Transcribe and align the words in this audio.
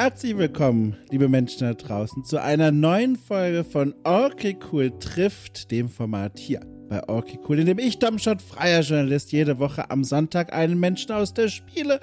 Herzlich 0.00 0.38
willkommen, 0.38 0.96
liebe 1.10 1.28
Menschen 1.28 1.66
da 1.66 1.74
draußen, 1.74 2.22
zu 2.22 2.40
einer 2.40 2.70
neuen 2.70 3.16
Folge 3.16 3.64
von 3.64 3.96
Okay 4.04 4.56
Cool 4.70 4.96
trifft, 5.00 5.72
dem 5.72 5.88
Format 5.88 6.38
hier 6.38 6.60
bei 6.88 7.02
Okay 7.08 7.40
Cool, 7.48 7.58
in 7.58 7.66
dem 7.66 7.80
ich, 7.80 7.98
Domschott, 7.98 8.40
freier 8.40 8.82
Journalist, 8.82 9.32
jede 9.32 9.58
Woche 9.58 9.90
am 9.90 10.04
Sonntag 10.04 10.52
einen 10.52 10.78
Menschen 10.78 11.10
aus 11.10 11.34
der 11.34 11.48
Spiele- 11.48 11.98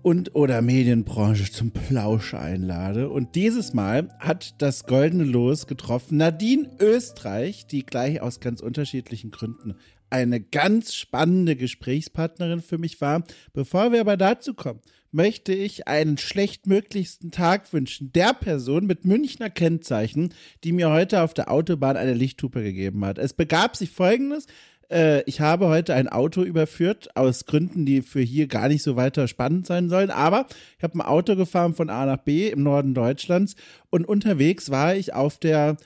und 0.00 0.34
oder 0.34 0.62
Medienbranche 0.62 1.52
zum 1.52 1.72
Plausch 1.72 2.32
einlade. 2.32 3.10
Und 3.10 3.34
dieses 3.34 3.74
Mal 3.74 4.08
hat 4.18 4.54
das 4.62 4.86
goldene 4.86 5.24
Los 5.24 5.66
getroffen 5.66 6.16
Nadine 6.16 6.70
Österreich, 6.80 7.66
die 7.66 7.84
gleich 7.84 8.22
aus 8.22 8.40
ganz 8.40 8.62
unterschiedlichen 8.62 9.30
Gründen 9.30 9.74
eine 10.12 10.40
ganz 10.40 10.94
spannende 10.94 11.56
Gesprächspartnerin 11.56 12.60
für 12.60 12.76
mich 12.76 13.00
war. 13.00 13.24
Bevor 13.54 13.92
wir 13.92 14.00
aber 14.02 14.18
dazu 14.18 14.52
kommen, 14.52 14.80
möchte 15.12 15.52
ich 15.52 15.86
einen 15.86 16.18
schlechtmöglichsten 16.18 17.30
Tag 17.30 17.72
wünschen 17.72 18.12
der 18.12 18.32
Person 18.32 18.86
mit 18.86 19.04
Münchner 19.04 19.50
Kennzeichen, 19.50 20.34
die 20.64 20.72
mir 20.72 20.90
heute 20.90 21.22
auf 21.22 21.34
der 21.34 21.50
Autobahn 21.50 21.96
eine 21.96 22.14
Lichthupe 22.14 22.62
gegeben 22.62 23.04
hat. 23.04 23.18
Es 23.18 23.34
begab 23.34 23.76
sich 23.76 23.90
folgendes. 23.90 24.46
Äh, 24.90 25.22
ich 25.24 25.40
habe 25.40 25.68
heute 25.68 25.94
ein 25.94 26.08
Auto 26.08 26.42
überführt, 26.42 27.14
aus 27.14 27.44
Gründen, 27.44 27.84
die 27.84 28.02
für 28.02 28.20
hier 28.20 28.46
gar 28.48 28.68
nicht 28.68 28.82
so 28.82 28.96
weiter 28.96 29.28
spannend 29.28 29.66
sein 29.66 29.90
sollen. 29.90 30.10
Aber 30.10 30.46
ich 30.78 30.82
habe 30.82 30.98
ein 30.98 31.02
Auto 31.02 31.36
gefahren 31.36 31.74
von 31.74 31.90
A 31.90 32.06
nach 32.06 32.18
B 32.18 32.48
im 32.48 32.62
Norden 32.62 32.94
Deutschlands 32.94 33.54
und 33.90 34.08
unterwegs 34.08 34.70
war 34.70 34.96
ich 34.96 35.14
auf 35.14 35.38
der 35.38 35.76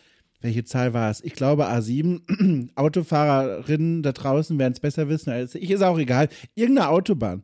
welche 0.42 0.64
Zahl 0.64 0.92
war 0.92 1.10
es? 1.10 1.24
Ich 1.24 1.32
glaube 1.32 1.66
A7. 1.66 2.68
Autofahrerinnen 2.76 4.02
da 4.02 4.12
draußen 4.12 4.58
werden 4.58 4.74
es 4.74 4.80
besser 4.80 5.08
wissen 5.08 5.30
als 5.30 5.54
ich. 5.54 5.70
Ist 5.70 5.82
auch 5.82 5.98
egal. 5.98 6.28
Irgendeine 6.54 6.90
Autobahn. 6.90 7.42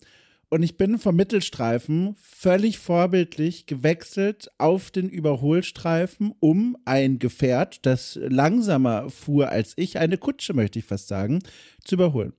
Und 0.52 0.62
ich 0.62 0.76
bin 0.76 0.98
vom 0.98 1.16
Mittelstreifen 1.16 2.14
völlig 2.20 2.78
vorbildlich 2.78 3.64
gewechselt 3.64 4.50
auf 4.58 4.90
den 4.90 5.08
Überholstreifen, 5.08 6.34
um 6.40 6.76
ein 6.84 7.18
Gefährt, 7.18 7.86
das 7.86 8.20
langsamer 8.22 9.08
fuhr 9.08 9.48
als 9.48 9.72
ich, 9.76 9.98
eine 9.98 10.18
Kutsche 10.18 10.52
möchte 10.52 10.78
ich 10.78 10.84
fast 10.84 11.08
sagen, 11.08 11.38
zu 11.82 11.94
überholen. 11.94 12.34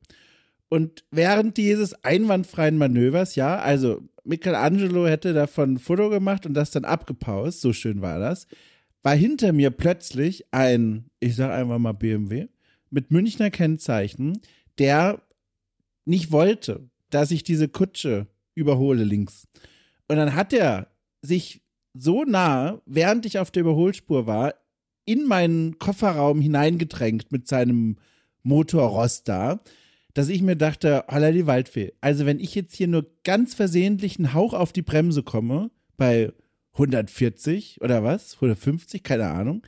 Und 0.70 1.06
während 1.10 1.58
dieses 1.58 2.04
einwandfreien 2.04 2.78
Manövers, 2.78 3.34
ja, 3.34 3.58
also 3.58 4.08
Michelangelo 4.24 5.08
hätte 5.08 5.34
davon 5.34 5.74
ein 5.74 5.80
Foto 5.80 6.12
gemacht 6.12 6.46
und 6.46 6.54
das 6.54 6.70
dann 6.70 6.86
abgepaust, 6.86 7.62
so 7.62 7.74
schön 7.74 8.04
war 8.04 8.20
das, 8.20 8.46
war 9.02 9.16
hinter 9.16 9.54
mir 9.54 9.72
plötzlich 9.72 10.46
ein, 10.52 11.10
ich 11.20 11.36
sag 11.36 11.50
einfach 11.50 11.80
mal 11.80 11.94
BMW, 11.94 12.46
mit 12.92 13.10
Münchner 13.10 13.50
Kennzeichen, 13.50 14.40
der 14.78 15.20
nicht 16.06 16.32
wollte, 16.32 16.92
dass 17.14 17.32
ich 17.32 17.44
diese 17.44 17.68
Kutsche 17.68 18.28
überhole 18.56 19.04
links. 19.04 19.48
Und 20.08 20.18
dann 20.18 20.36
hat 20.36 20.54
er 20.54 20.88
sich 21.22 21.62
so 21.94 22.24
nah, 22.24 22.82
während 22.86 23.26
ich 23.26 23.40
auf 23.40 23.52
der 23.52 23.62
Überholspur 23.62 24.26
war, 24.26 24.56
in 25.06 25.26
meinen 25.28 25.78
Kofferraum 25.80 26.42
hineingedrängt 26.42 27.32
mit 27.32 27.48
seinem 27.48 27.98
Motorrost 28.42 29.28
da, 29.28 29.62
dass 30.14 30.30
ich 30.30 30.42
mir 30.42 30.56
dachte, 30.56 31.06
holla 31.10 31.32
die 31.32 31.48
Waldfee. 31.48 31.94
Also 32.02 32.26
wenn 32.26 32.40
ich 32.40 32.56
jetzt 32.56 32.76
hier 32.76 32.88
nur 32.88 33.06
ganz 33.24 33.54
versehentlich 33.54 34.18
einen 34.18 34.34
Hauch 34.34 34.54
auf 34.54 34.72
die 34.72 34.82
Bremse 34.82 35.24
komme, 35.24 35.72
bei 35.98 36.32
140 36.74 37.82
oder 37.82 38.04
was, 38.04 38.36
150, 38.36 39.04
keine 39.04 39.28
Ahnung, 39.28 39.64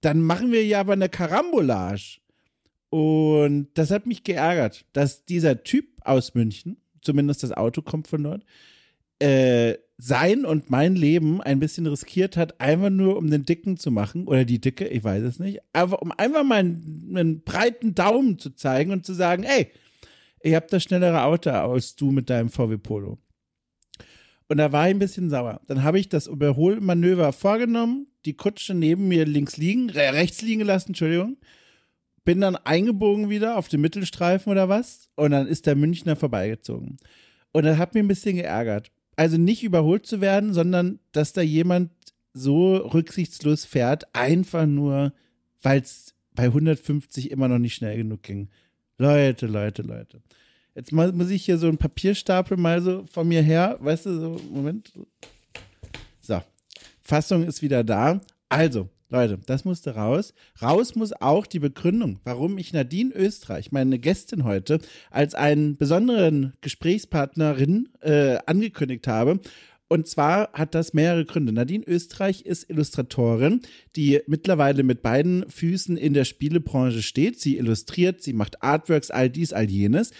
dann 0.00 0.20
machen 0.20 0.52
wir 0.52 0.64
ja 0.64 0.80
aber 0.80 0.94
eine 0.94 1.08
Karambolage. 1.08 2.20
Und 2.88 3.68
das 3.74 3.90
hat 3.90 4.06
mich 4.06 4.24
geärgert, 4.24 4.84
dass 4.92 5.24
dieser 5.24 5.62
Typ 5.62 5.86
aus 6.04 6.34
München, 6.34 6.78
zumindest 7.02 7.42
das 7.42 7.52
Auto 7.52 7.82
kommt 7.82 8.08
von 8.08 8.22
dort, 8.22 8.44
äh, 9.18 9.76
sein 9.98 10.46
und 10.46 10.70
mein 10.70 10.96
Leben 10.96 11.42
ein 11.42 11.60
bisschen 11.60 11.86
riskiert 11.86 12.36
hat, 12.36 12.60
einfach 12.60 12.90
nur 12.90 13.18
um 13.18 13.30
den 13.30 13.44
Dicken 13.44 13.76
zu 13.76 13.90
machen 13.90 14.26
oder 14.26 14.44
die 14.44 14.60
Dicke, 14.60 14.88
ich 14.88 15.04
weiß 15.04 15.22
es 15.24 15.38
nicht, 15.38 15.60
aber 15.72 16.00
um 16.00 16.10
einfach 16.12 16.42
mal 16.42 16.60
einen, 16.60 17.12
einen 17.14 17.42
breiten 17.42 17.94
Daumen 17.94 18.38
zu 18.38 18.50
zeigen 18.50 18.92
und 18.92 19.04
zu 19.04 19.12
sagen, 19.12 19.44
ey, 19.44 19.70
ich 20.40 20.54
hab 20.54 20.68
das 20.68 20.82
schnellere 20.82 21.22
Auto 21.22 21.50
als 21.50 21.96
du 21.96 22.10
mit 22.10 22.30
deinem 22.30 22.48
VW 22.48 22.78
Polo. 22.78 23.18
Und 24.48 24.56
da 24.56 24.72
war 24.72 24.88
ich 24.88 24.94
ein 24.94 24.98
bisschen 24.98 25.30
sauer. 25.30 25.60
Dann 25.68 25.84
habe 25.84 26.00
ich 26.00 26.08
das 26.08 26.26
Überholmanöver 26.26 27.32
vorgenommen, 27.32 28.08
die 28.24 28.34
Kutsche 28.34 28.74
neben 28.74 29.06
mir 29.06 29.24
links 29.26 29.56
liegen, 29.58 29.90
rechts 29.90 30.42
liegen 30.42 30.60
gelassen, 30.60 30.90
Entschuldigung, 30.90 31.36
bin 32.24 32.40
dann 32.40 32.56
eingebogen 32.56 33.30
wieder 33.30 33.56
auf 33.56 33.68
den 33.68 33.80
Mittelstreifen 33.80 34.50
oder 34.50 34.68
was 34.68 35.08
und 35.16 35.30
dann 35.30 35.46
ist 35.46 35.66
der 35.66 35.76
Münchner 35.76 36.16
vorbeigezogen. 36.16 36.98
Und 37.52 37.64
das 37.64 37.78
hat 37.78 37.94
mich 37.94 38.02
ein 38.02 38.08
bisschen 38.08 38.36
geärgert. 38.36 38.90
Also 39.16 39.36
nicht 39.36 39.62
überholt 39.62 40.06
zu 40.06 40.20
werden, 40.20 40.54
sondern 40.54 40.98
dass 41.12 41.32
da 41.32 41.42
jemand 41.42 41.90
so 42.32 42.76
rücksichtslos 42.76 43.64
fährt, 43.64 44.14
einfach 44.14 44.66
nur, 44.66 45.12
weil 45.62 45.80
es 45.80 46.14
bei 46.34 46.44
150 46.44 47.30
immer 47.30 47.48
noch 47.48 47.58
nicht 47.58 47.74
schnell 47.74 47.96
genug 47.96 48.22
ging. 48.22 48.48
Leute, 48.98 49.46
Leute, 49.46 49.82
Leute. 49.82 50.22
Jetzt 50.74 50.92
muss 50.92 51.30
ich 51.30 51.44
hier 51.44 51.58
so 51.58 51.66
einen 51.66 51.78
Papierstapel 51.78 52.56
mal 52.56 52.80
so 52.80 53.04
von 53.10 53.26
mir 53.26 53.42
her, 53.42 53.76
weißt 53.80 54.06
du, 54.06 54.20
so, 54.20 54.40
Moment. 54.50 54.92
So, 56.20 56.40
Fassung 57.00 57.44
ist 57.44 57.60
wieder 57.60 57.82
da. 57.82 58.20
Also, 58.48 58.88
Leute, 59.10 59.38
das 59.46 59.64
musste 59.64 59.96
raus. 59.96 60.32
Raus 60.62 60.94
muss 60.94 61.12
auch 61.12 61.46
die 61.46 61.58
Begründung, 61.58 62.20
warum 62.24 62.58
ich 62.58 62.72
Nadine 62.72 63.12
Österreich, 63.12 63.72
meine 63.72 63.98
Gästin 63.98 64.44
heute, 64.44 64.78
als 65.10 65.34
einen 65.34 65.76
besonderen 65.76 66.54
Gesprächspartnerin 66.60 67.88
äh, 68.00 68.38
angekündigt 68.46 69.08
habe. 69.08 69.40
Und 69.88 70.06
zwar 70.06 70.52
hat 70.52 70.76
das 70.76 70.94
mehrere 70.94 71.24
Gründe. 71.24 71.52
Nadine 71.52 71.84
Österreich 71.84 72.42
ist 72.42 72.70
Illustratorin, 72.70 73.62
die 73.96 74.20
mittlerweile 74.28 74.84
mit 74.84 75.02
beiden 75.02 75.50
Füßen 75.50 75.96
in 75.96 76.14
der 76.14 76.24
Spielebranche 76.24 77.02
steht. 77.02 77.40
Sie 77.40 77.58
illustriert, 77.58 78.22
sie 78.22 78.32
macht 78.32 78.62
Artworks, 78.62 79.10
all 79.10 79.28
dies, 79.28 79.52
all 79.52 79.68
jenes. 79.68 80.12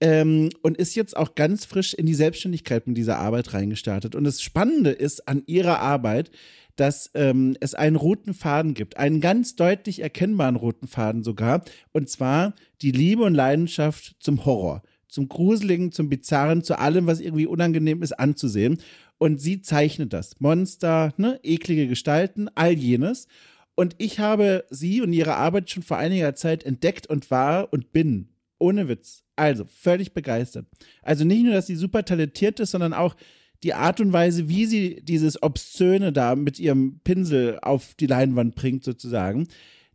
Ähm, 0.00 0.48
und 0.62 0.78
ist 0.78 0.94
jetzt 0.94 1.14
auch 1.14 1.34
ganz 1.34 1.66
frisch 1.66 1.92
in 1.92 2.06
die 2.06 2.14
Selbstständigkeit 2.14 2.86
mit 2.86 2.96
dieser 2.96 3.18
Arbeit 3.18 3.52
reingestartet. 3.52 4.14
Und 4.14 4.24
das 4.24 4.40
Spannende 4.40 4.92
ist 4.92 5.28
an 5.28 5.42
ihrer 5.44 5.80
Arbeit, 5.80 6.30
dass 6.78 7.10
ähm, 7.14 7.56
es 7.60 7.74
einen 7.74 7.96
roten 7.96 8.34
Faden 8.34 8.74
gibt, 8.74 8.98
einen 8.98 9.20
ganz 9.20 9.56
deutlich 9.56 10.00
erkennbaren 10.00 10.56
roten 10.56 10.86
Faden 10.86 11.24
sogar, 11.24 11.64
und 11.92 12.08
zwar 12.08 12.54
die 12.82 12.92
Liebe 12.92 13.24
und 13.24 13.34
Leidenschaft 13.34 14.16
zum 14.20 14.44
Horror, 14.44 14.82
zum 15.08 15.28
Gruseligen, 15.28 15.90
zum 15.90 16.08
Bizarren, 16.08 16.62
zu 16.62 16.78
allem, 16.78 17.06
was 17.06 17.20
irgendwie 17.20 17.46
unangenehm 17.46 18.02
ist 18.02 18.12
anzusehen. 18.12 18.78
Und 19.18 19.40
sie 19.40 19.60
zeichnet 19.62 20.12
das. 20.12 20.38
Monster, 20.38 21.12
ne, 21.16 21.40
eklige 21.42 21.88
Gestalten, 21.88 22.48
all 22.54 22.72
jenes. 22.72 23.26
Und 23.74 23.96
ich 23.98 24.20
habe 24.20 24.64
sie 24.70 25.02
und 25.02 25.12
ihre 25.12 25.34
Arbeit 25.34 25.70
schon 25.70 25.82
vor 25.82 25.96
einiger 25.96 26.36
Zeit 26.36 26.62
entdeckt 26.62 27.08
und 27.08 27.30
war 27.32 27.72
und 27.72 27.90
bin, 27.90 28.28
ohne 28.58 28.86
Witz, 28.86 29.24
also 29.34 29.64
völlig 29.64 30.12
begeistert. 30.14 30.66
Also 31.02 31.24
nicht 31.24 31.42
nur, 31.42 31.54
dass 31.54 31.66
sie 31.66 31.74
super 31.74 32.04
talentiert 32.04 32.60
ist, 32.60 32.70
sondern 32.70 32.92
auch, 32.92 33.16
die 33.62 33.74
Art 33.74 34.00
und 34.00 34.12
Weise, 34.12 34.48
wie 34.48 34.66
sie 34.66 35.00
dieses 35.02 35.42
Obszöne 35.42 36.12
da 36.12 36.36
mit 36.36 36.58
ihrem 36.58 37.00
Pinsel 37.02 37.58
auf 37.60 37.94
die 37.94 38.06
Leinwand 38.06 38.54
bringt, 38.54 38.84
sozusagen, 38.84 39.48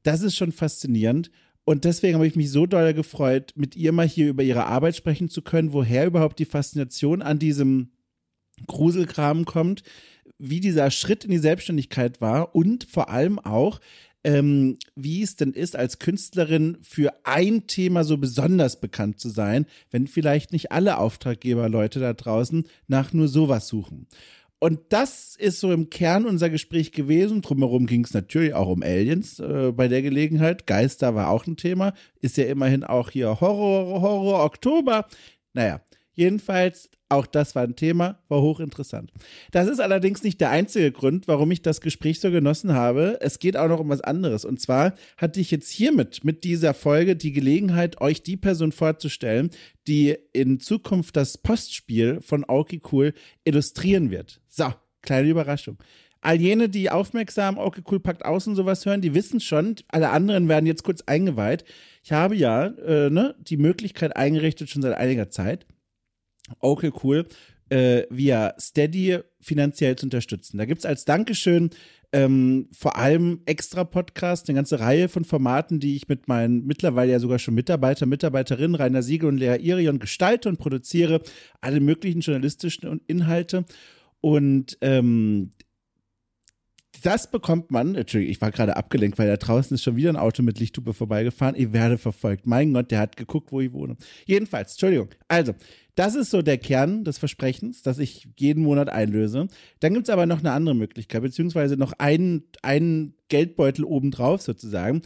das 0.04 0.22
ist 0.22 0.36
schon 0.36 0.52
faszinierend. 0.52 1.32
Und 1.66 1.86
deswegen 1.86 2.16
habe 2.16 2.28
ich 2.28 2.36
mich 2.36 2.52
so 2.52 2.66
doll 2.66 2.94
gefreut, 2.94 3.54
mit 3.56 3.76
ihr 3.78 3.94
mal 3.94 4.08
hier 4.08 4.28
über 4.28 4.44
ihre 4.44 4.66
Arbeit 4.66 4.98
sprechen 4.98 5.30
zu 5.30 5.42
können, 5.42 5.72
woher 5.72 6.06
überhaupt 6.06 6.40
die 6.40 6.46
Faszination 6.46 7.22
an 7.22 7.40
diesem 7.40 7.92
Gruselkram 8.68 9.46
kommt, 9.46 9.84
wie 10.38 10.60
dieser 10.60 10.92
Schritt 10.92 11.24
in 11.24 11.32
die 11.32 11.38
Selbstständigkeit 11.38 12.20
war 12.20 12.54
und 12.54 12.84
vor 12.84 13.10
allem 13.10 13.40
auch, 13.40 13.80
ähm, 14.24 14.78
wie 14.96 15.22
es 15.22 15.36
denn 15.36 15.52
ist, 15.52 15.76
als 15.76 16.00
Künstlerin 16.00 16.78
für 16.82 17.14
ein 17.24 17.68
Thema 17.68 18.04
so 18.04 18.18
besonders 18.18 18.80
bekannt 18.80 19.20
zu 19.20 19.30
sein, 19.30 19.66
wenn 19.92 20.08
vielleicht 20.08 20.52
nicht 20.52 20.72
alle 20.72 20.98
Auftraggeberleute 20.98 22.00
da 22.00 22.14
draußen 22.14 22.64
nach 22.88 23.14
nur 23.14 23.28
sowas 23.28 23.68
suchen. 23.68 24.08
Und 24.60 24.80
das 24.90 25.36
ist 25.36 25.60
so 25.60 25.74
im 25.74 25.90
Kern 25.90 26.26
unser 26.26 26.50
Gespräch 26.50 26.94
gewesen. 26.94 27.42
Drumherum 27.42 27.86
ging 27.86 28.06
es 28.06 28.14
natürlich 28.14 28.54
auch 28.54 28.70
um 28.70 28.82
Aliens 28.82 29.40
äh, 29.40 29.74
bei 29.74 29.90
der 29.90 30.02
Gelegenheit. 30.02 30.68
Geister 30.68 31.16
war 31.16 31.32
auch 31.32 31.46
ein 31.46 31.58
Thema. 31.58 31.94
Ist 32.22 32.38
ja 32.38 32.46
immerhin 32.46 32.86
auch 32.86 33.10
hier 33.10 33.42
Horror, 33.42 34.02
Horror, 34.02 34.46
Oktober. 34.46 35.06
Naja, 35.52 35.82
jedenfalls 36.14 36.90
auch 37.14 37.26
das 37.26 37.56
war 37.56 37.64
ein 37.64 37.76
Thema, 37.76 38.20
war 38.28 38.42
hochinteressant. 38.42 39.12
Das 39.52 39.68
ist 39.68 39.80
allerdings 39.80 40.24
nicht 40.24 40.42
der 40.42 40.50
einzige 40.50 40.92
Grund, 40.92 41.28
warum 41.28 41.52
ich 41.52 41.62
das 41.62 41.82
Gespräch 41.82 42.20
so 42.20 42.32
genossen 42.32 42.74
habe. 42.74 43.18
Es 43.22 43.40
geht 43.40 43.58
auch 43.58 43.68
noch 43.68 43.80
um 43.80 43.90
was 43.90 44.02
anderes. 44.02 44.46
Und 44.46 44.60
zwar 44.60 44.94
hatte 45.18 45.40
ich 45.40 45.52
jetzt 45.52 45.70
hiermit, 45.70 46.24
mit 46.24 46.44
dieser 46.44 46.74
Folge, 46.74 47.16
die 47.16 47.32
Gelegenheit, 47.32 48.02
euch 48.02 48.24
die 48.24 48.38
Person 48.38 48.72
vorzustellen, 48.72 49.50
die 49.88 50.18
in 50.34 50.60
Zukunft 50.60 51.16
das 51.16 51.38
Postspiel 51.38 52.22
von 52.22 52.44
Aoki 52.48 52.82
Cool 52.92 53.14
illustrieren 53.44 54.12
wird. 54.12 54.42
So, 54.48 54.74
kleine 55.02 55.30
Überraschung. 55.30 55.78
All 56.24 56.40
jene, 56.40 56.70
die 56.70 56.90
aufmerksam 56.90 57.58
okay, 57.58 57.82
cool 57.92 58.00
packt 58.00 58.24
aus 58.24 58.48
und 58.48 58.56
sowas 58.56 58.86
hören, 58.86 59.02
die 59.02 59.14
wissen 59.14 59.42
schon, 59.42 59.76
alle 59.90 60.10
anderen 60.10 60.48
werden 60.48 60.66
jetzt 60.66 60.84
kurz 60.84 61.02
eingeweiht. 61.02 61.66
Ich 62.02 62.14
habe 62.14 62.36
ja 62.36 62.68
äh, 62.68 63.10
ne, 63.10 63.36
die 63.40 63.58
Möglichkeit 63.58 64.16
eingerichtet 64.16 64.70
schon 64.70 64.82
seit 64.82 64.96
einiger 64.96 65.30
Zeit, 65.30 65.66
okay, 66.60 66.92
cool, 67.04 67.26
äh, 67.70 68.04
via 68.10 68.54
Steady 68.60 69.20
finanziell 69.40 69.96
zu 69.96 70.06
unterstützen. 70.06 70.58
Da 70.58 70.66
gibt 70.66 70.80
es 70.80 70.86
als 70.86 71.06
Dankeschön 71.06 71.70
ähm, 72.14 72.68
vor 72.72 72.96
allem 72.96 73.42
extra 73.46 73.84
Podcasts, 73.84 74.48
eine 74.48 74.58
ganze 74.58 74.80
Reihe 74.80 75.10
von 75.10 75.26
Formaten, 75.26 75.80
die 75.80 75.96
ich 75.96 76.08
mit 76.08 76.28
meinen 76.28 76.66
mittlerweile 76.66 77.12
ja 77.12 77.20
sogar 77.20 77.40
schon 77.40 77.56
Mitarbeiter, 77.56 78.06
Mitarbeiterinnen 78.06 78.76
Rainer 78.76 79.02
Siegel 79.02 79.30
und 79.30 79.40
Lea 79.40 79.58
Irion 79.60 79.98
gestalte 79.98 80.48
und 80.48 80.60
produziere 80.60 81.24
alle 81.60 81.80
möglichen 81.80 82.22
journalistischen 82.22 83.02
Inhalte. 83.08 83.66
Und 84.22 84.78
ähm, 84.82 85.52
das 87.06 87.30
bekommt 87.30 87.70
man, 87.70 87.96
Entschuldigung, 87.96 88.32
ich 88.32 88.42
war 88.42 88.52
gerade 88.52 88.78
abgelenkt, 88.78 89.20
weil 89.20 89.28
da 89.28 89.38
draußen 89.38 89.76
ist 89.76 89.84
schon 89.84 89.96
wieder 89.96 90.10
ein 90.10 90.16
Auto 90.16 90.42
mit 90.42 90.60
Lichthupe 90.60 90.94
vorbeigefahren. 90.94 91.56
Ich 91.58 91.74
werde 91.74 91.98
verfolgt. 91.98 92.48
Mein 92.48 92.74
Gott, 92.74 92.92
der 92.92 93.00
hat 93.00 93.18
geguckt, 93.18 93.52
wo 93.52 93.60
ich 93.60 93.74
wohne. 93.74 93.98
Jedenfalls, 94.26 94.72
Entschuldigung. 94.72 95.10
Also, 95.28 95.54
das 95.96 96.16
ist 96.16 96.32
so 96.32 96.42
der 96.42 96.58
Kern 96.58 97.04
des 97.04 97.18
Versprechens, 97.18 97.82
das 97.82 98.00
ich 98.00 98.28
jeden 98.38 98.64
Monat 98.64 98.90
einlöse. 98.90 99.48
Dann 99.82 99.94
gibt 99.94 100.08
es 100.08 100.14
aber 100.14 100.26
noch 100.26 100.40
eine 100.40 100.54
andere 100.54 100.76
Möglichkeit, 100.76 101.22
beziehungsweise 101.22 101.78
noch 101.78 101.94
einen, 102.00 102.44
einen 102.62 103.16
Geldbeutel 103.28 103.84
obendrauf 103.84 104.42
sozusagen. 104.42 105.02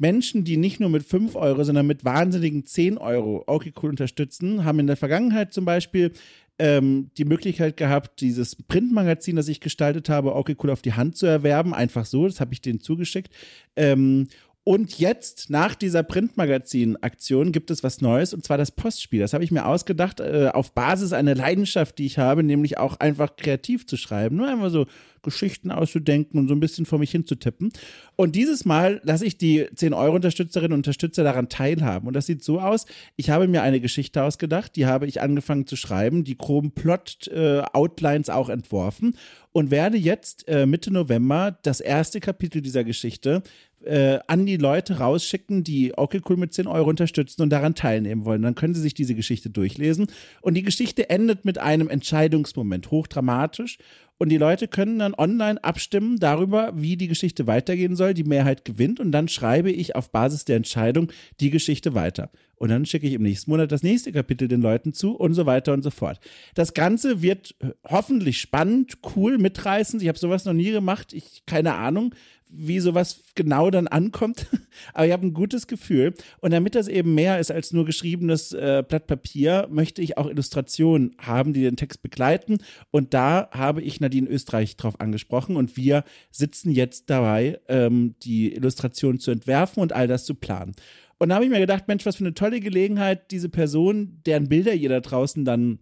Menschen, 0.00 0.44
die 0.44 0.56
nicht 0.56 0.80
nur 0.80 0.88
mit 0.88 1.02
5 1.02 1.36
Euro, 1.36 1.62
sondern 1.62 1.86
mit 1.86 2.06
wahnsinnigen 2.06 2.64
10 2.64 2.96
Euro 2.96 3.44
okay 3.46 3.70
cool 3.82 3.90
unterstützen, 3.90 4.64
haben 4.64 4.78
in 4.78 4.86
der 4.86 4.96
Vergangenheit 4.96 5.52
zum 5.52 5.66
Beispiel 5.66 6.12
ähm, 6.60 7.10
die 7.16 7.24
Möglichkeit 7.24 7.78
gehabt, 7.78 8.20
dieses 8.20 8.54
Printmagazin, 8.54 9.34
das 9.34 9.48
ich 9.48 9.60
gestaltet 9.60 10.10
habe, 10.10 10.36
okay 10.36 10.54
cool 10.62 10.70
auf 10.70 10.82
die 10.82 10.92
Hand 10.92 11.16
zu 11.16 11.24
erwerben. 11.24 11.72
Einfach 11.72 12.04
so, 12.04 12.26
das 12.26 12.38
habe 12.38 12.52
ich 12.52 12.60
denen 12.60 12.80
zugeschickt. 12.80 13.32
Ähm, 13.76 14.28
und 14.62 14.98
jetzt, 14.98 15.48
nach 15.48 15.74
dieser 15.74 16.02
Printmagazin-Aktion, 16.02 17.50
gibt 17.50 17.70
es 17.70 17.82
was 17.82 18.02
Neues, 18.02 18.34
und 18.34 18.44
zwar 18.44 18.58
das 18.58 18.70
Postspiel. 18.70 19.20
Das 19.20 19.32
habe 19.32 19.42
ich 19.42 19.50
mir 19.50 19.64
ausgedacht, 19.64 20.20
äh, 20.20 20.50
auf 20.52 20.72
Basis 20.74 21.14
einer 21.14 21.34
Leidenschaft, 21.34 21.98
die 21.98 22.04
ich 22.04 22.18
habe, 22.18 22.42
nämlich 22.42 22.76
auch 22.76 23.00
einfach 23.00 23.36
kreativ 23.36 23.86
zu 23.86 23.96
schreiben. 23.96 24.36
Nur 24.36 24.48
einfach 24.48 24.70
so 24.70 24.86
Geschichten 25.22 25.70
auszudenken 25.70 26.38
und 26.38 26.48
so 26.48 26.54
ein 26.54 26.60
bisschen 26.60 26.86
vor 26.86 26.98
mich 26.98 27.10
hinzutippen. 27.10 27.72
Und 28.16 28.36
dieses 28.36 28.64
Mal 28.64 29.00
lasse 29.02 29.26
ich 29.26 29.38
die 29.38 29.64
10-Euro-Unterstützerinnen 29.64 30.72
und 30.72 30.80
Unterstützer 30.80 31.24
daran 31.24 31.48
teilhaben. 31.48 32.06
Und 32.06 32.14
das 32.14 32.26
sieht 32.26 32.44
so 32.44 32.60
aus, 32.60 32.86
ich 33.16 33.30
habe 33.30 33.48
mir 33.48 33.62
eine 33.62 33.80
Geschichte 33.80 34.22
ausgedacht, 34.22 34.76
die 34.76 34.86
habe 34.86 35.06
ich 35.06 35.20
angefangen 35.20 35.66
zu 35.66 35.76
schreiben, 35.76 36.24
die 36.24 36.36
groben 36.36 36.72
Plot-Outlines 36.72 38.28
äh, 38.28 38.32
auch 38.32 38.48
entworfen 38.48 39.16
und 39.52 39.70
werde 39.70 39.96
jetzt 39.96 40.46
äh, 40.48 40.66
Mitte 40.66 40.92
November 40.92 41.58
das 41.62 41.80
erste 41.80 42.20
Kapitel 42.20 42.62
dieser 42.62 42.84
Geschichte 42.84 43.42
äh, 43.84 44.18
an 44.26 44.46
die 44.46 44.56
Leute 44.56 44.98
rausschicken, 44.98 45.64
die 45.64 45.96
okay 45.96 46.20
cool 46.28 46.36
mit 46.36 46.52
10 46.52 46.66
Euro 46.66 46.88
unterstützen 46.88 47.42
und 47.42 47.50
daran 47.50 47.74
teilnehmen 47.74 48.24
wollen. 48.24 48.42
Dann 48.42 48.54
können 48.54 48.74
sie 48.74 48.80
sich 48.80 48.94
diese 48.94 49.14
Geschichte 49.14 49.50
durchlesen. 49.50 50.08
Und 50.42 50.54
die 50.54 50.62
Geschichte 50.62 51.10
endet 51.10 51.44
mit 51.44 51.58
einem 51.58 51.88
Entscheidungsmoment, 51.88 52.90
hochdramatisch. 52.90 53.78
Und 54.18 54.28
die 54.28 54.36
Leute 54.36 54.68
können 54.68 54.98
dann 54.98 55.14
online 55.14 55.64
abstimmen 55.64 56.18
darüber, 56.18 56.72
wie 56.74 56.98
die 56.98 57.08
Geschichte 57.08 57.46
weitergehen 57.46 57.96
soll. 57.96 58.12
Die 58.12 58.24
Mehrheit 58.24 58.66
gewinnt 58.66 59.00
und 59.00 59.12
dann 59.12 59.28
schreibe 59.28 59.70
ich 59.70 59.96
auf 59.96 60.10
Basis 60.10 60.44
der 60.44 60.56
Entscheidung 60.56 61.10
die 61.40 61.48
Geschichte 61.48 61.94
weiter. 61.94 62.30
Und 62.56 62.68
dann 62.68 62.84
schicke 62.84 63.06
ich 63.06 63.14
im 63.14 63.22
nächsten 63.22 63.50
Monat 63.50 63.72
das 63.72 63.82
nächste 63.82 64.12
Kapitel 64.12 64.46
den 64.46 64.60
Leuten 64.60 64.92
zu 64.92 65.16
und 65.16 65.32
so 65.32 65.46
weiter 65.46 65.72
und 65.72 65.82
so 65.82 65.88
fort. 65.88 66.20
Das 66.54 66.74
Ganze 66.74 67.22
wird 67.22 67.54
hoffentlich 67.88 68.38
spannend, 68.38 68.98
cool, 69.16 69.38
mitreißend. 69.38 70.02
Ich 70.02 70.08
habe 70.08 70.18
sowas 70.18 70.44
noch 70.44 70.52
nie 70.52 70.70
gemacht. 70.70 71.14
Ich 71.14 71.44
keine 71.46 71.76
Ahnung, 71.76 72.14
wie 72.52 72.80
sowas 72.80 73.22
genau 73.34 73.70
dann 73.70 73.88
ankommt. 73.88 74.46
Aber 74.94 75.06
ich 75.06 75.12
habe 75.12 75.26
ein 75.26 75.34
gutes 75.34 75.66
Gefühl. 75.66 76.14
Und 76.40 76.52
damit 76.52 76.74
das 76.74 76.88
eben 76.88 77.14
mehr 77.14 77.38
ist 77.38 77.50
als 77.50 77.72
nur 77.72 77.84
geschriebenes 77.84 78.52
äh, 78.52 78.82
Blatt 78.86 79.06
Papier, 79.06 79.68
möchte 79.70 80.02
ich 80.02 80.18
auch 80.18 80.28
Illustrationen 80.28 81.14
haben, 81.18 81.52
die 81.52 81.62
den 81.62 81.76
Text 81.76 82.02
begleiten. 82.02 82.58
Und 82.90 83.14
da 83.14 83.48
habe 83.52 83.82
ich 83.82 84.00
Nadine 84.00 84.28
Österreich 84.28 84.76
drauf 84.76 85.00
angesprochen. 85.00 85.56
Und 85.56 85.76
wir 85.76 86.04
sitzen 86.30 86.70
jetzt 86.70 87.10
dabei, 87.10 87.60
ähm, 87.68 88.14
die 88.22 88.54
Illustration 88.54 89.20
zu 89.20 89.30
entwerfen 89.30 89.82
und 89.82 89.92
all 89.92 90.08
das 90.08 90.24
zu 90.24 90.34
planen. 90.34 90.74
Und 91.18 91.28
da 91.28 91.34
habe 91.34 91.44
ich 91.44 91.50
mir 91.50 91.60
gedacht, 91.60 91.86
Mensch, 91.86 92.06
was 92.06 92.16
für 92.16 92.24
eine 92.24 92.34
tolle 92.34 92.60
Gelegenheit, 92.60 93.30
diese 93.30 93.50
Person, 93.50 94.20
deren 94.24 94.48
Bilder 94.48 94.72
ihr 94.72 94.88
da 94.88 95.00
draußen 95.00 95.44
dann 95.44 95.78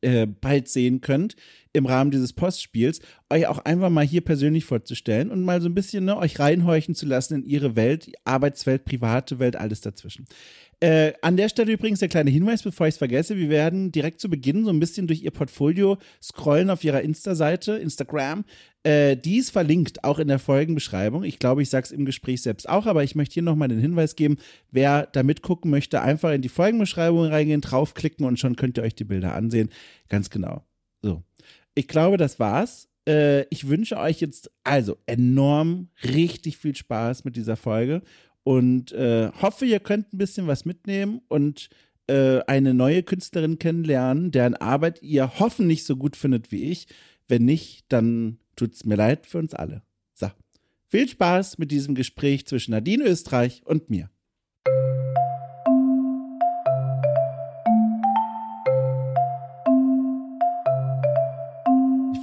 äh, 0.00 0.26
bald 0.26 0.68
sehen 0.68 1.02
könnt, 1.02 1.36
im 1.74 1.86
Rahmen 1.86 2.10
dieses 2.10 2.32
Postspiels, 2.32 3.00
euch 3.28 3.46
auch 3.46 3.58
einfach 3.58 3.90
mal 3.90 4.06
hier 4.06 4.22
persönlich 4.22 4.64
vorzustellen 4.64 5.30
und 5.30 5.42
mal 5.42 5.60
so 5.60 5.68
ein 5.68 5.74
bisschen 5.74 6.04
ne, 6.04 6.16
euch 6.16 6.38
reinhorchen 6.38 6.94
zu 6.94 7.04
lassen 7.04 7.34
in 7.34 7.44
ihre 7.44 7.76
Welt, 7.76 8.12
Arbeitswelt, 8.24 8.84
private 8.84 9.38
Welt, 9.40 9.56
alles 9.56 9.80
dazwischen. 9.80 10.24
Äh, 10.80 11.14
an 11.22 11.36
der 11.36 11.48
Stelle 11.48 11.72
übrigens 11.72 11.98
der 11.98 12.08
kleine 12.08 12.30
Hinweis, 12.30 12.62
bevor 12.62 12.86
ich 12.86 12.94
es 12.94 12.98
vergesse, 12.98 13.36
wir 13.36 13.48
werden 13.48 13.90
direkt 13.90 14.20
zu 14.20 14.28
Beginn 14.28 14.64
so 14.64 14.70
ein 14.70 14.80
bisschen 14.80 15.06
durch 15.06 15.22
ihr 15.22 15.30
Portfolio 15.30 15.98
scrollen 16.22 16.70
auf 16.70 16.84
ihrer 16.84 17.02
Insta-Seite, 17.02 17.72
Instagram. 17.72 18.44
Äh, 18.84 19.16
die 19.16 19.38
ist 19.38 19.50
verlinkt, 19.50 20.04
auch 20.04 20.18
in 20.18 20.28
der 20.28 20.38
Folgenbeschreibung. 20.38 21.24
Ich 21.24 21.38
glaube, 21.38 21.62
ich 21.62 21.70
sage 21.70 21.86
es 21.86 21.90
im 21.90 22.04
Gespräch 22.04 22.42
selbst 22.42 22.68
auch, 22.68 22.86
aber 22.86 23.02
ich 23.02 23.14
möchte 23.14 23.34
hier 23.34 23.42
nochmal 23.42 23.68
den 23.68 23.80
Hinweis 23.80 24.14
geben, 24.14 24.36
wer 24.70 25.06
da 25.06 25.22
mitgucken 25.22 25.70
möchte, 25.70 26.02
einfach 26.02 26.32
in 26.32 26.42
die 26.42 26.48
Folgenbeschreibung 26.48 27.24
reingehen, 27.24 27.62
draufklicken 27.62 28.26
und 28.26 28.38
schon 28.38 28.54
könnt 28.54 28.78
ihr 28.78 28.84
euch 28.84 28.94
die 28.94 29.04
Bilder 29.04 29.34
ansehen. 29.34 29.70
Ganz 30.08 30.30
genau. 30.30 30.64
So. 31.02 31.22
Ich 31.74 31.88
glaube, 31.88 32.16
das 32.16 32.38
war's. 32.38 32.88
Äh, 33.06 33.42
ich 33.48 33.68
wünsche 33.68 33.98
euch 33.98 34.20
jetzt 34.20 34.50
also 34.62 34.96
enorm 35.06 35.88
richtig 36.02 36.56
viel 36.56 36.74
Spaß 36.74 37.24
mit 37.24 37.36
dieser 37.36 37.56
Folge 37.56 38.02
und 38.42 38.92
äh, 38.92 39.30
hoffe, 39.40 39.66
ihr 39.66 39.80
könnt 39.80 40.12
ein 40.12 40.18
bisschen 40.18 40.46
was 40.46 40.64
mitnehmen 40.64 41.20
und 41.28 41.68
äh, 42.06 42.40
eine 42.46 42.74
neue 42.74 43.02
Künstlerin 43.02 43.58
kennenlernen, 43.58 44.30
deren 44.30 44.54
Arbeit 44.54 45.02
ihr 45.02 45.38
hoffentlich 45.38 45.84
so 45.84 45.96
gut 45.96 46.16
findet 46.16 46.52
wie 46.52 46.64
ich. 46.64 46.86
Wenn 47.28 47.44
nicht, 47.46 47.86
dann 47.88 48.38
tut 48.56 48.74
es 48.74 48.84
mir 48.84 48.96
leid 48.96 49.26
für 49.26 49.38
uns 49.38 49.54
alle. 49.54 49.82
So, 50.12 50.28
viel 50.88 51.08
Spaß 51.08 51.58
mit 51.58 51.70
diesem 51.70 51.94
Gespräch 51.94 52.46
zwischen 52.46 52.72
Nadine 52.72 53.04
Österreich 53.04 53.62
und 53.64 53.88
mir. 53.88 54.10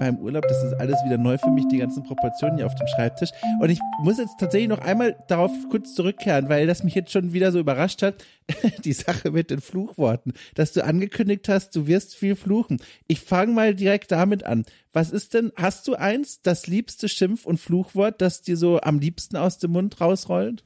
War 0.01 0.09
im 0.09 0.17
Urlaub, 0.17 0.45
das 0.47 0.63
ist 0.63 0.73
alles 0.73 0.97
wieder 1.05 1.17
neu 1.17 1.37
für 1.37 1.51
mich, 1.51 1.67
die 1.67 1.77
ganzen 1.77 2.03
Proportionen 2.03 2.57
hier 2.57 2.65
auf 2.65 2.75
dem 2.75 2.87
Schreibtisch. 2.87 3.29
Und 3.61 3.69
ich 3.69 3.79
muss 4.03 4.17
jetzt 4.17 4.39
tatsächlich 4.39 4.69
noch 4.69 4.79
einmal 4.79 5.15
darauf 5.27 5.51
kurz 5.69 5.93
zurückkehren, 5.93 6.49
weil 6.49 6.67
das 6.67 6.83
mich 6.83 6.95
jetzt 6.95 7.11
schon 7.11 7.33
wieder 7.33 7.51
so 7.51 7.59
überrascht 7.59 8.01
hat, 8.01 8.15
die 8.83 8.93
Sache 8.93 9.31
mit 9.31 9.51
den 9.51 9.61
Fluchworten, 9.61 10.33
dass 10.55 10.73
du 10.73 10.83
angekündigt 10.83 11.47
hast, 11.47 11.75
du 11.75 11.85
wirst 11.87 12.15
viel 12.15 12.35
fluchen. 12.35 12.81
Ich 13.07 13.21
fange 13.21 13.53
mal 13.53 13.75
direkt 13.75 14.11
damit 14.11 14.43
an. 14.43 14.65
Was 14.91 15.11
ist 15.11 15.35
denn, 15.35 15.51
hast 15.55 15.87
du 15.87 15.93
eins, 15.93 16.41
das 16.41 16.67
liebste 16.67 17.07
Schimpf- 17.07 17.45
und 17.45 17.59
Fluchwort, 17.59 18.21
das 18.21 18.41
dir 18.41 18.57
so 18.57 18.81
am 18.81 18.99
liebsten 18.99 19.37
aus 19.37 19.59
dem 19.59 19.71
Mund 19.71 20.01
rausrollt? 20.01 20.63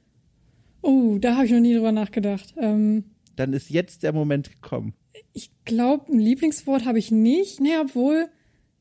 Oh, 0.81 1.17
da 1.19 1.35
habe 1.35 1.45
ich 1.45 1.51
noch 1.51 1.59
nie 1.59 1.73
drüber 1.73 1.91
nachgedacht. 1.91 2.53
Ähm, 2.57 3.03
Dann 3.35 3.51
ist 3.51 3.69
jetzt 3.69 4.03
der 4.03 4.13
Moment 4.13 4.49
gekommen. 4.49 4.93
Ich 5.33 5.51
glaube, 5.65 6.11
ein 6.11 6.19
Lieblingswort 6.19 6.85
habe 6.85 6.99
ich 6.99 7.11
nicht. 7.11 7.59
Nee, 7.59 7.77
obwohl, 7.81 8.29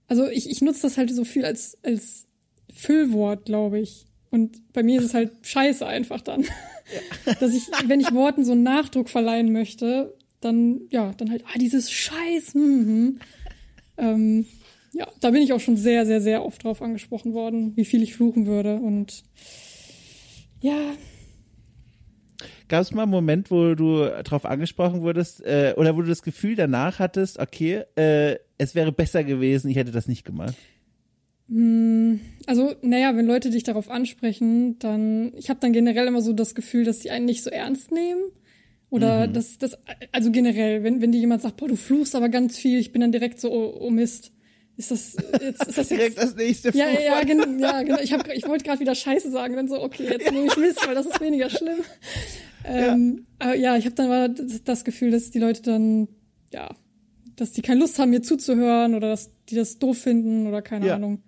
also 0.09 0.29
ich, 0.29 0.51
ich 0.51 0.61
nutze 0.63 0.83
das 0.83 0.97
halt 0.97 1.11
so 1.15 1.25
viel 1.25 1.45
als, 1.45 1.79
als 1.83 2.27
Füllwort, 2.73 3.47
glaube 3.47 3.81
ich. 3.81 4.07
Und 4.31 4.73
bei 4.73 4.83
mir 4.83 4.99
ist 4.99 5.07
es 5.07 5.15
halt 5.15 5.33
scheiße 5.43 5.87
einfach 5.87 6.21
dann. 6.21 6.43
Ja. 6.43 7.35
Dass 7.41 7.55
ich, 7.55 7.69
wenn 7.87 8.01
ich 8.01 8.13
Worten 8.13 8.45
so 8.45 8.53
einen 8.53 8.63
Nachdruck 8.63 9.09
verleihen 9.09 9.53
möchte, 9.53 10.15
dann, 10.41 10.83
ja, 10.91 11.13
dann 11.17 11.31
halt, 11.31 11.45
ah, 11.47 11.59
dieses 11.59 11.91
Scheiß, 11.91 12.55
mhm. 12.55 13.21
ähm, 13.97 14.47
ja, 14.93 15.09
da 15.21 15.31
bin 15.31 15.43
ich 15.43 15.53
auch 15.53 15.61
schon 15.61 15.77
sehr, 15.77 16.05
sehr, 16.07 16.21
sehr 16.21 16.45
oft 16.45 16.63
drauf 16.63 16.83
angesprochen 16.83 17.33
worden, 17.33 17.77
wie 17.77 17.85
viel 17.85 18.03
ich 18.03 18.15
fluchen 18.15 18.47
würde. 18.47 18.77
Und 18.77 19.25
ja. 20.61 20.93
Gab 22.69 22.83
es 22.83 22.93
mal 22.93 23.03
einen 23.03 23.11
Moment, 23.11 23.51
wo 23.51 23.75
du 23.75 24.07
drauf 24.23 24.45
angesprochen 24.45 25.03
wurdest, 25.03 25.45
äh, 25.45 25.75
oder 25.77 25.97
wo 25.97 26.03
du 26.03 26.09
das 26.09 26.23
Gefühl 26.23 26.57
danach 26.57 26.99
hattest, 26.99 27.39
okay, 27.39 27.85
äh, 27.97 28.37
es 28.59 28.75
wäre 28.75 28.93
besser 28.93 29.25
gewesen, 29.25 29.71
ich 29.71 29.77
hätte 29.77 29.93
das 29.93 30.09
nicht 30.09 30.25
gemacht? 30.25 30.55
Hm, 31.49 32.21
also, 32.47 32.75
naja, 32.83 33.17
wenn 33.17 33.27
Leute 33.27 33.51
dich 33.51 33.65
darauf 33.65 33.91
ansprechen, 33.91 34.79
dann, 34.79 35.33
ich 35.37 35.51
habe 35.51 35.61
dann 35.61 35.73
generell 35.73 36.07
immer 36.07 36.23
so 36.23 36.33
das 36.33 36.55
Gefühl, 36.55 36.85
dass 36.85 37.01
sie 37.01 37.11
einen 37.11 37.27
nicht 37.27 37.43
so 37.43 37.51
ernst 37.51 37.93
nehmen. 37.93 38.23
Oder 38.91 39.27
mhm. 39.27 39.33
dass 39.33 39.59
das, 39.59 39.77
also 40.13 40.31
generell, 40.31 40.85
wenn, 40.85 41.03
wenn 41.03 41.11
dir 41.11 41.19
jemand 41.19 41.43
sagt, 41.43 41.57
boah, 41.57 41.69
du 41.69 41.77
fluchst 41.77 42.15
aber 42.15 42.29
ganz 42.29 42.57
viel, 42.57 42.79
ich 42.79 42.93
bin 42.93 43.01
dann 43.01 43.13
direkt 43.13 43.41
so, 43.41 43.51
oh, 43.51 43.77
oh 43.81 43.91
Mist. 43.91 44.31
Ist 44.77 44.91
das, 44.91 45.17
jetzt, 45.41 45.67
ist 45.67 45.79
das 45.79 45.89
direkt 45.89 46.19
das 46.19 46.35
nächste 46.37 46.73
Fluch? 46.73 46.81
Ja, 46.81 47.01
ja, 47.01 47.23
genau, 47.23 47.45
ja, 47.59 47.83
genau. 47.83 47.99
Ich, 48.01 48.13
hab, 48.13 48.29
ich 48.33 48.47
wollte 48.47 48.65
gerade 48.65 48.81
wieder 48.81 48.95
Scheiße 48.95 49.31
sagen, 49.31 49.57
dann 49.57 49.69
so, 49.69 49.83
okay, 49.83 50.05
jetzt 50.05 50.31
nehme 50.33 50.47
ich 50.47 50.57
Mist, 50.57 50.87
weil 50.87 50.95
das 50.95 51.07
ist 51.07 51.21
weniger 51.21 51.51
schlimm. 51.51 51.79
Ähm, 52.65 53.27
ja. 53.43 53.55
ja, 53.55 53.77
ich 53.77 53.85
habe 53.85 53.95
dann 53.95 54.09
mal 54.09 54.35
das 54.65 54.85
Gefühl, 54.85 55.11
dass 55.11 55.31
die 55.31 55.39
Leute 55.39 55.63
dann, 55.63 56.09
ja, 56.53 56.71
dass 57.37 57.53
die 57.53 57.63
keine 57.63 57.81
Lust 57.81 57.99
haben, 57.99 58.11
mir 58.11 58.23
zuzuhören 58.23 58.95
oder 58.95 59.09
dass 59.09 59.31
die 59.49 59.55
das 59.55 59.79
doof 59.79 59.99
finden 59.99 60.47
oder 60.47 60.63
keine 60.63 60.87
ja. 60.87 60.95
Ahnung. 60.97 61.23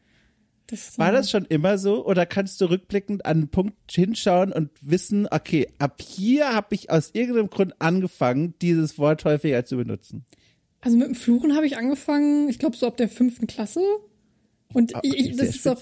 Das, 0.68 0.98
War 0.98 1.12
das 1.12 1.30
schon 1.30 1.44
immer 1.44 1.78
so 1.78 2.04
oder 2.04 2.26
kannst 2.26 2.60
du 2.60 2.64
rückblickend 2.64 3.24
an 3.24 3.36
einen 3.36 3.48
Punkt 3.48 3.76
hinschauen 3.90 4.52
und 4.52 4.70
wissen, 4.80 5.28
okay, 5.30 5.68
ab 5.78 6.00
hier 6.02 6.52
habe 6.52 6.74
ich 6.74 6.90
aus 6.90 7.10
irgendeinem 7.12 7.50
Grund 7.50 7.74
angefangen, 7.78 8.54
dieses 8.60 8.98
Wort 8.98 9.24
häufiger 9.24 9.64
zu 9.64 9.76
benutzen? 9.76 10.24
Also 10.80 10.96
mit 10.96 11.06
dem 11.06 11.14
Fluchen 11.14 11.54
habe 11.54 11.66
ich 11.66 11.76
angefangen, 11.76 12.48
ich 12.48 12.58
glaube 12.58 12.76
so 12.76 12.86
ab 12.86 12.96
der 12.96 13.08
fünften 13.08 13.46
Klasse. 13.46 13.80
Und 14.72 14.96
Ah, 14.96 15.00
ich, 15.02 15.36
das 15.36 15.50
ist 15.50 15.68
auch, 15.68 15.80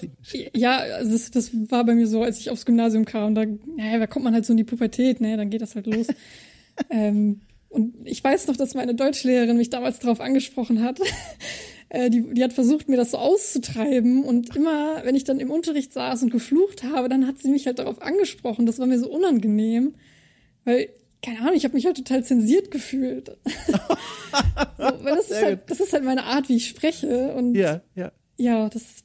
ja, 0.53 0.77
also 0.77 1.11
das, 1.11 1.31
das 1.31 1.51
war 1.71 1.83
bei 1.83 1.95
mir 1.95 2.07
so, 2.07 2.21
als 2.21 2.39
ich 2.39 2.51
aufs 2.51 2.65
Gymnasium 2.65 3.05
kam. 3.05 3.33
Da, 3.33 3.45
naja, 3.45 3.97
da 3.97 4.07
kommt 4.07 4.25
man 4.25 4.35
halt 4.35 4.45
so 4.45 4.53
in 4.53 4.57
die 4.57 4.63
Pubertät, 4.63 5.19
ne? 5.19 5.35
Dann 5.35 5.49
geht 5.49 5.61
das 5.61 5.75
halt 5.75 5.87
los. 5.87 6.07
ähm, 6.91 7.41
und 7.75 7.95
ich 8.05 8.23
weiß 8.23 8.47
noch, 8.47 8.57
dass 8.57 8.73
meine 8.73 8.95
Deutschlehrerin 8.95 9.57
mich 9.57 9.69
damals 9.69 9.99
darauf 9.99 10.21
angesprochen 10.21 10.81
hat. 10.81 10.99
Äh, 11.89 12.09
die, 12.09 12.33
die 12.33 12.43
hat 12.43 12.51
versucht, 12.51 12.89
mir 12.89 12.97
das 12.97 13.11
so 13.11 13.17
auszutreiben. 13.19 14.23
Und 14.23 14.55
immer, 14.55 15.05
wenn 15.05 15.13
ich 15.13 15.23
dann 15.23 15.39
im 15.39 15.51
Unterricht 15.51 15.93
saß 15.93 16.23
und 16.23 16.31
geflucht 16.31 16.83
habe, 16.83 17.09
dann 17.09 17.27
hat 17.27 17.37
sie 17.37 17.49
mich 17.49 17.67
halt 17.67 17.77
darauf 17.77 18.01
angesprochen. 18.01 18.65
Das 18.65 18.79
war 18.79 18.87
mir 18.87 18.97
so 18.97 19.07
unangenehm. 19.07 19.93
Weil, 20.63 20.89
keine 21.21 21.41
Ahnung, 21.41 21.53
ich 21.53 21.63
habe 21.63 21.75
mich 21.75 21.85
halt 21.85 21.95
total 21.95 22.23
zensiert 22.23 22.71
gefühlt. 22.71 23.37
so, 23.67 23.73
weil 24.79 25.15
das 25.15 25.29
ist, 25.29 25.43
halt, 25.43 25.59
das 25.69 25.79
ist 25.79 25.93
halt 25.93 26.03
meine 26.03 26.23
Art, 26.23 26.49
wie 26.49 26.55
ich 26.55 26.67
spreche. 26.67 27.35
Und 27.35 27.53
Ja, 27.53 27.81
ja. 27.93 28.11
ja, 28.37 28.67
das 28.67 29.03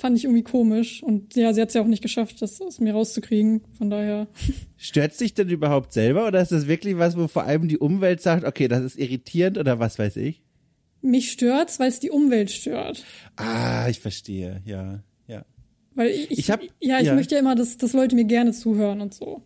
fand 0.00 0.16
ich 0.16 0.24
irgendwie 0.24 0.42
komisch. 0.42 1.02
Und 1.02 1.34
ja, 1.36 1.52
sie 1.52 1.60
hat 1.60 1.68
es 1.68 1.74
ja 1.74 1.82
auch 1.82 1.86
nicht 1.86 2.02
geschafft, 2.02 2.40
das 2.42 2.60
aus 2.60 2.80
mir 2.80 2.92
rauszukriegen. 2.92 3.62
Von 3.78 3.90
daher. 3.90 4.28
Stört 4.76 5.14
sich 5.14 5.34
denn 5.34 5.48
überhaupt 5.48 5.92
selber 5.92 6.26
oder 6.26 6.40
ist 6.40 6.52
das 6.52 6.66
wirklich 6.66 6.96
was, 6.98 7.16
wo 7.16 7.28
vor 7.28 7.44
allem 7.44 7.68
die 7.68 7.78
Umwelt 7.78 8.20
sagt, 8.20 8.44
okay, 8.44 8.66
das 8.68 8.82
ist 8.82 8.98
irritierend 8.98 9.58
oder 9.58 9.78
was 9.78 9.98
weiß 9.98 10.16
ich? 10.16 10.42
Mich 11.02 11.30
stört's, 11.32 11.78
weil 11.78 11.88
es 11.88 12.00
die 12.00 12.10
Umwelt 12.10 12.50
stört. 12.50 13.04
Ah, 13.36 13.88
ich 13.88 14.00
verstehe, 14.00 14.62
ja, 14.66 15.02
ja. 15.26 15.44
Weil 15.94 16.08
ich, 16.10 16.30
Ich 16.38 16.50
hab- 16.50 16.60
ja, 16.80 16.98
ich 17.00 17.06
ja. 17.06 17.14
möchte 17.14 17.34
ja 17.36 17.40
immer, 17.40 17.54
dass, 17.54 17.76
dass 17.78 17.92
Leute 17.94 18.14
mir 18.16 18.24
gerne 18.26 18.52
zuhören 18.52 19.00
und 19.00 19.14
so. 19.14 19.42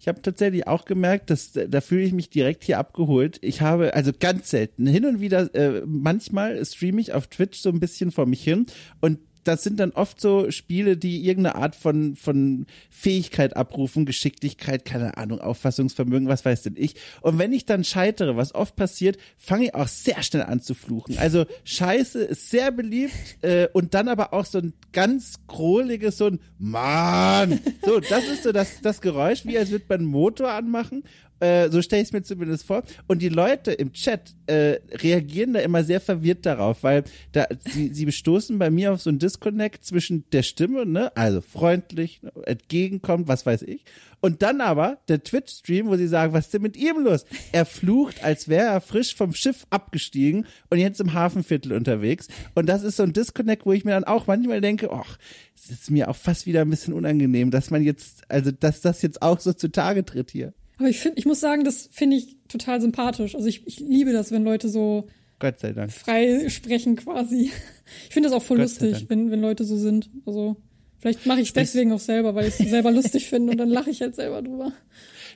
Ich 0.00 0.06
habe 0.06 0.20
tatsächlich 0.22 0.66
auch 0.66 0.84
gemerkt, 0.84 1.30
dass 1.30 1.52
da 1.52 1.80
fühle 1.80 2.02
ich 2.02 2.12
mich 2.12 2.28
direkt 2.30 2.62
hier 2.64 2.78
abgeholt. 2.78 3.38
Ich 3.40 3.60
habe 3.62 3.94
also 3.94 4.12
ganz 4.18 4.50
selten 4.50 4.86
hin 4.86 5.06
und 5.06 5.20
wieder 5.20 5.52
äh, 5.54 5.82
manchmal 5.86 6.62
streame 6.64 7.00
ich 7.00 7.12
auf 7.14 7.26
Twitch 7.28 7.58
so 7.60 7.70
ein 7.70 7.80
bisschen 7.80 8.10
vor 8.10 8.26
mich 8.26 8.44
hin 8.44 8.66
und 9.00 9.18
das 9.44 9.62
sind 9.62 9.80
dann 9.80 9.92
oft 9.92 10.20
so 10.20 10.50
Spiele, 10.50 10.96
die 10.96 11.26
irgendeine 11.26 11.56
Art 11.56 11.74
von 11.74 12.16
von 12.16 12.66
Fähigkeit 12.90 13.56
abrufen, 13.56 14.06
Geschicklichkeit, 14.06 14.84
keine 14.84 15.16
Ahnung, 15.16 15.40
Auffassungsvermögen, 15.40 16.28
was 16.28 16.44
weiß 16.44 16.62
denn 16.62 16.74
ich. 16.76 16.94
Und 17.20 17.38
wenn 17.38 17.52
ich 17.52 17.66
dann 17.66 17.84
scheitere, 17.84 18.36
was 18.36 18.54
oft 18.54 18.76
passiert, 18.76 19.18
fange 19.36 19.66
ich 19.66 19.74
auch 19.74 19.88
sehr 19.88 20.22
schnell 20.22 20.42
an 20.42 20.60
zu 20.60 20.74
fluchen. 20.74 21.18
Also 21.18 21.46
Scheiße 21.64 22.22
ist 22.22 22.50
sehr 22.50 22.70
beliebt 22.70 23.12
äh, 23.42 23.68
und 23.72 23.94
dann 23.94 24.08
aber 24.08 24.32
auch 24.32 24.44
so 24.44 24.58
ein 24.58 24.72
ganz 24.92 25.34
grohliges, 25.46 26.18
so 26.18 26.26
ein 26.26 26.40
Mann. 26.58 27.60
So, 27.84 28.00
das 28.00 28.24
ist 28.24 28.44
so 28.44 28.52
das, 28.52 28.80
das 28.82 29.00
Geräusch, 29.00 29.44
wie 29.44 29.58
als 29.58 29.70
würde 29.70 29.84
man 29.88 30.00
einen 30.00 30.08
Motor 30.08 30.52
anmachen. 30.52 31.04
Äh, 31.42 31.70
so 31.70 31.82
stelle 31.82 32.02
ich 32.02 32.08
es 32.08 32.12
mir 32.12 32.22
zumindest 32.22 32.64
vor. 32.64 32.84
Und 33.08 33.20
die 33.20 33.28
Leute 33.28 33.72
im 33.72 33.92
Chat 33.92 34.36
äh, 34.46 34.78
reagieren 34.92 35.54
da 35.54 35.60
immer 35.60 35.82
sehr 35.82 36.00
verwirrt 36.00 36.46
darauf, 36.46 36.84
weil 36.84 37.02
da 37.32 37.46
sie, 37.58 37.92
sie 37.92 38.04
bestoßen 38.04 38.58
bei 38.60 38.70
mir 38.70 38.92
auf 38.92 39.02
so 39.02 39.10
einen 39.10 39.18
Disconnect 39.18 39.84
zwischen 39.84 40.24
der 40.30 40.44
Stimme, 40.44 40.86
ne, 40.86 41.14
also 41.16 41.40
freundlich, 41.40 42.22
ne, 42.22 42.30
entgegenkommt, 42.44 43.26
was 43.26 43.44
weiß 43.44 43.62
ich, 43.62 43.84
und 44.20 44.42
dann 44.42 44.60
aber 44.60 44.98
der 45.08 45.24
Twitch-Stream, 45.24 45.88
wo 45.88 45.96
sie 45.96 46.06
sagen, 46.06 46.32
was 46.32 46.44
ist 46.44 46.54
denn 46.54 46.62
mit 46.62 46.76
ihm 46.76 47.02
los? 47.02 47.24
Er 47.50 47.66
flucht, 47.66 48.22
als 48.22 48.48
wäre 48.48 48.68
er 48.68 48.80
frisch 48.80 49.16
vom 49.16 49.34
Schiff 49.34 49.66
abgestiegen 49.70 50.46
und 50.70 50.78
jetzt 50.78 51.00
im 51.00 51.12
Hafenviertel 51.12 51.72
unterwegs. 51.72 52.28
Und 52.54 52.68
das 52.68 52.84
ist 52.84 52.98
so 52.98 53.02
ein 53.02 53.12
Disconnect, 53.12 53.66
wo 53.66 53.72
ich 53.72 53.84
mir 53.84 53.90
dann 53.90 54.04
auch 54.04 54.28
manchmal 54.28 54.60
denke, 54.60 54.92
ach, 54.92 55.18
es 55.56 55.72
ist 55.72 55.90
mir 55.90 56.08
auch 56.08 56.14
fast 56.14 56.46
wieder 56.46 56.60
ein 56.60 56.70
bisschen 56.70 56.94
unangenehm, 56.94 57.50
dass 57.50 57.72
man 57.72 57.82
jetzt, 57.82 58.22
also 58.30 58.52
dass 58.52 58.80
das 58.80 59.02
jetzt 59.02 59.22
auch 59.22 59.40
so 59.40 59.52
zutage 59.54 60.04
tritt 60.04 60.30
hier. 60.30 60.54
Aber 60.82 60.90
ich 60.90 60.98
finde, 60.98 61.20
ich 61.20 61.26
muss 61.26 61.38
sagen, 61.38 61.62
das 61.62 61.88
finde 61.92 62.16
ich 62.16 62.38
total 62.48 62.80
sympathisch. 62.80 63.36
Also 63.36 63.46
ich, 63.46 63.64
ich 63.68 63.78
liebe 63.78 64.12
das, 64.12 64.32
wenn 64.32 64.42
Leute 64.42 64.68
so 64.68 65.06
Gott 65.38 65.60
sei 65.60 65.72
Dank. 65.72 65.92
frei 65.92 66.48
sprechen 66.48 66.96
quasi. 66.96 67.52
Ich 68.08 68.14
finde 68.14 68.28
das 68.28 68.36
auch 68.36 68.42
voll 68.42 68.56
Gott 68.56 68.64
lustig, 68.64 69.04
wenn, 69.08 69.30
wenn 69.30 69.40
Leute 69.40 69.62
so 69.64 69.76
sind. 69.76 70.10
Also 70.26 70.56
vielleicht 70.98 71.24
mache 71.24 71.40
ich 71.40 71.48
es 71.48 71.52
deswegen 71.52 71.92
auch 71.92 72.00
selber, 72.00 72.34
weil 72.34 72.48
ich 72.48 72.58
es 72.58 72.68
selber 72.68 72.90
lustig 72.90 73.28
finde 73.28 73.52
und 73.52 73.58
dann 73.58 73.68
lache 73.68 73.90
ich 73.90 74.00
halt 74.00 74.16
selber 74.16 74.42
drüber. 74.42 74.72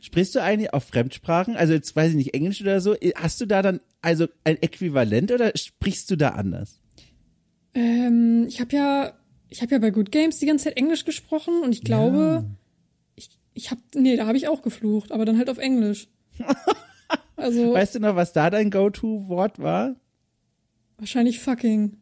Sprichst 0.02 0.34
du 0.34 0.42
eigentlich 0.42 0.72
auch 0.74 0.82
Fremdsprachen? 0.82 1.54
Also 1.54 1.74
jetzt 1.74 1.94
weiß 1.94 2.10
ich 2.10 2.16
nicht, 2.16 2.34
Englisch 2.34 2.60
oder 2.60 2.80
so. 2.80 2.96
Hast 3.14 3.40
du 3.40 3.46
da 3.46 3.62
dann 3.62 3.78
also 4.02 4.26
ein 4.42 4.60
Äquivalent 4.60 5.30
oder 5.30 5.52
sprichst 5.54 6.10
du 6.10 6.16
da 6.16 6.30
anders? 6.30 6.80
Ähm, 7.74 8.46
ich 8.48 8.60
habe 8.60 8.74
ja, 8.74 9.12
ich 9.48 9.62
habe 9.62 9.72
ja 9.72 9.78
bei 9.78 9.90
Good 9.90 10.10
Games 10.10 10.38
die 10.38 10.46
ganze 10.46 10.64
Zeit 10.64 10.76
Englisch 10.76 11.04
gesprochen 11.04 11.62
und 11.62 11.72
ich 11.72 11.82
glaube, 11.82 12.44
ich, 12.48 12.65
ich 13.56 13.70
habe, 13.70 13.80
nee, 13.94 14.16
da 14.16 14.26
habe 14.26 14.36
ich 14.36 14.46
auch 14.48 14.62
geflucht, 14.62 15.10
aber 15.10 15.24
dann 15.24 15.38
halt 15.38 15.50
auf 15.50 15.58
Englisch. 15.58 16.08
Also 17.38 17.74
Weißt 17.74 17.94
du 17.94 18.00
noch, 18.00 18.16
was 18.16 18.32
da 18.32 18.48
dein 18.48 18.70
Go-To-Wort 18.70 19.58
war? 19.58 19.94
wahrscheinlich 20.98 21.38
fucking. 21.40 21.98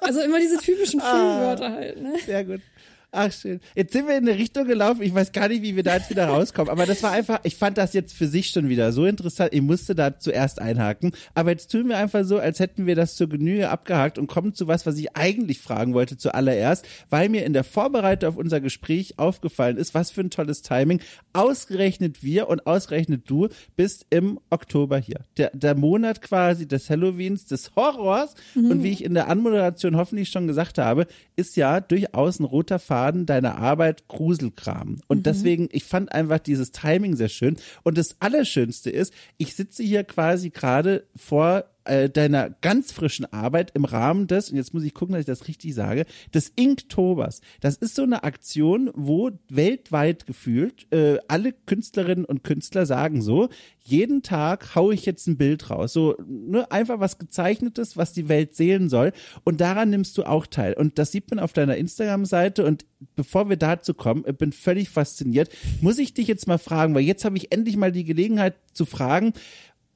Also 0.00 0.20
immer 0.22 0.40
diese 0.40 0.56
typischen 0.56 1.00
Ah. 1.04 1.10
Filmwörter 1.12 1.72
halt, 1.72 2.00
ne? 2.02 2.14
Sehr 2.24 2.44
gut. 2.44 2.62
Ach 3.10 3.32
schön. 3.32 3.60
Jetzt 3.74 3.94
sind 3.94 4.06
wir 4.06 4.18
in 4.18 4.28
eine 4.28 4.38
Richtung 4.38 4.66
gelaufen. 4.66 5.00
Ich 5.00 5.14
weiß 5.14 5.32
gar 5.32 5.48
nicht, 5.48 5.62
wie 5.62 5.74
wir 5.74 5.82
da 5.82 5.96
jetzt 5.96 6.10
wieder 6.10 6.26
rauskommen. 6.26 6.70
Aber 6.70 6.84
das 6.84 7.02
war 7.02 7.10
einfach, 7.10 7.40
ich 7.42 7.56
fand 7.56 7.78
das 7.78 7.94
jetzt 7.94 8.12
für 8.12 8.28
sich 8.28 8.50
schon 8.50 8.68
wieder 8.68 8.92
so 8.92 9.06
interessant. 9.06 9.54
Ich 9.54 9.62
musste 9.62 9.94
da 9.94 10.18
zuerst 10.18 10.60
einhaken. 10.60 11.12
Aber 11.34 11.50
jetzt 11.50 11.72
tun 11.72 11.88
wir 11.88 11.96
einfach 11.96 12.24
so, 12.24 12.38
als 12.38 12.60
hätten 12.60 12.84
wir 12.84 12.96
das 12.96 13.16
zur 13.16 13.30
Genüge 13.30 13.70
abgehakt 13.70 14.18
und 14.18 14.26
kommen 14.26 14.52
zu 14.52 14.68
was, 14.68 14.84
was 14.84 14.98
ich 14.98 15.16
eigentlich 15.16 15.58
fragen 15.58 15.94
wollte 15.94 16.18
zuallererst, 16.18 16.86
weil 17.08 17.30
mir 17.30 17.46
in 17.46 17.54
der 17.54 17.64
Vorbereitung 17.64 18.28
auf 18.28 18.36
unser 18.36 18.60
Gespräch 18.60 19.18
aufgefallen 19.18 19.78
ist, 19.78 19.94
was 19.94 20.10
für 20.10 20.20
ein 20.20 20.30
tolles 20.30 20.60
Timing. 20.60 21.00
Ausgerechnet 21.32 22.22
wir 22.22 22.48
und 22.48 22.66
ausgerechnet 22.66 23.22
du 23.24 23.48
bist 23.74 24.04
im 24.10 24.38
Oktober 24.50 24.98
hier. 24.98 25.20
Der, 25.38 25.50
der 25.54 25.74
Monat 25.74 26.20
quasi 26.20 26.68
des 26.68 26.90
Halloweens, 26.90 27.46
des 27.46 27.74
Horrors. 27.74 28.34
Und 28.54 28.82
wie 28.82 28.92
ich 28.92 29.02
in 29.02 29.14
der 29.14 29.28
Anmoderation 29.28 29.96
hoffentlich 29.96 30.28
schon 30.28 30.46
gesagt 30.46 30.76
habe, 30.76 31.06
ist 31.36 31.56
ja 31.56 31.80
durchaus 31.80 32.38
ein 32.38 32.44
roter 32.44 32.78
Faden 32.78 32.97
deiner 33.26 33.58
Arbeit 33.58 34.08
Gruselkram. 34.08 35.00
Und 35.06 35.26
deswegen, 35.26 35.68
ich 35.72 35.84
fand 35.84 36.12
einfach 36.12 36.38
dieses 36.38 36.72
Timing 36.72 37.16
sehr 37.16 37.28
schön. 37.28 37.56
Und 37.82 37.98
das 37.98 38.16
Allerschönste 38.20 38.90
ist, 38.90 39.12
ich 39.36 39.54
sitze 39.54 39.82
hier 39.82 40.04
quasi 40.04 40.50
gerade 40.50 41.04
vor 41.16 41.64
äh, 41.88 42.10
deiner 42.10 42.50
ganz 42.50 42.92
frischen 42.92 43.32
Arbeit 43.32 43.72
im 43.74 43.84
Rahmen 43.84 44.26
des, 44.26 44.50
und 44.50 44.56
jetzt 44.56 44.74
muss 44.74 44.84
ich 44.84 44.94
gucken, 44.94 45.14
dass 45.14 45.20
ich 45.20 45.26
das 45.26 45.48
richtig 45.48 45.74
sage, 45.74 46.06
des 46.32 46.52
Inktobers. 46.54 47.40
Das 47.60 47.76
ist 47.76 47.94
so 47.94 48.02
eine 48.02 48.24
Aktion, 48.24 48.90
wo 48.94 49.30
weltweit 49.48 50.26
gefühlt 50.26 50.90
äh, 50.92 51.18
alle 51.28 51.52
Künstlerinnen 51.52 52.24
und 52.24 52.44
Künstler 52.44 52.86
sagen 52.86 53.22
so, 53.22 53.48
jeden 53.88 54.22
Tag 54.22 54.74
hau 54.74 54.90
ich 54.90 55.06
jetzt 55.06 55.26
ein 55.26 55.38
Bild 55.38 55.70
raus. 55.70 55.94
So, 55.94 56.14
ne, 56.26 56.70
einfach 56.70 57.00
was 57.00 57.18
gezeichnetes, 57.18 57.96
was 57.96 58.12
die 58.12 58.28
Welt 58.28 58.54
sehen 58.54 58.90
soll. 58.90 59.12
Und 59.44 59.62
daran 59.62 59.88
nimmst 59.88 60.18
du 60.18 60.24
auch 60.24 60.46
teil. 60.46 60.74
Und 60.74 60.98
das 60.98 61.10
sieht 61.10 61.30
man 61.30 61.38
auf 61.38 61.54
deiner 61.54 61.76
Instagram-Seite. 61.76 62.66
Und 62.66 62.84
bevor 63.16 63.48
wir 63.48 63.56
dazu 63.56 63.94
kommen, 63.94 64.24
bin 64.36 64.52
völlig 64.52 64.90
fasziniert, 64.90 65.50
muss 65.80 65.98
ich 65.98 66.12
dich 66.12 66.28
jetzt 66.28 66.46
mal 66.46 66.58
fragen, 66.58 66.94
weil 66.94 67.02
jetzt 67.02 67.24
habe 67.24 67.38
ich 67.38 67.50
endlich 67.50 67.78
mal 67.78 67.90
die 67.90 68.04
Gelegenheit 68.04 68.56
zu 68.74 68.84
fragen, 68.84 69.32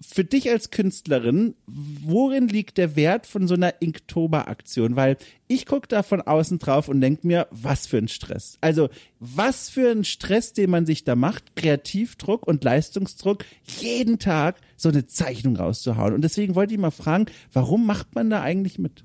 für 0.03 0.25
dich 0.25 0.51
als 0.51 0.71
Künstlerin, 0.71 1.55
worin 1.67 2.49
liegt 2.49 2.79
der 2.79 2.97
Wert 2.97 3.27
von 3.27 3.47
so 3.47 3.55
einer 3.55 3.81
Inktober-Aktion? 3.81 4.97
Weil 4.97 5.17
ich 5.49 5.67
gucke 5.67 5.89
da 5.89 6.03
von 6.03 6.21
außen 6.21 6.59
drauf 6.59 6.89
und 6.89 7.01
denke 7.01 7.27
mir, 7.27 7.47
was 7.51 7.87
für 7.87 7.99
ein 7.99 8.09
Stress. 8.09 8.59
Also, 8.61 8.89
was 9.21 9.71
für 9.71 9.91
ein 9.91 10.05
Stress, 10.05 10.53
den 10.53 10.71
man 10.71 10.87
sich 10.87 11.05
da 11.05 11.15
macht, 11.15 11.57
Kreativdruck 11.57 12.47
und 12.47 12.65
Leistungsdruck, 12.65 13.45
jeden 13.81 14.19
Tag 14.19 14.61
so 14.77 14.89
eine 14.89 15.07
Zeichnung 15.07 15.57
rauszuhauen. 15.57 16.15
Und 16.15 16.23
deswegen 16.23 16.55
wollte 16.55 16.75
ich 16.75 16.81
mal 16.81 16.91
fragen, 16.91 17.27
warum 17.53 17.87
macht 17.87 18.15
man 18.15 18.31
da 18.31 18.43
eigentlich 18.43 18.79
mit? 18.79 19.05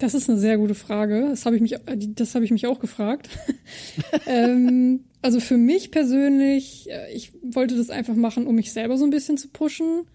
Das 0.00 0.14
ist 0.14 0.30
eine 0.30 0.38
sehr 0.38 0.56
gute 0.56 0.74
Frage. 0.74 1.28
Das 1.28 1.44
habe 1.44 1.56
ich 1.56 1.62
mich, 1.62 1.74
äh, 1.74 1.96
das 1.96 2.34
habe 2.34 2.44
ich 2.44 2.50
mich 2.50 2.66
auch 2.66 2.80
gefragt. 2.80 3.28
ähm, 4.26 5.04
also 5.22 5.40
für 5.40 5.58
mich 5.58 5.90
persönlich, 5.90 6.88
äh, 6.90 7.12
ich 7.12 7.32
wollte 7.42 7.76
das 7.76 7.90
einfach 7.90 8.14
machen, 8.14 8.46
um 8.46 8.54
mich 8.54 8.72
selber 8.72 8.96
so 8.96 9.04
ein 9.04 9.10
bisschen 9.10 9.36
zu 9.36 9.48
pushen. 9.48 10.06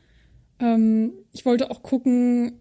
Ähm, 0.60 1.13
ich 1.34 1.46
wollte 1.46 1.70
auch 1.70 1.84
gucken, 1.84 2.54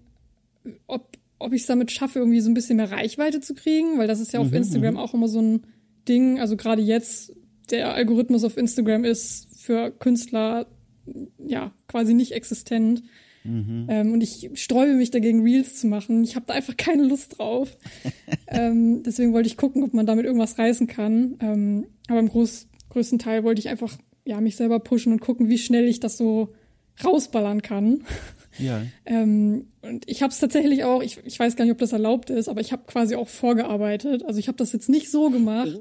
ob, 0.87 1.17
ob 1.39 1.55
ich 1.55 1.63
es 1.63 1.67
damit 1.67 1.91
schaffe, 1.91 2.19
irgendwie 2.19 2.41
so 2.41 2.51
ein 2.51 2.55
bisschen 2.55 2.77
mehr 2.77 2.91
Reichweite 2.91 3.41
zu 3.41 3.55
kriegen, 3.55 3.99
weil 3.99 4.07
das 4.07 4.21
ist 4.21 4.35
ja 4.35 4.41
auf 4.41 4.53
Instagram 4.53 4.99
auch 4.99 5.15
immer 5.15 5.29
so 5.29 5.41
ein 5.41 5.67
Ding. 6.07 6.41
Also 6.41 6.57
gerade 6.59 6.83
jetzt, 6.83 7.33
der 7.71 7.95
Algorithmus 7.95 8.45
auf 8.45 8.59
Instagram 8.59 9.05
ist 9.05 9.49
für 9.63 9.91
Künstler 9.91 10.67
ja 11.39 11.73
quasi 11.89 12.13
nicht 12.13 12.33
existent. 12.33 13.03
Ähm, 13.89 14.13
und 14.13 14.23
ich 14.23 14.51
sträube 14.55 14.95
mich 14.95 15.11
dagegen, 15.11 15.43
Reels 15.43 15.77
zu 15.77 15.87
machen. 15.87 16.25
Ich 16.25 16.37
habe 16.37 16.47
da 16.47 16.55
einfach 16.55 16.77
keine 16.77 17.05
Lust 17.05 17.39
drauf. 17.39 17.77
ähm, 18.49 19.03
deswegen 19.03 19.33
wollte 19.33 19.49
ich 19.49 19.57
gucken, 19.57 19.83
ob 19.83 19.93
man 19.95 20.07
damit 20.07 20.25
irgendwas 20.25 20.59
reißen 20.59 20.87
kann. 20.87 21.37
Ähm, 21.41 21.87
aber 22.09 22.21
im 22.21 22.29
groß, 22.29 22.69
größten 22.91 23.19
Teil 23.19 23.45
wollte 23.45 23.61
ich 23.61 23.69
einfach 23.69 23.97
ja, 24.25 24.41
mich 24.41 24.57
selber 24.57 24.81
pushen 24.81 25.13
und 25.13 25.21
gucken, 25.21 25.49
wie 25.49 25.59
schnell 25.59 25.87
ich 25.87 26.01
das 26.01 26.17
so 26.17 26.55
rausballern 27.05 27.63
kann. 27.63 28.05
Ja. 28.59 28.83
Ähm, 29.07 29.67
und 29.83 30.09
ich 30.09 30.23
habe 30.23 30.31
es 30.31 30.39
tatsächlich 30.39 30.85
auch, 30.85 31.03
ich, 31.03 31.19
ich 31.25 31.39
weiß 31.39 31.57
gar 31.57 31.65
nicht, 31.65 31.73
ob 31.73 31.79
das 31.79 31.93
erlaubt 31.93 32.31
ist, 32.31 32.49
aber 32.49 32.63
ich 32.63 32.73
habe 32.73 32.85
quasi 32.87 33.17
auch 33.17 33.29
vorgearbeitet. 33.29 34.25
Also 34.25 34.39
ich 34.39 34.49
habe 34.49 34.57
das 34.57 34.73
jetzt 34.73 34.89
nicht 34.89 35.11
so 35.11 35.29
gemacht, 35.29 35.79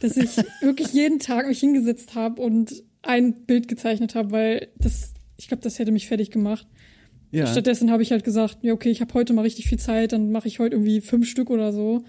dass 0.00 0.16
ich 0.16 0.30
wirklich 0.60 0.92
jeden 0.92 1.20
Tag 1.20 1.46
mich 1.46 1.60
hingesetzt 1.60 2.16
habe 2.16 2.42
und 2.42 2.82
ein 3.02 3.44
Bild 3.44 3.68
gezeichnet 3.68 4.16
habe, 4.16 4.32
weil 4.32 4.68
das, 4.76 5.12
ich 5.36 5.46
glaube, 5.46 5.62
das 5.62 5.78
hätte 5.78 5.92
mich 5.92 6.08
fertig 6.08 6.30
gemacht. 6.32 6.66
Ja. 7.34 7.46
Stattdessen 7.46 7.90
habe 7.90 8.02
ich 8.02 8.12
halt 8.12 8.24
gesagt, 8.24 8.58
ja, 8.62 8.72
okay, 8.72 8.90
ich 8.90 9.00
habe 9.00 9.12
heute 9.14 9.32
mal 9.32 9.42
richtig 9.42 9.66
viel 9.66 9.78
Zeit, 9.78 10.12
dann 10.12 10.30
mache 10.30 10.46
ich 10.48 10.58
heute 10.60 10.76
irgendwie 10.76 11.00
fünf 11.00 11.28
Stück 11.28 11.50
oder 11.50 11.72
so 11.72 12.04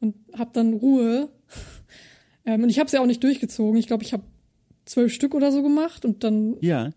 und 0.00 0.16
habe 0.34 0.50
dann 0.52 0.74
Ruhe. 0.74 1.28
ähm, 2.44 2.62
und 2.64 2.68
ich 2.70 2.78
habe 2.78 2.86
es 2.86 2.92
ja 2.92 3.00
auch 3.00 3.06
nicht 3.06 3.22
durchgezogen. 3.22 3.78
Ich 3.78 3.86
glaube, 3.86 4.02
ich 4.02 4.12
habe 4.12 4.24
zwölf 4.84 5.12
Stück 5.12 5.34
oder 5.34 5.52
so 5.52 5.62
gemacht 5.62 6.04
und 6.04 6.24
dann 6.24 6.56
Ja. 6.60 6.92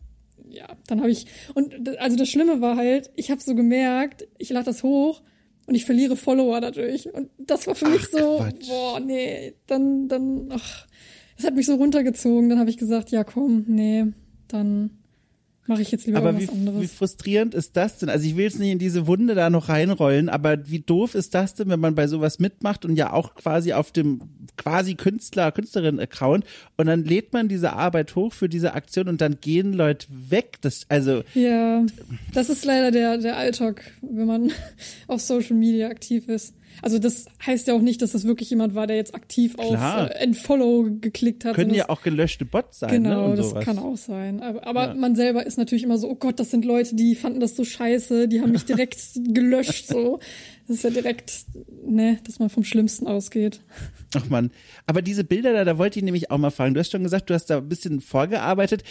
ja, 0.49 0.67
dann 0.87 0.99
habe 0.99 1.11
ich 1.11 1.25
und 1.53 1.97
also 1.99 2.15
das 2.17 2.29
Schlimme 2.29 2.61
war 2.61 2.75
halt, 2.75 3.11
ich 3.15 3.31
habe 3.31 3.41
so 3.41 3.55
gemerkt, 3.55 4.27
ich 4.37 4.49
lade 4.49 4.65
das 4.65 4.83
hoch 4.83 5.21
und 5.65 5.75
ich 5.75 5.85
verliere 5.85 6.15
Follower 6.15 6.61
dadurch 6.61 7.11
und 7.13 7.29
das 7.37 7.67
war 7.67 7.75
für 7.75 7.87
mich 7.87 8.01
Ach, 8.05 8.19
so, 8.19 8.37
Quatsch. 8.37 8.67
boah, 8.67 8.99
nee, 8.99 9.53
dann 9.67 10.07
dann 10.07 10.49
ach, 10.51 10.87
das 11.35 11.45
hat 11.45 11.55
mich 11.55 11.65
so 11.65 11.75
runtergezogen, 11.75 12.49
dann 12.49 12.59
habe 12.59 12.69
ich 12.69 12.77
gesagt, 12.77 13.09
ja, 13.11 13.23
komm, 13.23 13.65
nee, 13.67 14.05
dann 14.47 14.98
mache 15.69 15.81
ich 15.81 15.91
jetzt 15.91 16.05
lieber 16.05 16.17
Aber 16.17 16.37
wie, 16.37 16.49
anderes. 16.49 16.81
wie 16.81 16.87
frustrierend 16.87 17.53
ist 17.53 17.77
das 17.77 17.99
denn? 17.99 18.09
Also 18.09 18.27
ich 18.27 18.35
will 18.35 18.43
jetzt 18.43 18.59
nicht 18.59 18.71
in 18.71 18.79
diese 18.79 19.07
Wunde 19.07 19.35
da 19.35 19.49
noch 19.49 19.69
reinrollen, 19.69 20.27
aber 20.27 20.69
wie 20.69 20.79
doof 20.79 21.15
ist 21.15 21.33
das 21.35 21.55
denn, 21.55 21.69
wenn 21.69 21.79
man 21.79 21.95
bei 21.95 22.07
sowas 22.07 22.39
mitmacht 22.39 22.83
und 22.83 22.95
ja 22.95 23.13
auch 23.13 23.35
quasi 23.35 23.71
auf 23.73 23.91
dem 23.91 24.19
quasi 24.57 24.95
Künstler, 24.95 25.51
Künstlerin-Account 25.51 26.43
und 26.75 26.87
dann 26.87 27.05
lädt 27.05 27.31
man 27.31 27.47
diese 27.47 27.73
Arbeit 27.73 28.15
hoch 28.15 28.33
für 28.33 28.49
diese 28.49 28.73
Aktion 28.73 29.07
und 29.07 29.21
dann 29.21 29.39
gehen 29.39 29.71
Leute 29.73 30.07
weg. 30.09 30.57
Das, 30.61 30.85
also, 30.89 31.23
Ja, 31.33 31.85
das 32.33 32.49
ist 32.49 32.65
leider 32.65 32.91
der, 32.91 33.17
der 33.19 33.37
Alltag, 33.37 33.91
wenn 34.01 34.25
man 34.25 34.51
auf 35.07 35.21
Social 35.21 35.55
Media 35.55 35.87
aktiv 35.87 36.27
ist. 36.27 36.53
Also 36.81 36.99
das 36.99 37.25
heißt 37.45 37.67
ja 37.67 37.73
auch 37.73 37.81
nicht, 37.81 38.01
dass 38.01 38.11
das 38.11 38.25
wirklich 38.25 38.49
jemand 38.49 38.75
war, 38.75 38.87
der 38.87 38.95
jetzt 38.95 39.13
aktiv 39.15 39.55
Klar. 39.57 40.05
auf 40.05 40.09
äh, 40.09 40.13
Entfollow 40.15 40.87
geklickt 41.01 41.45
hat. 41.45 41.55
können 41.55 41.73
ja 41.73 41.89
auch 41.89 42.01
gelöschte 42.01 42.45
Bots 42.45 42.79
sein, 42.79 43.01
ne? 43.01 43.09
Genau, 43.09 43.31
Und 43.31 43.37
das 43.37 43.49
sowas. 43.49 43.65
kann 43.65 43.79
auch 43.79 43.97
sein. 43.97 44.41
Aber, 44.41 44.65
aber 44.65 44.87
Ja. 44.87 44.93
man 44.93 45.15
selber 45.15 45.45
ist 45.45 45.57
natürlich 45.57 45.83
immer 45.83 45.97
so, 45.97 46.09
oh 46.09 46.15
Gott, 46.15 46.39
das 46.39 46.51
sind 46.51 46.65
Leute, 46.65 46.95
die 46.95 47.15
fanden 47.15 47.39
das 47.39 47.55
so 47.55 47.63
scheiße, 47.63 48.27
die 48.27 48.41
haben 48.41 48.51
mich 48.51 48.65
direkt 48.65 48.99
gelöscht, 49.33 49.87
so. 49.87 50.19
Das 50.67 50.77
ist 50.77 50.83
ja 50.83 50.89
direkt, 50.91 51.33
ne, 51.83 52.19
dass 52.25 52.37
man 52.37 52.49
vom 52.49 52.63
Schlimmsten 52.63 53.07
ausgeht. 53.07 53.59
Ach 54.15 54.29
man, 54.29 54.51
aber 54.85 55.01
diese 55.01 55.23
Bilder 55.23 55.51
da, 55.53 55.65
da 55.65 55.77
wollte 55.79 55.97
ich 55.99 56.05
nämlich 56.05 56.29
auch 56.29 56.37
mal 56.37 56.51
fragen. 56.51 56.75
Du 56.75 56.79
hast 56.79 56.91
schon 56.91 57.01
gesagt, 57.03 57.29
du 57.29 57.33
hast 57.33 57.45
da 57.47 57.57
ein 57.57 57.67
bisschen 57.69 58.01
vorgearbeitet. 58.01 58.83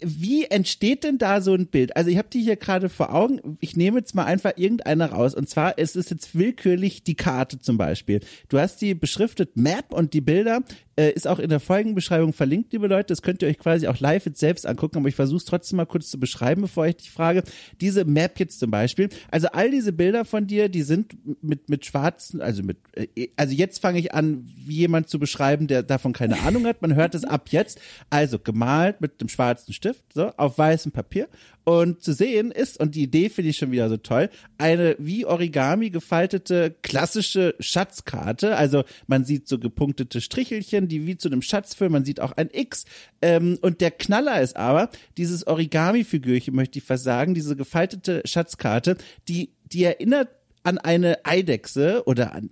Wie 0.00 0.44
entsteht 0.44 1.04
denn 1.04 1.18
da 1.18 1.40
so 1.40 1.54
ein 1.54 1.66
Bild? 1.66 1.96
Also 1.96 2.10
ich 2.10 2.18
habe 2.18 2.28
die 2.32 2.40
hier 2.40 2.56
gerade 2.56 2.88
vor 2.88 3.12
Augen. 3.12 3.56
Ich 3.60 3.76
nehme 3.76 3.98
jetzt 3.98 4.14
mal 4.14 4.24
einfach 4.24 4.52
irgendeine 4.56 5.10
raus. 5.10 5.34
Und 5.34 5.48
zwar 5.48 5.78
ist 5.78 5.96
es 5.96 6.10
jetzt 6.10 6.36
willkürlich 6.36 7.02
die 7.02 7.16
Karte 7.16 7.58
zum 7.58 7.76
Beispiel. 7.76 8.20
Du 8.48 8.58
hast 8.58 8.80
die 8.80 8.94
beschriftet 8.94 9.56
Map 9.56 9.92
und 9.92 10.14
die 10.14 10.20
Bilder 10.20 10.62
äh, 11.00 11.12
ist 11.12 11.26
auch 11.26 11.38
in 11.38 11.48
der 11.48 11.60
Folgenbeschreibung 11.60 12.32
verlinkt, 12.32 12.72
liebe 12.72 12.86
Leute. 12.86 13.06
Das 13.06 13.22
könnt 13.22 13.42
ihr 13.42 13.48
euch 13.48 13.58
quasi 13.58 13.88
auch 13.88 13.98
live 14.00 14.26
jetzt 14.26 14.38
selbst 14.38 14.66
angucken. 14.66 14.98
Aber 14.98 15.08
ich 15.08 15.14
versuche 15.14 15.38
es 15.38 15.44
trotzdem 15.44 15.78
mal 15.78 15.86
kurz 15.86 16.10
zu 16.10 16.20
beschreiben, 16.20 16.62
bevor 16.62 16.86
ich 16.86 16.96
dich 16.96 17.10
frage. 17.10 17.42
Diese 17.80 18.04
Map 18.04 18.38
jetzt 18.38 18.60
zum 18.60 18.70
Beispiel. 18.70 19.08
Also 19.30 19.48
all 19.48 19.70
diese 19.70 19.92
Bilder 19.92 20.24
von 20.24 20.46
dir, 20.46 20.68
die 20.68 20.82
sind 20.82 21.16
mit 21.42 21.68
mit 21.70 21.86
schwarzen, 21.86 22.42
also 22.42 22.62
mit, 22.62 22.78
äh, 22.94 23.28
also 23.36 23.54
jetzt 23.54 23.80
fange 23.80 23.98
ich 23.98 24.12
an, 24.12 24.44
wie 24.44 24.76
jemand 24.76 25.08
zu 25.08 25.18
beschreiben, 25.18 25.66
der 25.66 25.82
davon 25.82 26.12
keine 26.12 26.40
Ahnung 26.40 26.66
hat. 26.66 26.82
Man 26.82 26.94
hört 26.94 27.14
es 27.14 27.24
ab 27.24 27.48
jetzt. 27.50 27.80
Also 28.10 28.38
gemalt 28.38 29.00
mit 29.00 29.20
dem 29.20 29.28
schwarzen 29.28 29.72
Stift, 29.80 30.12
so, 30.12 30.26
auf 30.36 30.58
weißem 30.58 30.92
Papier. 30.92 31.26
Und 31.64 32.02
zu 32.02 32.12
sehen 32.12 32.50
ist, 32.50 32.78
und 32.78 32.94
die 32.94 33.02
Idee 33.02 33.30
finde 33.30 33.48
ich 33.48 33.56
schon 33.56 33.70
wieder 33.70 33.88
so 33.88 33.96
toll, 33.96 34.28
eine 34.58 34.94
wie 34.98 35.24
Origami 35.24 35.88
gefaltete 35.88 36.76
klassische 36.82 37.54
Schatzkarte. 37.60 38.56
Also 38.56 38.84
man 39.06 39.24
sieht 39.24 39.48
so 39.48 39.58
gepunktete 39.58 40.20
Strichelchen, 40.20 40.86
die 40.86 41.06
wie 41.06 41.16
zu 41.16 41.28
einem 41.28 41.40
Schatz 41.40 41.74
führen. 41.74 41.92
Man 41.92 42.04
sieht 42.04 42.20
auch 42.20 42.32
ein 42.32 42.50
X. 42.52 42.84
Ähm, 43.22 43.58
und 43.62 43.80
der 43.80 43.90
Knaller 43.90 44.42
ist 44.42 44.54
aber, 44.54 44.90
dieses 45.16 45.46
Origami-Figürchen, 45.46 46.54
möchte 46.54 46.78
ich 46.78 46.84
fast 46.84 47.04
sagen, 47.04 47.32
diese 47.32 47.56
gefaltete 47.56 48.20
Schatzkarte, 48.26 48.98
die, 49.28 49.54
die 49.64 49.84
erinnert 49.84 50.28
an 50.62 50.78
eine 50.78 51.24
Eidechse 51.24 52.02
oder 52.06 52.32
an 52.32 52.50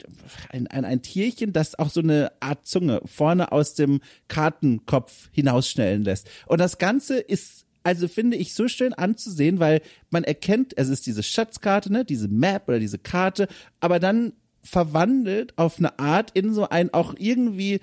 ein, 0.50 0.66
an 0.68 0.84
ein 0.84 1.02
Tierchen, 1.02 1.52
das 1.52 1.78
auch 1.78 1.90
so 1.90 2.00
eine 2.00 2.32
Art 2.40 2.66
Zunge 2.66 3.02
vorne 3.04 3.52
aus 3.52 3.74
dem 3.74 4.00
Kartenkopf 4.28 5.28
hinausschnellen 5.32 6.04
lässt. 6.04 6.28
Und 6.46 6.58
das 6.58 6.78
Ganze 6.78 7.18
ist 7.18 7.66
also 7.84 8.06
finde 8.06 8.36
ich 8.36 8.52
so 8.52 8.68
schön 8.68 8.92
anzusehen, 8.92 9.60
weil 9.60 9.80
man 10.10 10.24
erkennt, 10.24 10.76
es 10.76 10.90
ist 10.90 11.06
diese 11.06 11.22
Schatzkarte, 11.22 11.90
ne, 11.90 12.04
diese 12.04 12.28
Map 12.28 12.68
oder 12.68 12.78
diese 12.78 12.98
Karte, 12.98 13.48
aber 13.80 13.98
dann 13.98 14.34
verwandelt 14.62 15.56
auf 15.56 15.78
eine 15.78 15.98
Art 15.98 16.32
in 16.32 16.52
so 16.52 16.68
ein 16.68 16.92
auch 16.92 17.14
irgendwie 17.16 17.80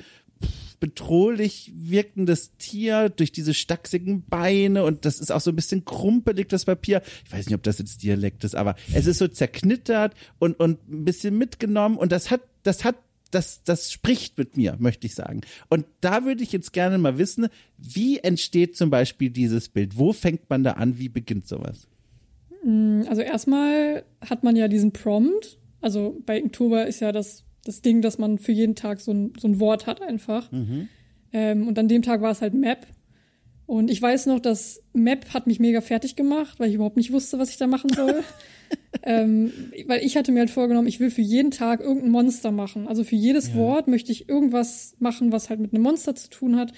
bedrohlich 0.79 1.71
wirkendes 1.75 2.55
Tier 2.57 3.09
durch 3.09 3.31
diese 3.31 3.53
stachsigen 3.53 4.23
Beine 4.27 4.83
und 4.83 5.05
das 5.05 5.19
ist 5.19 5.31
auch 5.31 5.41
so 5.41 5.51
ein 5.51 5.55
bisschen 5.55 5.85
krumpelig, 5.85 6.49
das 6.49 6.65
Papier. 6.65 7.01
Ich 7.25 7.31
weiß 7.31 7.45
nicht, 7.45 7.55
ob 7.55 7.63
das 7.63 7.79
jetzt 7.79 8.03
Dialekt 8.03 8.43
ist, 8.43 8.55
aber 8.55 8.75
es 8.93 9.07
ist 9.07 9.17
so 9.17 9.27
zerknittert 9.27 10.13
und, 10.39 10.59
und 10.59 10.87
ein 10.89 11.05
bisschen 11.05 11.37
mitgenommen 11.37 11.97
und 11.97 12.11
das 12.11 12.31
hat, 12.31 12.41
das 12.63 12.83
hat 12.83 12.95
das, 13.31 13.63
das 13.63 13.91
spricht 13.91 14.37
mit 14.37 14.55
mir, 14.55 14.77
möchte 14.79 15.07
ich 15.07 15.15
sagen. 15.15 15.41
Und 15.69 15.85
da 15.99 16.23
würde 16.23 16.43
ich 16.43 16.51
jetzt 16.51 16.71
gerne 16.73 16.97
mal 16.97 17.17
wissen, 17.17 17.47
wie 17.77 18.19
entsteht 18.19 18.77
zum 18.77 18.89
Beispiel 18.89 19.29
dieses 19.29 19.67
Bild? 19.67 19.97
Wo 19.97 20.13
fängt 20.13 20.49
man 20.49 20.63
da 20.63 20.71
an? 20.73 20.97
Wie 20.97 21.09
beginnt 21.09 21.47
sowas? 21.47 21.87
Also 23.07 23.21
erstmal 23.21 24.05
hat 24.21 24.43
man 24.43 24.55
ja 24.55 24.67
diesen 24.67 24.91
Prompt. 24.91 25.59
Also 25.81 26.17
bei 26.25 26.39
Inktober 26.39 26.87
ist 26.87 27.01
ja 27.01 27.11
das, 27.11 27.43
das 27.65 27.81
Ding, 27.81 28.01
dass 28.01 28.17
man 28.17 28.37
für 28.37 28.53
jeden 28.53 28.75
Tag 28.75 29.01
so 29.01 29.11
ein, 29.11 29.33
so 29.37 29.47
ein 29.47 29.59
Wort 29.59 29.87
hat 29.87 30.01
einfach. 30.01 30.49
Ähm, 31.33 31.67
und 31.67 31.77
an 31.77 31.89
dem 31.89 32.01
Tag 32.01 32.21
war 32.21 32.31
es 32.31 32.41
halt 32.41 32.53
Map. 32.53 32.87
Und 33.65 33.89
ich 33.89 33.99
weiß 33.99 34.27
noch, 34.27 34.39
dass 34.39 34.81
Map 34.93 35.33
hat 35.33 35.47
mich 35.47 35.59
mega 35.59 35.81
fertig 35.81 36.15
gemacht, 36.15 36.59
weil 36.59 36.69
ich 36.69 36.75
überhaupt 36.75 36.97
nicht 36.97 37.11
wusste, 37.11 37.39
was 37.39 37.49
ich 37.49 37.57
da 37.57 37.65
machen 37.65 37.89
soll. 37.89 38.23
ähm, 39.03 39.51
weil 39.87 40.03
ich 40.03 40.15
hatte 40.15 40.31
mir 40.31 40.39
halt 40.39 40.51
vorgenommen, 40.51 40.87
ich 40.87 40.99
will 40.99 41.09
für 41.09 41.23
jeden 41.23 41.49
Tag 41.49 41.81
irgendein 41.81 42.11
Monster 42.11 42.51
machen. 42.51 42.87
Also 42.87 43.03
für 43.03 43.15
jedes 43.15 43.49
Ja. 43.49 43.55
Wort 43.55 43.87
möchte 43.87 44.11
ich 44.11 44.29
irgendwas 44.29 44.95
machen, 44.99 45.31
was 45.31 45.49
halt 45.49 45.59
mit 45.59 45.73
einem 45.73 45.83
Monster 45.83 46.13
zu 46.13 46.29
tun 46.29 46.55
hat. 46.55 46.73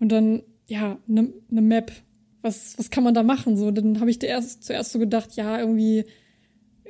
Und 0.00 0.10
dann, 0.10 0.42
ja, 0.66 0.98
eine 1.06 1.32
ne 1.50 1.60
Map. 1.60 1.92
Was, 2.40 2.78
was 2.78 2.88
kann 2.90 3.04
man 3.04 3.14
da 3.14 3.22
machen? 3.22 3.56
So, 3.56 3.70
dann 3.70 4.00
habe 4.00 4.10
ich 4.10 4.22
erst, 4.22 4.64
zuerst 4.64 4.92
so 4.92 4.98
gedacht, 4.98 5.34
ja, 5.34 5.58
irgendwie, 5.58 6.04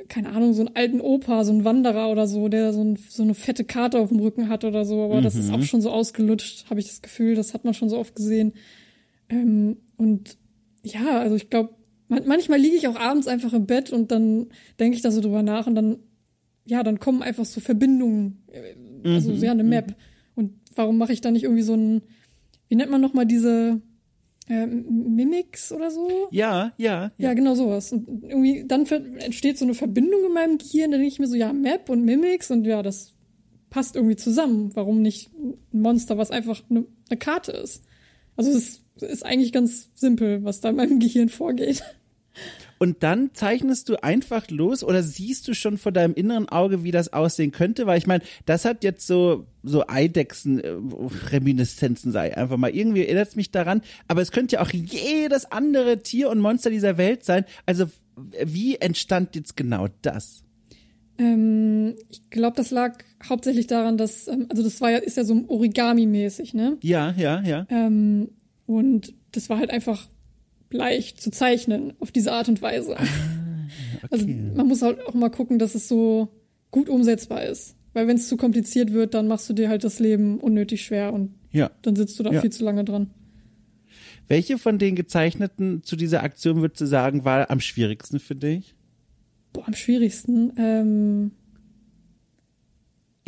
keine 0.09 0.31
Ahnung, 0.31 0.53
so 0.55 0.63
einen 0.63 0.77
alten 0.77 1.01
Opa, 1.01 1.45
so 1.45 1.53
ein 1.53 1.65
Wanderer 1.65 2.11
oder 2.11 2.27
so, 2.27 2.49
der 2.49 2.73
so, 2.73 2.83
ein, 2.83 2.97
so 2.97 3.23
eine 3.23 3.35
fette 3.35 3.65
Karte 3.65 3.99
auf 3.99 4.09
dem 4.09 4.21
Rücken 4.21 4.49
hat 4.49 4.65
oder 4.65 4.85
so. 4.85 5.03
Aber 5.03 5.21
das 5.21 5.35
ist 5.35 5.53
auch 5.53 5.63
schon 5.63 5.81
so 5.81 5.91
ausgelutscht, 5.91 6.71
habe 6.71 6.81
ich 6.81 6.87
das 6.87 7.03
Gefühl. 7.03 7.35
Das 7.35 7.55
hat 7.55 7.65
man 7.65 7.75
schon 7.75 7.89
so 7.89 7.99
oft 7.99 8.15
gesehen. 8.15 8.53
Ähm, 9.29 9.79
und 9.97 10.39
ja, 10.85 11.19
also 11.19 11.37
ich 11.37 11.51
glaube, 11.51 11.75
man, 12.09 12.27
manchmal 12.27 12.59
liege 12.59 12.77
ich 12.77 12.89
auch 12.89 12.97
abends 12.97 13.27
einfach 13.27 13.53
im 13.53 13.67
Bett 13.67 13.93
und 13.93 14.11
dann 14.11 14.49
denke 14.81 14.97
ich 14.97 15.03
da 15.03 15.11
so 15.11 15.21
drüber 15.21 15.43
nach 15.43 15.67
und 15.67 15.75
dann, 15.75 15.99
ja, 16.65 16.83
dann 16.83 16.99
kommen 16.99 17.23
einfach 17.23 17.45
so 17.45 17.61
Verbindungen, 17.61 18.43
äh, 18.49 18.75
also 19.09 19.33
Mhm, 19.33 19.43
ja, 19.43 19.53
eine 19.53 19.65
Map. 19.65 19.95
Und 20.35 20.55
warum 20.75 20.99
mache 20.99 21.13
ich 21.13 21.21
da 21.21 21.31
nicht 21.31 21.45
irgendwie 21.45 21.63
so 21.63 21.75
ein, 21.75 22.03
wie 22.69 22.77
nennt 22.77 22.91
man 22.91 23.01
nochmal 23.01 23.27
diese 23.27 23.81
äh, 24.49 24.67
Mimics 24.67 25.73
oder 25.73 25.91
so? 25.91 26.29
Ja, 26.31 26.73
ja, 26.77 27.13
Ja, 27.19 27.35
genau 27.35 27.55
sowas. 27.55 27.93
Und 27.93 28.25
irgendwie 28.25 28.65
dann 28.67 28.87
entsteht 28.87 29.59
so 29.59 29.65
eine 29.65 29.75
Verbindung 29.75 30.25
in 30.27 30.33
meinem 30.33 30.59
Gehirn, 30.59 30.91
dann 30.91 31.01
denke 31.01 31.13
ich 31.13 31.19
mir 31.19 31.27
so, 31.27 31.37
ja, 31.37 31.53
Map 31.53 31.89
und 31.91 32.05
Mimics 32.05 32.51
und 32.51 32.65
ja, 32.65 32.83
das 32.83 33.15
passt 33.71 33.97
irgendwie 33.97 34.17
zusammen. 34.17 34.71
Warum 34.75 35.03
nicht 35.03 35.31
ein 35.35 35.59
Monster, 35.73 36.19
was 36.19 36.31
einfach 36.31 36.63
eine, 36.71 36.87
eine 37.09 37.19
Karte 37.19 37.53
ist? 37.53 37.85
Also 38.37 38.51
es 38.51 38.57
ist, 38.97 39.03
ist 39.03 39.27
eigentlich 39.27 39.53
ganz 39.53 39.91
simpel, 39.95 40.45
was 40.45 40.61
da 40.61 40.71
in 40.71 40.77
meinem 40.77 40.99
Gehirn 41.01 41.29
vorgeht. 41.29 41.83
Und 42.79 43.03
dann 43.03 43.31
zeichnest 43.35 43.89
du 43.89 44.01
einfach 44.03 44.51
los 44.51 44.85
oder 44.85 45.03
siehst 45.03 45.49
du 45.49 45.55
schon 45.55 45.79
vor 45.79 45.93
deinem 45.93 46.13
inneren 46.15 46.49
Auge, 46.49 46.85
wie 46.85 46.93
das 46.93 47.13
aussehen 47.13 47.51
könnte? 47.51 47.87
Weil 47.87 47.99
ich 47.99 48.07
meine, 48.07 48.23
das 48.47 48.65
hat 48.65 48.85
jetzt 48.85 49.05
so, 49.07 49.47
so 49.65 49.85
Eidechsen-Reminiszenzen, 49.87 52.13
sei 52.13 52.35
einfach 52.37 52.57
mal. 52.57 52.71
Irgendwie 52.71 53.05
erinnert 53.05 53.29
es 53.29 53.37
mich 53.37 53.51
daran. 53.51 53.83
Aber 54.07 54.23
es 54.23 54.31
könnte 54.31 54.55
ja 54.57 54.63
auch 54.63 54.71
jedes 54.71 55.51
andere 55.51 56.03
Tier 56.03 56.31
und 56.31 56.39
Monster 56.39 56.71
dieser 56.71 56.97
Welt 56.99 57.25
sein. 57.25 57.45
Also, 57.67 57.87
wie 58.45 58.77
entstand 58.77 59.35
jetzt 59.35 59.57
genau 59.57 59.89
das? 60.03 60.45
Ähm, 61.19 61.97
ich 62.09 62.31
glaube, 62.31 62.57
das 62.57 62.71
lag 62.71 62.99
hauptsächlich 63.29 63.67
daran, 63.67 63.97
dass, 63.97 64.29
ähm, 64.29 64.47
also 64.51 64.63
das 64.63 64.81
war 64.81 64.93
ja, 64.93 64.99
ist 64.99 65.17
ja 65.17 65.25
so 65.25 65.35
Origami-mäßig, 65.35 66.55
ne? 66.55 66.77
Ja, 66.83 67.13
ja, 67.17 67.43
ja. 67.43 67.67
Ähm, 67.71 68.29
und 68.67 69.15
das 69.33 69.51
war 69.51 69.59
halt 69.59 69.71
einfach 69.71 70.09
leicht 70.71 71.21
zu 71.21 71.31
zeichnen 71.31 71.93
auf 72.01 72.11
diese 72.13 72.33
Art 72.33 72.49
und 72.49 72.61
Weise. 72.63 72.97
Also 74.11 74.27
man 74.27 74.67
muss 74.69 74.83
halt 74.83 75.05
auch 75.07 75.15
mal 75.15 75.31
gucken, 75.31 75.59
dass 75.59 75.75
es 75.75 75.89
so 75.89 76.29
gut 76.71 76.89
umsetzbar 76.89 77.45
ist. 77.45 77.75
Weil 77.95 78.07
wenn 78.07 78.17
es 78.17 78.29
zu 78.29 78.37
kompliziert 78.37 78.93
wird, 78.93 79.15
dann 79.15 79.29
machst 79.29 79.49
du 79.49 79.55
dir 79.55 79.69
halt 79.69 79.83
das 79.85 79.99
Leben 79.99 80.39
unnötig 80.39 80.83
schwer 80.85 81.13
und 81.13 81.35
Ja. 81.53 81.71
dann 81.83 81.97
sitzt 81.97 82.19
du 82.19 82.23
da 82.23 82.31
Ja. 82.33 82.41
viel 82.41 82.51
zu 82.53 82.65
lange 82.65 82.85
dran. 82.85 83.11
Welche 84.29 84.59
von 84.59 84.79
den 84.79 84.95
gezeichneten 84.95 85.83
zu 85.83 85.97
dieser 85.97 86.23
Aktion 86.23 86.61
würdest 86.61 86.81
du 86.83 86.87
sagen, 86.87 87.25
war 87.25 87.51
am 87.51 87.61
schwierigsten 87.61 88.21
für 88.21 88.35
dich? 88.35 88.75
Boah, 89.55 89.67
am 89.67 89.75
schwierigsten. 89.75 90.53
Ähm, 90.59 91.31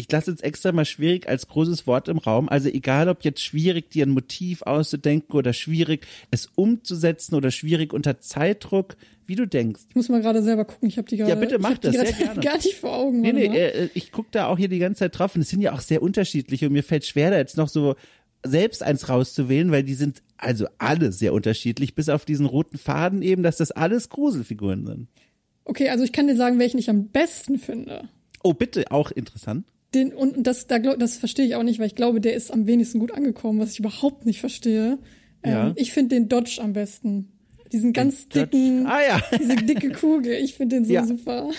ich 0.01 0.11
lasse 0.11 0.31
jetzt 0.31 0.43
extra 0.43 0.73
mal 0.73 0.87
schwierig 0.87 1.29
als 1.29 1.47
großes 1.47 1.87
Wort 1.87 2.09
im 2.09 2.19
Raum. 2.19 2.49
Also 2.49 2.69
egal, 2.71 3.09
ob 3.09 3.23
jetzt 3.23 3.43
schwierig, 3.43 3.91
dir 3.91 4.07
ein 4.07 4.11
Motiv 4.11 4.63
auszudenken 4.63 5.37
oder 5.37 5.53
schwierig, 5.53 6.07
es 6.31 6.49
umzusetzen 6.55 7.35
oder 7.35 7.51
schwierig 7.51 7.93
unter 7.93 8.19
Zeitdruck, 8.19 8.97
wie 9.27 9.37
du 9.37 9.47
denkst. 9.47 9.83
Ich 9.91 9.95
muss 9.95 10.09
mal 10.09 10.23
gerade 10.23 10.43
selber 10.43 10.65
gucken, 10.65 10.89
ich 10.89 10.97
habe 10.97 11.07
die 11.07 11.19
gerade 11.19 11.31
Ja, 11.31 11.37
bitte 11.37 11.59
mach 11.59 11.77
das, 11.79 11.95
sehr 11.95 12.13
gerne. 12.13 12.41
gar 12.43 12.57
nicht 12.57 12.75
vor 12.75 12.97
Augen. 12.97 13.21
Nee, 13.21 13.33
nee, 13.33 13.47
äh, 13.47 13.91
ich 13.95 14.11
gucke 14.11 14.31
da 14.33 14.47
auch 14.47 14.57
hier 14.57 14.69
die 14.69 14.79
ganze 14.79 15.01
Zeit 15.01 15.19
drauf 15.19 15.35
und 15.35 15.43
es 15.43 15.51
sind 15.51 15.61
ja 15.61 15.73
auch 15.73 15.81
sehr 15.81 16.03
unterschiedliche 16.03 16.67
und 16.67 16.73
mir 16.73 16.83
fällt 16.83 17.05
schwer, 17.05 17.31
da 17.31 17.37
jetzt 17.37 17.59
noch 17.59 17.69
so 17.69 17.95
selbst 18.45 18.83
eins 18.83 19.11
rauszuwählen, 19.11 19.71
weil 19.71 19.85
die 19.85 19.95
sind 19.95 20.23
also 20.39 20.67
alle 20.79 21.13
sehr 21.13 21.35
unterschiedlich, 21.35 21.95
bis 21.95 22.09
auf 22.09 22.25
diesen 22.25 22.47
roten 22.47 22.79
Faden 22.79 23.21
eben, 23.21 23.43
dass 23.43 23.59
das 23.59 23.71
alles 23.71 24.09
Gruselfiguren 24.09 24.87
sind. 24.87 25.09
Okay, 25.65 25.91
also 25.91 26.05
ich 26.05 26.13
kann 26.13 26.27
dir 26.27 26.37
sagen, 26.37 26.59
welchen 26.59 26.79
ich 26.79 26.89
am 26.89 27.09
besten 27.09 27.59
finde. 27.59 28.09
Oh, 28.43 28.55
bitte, 28.55 28.91
auch 28.91 29.11
interessant. 29.11 29.67
Den, 29.95 30.13
und 30.13 30.47
das, 30.47 30.67
da, 30.69 30.79
glaub- 30.79 30.99
das 30.99 31.17
verstehe 31.19 31.47
ich 31.47 31.55
auch 31.57 31.63
nicht, 31.65 31.79
weil 31.81 31.87
ich 31.89 31.95
glaube, 31.97 32.21
der 32.21 32.35
ist 32.35 32.53
am 32.53 32.67
wenigsten 32.67 33.01
gut 33.01 33.13
angekommen, 33.13 33.59
was 33.59 33.73
ich 33.73 33.81
überhaupt 33.81 34.25
nicht 34.27 34.41
verstehe. 34.41 34.99
Ja. 35.45 35.69
Ähm, 35.69 35.73
ich 35.77 35.93
finde 35.93 36.15
den 36.17 36.29
Dodge 36.29 36.59
am 36.63 36.73
besten. 36.75 37.33
Diesen 37.73 37.93
ganz 37.93 38.29
Dodge. 38.29 38.47
dicken, 38.49 38.87
Ah 38.87 39.01
ja. 39.03 39.21
diese 39.39 39.57
dicke 39.57 39.91
Kugel. 39.93 40.33
Ich 40.35 40.55
finde 40.55 40.77
den 40.77 40.85
so 40.85 40.93
Ja. 40.93 41.05
super. 41.07 41.51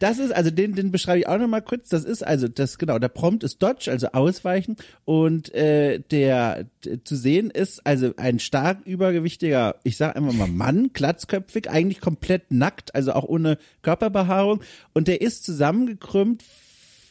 Das 0.00 0.18
ist, 0.18 0.32
also 0.32 0.50
den, 0.50 0.74
den 0.74 0.90
beschreibe 0.90 1.20
ich 1.20 1.28
auch 1.28 1.38
nochmal 1.38 1.62
kurz. 1.62 1.88
Das 1.88 2.04
ist 2.04 2.24
also 2.26 2.48
das, 2.48 2.78
genau, 2.78 2.98
der 2.98 3.08
Prompt 3.08 3.44
ist 3.44 3.62
Dodge, 3.62 3.90
also 3.92 4.08
ausweichen. 4.08 4.74
Und 5.04 5.54
äh, 5.54 6.00
der 6.10 6.66
zu 7.04 7.14
sehen 7.14 7.50
ist 7.50 7.86
also 7.86 8.12
ein 8.16 8.40
stark 8.40 8.84
übergewichtiger, 8.86 9.76
ich 9.84 9.96
sag 9.96 10.16
einfach 10.16 10.32
mal 10.32 10.48
Mann, 10.48 10.90
glatzköpfig, 10.92 11.70
eigentlich 11.70 12.00
komplett 12.00 12.50
nackt, 12.50 12.92
also 12.96 13.12
auch 13.12 13.22
ohne 13.24 13.56
Körperbehaarung. 13.82 14.62
Und 14.94 15.06
der 15.06 15.20
ist 15.20 15.44
zusammengekrümmt 15.44 16.42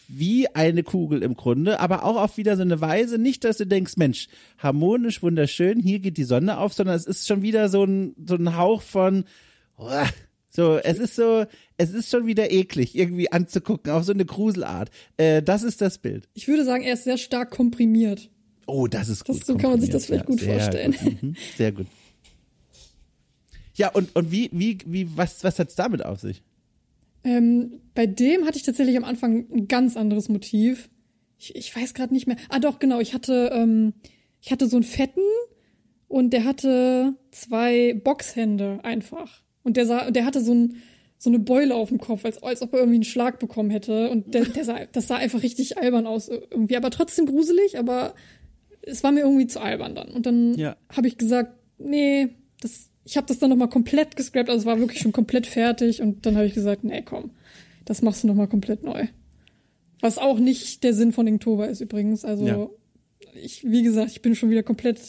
wie 0.07 0.47
eine 0.53 0.83
Kugel 0.83 1.23
im 1.23 1.35
Grunde, 1.35 1.79
aber 1.79 2.03
auch 2.03 2.17
auf 2.17 2.37
wieder 2.37 2.55
so 2.55 2.61
eine 2.61 2.81
Weise, 2.81 3.17
nicht, 3.17 3.43
dass 3.43 3.57
du 3.57 3.65
denkst, 3.67 3.97
Mensch, 3.97 4.27
harmonisch, 4.57 5.21
wunderschön, 5.23 5.79
hier 5.79 5.99
geht 5.99 6.17
die 6.17 6.23
Sonne 6.23 6.57
auf, 6.57 6.73
sondern 6.73 6.95
es 6.95 7.05
ist 7.05 7.27
schon 7.27 7.41
wieder 7.41 7.69
so 7.69 7.83
ein, 7.83 8.15
so 8.27 8.35
ein 8.35 8.55
Hauch 8.57 8.81
von, 8.81 9.25
so, 10.49 10.77
es 10.77 10.99
ist 10.99 11.15
so, 11.15 11.45
es 11.77 11.91
ist 11.91 12.11
schon 12.11 12.27
wieder 12.27 12.51
eklig, 12.51 12.95
irgendwie 12.95 13.31
anzugucken, 13.31 13.91
auf 13.91 14.03
so 14.03 14.13
eine 14.13 14.25
Gruselart. 14.25 14.91
Äh, 15.17 15.41
das 15.41 15.63
ist 15.63 15.81
das 15.81 15.97
Bild. 15.97 16.29
Ich 16.33 16.47
würde 16.47 16.63
sagen, 16.63 16.83
er 16.83 16.93
ist 16.93 17.05
sehr 17.05 17.17
stark 17.17 17.49
komprimiert. 17.51 18.29
Oh, 18.67 18.87
das 18.87 19.09
ist 19.09 19.27
Das- 19.27 19.37
gut. 19.37 19.45
so 19.45 19.57
kann 19.57 19.71
man 19.71 19.81
sich 19.81 19.89
das 19.89 20.05
vielleicht 20.05 20.25
gut 20.27 20.39
sehr 20.39 20.53
vorstellen. 20.59 20.91
Gut. 20.93 21.23
Mhm, 21.23 21.35
sehr 21.57 21.71
gut. 21.71 21.87
Ja, 23.75 23.89
und, 23.89 24.15
und 24.15 24.31
wie, 24.31 24.49
wie, 24.53 24.77
wie, 24.85 25.17
was, 25.17 25.43
was 25.43 25.57
hat's 25.57 25.75
damit 25.75 26.05
auf 26.05 26.19
sich? 26.19 26.43
Ähm, 27.23 27.81
bei 27.93 28.05
dem 28.05 28.45
hatte 28.45 28.57
ich 28.57 28.63
tatsächlich 28.63 28.97
am 28.97 29.03
Anfang 29.03 29.45
ein 29.53 29.67
ganz 29.67 29.95
anderes 29.97 30.29
Motiv. 30.29 30.89
Ich, 31.37 31.55
ich 31.55 31.75
weiß 31.75 31.93
gerade 31.93 32.13
nicht 32.13 32.27
mehr. 32.27 32.37
Ah, 32.49 32.59
doch, 32.59 32.79
genau. 32.79 32.99
Ich 32.99 33.13
hatte, 33.13 33.51
ähm, 33.53 33.93
ich 34.41 34.51
hatte 34.51 34.67
so 34.67 34.77
einen 34.77 34.83
fetten 34.83 35.21
und 36.07 36.31
der 36.33 36.43
hatte 36.43 37.15
zwei 37.31 37.93
Boxhände 38.03 38.79
einfach. 38.83 39.41
Und 39.63 39.77
der 39.77 39.85
sah, 39.85 40.11
der 40.11 40.25
hatte 40.25 40.41
so, 40.41 40.53
ein, 40.53 40.75
so 41.17 41.29
eine 41.29 41.39
Beule 41.39 41.75
auf 41.75 41.89
dem 41.89 41.99
Kopf, 41.99 42.25
als, 42.25 42.41
als 42.43 42.61
ob 42.61 42.73
er 42.73 42.79
irgendwie 42.79 42.97
einen 42.97 43.03
Schlag 43.05 43.39
bekommen 43.39 43.69
hätte. 43.69 44.09
Und 44.09 44.33
der, 44.33 44.45
der 44.45 44.65
sah, 44.65 44.85
das 44.91 45.07
sah 45.07 45.15
einfach 45.15 45.43
richtig 45.43 45.77
albern 45.77 46.05
aus 46.07 46.27
irgendwie. 46.29 46.75
Aber 46.75 46.89
trotzdem 46.91 47.25
gruselig, 47.25 47.77
aber 47.79 48.13
es 48.81 49.03
war 49.03 49.11
mir 49.13 49.21
irgendwie 49.21 49.47
zu 49.47 49.61
albern 49.61 49.95
dann. 49.95 50.09
Und 50.09 50.25
dann 50.25 50.55
Ja. 50.55 50.75
habe 50.93 51.07
ich 51.07 51.17
gesagt, 51.17 51.53
nee, 51.77 52.29
das, 52.61 52.89
ich 53.05 53.17
habe 53.17 53.27
das 53.27 53.39
dann 53.39 53.49
nochmal 53.49 53.69
komplett 53.69 54.15
gescrapt, 54.15 54.49
also 54.49 54.61
es 54.61 54.65
war 54.65 54.79
wirklich 54.79 54.99
schon 55.01 55.11
komplett 55.11 55.45
fertig. 55.47 56.01
Und 56.01 56.25
dann 56.25 56.35
habe 56.35 56.45
ich 56.45 56.53
gesagt, 56.53 56.83
nee, 56.83 57.01
komm, 57.01 57.31
das 57.85 58.01
machst 58.01 58.23
du 58.23 58.27
nochmal 58.27 58.47
komplett 58.47 58.83
neu. 58.83 59.07
Was 60.01 60.17
auch 60.17 60.39
nicht 60.39 60.83
der 60.83 60.93
Sinn 60.93 61.11
von 61.11 61.27
Inktober 61.27 61.67
ist 61.69 61.81
übrigens. 61.81 62.25
Also 62.25 62.45
Ja. 62.47 62.67
ich, 63.41 63.63
wie 63.63 63.83
gesagt, 63.83 64.11
ich 64.11 64.21
bin 64.21 64.35
schon 64.35 64.49
wieder 64.49 64.63
komplett 64.63 64.99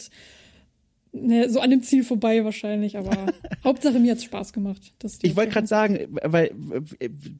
ne, 1.14 1.48
so 1.48 1.61
an 1.61 1.70
dem 1.70 1.83
Ziel 1.83 2.05
vorbei 2.05 2.44
wahrscheinlich, 2.44 2.98
aber 2.98 3.27
Hauptsache 3.64 3.98
mir 3.98 4.12
hat's 4.12 4.24
Spaß 4.24 4.53
gemacht. 4.53 4.92
Das 4.98 5.18
Ich 5.22 5.37
wollte 5.37 5.53
gerade 5.53 5.66
sagen, 5.66 5.98
weil 6.22 6.50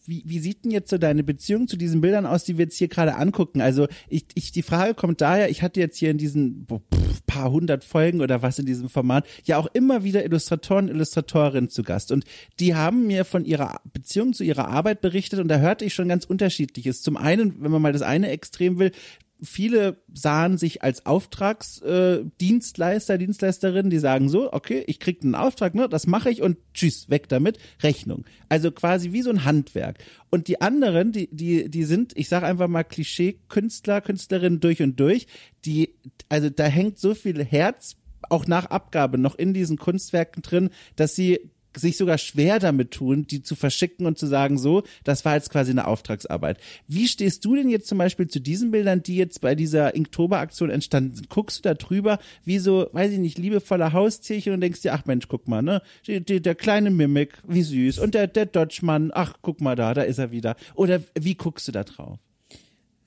wie, 0.07 0.23
wie 0.25 0.39
sieht 0.39 0.65
denn 0.65 0.71
jetzt 0.71 0.91
so 0.91 0.99
deine 0.99 1.23
Beziehung 1.23 1.69
zu 1.69 1.77
diesen 1.77 2.01
Bildern 2.01 2.27
aus, 2.27 2.45
die 2.45 2.57
wir 2.57 2.65
jetzt 2.65 2.77
hier 2.77 2.89
gerade 2.89 3.17
angucken? 3.17 3.61
Also 3.61 3.87
ich, 4.09 4.27
ich 4.35 4.53
die 4.53 4.63
Frage 4.63 4.95
kommt 4.95 5.21
daher, 5.21 5.51
ich 5.51 5.63
hatte 5.63 5.81
jetzt 5.81 5.99
hier 5.99 6.11
in 6.11 6.19
diesen 6.19 6.67
pff, 6.67 7.27
paar 7.27 7.51
hundert 7.51 7.85
Folgen 7.85 8.21
oder 8.21 8.43
was 8.43 8.59
in 8.59 8.67
diesem 8.67 8.89
Format 8.89 9.27
ja 9.45 9.59
auch 9.59 9.67
immer 9.73 10.05
wieder 10.05 10.25
Illustratoren, 10.25 10.89
Illustratorinnen 10.89 11.69
zu 11.69 11.83
Gast 11.83 12.13
und 12.13 12.25
die 12.61 12.75
haben 12.75 13.07
mir 13.07 13.25
von 13.25 13.45
ihrer 13.45 13.81
Beziehung 13.93 14.33
zu 14.33 14.45
ihrer 14.45 14.69
Arbeit 14.69 15.01
berichtet 15.01 15.41
und 15.41 15.49
da 15.49 15.59
hörte 15.59 15.85
ich 15.85 15.95
schon 15.95 16.09
ganz 16.09 16.25
unterschiedliches. 16.25 17.03
Zum 17.03 17.17
einen, 17.17 17.63
wenn 17.63 17.71
man 17.71 17.83
mal 17.83 17.93
das 17.93 18.03
eine 18.03 18.29
Extrem 18.29 18.79
will, 18.79 18.93
viele 19.43 19.99
sahen 20.13 20.59
sich 20.59 20.83
als 20.83 21.07
Auftragsdienstleister, 21.07 22.21
äh, 22.21 22.31
Dienstleister, 22.41 23.19
Dienstleisterinnen, 23.19 23.91
die 23.91 23.99
sagen 23.99 24.29
so, 24.29 24.53
okay, 24.53 24.85
ich 24.87 25.01
krieg 25.01 25.23
einen 25.23 25.35
Auftrag, 25.35 25.75
ne, 25.75 25.89
das 25.89 26.07
mache 26.07 26.31
ich 26.31 26.43
und 26.43 26.59
tschüss, 26.73 27.11
weg 27.11 27.29
damit, 27.29 27.59
Rechnung. 27.83 28.25
Also 28.49 28.71
quasi 28.71 29.13
wie 29.13 29.23
so 29.23 29.31
ein 29.31 29.45
Handwerk. 29.45 29.99
Und 30.31 30.49
die 30.49 30.61
anderen, 30.61 31.13
die 31.13 31.29
die 31.31 31.69
die 31.69 31.85
sind, 31.85 32.17
ich 32.17 32.29
sage 32.29 32.47
einfach 32.47 32.69
mal 32.69 32.85
Klischee-Künstler, 32.85 34.01
Künstlerinnen 34.01 34.61
durch 34.61 34.83
und 34.83 34.99
durch, 35.01 35.27
die 35.65 35.95
also 36.29 36.51
da 36.51 36.65
hängt 36.65 36.99
so 36.99 37.15
viel 37.15 37.45
Herz 37.45 37.97
auch 38.31 38.47
nach 38.47 38.67
Abgabe 38.67 39.19
noch 39.19 39.35
in 39.35 39.55
diesen 39.55 39.77
Kunstwerken 39.77 40.43
drin, 40.43 40.71
dass 40.97 41.15
sie 41.15 41.51
sich 41.77 41.97
sogar 41.97 42.19
schwer 42.19 42.59
damit 42.59 42.91
tun, 42.93 43.27
die 43.27 43.43
zu 43.43 43.55
verschicken 43.55 44.07
und 44.07 44.19
zu 44.19 44.27
sagen, 44.27 44.59
so, 44.59 44.83
das 45.05 45.25
war 45.25 45.35
jetzt 45.35 45.51
quasi 45.51 45.71
eine 45.71 45.87
Auftragsarbeit. 45.87 46.59
Wie 46.89 47.09
stehst 47.09 47.45
du 47.45 47.57
denn 47.57 47.69
jetzt 47.69 47.87
zum 47.89 47.99
Beispiel 47.99 48.29
zu 48.29 48.41
diesen 48.41 48.71
Bildern, 48.71 49.03
die 49.03 49.17
jetzt 49.17 49.41
bei 49.41 49.55
dieser 49.55 49.95
Inktober-Aktion 49.95 50.71
entstanden 50.71 51.15
sind? 51.15 51.29
Guckst 51.29 51.59
du 51.59 51.63
da 51.63 51.75
drüber, 51.75 52.19
wie 52.45 52.59
so, 52.59 52.89
weiß 52.93 53.13
ich 53.13 53.19
nicht, 53.19 53.39
liebevoller 53.39 53.93
Haustierchen 53.93 54.53
und 54.53 54.61
denkst 54.61 54.83
dir, 54.83 54.95
ach 54.95 55.05
Mensch, 55.07 55.29
guck 55.29 55.49
mal, 55.49 55.63
ne, 55.63 55.83
die, 56.07 56.41
der 56.41 56.55
kleine 56.55 56.91
Mimik, 56.91 57.39
wie 57.47 57.63
süß, 57.63 57.99
und 57.99 58.15
der, 58.15 58.27
der 58.27 58.47
Dodgemann, 58.47 59.11
ach, 59.15 59.39
guck 59.43 59.61
mal 59.61 59.77
da, 59.77 59.95
da 59.95 60.03
ist 60.03 60.19
er 60.19 60.31
wieder. 60.31 60.57
Oder 60.75 61.01
wie 61.19 61.35
guckst 61.35 61.67
du 61.69 61.73
da 61.73 61.85
drauf? 61.85 62.19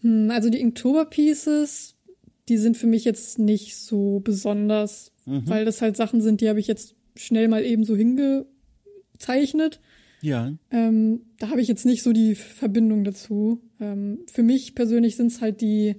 Hm, 0.02 0.30
Also 0.32 0.50
die 0.50 0.60
Inktober-Pieces, 0.60 1.96
die 2.50 2.58
sind 2.58 2.78
für 2.78 2.88
mich 2.88 3.04
jetzt 3.06 3.40
nicht 3.40 3.76
so 3.78 4.20
besonders, 4.20 5.12
weil 5.26 5.66
das 5.66 5.82
halt 5.82 5.98
Sachen 5.98 6.22
sind, 6.22 6.40
die 6.40 6.48
habe 6.48 6.60
ich 6.62 6.68
jetzt 6.68 6.96
schnell 7.18 7.50
mal 7.50 7.66
eben 7.66 7.84
so 7.84 7.98
hingezeichnet. 9.18 9.80
Ja. 10.22 10.52
Ähm, 10.72 11.22
da 11.40 11.50
habe 11.50 11.62
ich 11.62 11.68
jetzt 11.68 11.86
nicht 11.86 12.04
so 12.04 12.12
die 12.14 12.36
Verbindung 12.36 13.04
dazu. 13.04 13.62
Ähm, 13.80 14.20
für 14.32 14.44
mich 14.44 14.74
persönlich 14.76 15.16
sind 15.16 15.28
es 15.28 15.42
halt 15.42 15.62
die 15.62 15.96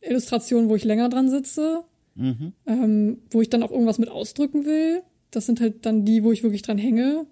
Illustrationen, 0.00 0.68
wo 0.68 0.76
ich 0.76 0.84
länger 0.84 1.08
dran 1.08 1.28
sitze, 1.30 1.84
ähm, 2.18 3.18
wo 3.30 3.42
ich 3.42 3.50
dann 3.50 3.62
auch 3.62 3.70
irgendwas 3.70 3.98
mit 3.98 4.08
ausdrücken 4.08 4.64
will. 4.64 5.02
Das 5.30 5.46
sind 5.46 5.60
halt 5.60 5.84
dann 5.84 6.04
die, 6.04 6.24
wo 6.24 6.32
ich 6.32 6.42
wirklich 6.42 6.62
dran 6.62 6.78
hänge. 6.78 7.26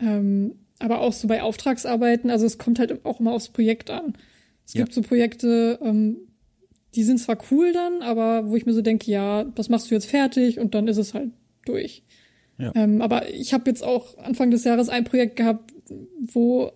Ähm, 0.00 0.54
aber 0.78 1.00
auch 1.00 1.12
so 1.12 1.28
bei 1.28 1.42
Auftragsarbeiten, 1.42 2.30
also 2.30 2.46
es 2.46 2.58
kommt 2.58 2.78
halt 2.78 3.04
auch 3.04 3.20
immer 3.20 3.32
aufs 3.32 3.48
Projekt 3.50 3.90
an. 3.90 4.14
Es 4.66 4.74
Ja. 4.74 4.82
gibt 4.82 4.94
so 4.94 5.02
Projekte, 5.02 5.78
ähm, 5.82 6.16
die 6.94 7.02
sind 7.02 7.18
zwar 7.18 7.38
cool 7.50 7.72
dann, 7.72 8.02
aber 8.02 8.48
wo 8.48 8.56
ich 8.56 8.64
mir 8.66 8.72
so 8.72 8.82
denke, 8.82 9.10
ja, 9.10 9.44
das 9.44 9.68
machst 9.68 9.90
du 9.90 9.94
jetzt 9.94 10.06
fertig 10.06 10.58
und 10.58 10.74
dann 10.74 10.88
ist 10.88 10.96
es 10.96 11.12
halt 11.14 11.30
durch. 11.66 12.02
Ja. 12.58 12.72
Ähm, 12.74 13.02
aber 13.02 13.28
ich 13.28 13.52
habe 13.52 13.68
jetzt 13.70 13.82
auch 13.82 14.16
Anfang 14.18 14.50
des 14.50 14.64
Jahres 14.64 14.88
ein 14.88 15.04
Projekt 15.04 15.36
gehabt, 15.36 15.72
wo 16.20 16.72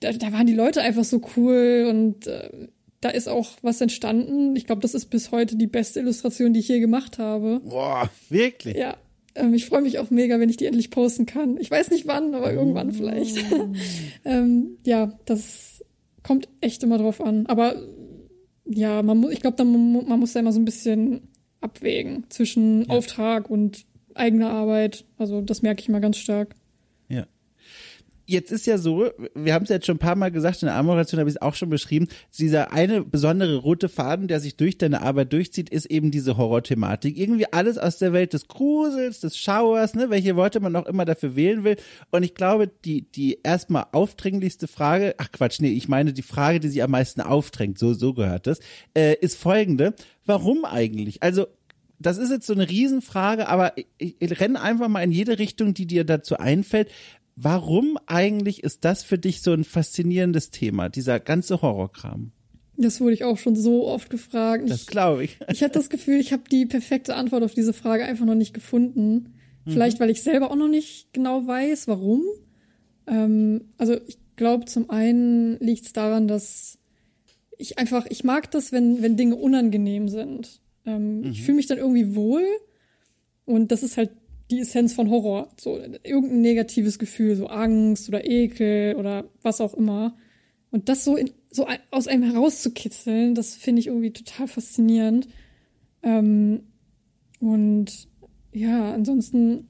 da, 0.00 0.12
da 0.12 0.32
waren 0.32 0.46
die 0.46 0.54
Leute 0.54 0.80
einfach 0.82 1.04
so 1.04 1.20
cool 1.36 1.86
und 1.88 2.26
äh, 2.26 2.68
da 3.00 3.10
ist 3.10 3.28
auch 3.28 3.50
was 3.62 3.80
entstanden. 3.80 4.56
Ich 4.56 4.66
glaube, 4.66 4.80
das 4.80 4.94
ist 4.94 5.06
bis 5.06 5.32
heute 5.32 5.56
die 5.56 5.66
beste 5.66 6.00
Illustration, 6.00 6.52
die 6.52 6.60
ich 6.60 6.68
je 6.68 6.80
gemacht 6.80 7.18
habe. 7.18 7.60
Boah, 7.64 8.08
wirklich? 8.28 8.76
Ja, 8.76 8.96
ähm, 9.34 9.54
ich 9.54 9.66
freue 9.66 9.82
mich 9.82 9.98
auch 9.98 10.10
mega, 10.10 10.38
wenn 10.38 10.48
ich 10.48 10.56
die 10.56 10.66
endlich 10.66 10.90
posten 10.90 11.26
kann. 11.26 11.56
Ich 11.58 11.70
weiß 11.70 11.90
nicht 11.90 12.06
wann, 12.06 12.34
aber 12.34 12.52
irgendwann 12.52 12.92
vielleicht. 12.92 13.38
ähm, 14.24 14.78
ja, 14.84 15.18
das 15.24 15.84
kommt 16.22 16.48
echt 16.60 16.82
immer 16.82 16.98
drauf 16.98 17.20
an. 17.20 17.46
Aber 17.46 17.74
ja, 18.66 19.02
man 19.02 19.18
muss, 19.18 19.32
ich 19.32 19.40
glaube, 19.40 19.64
man, 19.64 20.06
man 20.06 20.20
muss 20.20 20.32
da 20.32 20.40
immer 20.40 20.52
so 20.52 20.60
ein 20.60 20.64
bisschen 20.64 21.28
abwägen 21.60 22.24
zwischen 22.28 22.88
Auftrag 22.90 23.50
und 23.50 23.84
eigener 24.16 24.50
Arbeit. 24.50 25.04
Also 25.18 25.40
das 25.40 25.62
merke 25.62 25.80
ich 25.80 25.88
mal 25.88 26.00
ganz 26.00 26.16
stark. 26.16 26.54
Ja. 27.08 27.26
Jetzt 28.24 28.52
ist 28.52 28.66
ja 28.66 28.78
so, 28.78 29.10
wir 29.34 29.52
haben 29.52 29.64
es 29.64 29.68
jetzt 29.68 29.84
schon 29.84 29.96
ein 29.96 29.98
paar 30.00 30.14
Mal 30.14 30.30
gesagt, 30.30 30.62
in 30.62 30.66
der 30.66 30.76
Amoration 30.76 31.18
habe 31.18 31.28
ich 31.28 31.36
es 31.36 31.42
auch 31.42 31.56
schon 31.56 31.70
beschrieben, 31.70 32.06
dieser 32.38 32.72
eine 32.72 33.02
besondere 33.02 33.56
rote 33.56 33.88
Faden, 33.88 34.28
der 34.28 34.38
sich 34.38 34.56
durch 34.56 34.78
deine 34.78 35.02
Arbeit 35.02 35.32
durchzieht, 35.32 35.68
ist 35.68 35.86
eben 35.86 36.12
diese 36.12 36.36
Horrorthematik. 36.36 37.18
Irgendwie 37.18 37.52
alles 37.52 37.78
aus 37.78 37.98
der 37.98 38.12
Welt 38.12 38.32
des 38.32 38.46
Grusels, 38.46 39.20
des 39.20 39.36
Schauers, 39.36 39.94
ne, 39.94 40.08
welche 40.08 40.36
Worte 40.36 40.60
man 40.60 40.76
auch 40.76 40.86
immer 40.86 41.04
dafür 41.04 41.34
wählen 41.34 41.64
will. 41.64 41.76
Und 42.12 42.22
ich 42.22 42.34
glaube, 42.34 42.70
die, 42.84 43.02
die 43.02 43.40
erstmal 43.42 43.86
aufdringlichste 43.90 44.68
Frage, 44.68 45.16
ach 45.18 45.32
Quatsch, 45.32 45.60
nee, 45.60 45.72
ich 45.72 45.88
meine 45.88 46.12
die 46.12 46.22
Frage, 46.22 46.60
die 46.60 46.68
sie 46.68 46.82
am 46.82 46.92
meisten 46.92 47.20
aufdrängt, 47.20 47.78
so, 47.78 47.92
so 47.92 48.14
gehört 48.14 48.46
das, 48.46 48.60
äh, 48.96 49.16
ist 49.20 49.36
folgende. 49.36 49.94
Warum 50.24 50.64
eigentlich? 50.64 51.22
Also, 51.24 51.48
das 52.06 52.18
ist 52.18 52.30
jetzt 52.30 52.46
so 52.46 52.52
eine 52.52 52.68
Riesenfrage, 52.68 53.48
aber 53.48 53.72
ich, 53.98 54.16
ich 54.18 54.40
renne 54.40 54.60
einfach 54.60 54.88
mal 54.88 55.02
in 55.02 55.12
jede 55.12 55.38
Richtung, 55.38 55.74
die 55.74 55.86
dir 55.86 56.04
dazu 56.04 56.36
einfällt. 56.36 56.90
warum 57.34 57.98
eigentlich 58.06 58.62
ist 58.62 58.84
das 58.84 59.02
für 59.04 59.18
dich 59.18 59.40
so 59.42 59.52
ein 59.52 59.64
faszinierendes 59.64 60.50
Thema, 60.50 60.88
dieser 60.88 61.18
ganze 61.18 61.62
Horrorkram? 61.62 62.32
Das 62.76 63.00
wurde 63.00 63.14
ich 63.14 63.24
auch 63.24 63.38
schon 63.38 63.56
so 63.56 63.86
oft 63.86 64.10
gefragt. 64.10 64.68
Das 64.68 64.86
glaube 64.86 65.24
ich. 65.24 65.38
Ich 65.50 65.62
hatte 65.62 65.74
das 65.74 65.88
Gefühl, 65.88 66.20
ich 66.20 66.32
habe 66.32 66.42
die 66.50 66.66
perfekte 66.66 67.14
Antwort 67.14 67.42
auf 67.42 67.54
diese 67.54 67.72
Frage 67.72 68.04
einfach 68.04 68.26
noch 68.26 68.34
nicht 68.34 68.54
gefunden. 68.54 69.34
Vielleicht, 69.64 70.00
weil 70.00 70.10
ich 70.10 70.22
selber 70.22 70.50
auch 70.50 70.56
noch 70.56 70.68
nicht 70.68 71.12
genau 71.12 71.46
weiß, 71.46 71.86
warum. 71.86 72.22
Ähm, 73.06 73.68
also 73.78 73.96
ich 74.06 74.18
glaube, 74.36 74.64
zum 74.64 74.90
einen 74.90 75.58
liegt 75.60 75.86
es 75.86 75.92
daran, 75.92 76.26
dass 76.26 76.78
ich 77.58 77.78
einfach, 77.78 78.06
ich 78.08 78.24
mag 78.24 78.50
das, 78.50 78.72
wenn, 78.72 79.02
wenn 79.02 79.16
Dinge 79.16 79.36
unangenehm 79.36 80.08
sind. 80.08 80.60
Ähm, 80.86 81.24
Ich 81.24 81.42
fühle 81.42 81.56
mich 81.56 81.66
dann 81.66 81.78
irgendwie 81.78 82.14
wohl 82.14 82.44
und 83.44 83.72
das 83.72 83.82
ist 83.82 83.96
halt 83.96 84.10
die 84.50 84.60
Essenz 84.60 84.92
von 84.92 85.10
Horror. 85.10 85.48
So 85.58 85.78
irgendein 85.78 86.40
negatives 86.40 86.98
Gefühl, 86.98 87.36
so 87.36 87.46
Angst 87.46 88.08
oder 88.08 88.24
Ekel 88.28 88.96
oder 88.96 89.24
was 89.42 89.60
auch 89.60 89.74
immer. 89.74 90.16
Und 90.70 90.88
das 90.88 91.04
so, 91.04 91.16
in, 91.16 91.30
so 91.50 91.66
aus 91.90 92.08
einem 92.08 92.22
herauszukitzeln, 92.22 93.34
das 93.34 93.54
finde 93.54 93.80
ich 93.80 93.86
irgendwie 93.88 94.12
total 94.12 94.48
faszinierend. 94.48 95.28
Ähm, 96.02 96.64
und 97.40 98.08
ja, 98.52 98.92
ansonsten. 98.92 99.68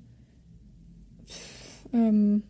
pff, 1.27 1.89
Ähm, 1.93 2.43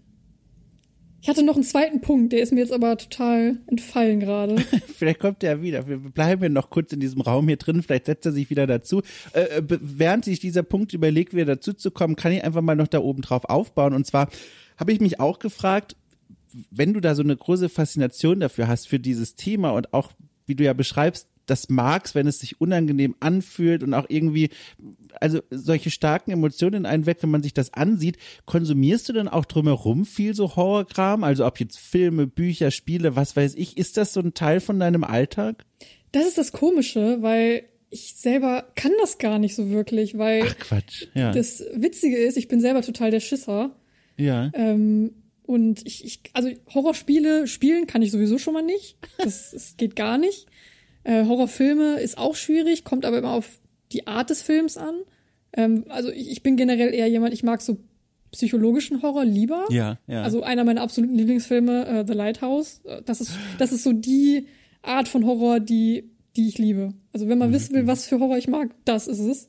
ich 1.23 1.29
hatte 1.29 1.45
noch 1.45 1.55
einen 1.55 1.63
zweiten 1.63 2.01
Punkt, 2.01 2.33
der 2.33 2.43
ist 2.43 2.53
mir 2.53 2.59
jetzt 2.59 2.73
aber 2.73 2.99
total 2.99 3.59
entfallen 3.69 4.19
gerade. 4.19 4.57
Vielleicht 4.97 5.21
kommt 5.21 5.45
er 5.45 5.63
wieder. 5.63 5.87
Wir 5.87 5.99
bleiben 5.99 6.43
ja 6.43 6.49
noch 6.49 6.69
kurz 6.69 6.93
in 6.93 6.99
diesem 6.99 7.21
Raum 7.21 7.47
hier 7.47 7.57
drin. 7.57 7.81
Vielleicht 7.81 8.07
setzt 8.07 8.27
er 8.27 8.33
sich 8.33 8.51
wieder 8.51 8.67
dazu. 8.67 9.03
Äh, 9.33 9.43
äh, 9.43 9.63
während 9.69 10.25
sich 10.25 10.41
dieser 10.41 10.65
Punkt 10.65 10.93
überlegt, 10.95 11.33
wieder 11.33 11.45
dazu 11.45 11.75
zu 11.75 11.93
kommen, 11.93 12.17
kann 12.17 12.33
ich 12.33 12.43
einfach 12.43 12.61
mal 12.61 12.75
noch 12.75 12.89
da 12.89 12.99
oben 12.99 13.23
drauf 13.23 13.45
aufbauen. 13.45 13.95
Und 13.95 14.05
zwar 14.05 14.31
habe 14.77 14.93
ich 14.93 15.01
mich 15.01 15.21
auch 15.21 15.39
gefragt, 15.39 15.95
wenn 16.73 16.93
du 16.93 16.99
da 16.99 17.15
so 17.15 17.23
eine 17.23 17.37
große 17.37 17.69
Faszination 17.69 18.41
dafür 18.41 18.67
hast, 18.67 18.89
für 18.89 18.99
dieses 18.99 19.37
Thema 19.37 19.71
und 19.71 19.95
auch, 19.95 20.11
wie 20.47 20.57
du 20.57 20.65
ja 20.65 20.73
beschreibst, 20.73 21.29
das 21.47 21.69
magst, 21.69 22.15
wenn 22.15 22.27
es 22.27 22.39
sich 22.39 22.61
unangenehm 22.61 23.15
anfühlt 23.21 23.83
und 23.83 23.95
auch 23.95 24.07
irgendwie, 24.09 24.51
also 25.21 25.41
solche 25.51 25.91
starken 25.91 26.31
Emotionen 26.31 26.75
in 26.75 26.87
einen 26.87 27.07
weg, 27.07 27.19
wenn 27.21 27.31
man 27.31 27.43
sich 27.43 27.55
das 27.55 27.73
ansieht, 27.75 28.19
konsumierst 28.47 29.09
du 29.09 29.13
denn 29.13 29.29
auch 29.29 29.45
drumherum 29.45 30.05
viel 30.05 30.35
so 30.35 30.57
Horrorkram? 30.57 31.25
Also 31.25 31.47
ob 31.47 31.61
jetzt 31.61 31.79
Filme, 31.79 32.27
Bücher, 32.27 32.71
Spiele, 32.71 33.17
was 33.17 33.37
weiß 33.37 33.55
ich, 33.57 33.77
ist 33.77 33.97
das 33.97 34.13
so 34.13 34.21
ein 34.21 34.35
Teil 34.35 34.61
von 34.61 34.79
deinem 34.79 35.05
Alltag? 35.05 35.65
Das 36.13 36.27
ist 36.27 36.39
das 36.39 36.53
Komische, 36.53 37.19
weil 37.21 37.65
ich 37.91 38.15
selber 38.15 38.67
kann 38.75 38.93
das 39.01 39.19
gar 39.19 39.39
nicht 39.39 39.55
so 39.55 39.71
wirklich, 39.71 40.17
weil 40.17 40.45
Ach 40.47 40.59
Quatsch, 40.59 41.07
ja. 41.15 41.33
das 41.33 41.63
Witzige 41.75 42.17
ist, 42.17 42.39
ich 42.39 42.49
bin 42.49 42.61
selber 42.61 42.83
total 42.83 43.11
der 43.11 43.21
Schisser. 43.21 43.77
ja. 44.17 44.51
Ähm, 44.55 45.13
und 45.45 45.87
ich, 45.87 46.05
ich, 46.05 46.21
also 46.33 46.51
Horrorspiele 46.73 47.47
spielen 47.47 47.87
kann 47.87 48.01
ich 48.01 48.13
sowieso 48.13 48.39
schon 48.39 48.55
mal 48.55 48.63
nicht. 48.63 48.97
Das, 49.19 49.51
das 49.51 49.77
geht 49.77 49.97
gar 49.97 50.17
nicht. 50.17 50.47
Äh, 51.05 51.25
Horrorfilme 51.27 52.01
ist 52.01 52.19
auch 52.19 52.35
schwierig, 52.37 52.85
kommt 52.85 53.05
aber 53.05 53.19
immer 53.19 53.33
auf 53.33 53.61
die 53.93 54.07
Art 54.07 54.31
des 54.31 54.43
Films 54.43 54.77
an. 54.77 54.95
Ähm, 55.55 55.85
also 55.89 56.11
ich, 56.11 56.31
ich 56.31 56.43
bin 56.43 56.57
generell 56.57 56.95
eher 56.95 57.09
jemand, 57.09 57.35
ich 57.35 57.43
mag 57.43 57.61
so 57.61 57.77
psychologischen 58.31 59.03
Horror 59.03 59.25
lieber. 59.25 59.67
Ja, 59.71 59.99
ja. 60.07 60.23
Also 60.23 60.43
einer 60.43 60.65
meiner 60.65 60.81
absoluten 60.81 61.15
Lieblingsfilme, 61.15 61.87
äh, 61.87 62.05
The 62.07 62.15
Lighthouse. 62.15 62.81
Äh, 62.85 63.03
Das 63.05 63.21
ist, 63.21 63.33
das 63.59 63.73
ist 63.73 63.83
so 63.83 63.93
die 63.93 64.47
Art 64.83 65.09
von 65.09 65.27
Horror, 65.27 65.61
die, 65.61 66.11
die 66.37 66.49
ich 66.49 66.57
liebe. 66.59 66.95
Also 67.13 67.29
wenn 67.29 67.39
man 67.39 67.51
Mhm, 67.51 67.55
wissen 67.55 67.75
will, 67.75 67.87
was 67.87 68.07
für 68.07 68.19
Horror 68.21 68.39
ich 68.39 68.49
mag, 68.49 68.71
das 68.85 69.07
ist 69.09 69.19
es. 69.21 69.49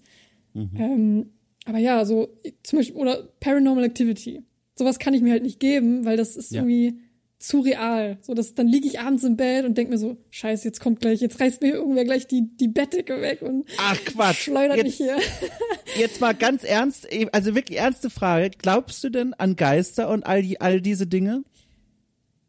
Ähm, 0.55 1.31
aber 1.65 1.77
ja, 1.79 2.03
so 2.05 2.27
zum 2.63 2.77
Beispiel, 2.79 2.95
oder 2.97 3.23
Paranormal 3.39 3.83
Activity. 3.85 4.43
Sowas 4.75 4.99
kann 4.99 5.13
ich 5.13 5.21
mir 5.21 5.31
halt 5.31 5.43
nicht 5.43 5.59
geben, 5.59 6.03
weil 6.05 6.17
das 6.17 6.35
ist 6.35 6.51
Ja. 6.51 6.59
irgendwie 6.61 6.99
zu 7.43 7.59
real. 7.59 8.17
So, 8.21 8.33
dass 8.33 8.55
dann 8.55 8.67
liege 8.67 8.87
ich 8.87 8.99
abends 9.01 9.23
im 9.25 9.35
Bett 9.35 9.65
und 9.65 9.77
denk 9.77 9.89
mir 9.89 9.97
so, 9.97 10.15
scheiße, 10.29 10.65
jetzt 10.65 10.79
kommt 10.79 11.01
gleich, 11.01 11.19
jetzt 11.19 11.39
reißt 11.41 11.61
mir 11.61 11.73
irgendwer 11.73 12.05
gleich 12.05 12.25
die, 12.25 12.47
die 12.55 12.69
Bettdecke 12.69 13.19
weg 13.21 13.41
und 13.41 13.65
Ach 13.77 13.97
Quatsch. 14.05 14.43
schleudert 14.43 14.77
Jetzt- 14.77 14.85
mich 14.85 14.95
hier. 14.95 15.17
Jetzt 15.97 16.21
mal 16.21 16.33
ganz 16.33 16.63
ernst, 16.63 17.07
also 17.33 17.53
wirklich 17.53 17.77
ernste 17.79 18.09
Frage. 18.09 18.49
Glaubst 18.57 19.03
du 19.03 19.09
denn 19.09 19.33
an 19.35 19.55
Geister 19.55 20.09
und 20.09 20.25
all, 20.25 20.41
die, 20.41 20.59
all 20.61 20.81
diese 20.81 21.05
Dinge? 21.05 21.43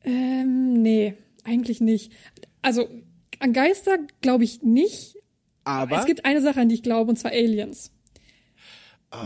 Ähm, 0.05 0.81
nee, 0.81 1.15
eigentlich 1.45 1.81
nicht. 1.81 2.13
Also, 2.63 2.89
an 3.41 3.53
Geister 3.53 3.99
glaube 4.23 4.45
ich 4.45 4.63
nicht. 4.63 5.17
Aber 5.65 5.99
Es 5.99 6.07
gibt 6.07 6.25
eine 6.25 6.41
Sache, 6.41 6.61
an 6.61 6.69
die 6.69 6.77
ich 6.77 6.83
glaube, 6.83 7.11
und 7.11 7.17
zwar 7.19 7.33
Aliens. 7.33 7.91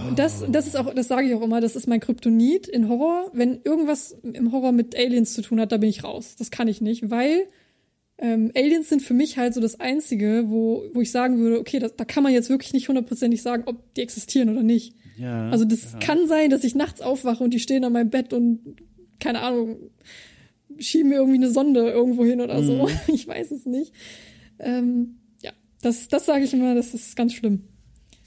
Und 0.08 0.18
Das, 0.18 0.44
das 0.48 0.66
ist 0.66 0.76
auch, 0.76 0.92
das 0.94 1.08
sage 1.08 1.26
ich 1.28 1.34
auch 1.34 1.42
immer, 1.42 1.60
das 1.60 1.76
ist 1.76 1.86
mein 1.86 2.00
Kryptonit 2.00 2.66
in 2.68 2.88
Horror. 2.88 3.30
Wenn 3.32 3.60
irgendwas 3.62 4.16
im 4.22 4.52
Horror 4.52 4.72
mit 4.72 4.96
Aliens 4.96 5.34
zu 5.34 5.42
tun 5.42 5.60
hat, 5.60 5.72
da 5.72 5.76
bin 5.76 5.88
ich 5.88 6.04
raus. 6.04 6.36
Das 6.38 6.50
kann 6.50 6.68
ich 6.68 6.80
nicht, 6.80 7.10
weil 7.10 7.46
ähm, 8.18 8.50
Aliens 8.56 8.88
sind 8.88 9.00
für 9.02 9.14
mich 9.14 9.38
halt 9.38 9.54
so 9.54 9.60
das 9.60 9.78
Einzige, 9.78 10.44
wo, 10.48 10.82
wo 10.92 11.00
ich 11.00 11.10
sagen 11.10 11.38
würde, 11.38 11.60
okay, 11.60 11.78
das, 11.78 11.94
da 11.96 12.04
kann 12.04 12.22
man 12.24 12.32
jetzt 12.32 12.50
wirklich 12.50 12.72
nicht 12.72 12.88
hundertprozentig 12.88 13.42
sagen, 13.42 13.62
ob 13.66 13.94
die 13.94 14.02
existieren 14.02 14.48
oder 14.48 14.62
nicht. 14.62 14.94
ja, 15.18 15.50
Also 15.50 15.64
das 15.64 15.96
kann 16.00 16.26
sein, 16.26 16.50
dass 16.50 16.64
ich 16.64 16.74
nachts 16.74 17.00
aufwache 17.00 17.44
und 17.44 17.54
die 17.54 17.60
stehen 17.60 17.84
an 17.84 17.92
meinem 17.92 18.10
Bett 18.10 18.32
und 18.32 18.76
keine 19.20 19.40
Ahnung, 19.40 19.76
schieben 20.78 21.10
mir 21.10 21.16
irgendwie 21.16 21.36
eine 21.38 21.50
Sonde 21.50 21.90
irgendwo 21.90 22.24
hin 22.24 22.40
oder 22.40 22.62
so. 22.62 22.88
Ich 23.12 23.26
weiß 23.26 23.52
es 23.52 23.66
nicht. 23.66 23.92
Ähm, 24.58 25.18
ja, 25.42 25.52
das, 25.82 26.08
das 26.08 26.26
sage 26.26 26.44
ich 26.44 26.52
immer, 26.52 26.74
das 26.74 26.94
ist 26.94 27.14
ganz 27.16 27.34
schlimm. 27.34 27.64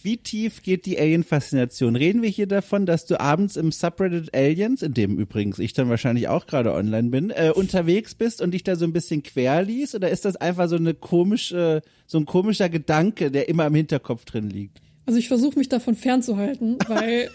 Wie 0.04 0.18
tief 0.18 0.62
geht 0.62 0.86
die 0.86 1.00
Alien-Faszination? 1.00 1.96
Reden 1.96 2.22
wir 2.22 2.30
hier 2.30 2.48
davon, 2.48 2.86
dass 2.86 3.06
du 3.06 3.20
abends 3.20 3.56
im 3.56 3.72
Subreddit 3.72 4.34
Aliens, 4.36 4.82
in 4.82 4.94
dem 4.94 5.18
übrigens 5.18 5.60
ich 5.60 5.74
dann 5.74 5.90
wahrscheinlich 5.90 6.28
auch 6.28 6.46
gerade 6.46 6.74
online 6.74 7.10
bin, 7.10 7.30
äh, 7.30 7.52
unterwegs 7.54 8.16
bist 8.16 8.42
und 8.42 8.52
dich 8.52 8.64
da 8.64 8.76
so 8.76 8.86
ein 8.86 8.94
bisschen 8.94 9.24
quer 9.24 9.64
liest? 9.64 9.96
Oder 9.96 10.10
ist 10.10 10.26
das 10.26 10.36
einfach 10.36 10.68
so 10.68 10.76
eine 10.76 10.94
komische, 10.94 11.82
so 12.08 12.18
ein 12.18 12.26
komischer 12.26 12.70
Gedanke, 12.70 13.32
der 13.32 13.50
immer 13.50 13.68
im 13.68 13.76
Hinterkopf 13.76 14.26
drin 14.26 14.50
liegt? 14.50 14.82
Also 15.06 15.20
ich 15.20 15.28
versuche 15.28 15.58
mich 15.58 15.70
davon 15.70 15.96
fernzuhalten, 15.96 16.78
weil 16.88 17.30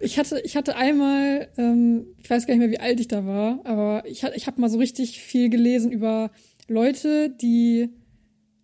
ich 0.00 0.18
hatte, 0.18 0.40
ich 0.44 0.56
hatte 0.56 0.76
einmal, 0.76 1.48
ähm, 1.56 2.06
ich 2.22 2.30
weiß 2.30 2.46
gar 2.46 2.54
nicht 2.54 2.60
mehr, 2.60 2.70
wie 2.70 2.80
alt 2.80 3.00
ich 3.00 3.08
da 3.08 3.26
war, 3.26 3.60
aber 3.64 4.04
ich, 4.06 4.24
ich 4.34 4.46
habe 4.46 4.60
mal 4.60 4.70
so 4.70 4.78
richtig 4.78 5.20
viel 5.20 5.50
gelesen 5.50 5.90
über 5.90 6.30
Leute, 6.68 7.30
die 7.30 7.90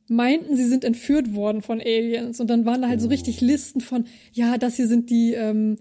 meinten, 0.08 0.56
sie 0.56 0.64
sind 0.64 0.84
entführt 0.84 1.34
worden 1.34 1.62
von 1.62 1.80
Aliens 1.80 2.40
und 2.40 2.48
dann 2.48 2.64
waren 2.64 2.82
da 2.82 2.88
halt 2.88 3.00
so 3.00 3.08
richtig 3.08 3.40
Listen 3.40 3.80
von, 3.80 4.06
ja, 4.32 4.58
das 4.58 4.76
hier 4.76 4.86
sind 4.86 5.10
die, 5.10 5.34
ähm, 5.34 5.78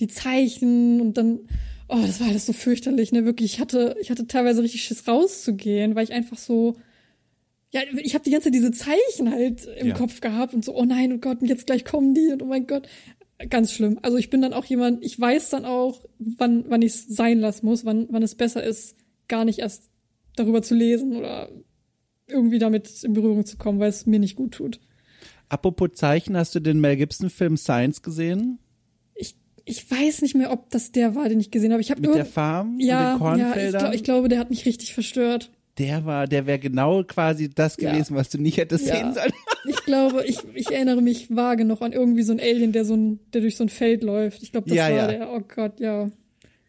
die 0.00 0.08
Zeichen 0.08 1.00
und 1.00 1.16
dann, 1.16 1.40
oh, 1.88 1.98
das 2.00 2.20
war 2.20 2.28
alles 2.28 2.46
so 2.46 2.52
fürchterlich, 2.52 3.12
ne, 3.12 3.24
wirklich, 3.24 3.54
ich 3.54 3.60
hatte, 3.60 3.96
ich 4.00 4.10
hatte 4.10 4.26
teilweise 4.26 4.62
richtig 4.62 4.82
Schiss 4.82 5.06
rauszugehen, 5.08 5.94
weil 5.94 6.04
ich 6.04 6.12
einfach 6.12 6.38
so, 6.38 6.76
ja, 7.70 7.82
ich 8.02 8.14
habe 8.14 8.24
die 8.24 8.30
ganze 8.30 8.46
Zeit 8.46 8.54
diese 8.54 8.72
Zeichen 8.72 9.30
halt 9.30 9.66
im 9.78 9.88
Ja. 9.88 9.94
Kopf 9.94 10.20
gehabt 10.20 10.54
und 10.54 10.64
so, 10.64 10.74
oh 10.74 10.84
nein, 10.84 11.12
oh 11.12 11.18
Gott, 11.18 11.42
und 11.42 11.48
jetzt 11.48 11.66
gleich 11.66 11.84
kommen 11.84 12.14
die 12.14 12.28
und 12.32 12.42
oh 12.42 12.46
mein 12.46 12.66
Gott. 12.66 12.88
Ganz 13.50 13.72
schlimm. 13.72 14.00
Also 14.02 14.16
ich 14.16 14.30
bin 14.30 14.42
dann 14.42 14.52
auch 14.52 14.64
jemand, 14.64 15.04
ich 15.04 15.20
weiß 15.20 15.50
dann 15.50 15.64
auch, 15.64 16.04
wann, 16.18 16.64
wann 16.68 16.82
ich 16.82 16.92
es 16.94 17.06
sein 17.06 17.38
lassen 17.38 17.66
muss, 17.66 17.84
wann, 17.84 18.08
wann 18.10 18.24
es 18.24 18.34
besser 18.34 18.64
ist, 18.64 18.96
gar 19.28 19.44
nicht 19.44 19.60
erst 19.60 19.90
darüber 20.34 20.60
zu 20.60 20.74
lesen 20.74 21.14
oder 21.14 21.48
irgendwie 22.28 22.58
damit 22.58 23.02
in 23.04 23.12
Berührung 23.12 23.44
zu 23.46 23.56
kommen, 23.56 23.78
weil 23.80 23.88
es 23.90 24.06
mir 24.06 24.18
nicht 24.18 24.36
gut 24.36 24.52
tut. 24.54 24.80
Apropos 25.48 25.90
Zeichen, 25.94 26.36
hast 26.36 26.54
du 26.54 26.60
den 26.60 26.80
Mel 26.80 26.96
Gibson-Film 26.96 27.56
Science 27.56 28.02
gesehen? 28.02 28.58
Ich, 29.14 29.34
ich 29.64 29.90
weiß 29.90 30.22
nicht 30.22 30.34
mehr, 30.34 30.52
ob 30.52 30.68
das 30.70 30.92
der 30.92 31.14
war, 31.14 31.28
den 31.28 31.40
ich 31.40 31.50
gesehen 31.50 31.72
habe. 31.72 31.80
Ich 31.80 31.90
habe 31.90 32.00
Mit 32.02 32.14
der 32.14 32.26
Farm 32.26 32.78
ja, 32.78 33.14
und 33.14 33.20
den 33.20 33.38
ja, 33.38 33.46
ich, 33.46 33.48
Kornfeldern? 33.48 33.92
ich 33.94 34.04
glaube, 34.04 34.28
der 34.28 34.38
hat 34.38 34.50
mich 34.50 34.66
richtig 34.66 34.92
verstört. 34.94 35.50
der 35.78 36.04
war, 36.04 36.26
der 36.26 36.46
wäre 36.46 36.58
genau 36.58 37.02
quasi 37.04 37.48
das 37.48 37.76
Ja. 37.80 37.90
gewesen, 37.92 38.14
was 38.16 38.28
du 38.28 38.38
nicht 38.38 38.58
hättest 38.58 38.86
Ja. 38.86 38.96
sehen 38.96 39.14
sollen. 39.14 39.32
Ich 39.68 39.84
glaube, 39.84 40.24
ich, 40.24 40.38
ich 40.54 40.70
erinnere 40.70 41.02
mich 41.02 41.34
vage 41.34 41.64
noch 41.64 41.82
an 41.82 41.92
irgendwie 41.92 42.22
so 42.22 42.32
ein 42.32 42.40
Alien, 42.40 42.72
der 42.72 42.84
so 42.86 42.94
ein, 42.94 43.18
der 43.34 43.40
durch 43.42 43.56
so 43.56 43.64
ein 43.64 43.68
Feld 43.68 44.02
läuft. 44.02 44.42
Ich 44.42 44.52
glaube, 44.52 44.68
das 44.68 44.76
Ja, 44.76 44.84
war 44.84 44.90
ja. 44.96 45.06
der. 45.08 45.30
Oh 45.32 45.40
Gott, 45.40 45.78
ja. 45.80 46.10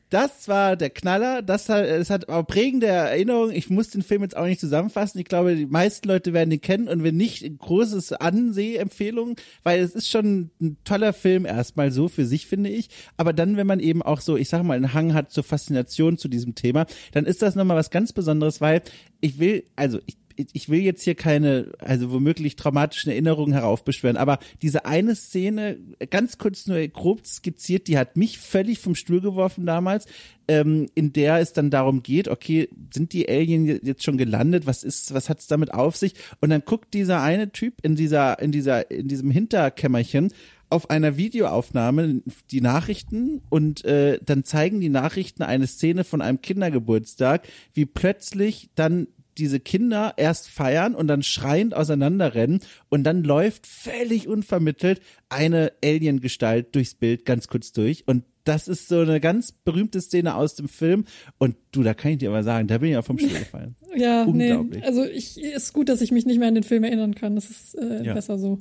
Das 0.10 0.48
war 0.48 0.76
der 0.76 0.90
Knaller. 0.90 1.44
Das 1.44 1.70
hat, 1.70 1.86
es 1.86 2.10
hat 2.10 2.30
auch 2.30 2.46
prägende 2.46 2.88
Erinnerungen. 2.88 3.56
Ich 3.56 3.70
muss 3.70 3.90
den 3.90 4.02
Film 4.02 4.24
jetzt 4.24 4.36
auch 4.36 4.46
nicht 4.46 4.60
zusammenfassen. 4.60 5.20
Ich 5.20 5.26
glaube, 5.26 5.56
die 5.56 5.68
meisten 5.68 6.08
Leute 6.08 6.34
werden 6.34 6.52
ihn 6.52 6.62
kennen 6.62 6.88
und 6.88 7.04
wenn 7.04 7.16
nicht, 7.16 7.60
großes 7.60 8.14
Ansehempfehlung, 8.14 9.36
weil 9.62 9.82
es 9.82 9.94
ist 9.94 10.10
schon 10.10 10.50
ein 10.60 10.78
toller 10.84 11.14
Film 11.14 11.46
erstmal 11.46 11.92
so 11.92 12.08
für 12.08 12.26
sich, 12.26 12.48
finde 12.48 12.72
ich. 12.72 12.90
Aber 13.18 13.34
dann, 13.34 13.56
wenn 13.56 13.68
man 13.68 13.80
eben 13.80 14.02
auch 14.02 14.22
so, 14.22 14.36
ich 14.36 14.50
sag 14.50 14.64
mal, 14.64 14.78
einen 14.78 14.94
Hang 14.94 15.14
hat 15.14 15.32
zur 15.32 15.44
Faszination 15.44 16.18
zu 16.18 16.28
diesem 16.28 16.56
Thema, 16.56 16.88
dann 17.12 17.26
ist 17.26 17.44
das 17.44 17.54
nochmal 17.54 17.78
was 17.78 17.92
ganz 17.92 18.12
Besonderes, 18.12 18.62
weil 18.62 18.82
ich 19.22 19.38
will, 19.38 19.64
also 19.76 20.00
ich 20.08 20.18
ich 20.54 20.70
will 20.70 20.82
jetzt 20.82 21.04
hier 21.04 21.16
keine, 21.16 21.72
also 21.80 22.12
womöglich 22.12 22.56
traumatischen 22.56 23.12
Erinnerungen 23.12 23.54
heraufbeschwören, 23.54 24.18
aber 24.18 24.40
diese 24.62 24.86
eine 24.86 25.16
Szene, 25.16 25.78
ganz 26.10 26.38
kurz 26.38 26.68
nur 26.68 26.80
grob 26.88 27.26
skizziert, 27.26 27.88
die 27.88 27.98
hat 27.98 28.18
mich 28.18 28.40
völlig 28.40 28.80
vom 28.80 28.96
Stuhl 28.96 29.22
geworfen 29.22 29.66
damals, 29.66 30.06
ähm, 30.48 30.88
in 30.96 31.14
der 31.14 31.38
es 31.38 31.54
dann 31.54 31.70
darum 31.70 32.02
geht, 32.04 32.28
okay, 32.28 32.70
sind 32.94 33.14
die 33.14 33.30
Alien 33.30 33.66
jetzt 33.66 34.04
schon 34.04 34.18
gelandet? 34.18 34.66
Was 34.66 34.84
ist, 34.84 35.14
was 35.14 35.30
hat's 35.30 35.48
damit 35.48 35.74
auf 35.74 35.96
sich? 35.96 36.16
Und 36.42 36.50
dann 36.50 36.64
guckt 36.66 36.94
dieser 36.94 37.22
eine 37.22 37.52
Typ 37.52 37.76
in 37.84 37.96
dieser, 37.96 38.40
in 38.40 38.52
dieser, 38.52 38.90
in 38.90 39.08
diesem 39.08 39.30
Hinterkämmerchen 39.32 40.34
auf 40.70 40.90
einer 40.90 41.18
Videoaufnahme 41.18 42.22
die 42.52 42.62
Nachrichten 42.62 43.42
und 43.50 43.84
äh, 43.86 44.20
dann 44.24 44.44
zeigen 44.44 44.80
die 44.80 44.90
Nachrichten 44.90 45.44
eine 45.44 45.68
Szene 45.68 46.04
von 46.04 46.22
einem 46.22 46.42
Kindergeburtstag, 46.42 47.48
wie 47.74 47.86
plötzlich 47.86 48.70
dann 48.76 49.08
diese 49.40 49.60
Kinder 49.60 50.14
erst 50.18 50.50
feiern 50.50 50.96
und 50.96 51.08
dann 51.08 51.24
schreiend 51.24 51.74
auseinanderrennen 51.74 52.60
und 52.90 53.04
dann 53.04 53.24
läuft 53.24 53.66
völlig 53.66 54.28
unvermittelt 54.28 55.02
eine 55.30 55.72
Alien-Gestalt 55.84 56.76
durchs 56.76 56.94
Bild 56.94 57.26
ganz 57.26 57.48
kurz 57.48 57.72
durch 57.72 58.08
und 58.08 58.24
das 58.44 58.68
ist 58.68 58.88
so 58.88 59.00
eine 59.00 59.20
ganz 59.20 59.52
berühmte 59.52 60.02
Szene 60.02 60.36
aus 60.36 60.56
dem 60.56 60.68
Film 60.68 61.06
und 61.38 61.56
du, 61.72 61.84
da 61.84 61.94
kann 61.94 62.12
ich 62.12 62.18
dir 62.18 62.30
aber 62.30 62.44
sagen, 62.44 62.68
da 62.68 62.80
bin 62.80 62.90
ich 62.90 62.94
ja 62.94 63.02
vom 63.02 63.20
Stuhl 63.20 63.30
gefallen. 63.40 63.76
Ja, 63.96 64.26
nee, 64.26 64.58
also 64.82 65.04
ich 65.06 65.42
ist 65.42 65.74
gut, 65.74 65.90
dass 65.90 66.02
ich 66.02 66.12
mich 66.12 66.26
nicht 66.26 66.40
mehr 66.40 66.48
an 66.48 66.56
den 66.56 66.64
Film 66.64 66.84
erinnern 66.84 67.16
kann. 67.16 67.36
Das 67.36 67.50
ist 67.50 67.76
äh, 67.76 68.04
ja. 68.04 68.14
besser 68.14 68.40
so. 68.40 68.60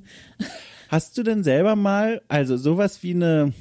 Hast 0.89 1.17
du 1.17 1.23
denn 1.23 1.43
selber 1.43 1.77
mal, 1.77 2.23
also 2.29 2.57
sowas 2.57 3.03
wie 3.03 3.15
eine 3.15 3.53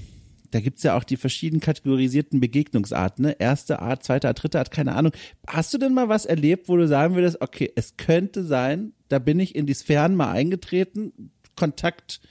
da 0.58 0.62
gibt's 0.62 0.82
ja 0.82 0.98
auch 0.98 1.04
die 1.04 1.17
verschieden 1.17 1.60
kategorisierten 1.60 2.39
Begegnungsarten, 2.39 3.26
ne? 3.26 3.36
Erste 3.38 3.78
Art, 3.78 4.04
zweite 4.04 4.28
Art, 4.28 4.41
dritte 4.41 4.58
Art, 4.58 4.72
keine 4.72 4.96
Ahnung. 4.96 5.12
Hast 5.46 5.72
du 5.72 5.78
denn 5.78 5.93
mal 5.93 6.10
was 6.10 6.26
erlebt, 6.26 6.67
wo 6.67 6.78
du 6.78 6.88
sagen 6.88 7.13
würdest, 7.13 7.41
okay, 7.41 7.72
es 7.76 7.96
könnte 7.96 8.43
sein, 8.43 8.93
da 9.08 9.20
bin 9.20 9.39
ich 9.39 9.54
in 9.54 9.67
die 9.67 9.76
Sphären 9.76 10.15
mal 10.15 10.32
eingetreten, 10.32 11.32
Kontakt 11.56 12.22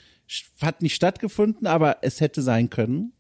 hat 0.60 0.82
nicht 0.82 0.96
stattgefunden, 0.96 1.68
aber 1.68 1.98
es 2.02 2.20
hätte 2.20 2.42
sein 2.42 2.68
können? 2.68 3.12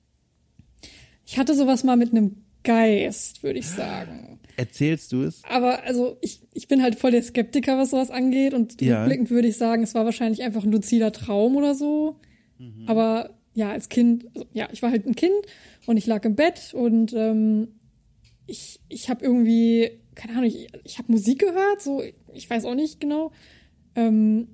Ich 1.24 1.38
hatte 1.38 1.54
sowas 1.54 1.84
mal 1.84 1.96
mit 1.96 2.10
einem 2.10 2.42
Geist, 2.64 3.44
würde 3.44 3.60
ich 3.60 3.68
sagen. 3.68 4.40
Erzählst 4.56 5.12
du 5.12 5.22
es? 5.22 5.40
Aber 5.44 5.84
also 5.84 6.18
ich, 6.20 6.40
ich 6.52 6.66
bin 6.66 6.82
halt 6.82 6.96
voll 6.96 7.12
der 7.12 7.22
Skeptiker, 7.22 7.78
was 7.78 7.90
sowas 7.90 8.10
angeht. 8.10 8.54
Und 8.54 8.82
ja. 8.82 9.02
rückblickend 9.02 9.30
würde 9.30 9.46
ich 9.46 9.56
sagen, 9.56 9.84
es 9.84 9.94
war 9.94 10.04
wahrscheinlich 10.04 10.42
einfach 10.42 10.64
ein 10.64 10.72
luzider 10.72 11.12
Traum 11.12 11.54
oder 11.54 11.76
so. 11.76 12.18
Mhm. 12.58 12.88
Aber 12.88 13.35
ja, 13.56 13.70
als 13.70 13.88
Kind, 13.88 14.26
also, 14.34 14.46
ja, 14.52 14.68
ich 14.70 14.82
war 14.82 14.90
halt 14.90 15.06
ein 15.06 15.14
Kind 15.14 15.34
und 15.86 15.96
ich 15.96 16.06
lag 16.06 16.22
im 16.26 16.36
Bett 16.36 16.74
und 16.74 17.14
ähm, 17.14 17.68
ich, 18.46 18.80
ich 18.90 19.08
habe 19.08 19.24
irgendwie, 19.24 19.90
keine 20.14 20.34
Ahnung, 20.34 20.44
ich, 20.44 20.68
ich 20.84 20.98
habe 20.98 21.10
Musik 21.10 21.38
gehört, 21.38 21.80
so, 21.80 22.02
ich 22.34 22.48
weiß 22.48 22.66
auch 22.66 22.74
nicht 22.74 23.00
genau. 23.00 23.32
Ähm, 23.94 24.48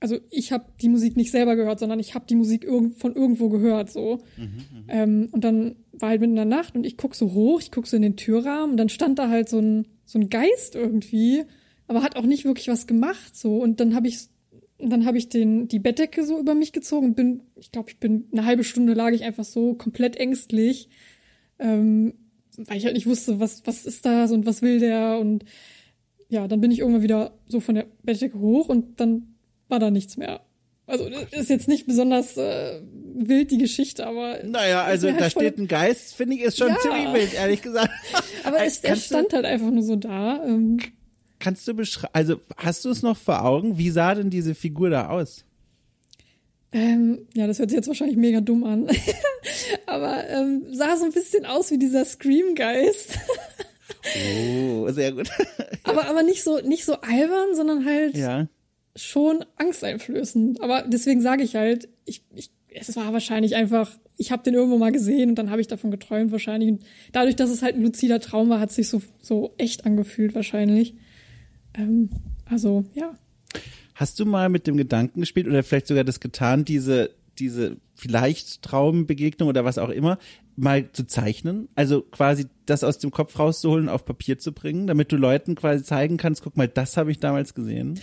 also 0.00 0.16
ich 0.30 0.50
habe 0.50 0.64
die 0.80 0.88
Musik 0.88 1.14
nicht 1.16 1.30
selber 1.30 1.56
gehört, 1.56 1.78
sondern 1.78 2.00
ich 2.00 2.14
habe 2.14 2.24
die 2.26 2.36
Musik 2.36 2.64
irg 2.64 2.94
von 2.96 3.14
irgendwo 3.14 3.50
gehört, 3.50 3.90
so. 3.90 4.20
Mhm, 4.38 4.44
mhm, 4.44 4.84
ähm, 4.88 5.28
und 5.30 5.44
dann 5.44 5.76
war 5.92 6.08
halt 6.08 6.22
mitten 6.22 6.32
in 6.32 6.36
der 6.36 6.44
Nacht 6.46 6.74
und 6.74 6.86
ich 6.86 6.96
guck 6.96 7.14
so 7.14 7.34
hoch, 7.34 7.60
ich 7.60 7.70
guck 7.70 7.86
so 7.86 7.96
in 7.96 8.02
den 8.02 8.16
Türrahmen 8.16 8.70
und 8.70 8.76
dann 8.78 8.88
stand 8.88 9.18
da 9.18 9.28
halt 9.28 9.50
so 9.50 9.58
ein, 9.58 9.88
so 10.06 10.18
ein 10.18 10.30
Geist 10.30 10.74
irgendwie, 10.74 11.44
aber 11.86 12.02
hat 12.02 12.16
auch 12.16 12.24
nicht 12.24 12.46
wirklich 12.46 12.68
was 12.68 12.86
gemacht, 12.86 13.36
so. 13.36 13.58
Und 13.58 13.78
dann 13.80 13.94
habe 13.94 14.08
ich 14.08 14.30
und 14.78 14.90
dann 14.90 15.04
habe 15.04 15.18
ich 15.18 15.28
den, 15.28 15.68
die 15.68 15.80
Bettdecke 15.80 16.24
so 16.24 16.38
über 16.38 16.54
mich 16.54 16.72
gezogen 16.72 17.08
und 17.08 17.14
bin, 17.16 17.42
ich 17.56 17.72
glaube, 17.72 17.90
ich 17.90 17.98
bin 17.98 18.28
eine 18.32 18.44
halbe 18.44 18.64
Stunde 18.64 18.94
lag 18.94 19.10
ich 19.10 19.24
einfach 19.24 19.44
so 19.44 19.74
komplett 19.74 20.16
ängstlich, 20.16 20.88
ähm, 21.58 22.14
weil 22.56 22.78
ich 22.78 22.84
halt 22.84 22.94
nicht 22.94 23.06
wusste, 23.06 23.40
was, 23.40 23.66
was 23.66 23.86
ist 23.86 24.06
das 24.06 24.30
und 24.30 24.46
was 24.46 24.62
will 24.62 24.78
der 24.78 25.18
und 25.20 25.44
ja, 26.28 26.46
dann 26.46 26.60
bin 26.60 26.70
ich 26.70 26.80
irgendwann 26.80 27.02
wieder 27.02 27.38
so 27.48 27.60
von 27.60 27.74
der 27.74 27.86
Bettdecke 28.02 28.38
hoch 28.38 28.68
und 28.68 29.00
dann 29.00 29.34
war 29.68 29.78
da 29.78 29.90
nichts 29.90 30.16
mehr. 30.16 30.42
Also 30.86 31.06
ist 31.32 31.50
jetzt 31.50 31.68
nicht 31.68 31.86
besonders 31.86 32.36
äh, 32.38 32.80
wild 33.14 33.50
die 33.50 33.58
Geschichte, 33.58 34.06
aber 34.06 34.42
naja, 34.44 34.84
also 34.84 35.08
halt 35.08 35.20
da 35.20 35.28
steht 35.28 35.58
ein 35.58 35.68
Geist, 35.68 36.14
finde 36.14 36.36
ich, 36.36 36.42
ist 36.42 36.56
schon 36.56 36.68
ja. 36.68 36.78
ziemlich 36.78 37.12
wild, 37.12 37.34
ehrlich 37.34 37.60
gesagt. 37.60 37.90
aber 38.44 38.64
es, 38.64 38.78
er 38.78 38.96
stand 38.96 39.32
halt 39.34 39.44
einfach 39.44 39.70
nur 39.70 39.82
so 39.82 39.96
da. 39.96 40.42
Ähm, 40.46 40.78
kannst 41.38 41.66
du 41.68 41.74
beschreiben, 41.74 42.12
also 42.12 42.40
hast 42.56 42.84
du 42.84 42.90
es 42.90 43.02
noch 43.02 43.16
vor 43.16 43.44
Augen? 43.44 43.78
Wie 43.78 43.90
sah 43.90 44.14
denn 44.14 44.30
diese 44.30 44.54
Figur 44.54 44.90
da 44.90 45.08
aus? 45.08 45.44
Ähm, 46.70 47.26
ja, 47.34 47.46
das 47.46 47.58
hört 47.58 47.70
sich 47.70 47.76
jetzt 47.76 47.88
wahrscheinlich 47.88 48.16
mega 48.16 48.40
dumm 48.40 48.64
an. 48.64 48.88
aber 49.86 50.28
ähm, 50.28 50.66
sah 50.70 50.96
so 50.96 51.04
ein 51.04 51.12
bisschen 51.12 51.46
aus 51.46 51.70
wie 51.70 51.78
dieser 51.78 52.04
Scream-Geist. 52.04 53.18
oh, 54.16 54.88
sehr 54.90 55.12
gut. 55.12 55.30
aber, 55.84 56.06
aber 56.06 56.22
nicht 56.22 56.42
so, 56.42 56.60
nicht 56.60 56.84
so 56.84 56.94
albern, 57.00 57.54
sondern 57.54 57.86
halt 57.86 58.16
ja. 58.16 58.48
schon 58.96 59.44
angsteinflößend. 59.56 60.60
Aber 60.62 60.82
deswegen 60.82 61.22
sage 61.22 61.42
ich 61.42 61.56
halt, 61.56 61.88
ich, 62.04 62.22
ich, 62.34 62.50
es 62.68 62.94
war 62.96 63.14
wahrscheinlich 63.14 63.56
einfach, 63.56 63.90
ich 64.18 64.30
habe 64.30 64.42
den 64.42 64.52
irgendwo 64.52 64.76
mal 64.76 64.92
gesehen 64.92 65.30
und 65.30 65.36
dann 65.36 65.50
habe 65.50 65.62
ich 65.62 65.68
davon 65.68 65.90
geträumt 65.90 66.32
wahrscheinlich. 66.32 66.70
Und 66.70 66.82
dadurch, 67.12 67.36
dass 67.36 67.48
es 67.48 67.62
halt 67.62 67.76
ein 67.76 67.82
luzider 67.82 68.20
Traum 68.20 68.50
war, 68.50 68.60
hat 68.60 68.70
es 68.70 68.76
sich 68.76 68.88
so, 68.88 69.00
so 69.22 69.54
echt 69.56 69.86
angefühlt 69.86 70.34
wahrscheinlich. 70.34 70.94
Ähm, 71.78 72.10
also, 72.44 72.84
ja. 72.94 73.14
Hast 73.94 74.20
du 74.20 74.26
mal 74.26 74.48
mit 74.48 74.66
dem 74.66 74.76
Gedanken 74.76 75.20
gespielt 75.20 75.46
oder 75.46 75.62
vielleicht 75.62 75.86
sogar 75.86 76.04
das 76.04 76.20
getan, 76.20 76.64
diese, 76.64 77.10
diese 77.38 77.76
vielleicht 77.94 78.62
Traumbegegnung 78.62 79.48
oder 79.48 79.64
was 79.64 79.78
auch 79.78 79.88
immer, 79.88 80.18
mal 80.56 80.90
zu 80.92 81.04
zeichnen? 81.06 81.68
Also 81.74 82.02
quasi 82.02 82.46
das 82.66 82.84
aus 82.84 82.98
dem 82.98 83.10
Kopf 83.10 83.38
rauszuholen, 83.38 83.88
auf 83.88 84.04
Papier 84.04 84.38
zu 84.38 84.52
bringen, 84.52 84.86
damit 84.86 85.10
du 85.10 85.16
Leuten 85.16 85.54
quasi 85.54 85.82
zeigen 85.82 86.16
kannst, 86.16 86.42
guck 86.42 86.56
mal, 86.56 86.68
das 86.68 86.96
habe 86.96 87.10
ich 87.10 87.18
damals 87.18 87.54
gesehen. 87.54 87.98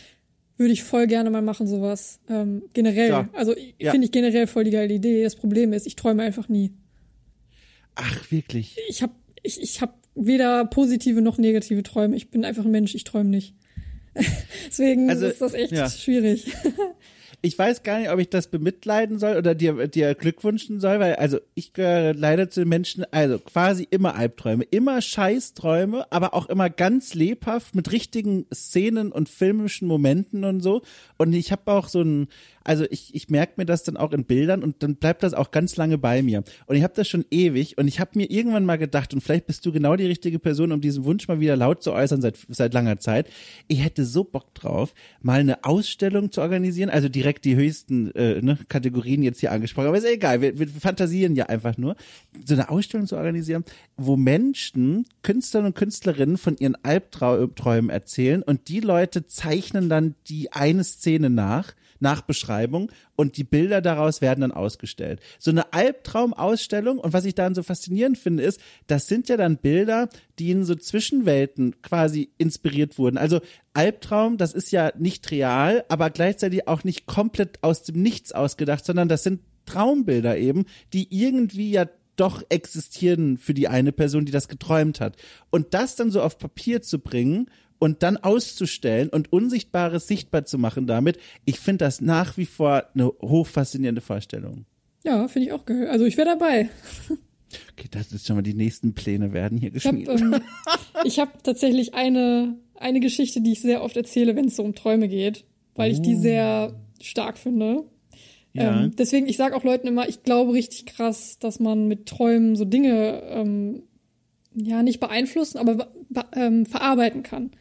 Würde 0.58 0.74
ich 0.74 0.84
voll 0.84 1.08
gerne 1.08 1.30
mal 1.30 1.42
machen, 1.42 1.68
sowas. 1.68 2.20
Ähm, 2.30 2.64
generell. 2.74 3.10
Ja. 3.10 3.30
Also 3.34 3.54
ja. 3.78 3.92
finde 3.92 4.06
ich 4.06 4.12
generell 4.12 4.48
voll 4.48 4.64
die 4.64 4.72
geile 4.72 4.94
Idee. 4.94 5.24
Das 5.24 5.36
Problem 5.36 5.74
ist, 5.74 5.86
ich 5.86 5.98
träume 5.98 6.24
einfach 6.24 6.48
nie. 6.48 6.72
Ach, 7.96 8.32
wirklich? 8.32 8.78
Ich 8.88 9.02
habe 9.02 9.14
ich, 9.44 9.62
ich 9.62 9.82
hab 9.82 9.98
weder 10.16 10.66
positive 10.66 11.22
noch 11.22 11.38
negative 11.38 11.84
Träume. 11.84 12.16
Ich 12.16 12.32
bin 12.32 12.46
einfach 12.46 12.64
ein 12.64 12.72
Mensch, 12.72 12.96
ich 12.96 13.04
träume 13.04 13.30
nicht. 13.30 13.56
Deswegen 14.68 15.10
also, 15.10 15.28
ist 15.28 15.42
das 15.42 15.54
echt 15.54 15.72
ja. 15.72 15.90
schwierig. 15.90 16.52
ich 17.42 17.58
weiß 17.58 17.84
gar 17.84 18.00
nicht, 18.00 18.10
ob 18.10 18.20
ich 18.20 18.30
das 18.30 18.48
bemitleiden 18.48 19.20
soll 19.20 19.38
oder 19.38 19.54
dir, 19.54 19.88
dir 19.88 20.16
Glückwünschen 20.16 20.80
soll, 20.80 21.00
weil 21.00 21.16
also 21.16 21.40
ich 21.54 21.74
gehöre 21.74 22.14
leider 22.14 22.50
zu 22.50 22.62
den 22.62 22.70
Menschen, 22.70 23.06
also 23.12 23.38
quasi 23.40 23.88
immer 23.90 24.16
Albträume, 24.16 24.64
immer 24.64 25.02
Scheißträume, 25.02 26.12
aber 26.12 26.34
auch 26.34 26.48
immer 26.48 26.70
ganz 26.70 27.14
lebhaft 27.14 27.76
mit 27.76 27.92
richtigen 27.92 28.48
Szenen 28.54 29.12
und 29.12 29.30
filmischen 29.30 29.88
Momenten 29.88 30.44
und 30.44 30.62
so. 30.62 30.82
Und 31.18 31.34
ich 31.34 31.52
habe 31.52 31.72
auch 31.72 31.88
so 31.88 32.02
ein, 32.02 32.28
also 32.66 32.86
ich, 32.90 33.14
ich 33.14 33.30
merke 33.30 33.54
mir 33.58 33.66
das 33.66 33.84
dann 33.84 33.96
auch 33.96 34.12
in 34.12 34.26
Bildern 34.26 34.64
und 34.64 34.82
dann 34.82 34.96
bleibt 34.96 35.24
das 35.24 35.34
auch 35.34 35.52
ganz 35.52 35.78
lange 35.78 35.98
bei 35.98 36.24
mir. 36.24 36.44
Und 36.66 36.76
ich 36.76 36.84
habe 36.84 36.94
das 36.96 37.08
schon 37.08 37.24
ewig 37.30 37.78
und 37.78 37.88
ich 37.88 38.00
habe 38.00 38.12
mir 38.16 38.30
irgendwann 38.30 38.66
mal 38.66 38.78
gedacht, 38.78 39.14
und 39.14 39.22
vielleicht 39.22 39.46
bist 39.46 39.66
du 39.66 39.72
genau 39.72 39.96
die 39.96 40.08
richtige 40.08 40.40
Person, 40.40 40.72
um 40.72 40.82
diesen 40.82 41.06
Wunsch 41.06 41.28
mal 41.28 41.40
wieder 41.40 41.56
laut 41.56 41.84
zu 41.84 41.94
äußern 41.94 42.22
seit, 42.22 42.40
seit 42.50 42.74
langer 42.74 43.00
Zeit. 43.00 43.30
Ich 43.68 43.84
hätte 43.84 44.04
so 44.04 44.24
Bock 44.24 44.54
drauf, 44.56 44.94
mal 45.22 45.40
eine 45.40 45.64
Ausstellung 45.64 46.32
zu 46.32 46.42
organisieren, 46.42 46.90
also 46.90 47.08
direkt 47.08 47.46
die 47.46 47.56
höchsten 47.56 48.12
äh, 48.16 48.42
ne, 48.42 48.58
Kategorien 48.68 49.22
jetzt 49.22 49.40
hier 49.40 49.52
angesprochen, 49.52 49.88
aber 49.88 49.98
ist 49.98 50.06
egal, 50.06 50.42
wir, 50.42 50.58
wir 50.58 50.68
fantasieren 50.68 51.36
ja 51.36 51.46
einfach 51.46 51.78
nur, 51.78 51.96
so 52.46 52.56
eine 52.56 52.70
Ausstellung 52.70 53.06
zu 53.06 53.16
organisieren, 53.16 53.64
wo 53.96 54.18
Menschen, 54.18 55.06
Künstler 55.22 55.64
und 55.66 55.76
Künstlerinnen 55.76 56.38
von 56.38 56.58
ihren 56.58 56.76
Albträumen 56.84 57.92
erzählen 57.92 58.42
und 58.42 58.68
die 58.70 58.80
Leute 58.80 59.28
zeichnen 59.28 59.88
dann 59.88 60.16
die 60.28 60.52
eine 60.52 60.84
Szene 60.84 61.30
nach 61.30 61.76
nach 62.00 62.22
Beschreibung 62.22 62.92
und 63.16 63.38
die 63.38 63.44
Bilder 63.44 63.82
daraus 63.82 64.22
werden 64.22 64.42
dann 64.42 64.52
ausgestellt. 64.52 65.20
So 65.40 65.52
eine 65.52 65.74
Albtraumausstellung 65.74 67.00
und 67.00 67.14
was 67.14 67.26
ich 67.26 67.36
daran 67.36 67.56
so 67.56 67.64
faszinierend 67.64 68.18
finde 68.18 68.44
ist, 68.44 68.60
das 68.88 69.08
sind 69.08 69.30
ja 69.30 69.38
dann 69.38 69.58
Bilder, 69.58 70.10
die 70.40 70.52
in 70.52 70.64
so 70.64 70.76
Zwischenwelten 70.76 71.82
quasi 71.82 72.30
inspiriert 72.38 72.98
wurden. 72.98 73.18
Also 73.18 73.42
Albtraum, 73.74 74.38
das 74.38 74.54
ist 74.54 74.72
ja 74.72 74.92
nicht 74.98 75.30
real, 75.32 75.84
aber 75.90 76.10
gleichzeitig 76.10 76.68
auch 76.68 76.84
nicht 76.84 77.06
komplett 77.06 77.60
aus 77.62 77.84
dem 77.84 78.02
Nichts 78.02 78.32
ausgedacht, 78.32 78.86
sondern 78.86 79.10
das 79.10 79.24
sind 79.24 79.42
Traumbilder 79.66 80.38
eben, 80.38 80.66
die 80.94 81.08
irgendwie 81.10 81.72
ja 81.72 81.88
doch 82.16 82.44
existieren 82.50 83.38
für 83.38 83.54
die 83.54 83.68
eine 83.68 83.92
Person, 83.92 84.26
die 84.26 84.32
das 84.32 84.48
geträumt 84.48 85.02
hat. 85.02 85.18
Und 85.50 85.74
das 85.74 85.96
dann 85.96 86.12
so 86.12 86.22
auf 86.22 86.38
Papier 86.38 86.82
zu 86.82 87.00
bringen 87.00 87.50
und 87.86 88.02
dann 88.02 88.18
auszustellen 88.18 89.10
und 89.10 89.32
Unsichtbares 89.32 90.08
sichtbar 90.08 90.44
zu 90.46 90.58
machen 90.58 90.88
damit, 90.88 91.20
ich 91.46 91.60
finde 91.60 91.86
das 91.86 92.02
nach 92.02 92.36
wie 92.36 92.48
vor 92.48 92.86
eine 92.96 93.12
hochfaszinierende 93.22 94.02
Vorstellung. 94.02 94.66
Ja, 95.04 95.28
finde 95.28 95.50
ich 95.50 95.54
auch 95.54 95.66
geil. 95.66 95.88
Also 95.88 96.04
ich 96.06 96.18
wäre 96.18 96.30
dabei. 96.30 96.70
Okay, 97.72 97.88
das 97.92 98.12
ist 98.12 98.26
schon 98.26 98.38
mal 98.38 98.42
die 98.42 98.56
nächsten 98.56 98.96
Pläne 98.96 99.34
werden 99.34 99.60
hier 99.60 99.70
geschmiedet. 99.70 100.16
Ich 100.16 100.24
habe 100.24 100.36
ähm, 100.36 101.12
hab 101.18 101.44
tatsächlich 101.44 101.94
eine, 101.94 102.56
eine 102.74 103.00
Geschichte, 103.00 103.40
die 103.40 103.52
ich 103.52 103.62
sehr 103.62 103.84
oft 103.84 103.96
erzähle, 103.96 104.36
wenn 104.36 104.46
es 104.46 104.56
so 104.56 104.64
um 104.64 104.74
Träume 104.74 105.08
geht, 105.08 105.46
weil 105.76 105.92
ich 105.92 106.02
die 106.02 106.16
oh. 106.16 106.22
sehr 106.22 106.74
stark 107.00 107.38
finde. 107.38 107.84
Ja. 108.54 108.82
Ähm, 108.82 108.96
deswegen, 108.98 109.28
ich 109.28 109.38
sage 109.38 109.56
auch 109.56 109.64
Leuten 109.64 109.86
immer, 109.86 110.10
ich 110.10 110.24
glaube 110.24 110.54
richtig 110.54 110.88
krass, 110.88 111.38
dass 111.38 111.60
man 111.60 111.88
mit 111.88 112.08
Träumen 112.08 112.56
so 112.56 112.66
Dinge 112.66 113.22
ähm, 113.30 113.84
ja 114.56 114.82
nicht 114.82 115.00
beeinflussen, 115.00 115.60
aber 115.60 115.94
ähm, 116.36 116.66
verarbeiten 116.66 117.22
kann. 117.22 117.52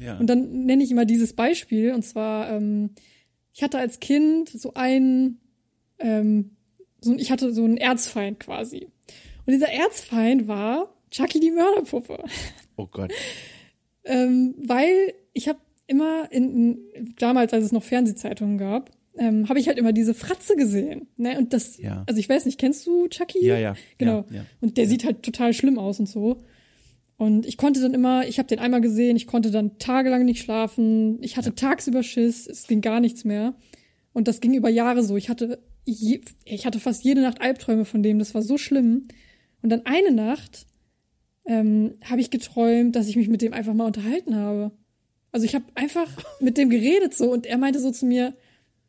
Ja. 0.00 0.16
Und 0.18 0.26
dann 0.28 0.64
nenne 0.66 0.82
ich 0.82 0.90
immer 0.90 1.04
dieses 1.04 1.34
Beispiel, 1.34 1.92
und 1.92 2.02
zwar, 2.02 2.50
ähm, 2.50 2.90
ich 3.52 3.62
hatte 3.62 3.78
als 3.78 4.00
Kind 4.00 4.48
so 4.48 4.74
einen, 4.74 5.38
ähm, 5.98 6.52
so, 7.00 7.14
ich 7.16 7.30
hatte 7.30 7.52
so 7.52 7.64
einen 7.64 7.76
Erzfeind 7.76 8.40
quasi. 8.40 8.88
Und 9.46 9.52
dieser 9.52 9.70
Erzfeind 9.70 10.48
war 10.48 10.94
Chucky 11.10 11.40
die 11.40 11.50
Mörderpuppe. 11.50 12.22
Oh 12.76 12.86
Gott. 12.90 13.12
ähm, 14.04 14.54
weil 14.58 15.12
ich 15.32 15.48
habe 15.48 15.58
immer 15.86 16.30
in, 16.32 16.78
in, 16.94 17.14
damals, 17.18 17.52
als 17.52 17.64
es 17.64 17.72
noch 17.72 17.82
Fernsehzeitungen 17.82 18.58
gab, 18.58 18.90
ähm, 19.18 19.48
habe 19.48 19.58
ich 19.58 19.66
halt 19.68 19.76
immer 19.76 19.92
diese 19.92 20.14
Fratze 20.14 20.54
gesehen. 20.56 21.08
Ne? 21.16 21.36
Und 21.36 21.52
das, 21.52 21.78
Ja. 21.78 22.04
also 22.06 22.18
ich 22.20 22.28
weiß 22.28 22.46
nicht, 22.46 22.58
kennst 22.58 22.86
du 22.86 23.08
Chucky? 23.08 23.44
Ja, 23.44 23.58
ja. 23.58 23.74
Genau. 23.98 24.24
Ja, 24.30 24.36
ja. 24.36 24.46
Und 24.60 24.76
der 24.78 24.86
sieht 24.86 25.04
halt 25.04 25.22
total 25.22 25.52
schlimm 25.52 25.78
aus 25.78 25.98
und 26.00 26.06
so. 26.08 26.42
Und 27.20 27.44
ich 27.44 27.58
konnte 27.58 27.82
dann 27.82 27.92
immer, 27.92 28.26
ich 28.26 28.38
habe 28.38 28.48
den 28.48 28.60
einmal 28.60 28.80
gesehen, 28.80 29.14
ich 29.14 29.26
konnte 29.26 29.50
dann 29.50 29.76
tagelang 29.76 30.24
nicht 30.24 30.40
schlafen, 30.40 31.22
ich 31.22 31.36
hatte 31.36 31.54
tagsüber 31.54 32.02
Schiss, 32.02 32.46
es 32.46 32.66
ging 32.66 32.80
gar 32.80 32.98
nichts 32.98 33.24
mehr. 33.24 33.52
Und 34.14 34.26
das 34.26 34.40
ging 34.40 34.54
über 34.54 34.70
Jahre 34.70 35.02
so. 35.02 35.18
Ich 35.18 35.28
hatte, 35.28 35.62
je, 35.84 36.22
ich 36.46 36.64
hatte 36.64 36.80
fast 36.80 37.04
jede 37.04 37.20
Nacht 37.20 37.42
Albträume 37.42 37.84
von 37.84 38.02
dem, 38.02 38.18
das 38.18 38.34
war 38.34 38.40
so 38.40 38.56
schlimm. 38.56 39.06
Und 39.60 39.68
dann 39.68 39.84
eine 39.84 40.12
Nacht 40.12 40.64
ähm, 41.44 41.98
habe 42.02 42.22
ich 42.22 42.30
geträumt, 42.30 42.96
dass 42.96 43.06
ich 43.06 43.16
mich 43.16 43.28
mit 43.28 43.42
dem 43.42 43.52
einfach 43.52 43.74
mal 43.74 43.84
unterhalten 43.84 44.34
habe. 44.34 44.70
Also 45.30 45.44
ich 45.44 45.54
habe 45.54 45.66
einfach 45.74 46.08
mit 46.40 46.56
dem 46.56 46.70
geredet 46.70 47.14
so 47.14 47.30
und 47.30 47.44
er 47.44 47.58
meinte 47.58 47.80
so 47.80 47.90
zu 47.90 48.06
mir, 48.06 48.32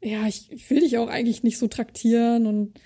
ja, 0.01 0.25
ich, 0.25 0.49
ich 0.53 0.69
will 0.69 0.79
dich 0.79 0.97
auch 0.97 1.09
eigentlich 1.09 1.43
nicht 1.43 1.57
so 1.57 1.67
traktieren 1.67 2.47
und 2.47 2.79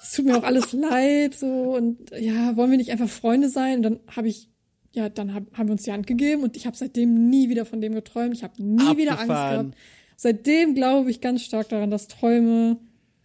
es 0.00 0.12
tut 0.12 0.26
mir 0.26 0.38
auch 0.38 0.44
alles 0.44 0.72
leid 0.72 1.34
so 1.34 1.74
und 1.74 2.12
ja, 2.16 2.56
wollen 2.56 2.70
wir 2.70 2.78
nicht 2.78 2.92
einfach 2.92 3.08
Freunde 3.08 3.48
sein? 3.48 3.78
Und 3.78 3.82
dann 3.82 4.00
habe 4.06 4.28
ich, 4.28 4.51
ja, 4.92 5.08
dann 5.08 5.34
hab, 5.34 5.44
haben 5.56 5.68
wir 5.68 5.72
uns 5.72 5.84
die 5.84 5.92
Hand 5.92 6.06
gegeben 6.06 6.42
und 6.42 6.56
ich 6.56 6.66
habe 6.66 6.76
seitdem 6.76 7.30
nie 7.30 7.48
wieder 7.48 7.64
von 7.64 7.80
dem 7.80 7.94
geträumt. 7.94 8.34
Ich 8.34 8.44
habe 8.44 8.62
nie 8.62 8.96
wieder 8.96 9.12
Angst 9.12 9.30
Abgefahren. 9.30 9.70
gehabt. 9.70 9.82
Seitdem 10.16 10.74
glaube 10.74 11.10
ich 11.10 11.20
ganz 11.20 11.42
stark 11.42 11.68
daran, 11.70 11.90
dass 11.90 12.08
Träume 12.08 12.78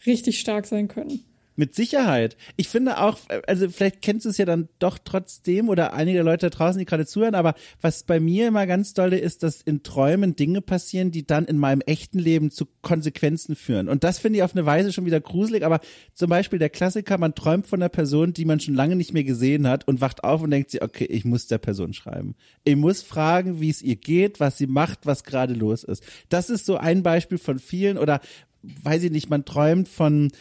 richtig 0.05 0.39
stark 0.39 0.65
sein 0.65 0.87
können. 0.87 1.23
Mit 1.59 1.73
Sicherheit. 1.73 2.37
Ich 2.55 2.69
finde 2.69 2.99
auch, 2.99 3.17
also 3.47 3.67
vielleicht 3.67 4.03
kennst 4.03 4.25
du 4.25 4.29
es 4.29 4.37
ja 4.37 4.45
dann 4.45 4.69
doch 4.77 4.99
trotzdem 5.03 5.69
oder 5.69 5.91
einige 5.93 6.21
Leute 6.21 6.51
da 6.51 6.55
draußen, 6.55 6.77
die 6.77 6.85
gerade 6.85 7.07
zuhören, 7.07 7.33
aber 7.33 7.55
was 7.81 8.03
bei 8.03 8.19
mir 8.19 8.49
immer 8.49 8.67
ganz 8.67 8.93
dolle 8.93 9.17
ist, 9.17 9.41
dass 9.41 9.63
in 9.63 9.81
Träumen 9.81 10.35
Dinge 10.35 10.61
passieren, 10.61 11.09
die 11.09 11.25
dann 11.25 11.45
in 11.45 11.57
meinem 11.57 11.81
echten 11.81 12.19
Leben 12.19 12.51
zu 12.51 12.67
Konsequenzen 12.83 13.55
führen. 13.55 13.89
Und 13.89 14.03
das 14.03 14.19
finde 14.19 14.37
ich 14.37 14.43
auf 14.43 14.55
eine 14.55 14.67
Weise 14.67 14.93
schon 14.93 15.07
wieder 15.07 15.19
gruselig, 15.19 15.65
aber 15.65 15.79
zum 16.13 16.29
Beispiel 16.29 16.59
der 16.59 16.69
Klassiker, 16.69 17.17
man 17.17 17.33
träumt 17.33 17.65
von 17.65 17.81
einer 17.81 17.89
Person, 17.89 18.33
die 18.33 18.45
man 18.45 18.59
schon 18.59 18.75
lange 18.75 18.95
nicht 18.95 19.13
mehr 19.13 19.23
gesehen 19.23 19.67
hat 19.67 19.87
und 19.87 19.99
wacht 19.99 20.23
auf 20.23 20.43
und 20.43 20.51
denkt 20.51 20.69
sich, 20.69 20.83
okay, 20.83 21.05
ich 21.05 21.25
muss 21.25 21.47
der 21.47 21.57
Person 21.57 21.93
schreiben. 21.93 22.35
Ich 22.65 22.75
muss 22.75 23.01
fragen, 23.01 23.61
wie 23.61 23.71
es 23.71 23.81
ihr 23.81 23.95
geht, 23.95 24.39
was 24.39 24.59
sie 24.59 24.67
macht, 24.67 25.07
was 25.07 25.23
gerade 25.23 25.55
los 25.55 25.83
ist. 25.83 26.03
Das 26.29 26.51
ist 26.51 26.67
so 26.67 26.77
ein 26.77 27.01
Beispiel 27.01 27.39
von 27.39 27.57
vielen 27.57 27.97
oder 27.97 28.21
weiß 28.61 29.01
ich 29.03 29.11
nicht, 29.11 29.29
man 29.31 29.43
träumt 29.43 29.87
von 29.87 30.31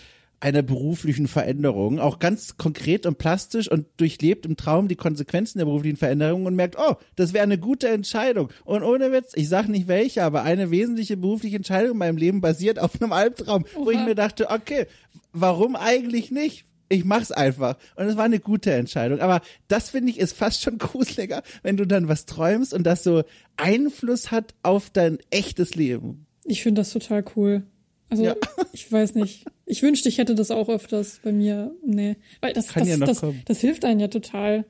einer 0.46 0.62
beruflichen 0.62 1.26
Veränderung, 1.26 1.98
auch 1.98 2.20
ganz 2.20 2.56
konkret 2.56 3.04
und 3.04 3.18
plastisch 3.18 3.68
und 3.68 3.86
durchlebt 3.96 4.46
im 4.46 4.56
Traum 4.56 4.86
die 4.86 4.94
Konsequenzen 4.94 5.58
der 5.58 5.64
beruflichen 5.64 5.96
Veränderung 5.96 6.46
und 6.46 6.54
merkt, 6.54 6.76
oh, 6.78 6.94
das 7.16 7.32
wäre 7.32 7.42
eine 7.42 7.58
gute 7.58 7.88
Entscheidung. 7.88 8.50
Und 8.64 8.84
ohne 8.84 9.10
Witz, 9.10 9.32
ich 9.34 9.48
sage 9.48 9.72
nicht 9.72 9.88
welche, 9.88 10.22
aber 10.22 10.44
eine 10.44 10.70
wesentliche 10.70 11.16
berufliche 11.16 11.56
Entscheidung 11.56 11.92
in 11.92 11.98
meinem 11.98 12.16
Leben 12.16 12.40
basiert 12.40 12.78
auf 12.78 13.02
einem 13.02 13.12
Albtraum, 13.12 13.64
wo 13.74 13.90
ich 13.90 13.96
Oha. 13.96 14.04
mir 14.04 14.14
dachte, 14.14 14.48
okay, 14.50 14.86
warum 15.32 15.74
eigentlich 15.74 16.30
nicht? 16.30 16.64
Ich 16.88 17.04
mach's 17.04 17.32
einfach. 17.32 17.76
Und 17.96 18.06
es 18.06 18.16
war 18.16 18.22
eine 18.22 18.38
gute 18.38 18.72
Entscheidung. 18.72 19.18
Aber 19.18 19.40
das 19.66 19.90
finde 19.90 20.12
ich 20.12 20.20
ist 20.20 20.36
fast 20.36 20.62
schon 20.62 20.78
gruseliger, 20.78 21.42
wenn 21.64 21.76
du 21.76 21.88
dann 21.88 22.06
was 22.06 22.24
träumst 22.24 22.72
und 22.72 22.84
das 22.84 23.02
so 23.02 23.24
Einfluss 23.56 24.30
hat 24.30 24.54
auf 24.62 24.90
dein 24.90 25.18
echtes 25.30 25.74
Leben. 25.74 26.26
Ich 26.44 26.62
finde 26.62 26.82
das 26.82 26.92
total 26.92 27.24
cool. 27.34 27.64
Also, 28.08 28.24
Ja. 28.24 28.34
ich 28.72 28.90
weiß 28.90 29.14
nicht. 29.14 29.44
Ich 29.64 29.82
wünschte, 29.82 30.08
ich 30.08 30.18
hätte 30.18 30.34
das 30.34 30.50
auch 30.50 30.68
öfters 30.68 31.20
bei 31.22 31.32
mir. 31.32 31.74
Nee. 31.84 32.16
Weil 32.40 32.52
das, 32.52 32.68
Kann 32.68 32.82
das, 32.82 32.88
ja 32.90 32.96
noch 32.98 33.06
das, 33.08 33.20
kommen. 33.20 33.42
das 33.46 33.60
hilft 33.60 33.84
einem 33.84 34.00
ja 34.00 34.08
total. 34.08 34.64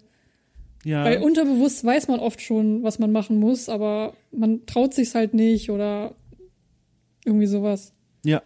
Ja. 0.85 1.05
Weil 1.05 1.23
unterbewusst 1.23 1.85
weiß 1.85 2.09
man 2.09 2.21
oft 2.21 2.41
schon, 2.41 2.83
was 2.83 2.99
man 2.99 3.13
machen 3.13 3.39
muss, 3.39 3.69
aber 3.69 4.15
man 4.31 4.65
traut 4.67 4.95
sich's 4.95 5.15
halt 5.15 5.35
nicht 5.35 5.71
oder 5.71 6.15
irgendwie 7.25 7.47
sowas. 7.47 7.93
Ja. 8.25 8.43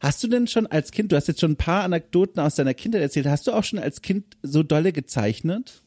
Hast 0.00 0.22
du 0.22 0.28
denn 0.28 0.46
schon 0.46 0.66
als 0.66 0.90
Kind, 0.90 1.12
du 1.12 1.16
hast 1.16 1.28
jetzt 1.28 1.40
schon 1.40 1.52
ein 1.52 1.56
paar 1.56 1.82
Anekdoten 1.84 2.40
aus 2.40 2.54
deiner 2.54 2.72
Kindheit 2.74 3.02
erzählt, 3.02 3.26
hast 3.26 3.46
du 3.46 3.52
auch 3.52 3.64
schon 3.64 3.78
als 3.78 4.00
Kind 4.00 4.36
so 4.42 4.62
dolle 4.62 4.92
gezeichnet? 4.92 5.82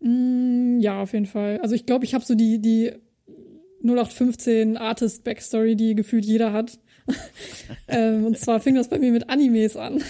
Mm, 0.00 0.80
Ja, 0.80 1.02
auf 1.02 1.12
jeden 1.12 1.26
Fall. 1.26 1.58
Also 1.62 1.74
ich 1.74 1.86
glaube, 1.86 2.04
ich 2.04 2.14
habe 2.14 2.24
so 2.24 2.34
die, 2.34 2.58
die 2.60 2.92
0815 3.82 4.76
Artist 4.76 5.24
Backstory, 5.24 5.76
die 5.76 5.94
gefühlt 5.94 6.24
jeder 6.24 6.52
hat. 6.52 6.78
ähm, 7.88 8.26
und 8.26 8.38
zwar 8.38 8.60
fing 8.60 8.74
das 8.74 8.88
bei 8.88 8.98
mir 8.98 9.12
mit 9.12 9.28
Animes 9.28 9.76
an. 9.76 10.02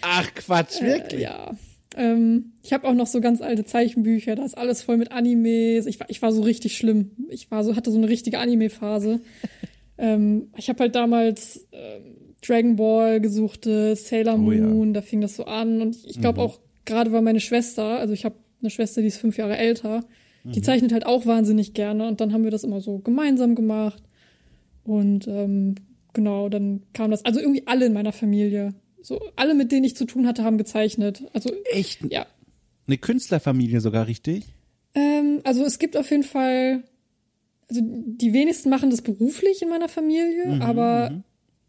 Ach 0.00 0.32
Quatsch, 0.34 0.80
wirklich? 0.80 1.20
Äh, 1.20 1.24
ja. 1.24 1.56
Ähm, 1.96 2.52
ich 2.62 2.72
habe 2.72 2.88
auch 2.88 2.94
noch 2.94 3.06
so 3.06 3.20
ganz 3.20 3.40
alte 3.40 3.64
Zeichenbücher, 3.64 4.34
da 4.34 4.44
ist 4.44 4.58
alles 4.58 4.82
voll 4.82 4.96
mit 4.96 5.12
Animes. 5.12 5.86
Ich 5.86 6.00
war, 6.00 6.10
ich 6.10 6.22
war 6.22 6.32
so 6.32 6.42
richtig 6.42 6.76
schlimm. 6.76 7.12
Ich 7.28 7.50
war 7.50 7.62
so, 7.62 7.76
hatte 7.76 7.90
so 7.90 7.98
eine 7.98 8.08
richtige 8.08 8.38
Anime-Phase. 8.38 9.20
ähm, 9.98 10.48
ich 10.56 10.68
habe 10.68 10.80
halt 10.80 10.94
damals 10.94 11.66
ähm, 11.72 12.34
Dragon 12.44 12.76
Ball 12.76 13.20
gesuchte, 13.20 13.96
Sailor 13.96 14.38
Oh 14.38 14.52
ja. 14.52 14.66
Moon, 14.66 14.92
da 14.92 15.02
fing 15.02 15.20
das 15.20 15.36
so 15.36 15.44
an. 15.44 15.80
Und 15.80 15.96
ich 16.04 16.20
glaube 16.20 16.40
auch, 16.40 16.58
gerade 16.84 17.12
war 17.12 17.22
meine 17.22 17.40
Schwester, 17.40 17.98
also 17.98 18.12
ich 18.12 18.24
habe 18.24 18.34
eine 18.60 18.70
Schwester, 18.70 19.00
die 19.00 19.08
ist 19.08 19.18
fünf 19.18 19.36
Jahre 19.36 19.56
älter, 19.56 20.00
die 20.44 20.60
zeichnet 20.60 20.92
halt 20.92 21.06
auch 21.06 21.24
wahnsinnig 21.24 21.72
gerne. 21.72 22.06
Und 22.06 22.20
dann 22.20 22.34
haben 22.34 22.44
wir 22.44 22.50
das 22.50 22.64
immer 22.64 22.80
so 22.80 22.98
gemeinsam 22.98 23.54
gemacht. 23.54 24.02
Und 24.84 25.26
ähm, 25.26 25.76
genau, 26.14 26.48
dann 26.48 26.82
kam 26.94 27.10
das, 27.10 27.24
also 27.24 27.40
irgendwie 27.40 27.66
alle 27.66 27.86
in 27.86 27.92
meiner 27.92 28.12
Familie. 28.12 28.74
So, 29.02 29.20
alle, 29.36 29.52
mit 29.54 29.70
denen 29.70 29.84
ich 29.84 29.96
zu 29.96 30.06
tun 30.06 30.26
hatte, 30.26 30.44
haben 30.44 30.56
gezeichnet. 30.56 31.24
Also, 31.34 31.52
Echt? 31.70 32.00
ja. 32.10 32.26
Eine 32.86 32.96
Künstlerfamilie 32.96 33.80
sogar, 33.82 34.06
richtig? 34.06 34.44
Ähm, 34.94 35.40
also 35.44 35.64
es 35.64 35.78
gibt 35.78 35.96
auf 35.96 36.10
jeden 36.10 36.22
Fall, 36.22 36.84
also 37.68 37.82
die 37.84 38.32
wenigsten 38.32 38.70
machen 38.70 38.90
das 38.90 39.02
beruflich 39.02 39.60
in 39.60 39.68
meiner 39.68 39.88
Familie, 39.88 40.60
aber 40.62 41.22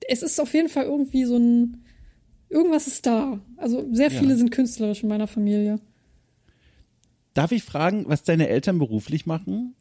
es 0.07 0.23
ist 0.23 0.39
auf 0.39 0.53
jeden 0.53 0.69
Fall 0.69 0.85
irgendwie 0.85 1.25
so 1.25 1.37
ein, 1.37 1.83
irgendwas 2.49 2.87
ist 2.87 3.05
da. 3.05 3.41
Also 3.57 3.85
sehr 3.93 4.11
Ja. 4.11 4.19
viele 4.19 4.35
sind 4.37 4.51
künstlerisch 4.51 5.03
in 5.03 5.09
meiner 5.09 5.27
Familie. 5.27 5.79
Darf 7.33 7.51
ich 7.51 7.63
fragen, 7.63 8.05
was 8.07 8.23
deine 8.23 8.47
Eltern 8.47 8.79
beruflich 8.79 9.25
machen? 9.25 9.75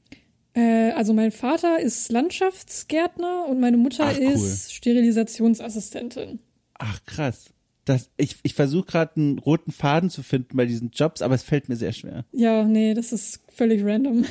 Äh, 0.54 0.92
also 0.92 1.12
mein 1.12 1.32
Vater 1.32 1.80
ist 1.80 2.10
Landschaftsgärtner 2.10 3.46
und 3.48 3.60
meine 3.60 3.76
Mutter 3.76 4.06
Ach, 4.06 4.16
cool. 4.18 4.32
ist 4.32 4.72
Sterilisationsassistentin. 4.72 6.38
Ach 6.78 7.04
krass. 7.04 7.50
Das, 7.84 8.10
ich 8.16 8.36
ich 8.42 8.54
versuche 8.54 8.86
gerade 8.86 9.16
einen 9.16 9.38
roten 9.38 9.70
Faden 9.70 10.08
zu 10.08 10.22
finden 10.22 10.56
bei 10.56 10.64
diesen 10.64 10.90
Jobs, 10.90 11.20
aber 11.20 11.34
es 11.34 11.42
fällt 11.42 11.68
mir 11.68 11.76
sehr 11.76 11.92
schwer. 11.92 12.24
Ja, 12.32 12.64
nee, 12.64 12.94
das 12.94 13.12
ist 13.12 13.40
völlig 13.52 13.84
random. 13.84 14.24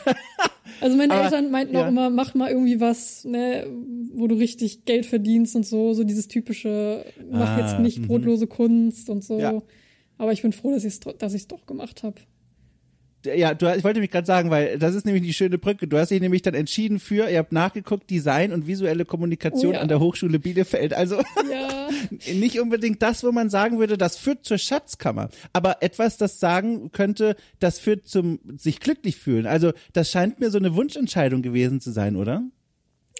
also 0.80 0.96
meine 0.96 1.12
Aber, 1.12 1.24
Eltern 1.24 1.50
meinten 1.50 1.74
ja. 1.74 1.84
auch 1.84 1.88
immer, 1.88 2.08
mach 2.08 2.32
mal 2.34 2.50
irgendwie 2.50 2.80
was, 2.80 3.24
ne, 3.24 3.66
wo 4.14 4.28
du 4.28 4.36
richtig 4.36 4.86
Geld 4.86 5.04
verdienst 5.04 5.56
und 5.56 5.66
so, 5.66 5.92
so 5.92 6.04
dieses 6.04 6.28
typische, 6.28 7.04
mach 7.30 7.50
Ah, 7.50 7.60
jetzt 7.60 7.80
nicht 7.80 7.98
mhm. 7.98 8.06
brotlose 8.06 8.46
Kunst 8.46 9.10
und 9.10 9.22
so. 9.24 9.38
Ja. 9.38 9.60
Aber 10.16 10.32
ich 10.32 10.40
bin 10.40 10.52
froh, 10.52 10.70
dass 10.70 10.84
ich 10.84 10.94
es 10.94 11.00
dass 11.00 11.34
ich's 11.34 11.48
doch 11.48 11.66
gemacht 11.66 12.02
habe. 12.02 12.20
Ja, 13.24 13.52
du, 13.52 13.66
ich 13.76 13.84
wollte 13.84 14.00
mich 14.00 14.10
gerade 14.10 14.26
sagen, 14.26 14.48
weil 14.50 14.78
das 14.78 14.94
ist 14.94 15.04
nämlich 15.04 15.22
die 15.22 15.34
schöne 15.34 15.58
Brücke. 15.58 15.86
Du 15.86 15.98
hast 15.98 16.10
dich 16.10 16.20
nämlich 16.22 16.40
dann 16.40 16.54
entschieden 16.54 16.98
für, 16.98 17.28
ihr 17.28 17.38
habt 17.38 17.52
nachgeguckt, 17.52 18.08
Design 18.08 18.50
und 18.52 18.66
visuelle 18.66 19.04
Kommunikation 19.04 19.72
Oh 19.72 19.74
ja. 19.74 19.80
an 19.80 19.88
der 19.88 20.00
Hochschule 20.00 20.38
Bielefeld. 20.38 20.94
Also 20.94 21.16
Ja. 21.50 21.90
nicht 22.34 22.58
unbedingt 22.60 23.02
das, 23.02 23.22
wo 23.22 23.30
man 23.30 23.50
sagen 23.50 23.78
würde, 23.78 23.98
das 23.98 24.16
führt 24.16 24.44
zur 24.46 24.56
Schatzkammer, 24.56 25.28
aber 25.52 25.82
etwas, 25.82 26.16
das 26.16 26.40
sagen 26.40 26.92
könnte, 26.92 27.36
das 27.58 27.78
führt 27.78 28.06
zum 28.08 28.40
sich 28.56 28.80
glücklich 28.80 29.16
fühlen. 29.16 29.46
Also 29.46 29.72
das 29.92 30.10
scheint 30.10 30.40
mir 30.40 30.50
so 30.50 30.56
eine 30.58 30.74
Wunschentscheidung 30.74 31.42
gewesen 31.42 31.80
zu 31.80 31.90
sein, 31.90 32.16
oder? 32.16 32.42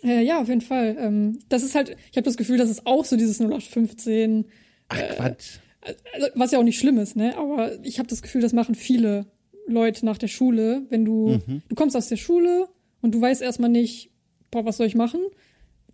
äh, 0.03 0.22
ja, 0.24 0.40
auf 0.40 0.48
jeden 0.48 0.62
Fall. 0.62 0.96
Ähm, 0.98 1.40
das 1.51 1.62
ist 1.62 1.74
halt, 1.74 1.94
ich 2.11 2.16
habe 2.16 2.24
das 2.24 2.38
Gefühl, 2.38 2.57
das 2.57 2.70
ist 2.70 2.86
auch 2.86 3.05
so 3.05 3.16
dieses 3.18 3.38
0815, 3.38 4.46
Ach 4.88 4.96
Quatsch. 5.16 5.59
also, 5.82 6.28
was 6.36 6.53
ja 6.53 6.59
auch 6.59 6.62
nicht 6.64 6.78
schlimm 6.78 6.96
ist, 6.96 7.16
ne? 7.16 7.36
Aber 7.36 7.72
ich 7.84 7.98
habe 7.98 8.09
das 8.09 8.22
Gefühl, 8.22 8.40
das 8.40 8.55
machen 8.55 8.74
viele 8.74 9.26
Leute 9.71 10.05
nach 10.05 10.18
der 10.18 10.29
Schule, 10.29 10.83
wenn 10.91 11.05
du 11.05 11.39
du 11.68 11.75
kommst 11.75 11.97
aus 11.97 12.09
der 12.09 12.16
Schule 12.16 12.68
und 13.01 13.14
du 13.14 13.21
weißt 13.21 13.41
erstmal 13.43 13.71
nicht, 13.71 14.11
boah, 14.51 14.64
was 14.64 14.77
soll 14.77 14.87
ich 14.87 14.95
machen? 14.95 15.21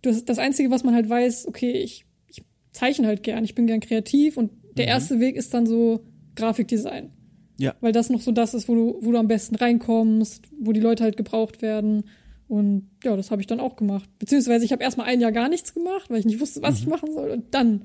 Du, 0.01 0.09
hast- 0.09 0.25
das 0.29 0.39
einzige, 0.39 0.69
was 0.71 0.83
man 0.83 0.93
halt 0.93 1.09
weiß, 1.09 1.47
okay, 1.47 1.71
ich, 1.71 2.05
ich 2.27 2.43
zeichne 2.71 3.07
halt 3.07 3.23
gern, 3.23 3.43
ich 3.43 3.55
bin 3.55 3.67
gern 3.67 3.79
kreativ 3.79 4.37
und 4.37 4.51
der 4.77 4.87
erste 4.87 5.19
Weg 5.19 5.35
ist 5.35 5.53
dann 5.53 5.65
so 5.65 6.01
Grafikdesign, 6.35 7.11
Ja. 7.57 7.75
weil 7.81 7.91
das 7.91 8.09
noch 8.09 8.21
so 8.21 8.31
das 8.31 8.53
ist, 8.53 8.67
wo 8.69 8.75
du 8.75 8.97
wo 9.01 9.11
du 9.11 9.17
am 9.17 9.27
besten 9.27 9.55
reinkommst, 9.55 10.43
wo 10.59 10.71
die 10.71 10.79
Leute 10.79 11.03
halt 11.03 11.17
gebraucht 11.17 11.61
werden. 11.61 12.03
Und 12.47 12.89
ja, 13.03 13.15
das 13.17 13.29
habe 13.31 13.41
ich 13.41 13.47
dann 13.47 13.59
auch 13.59 13.75
gemacht. 13.75 14.07
Beziehungsweise 14.19 14.63
ich 14.63 14.71
habe 14.71 14.81
erstmal 14.83 15.07
ein 15.07 15.19
Jahr 15.19 15.31
gar 15.33 15.49
nichts 15.49 15.73
gemacht, 15.73 16.09
weil 16.09 16.19
ich 16.19 16.25
nicht 16.25 16.39
wusste, 16.39 16.61
was 16.61 16.79
ich 16.79 16.87
machen 16.87 17.11
soll. 17.11 17.31
Und 17.31 17.53
dann, 17.53 17.83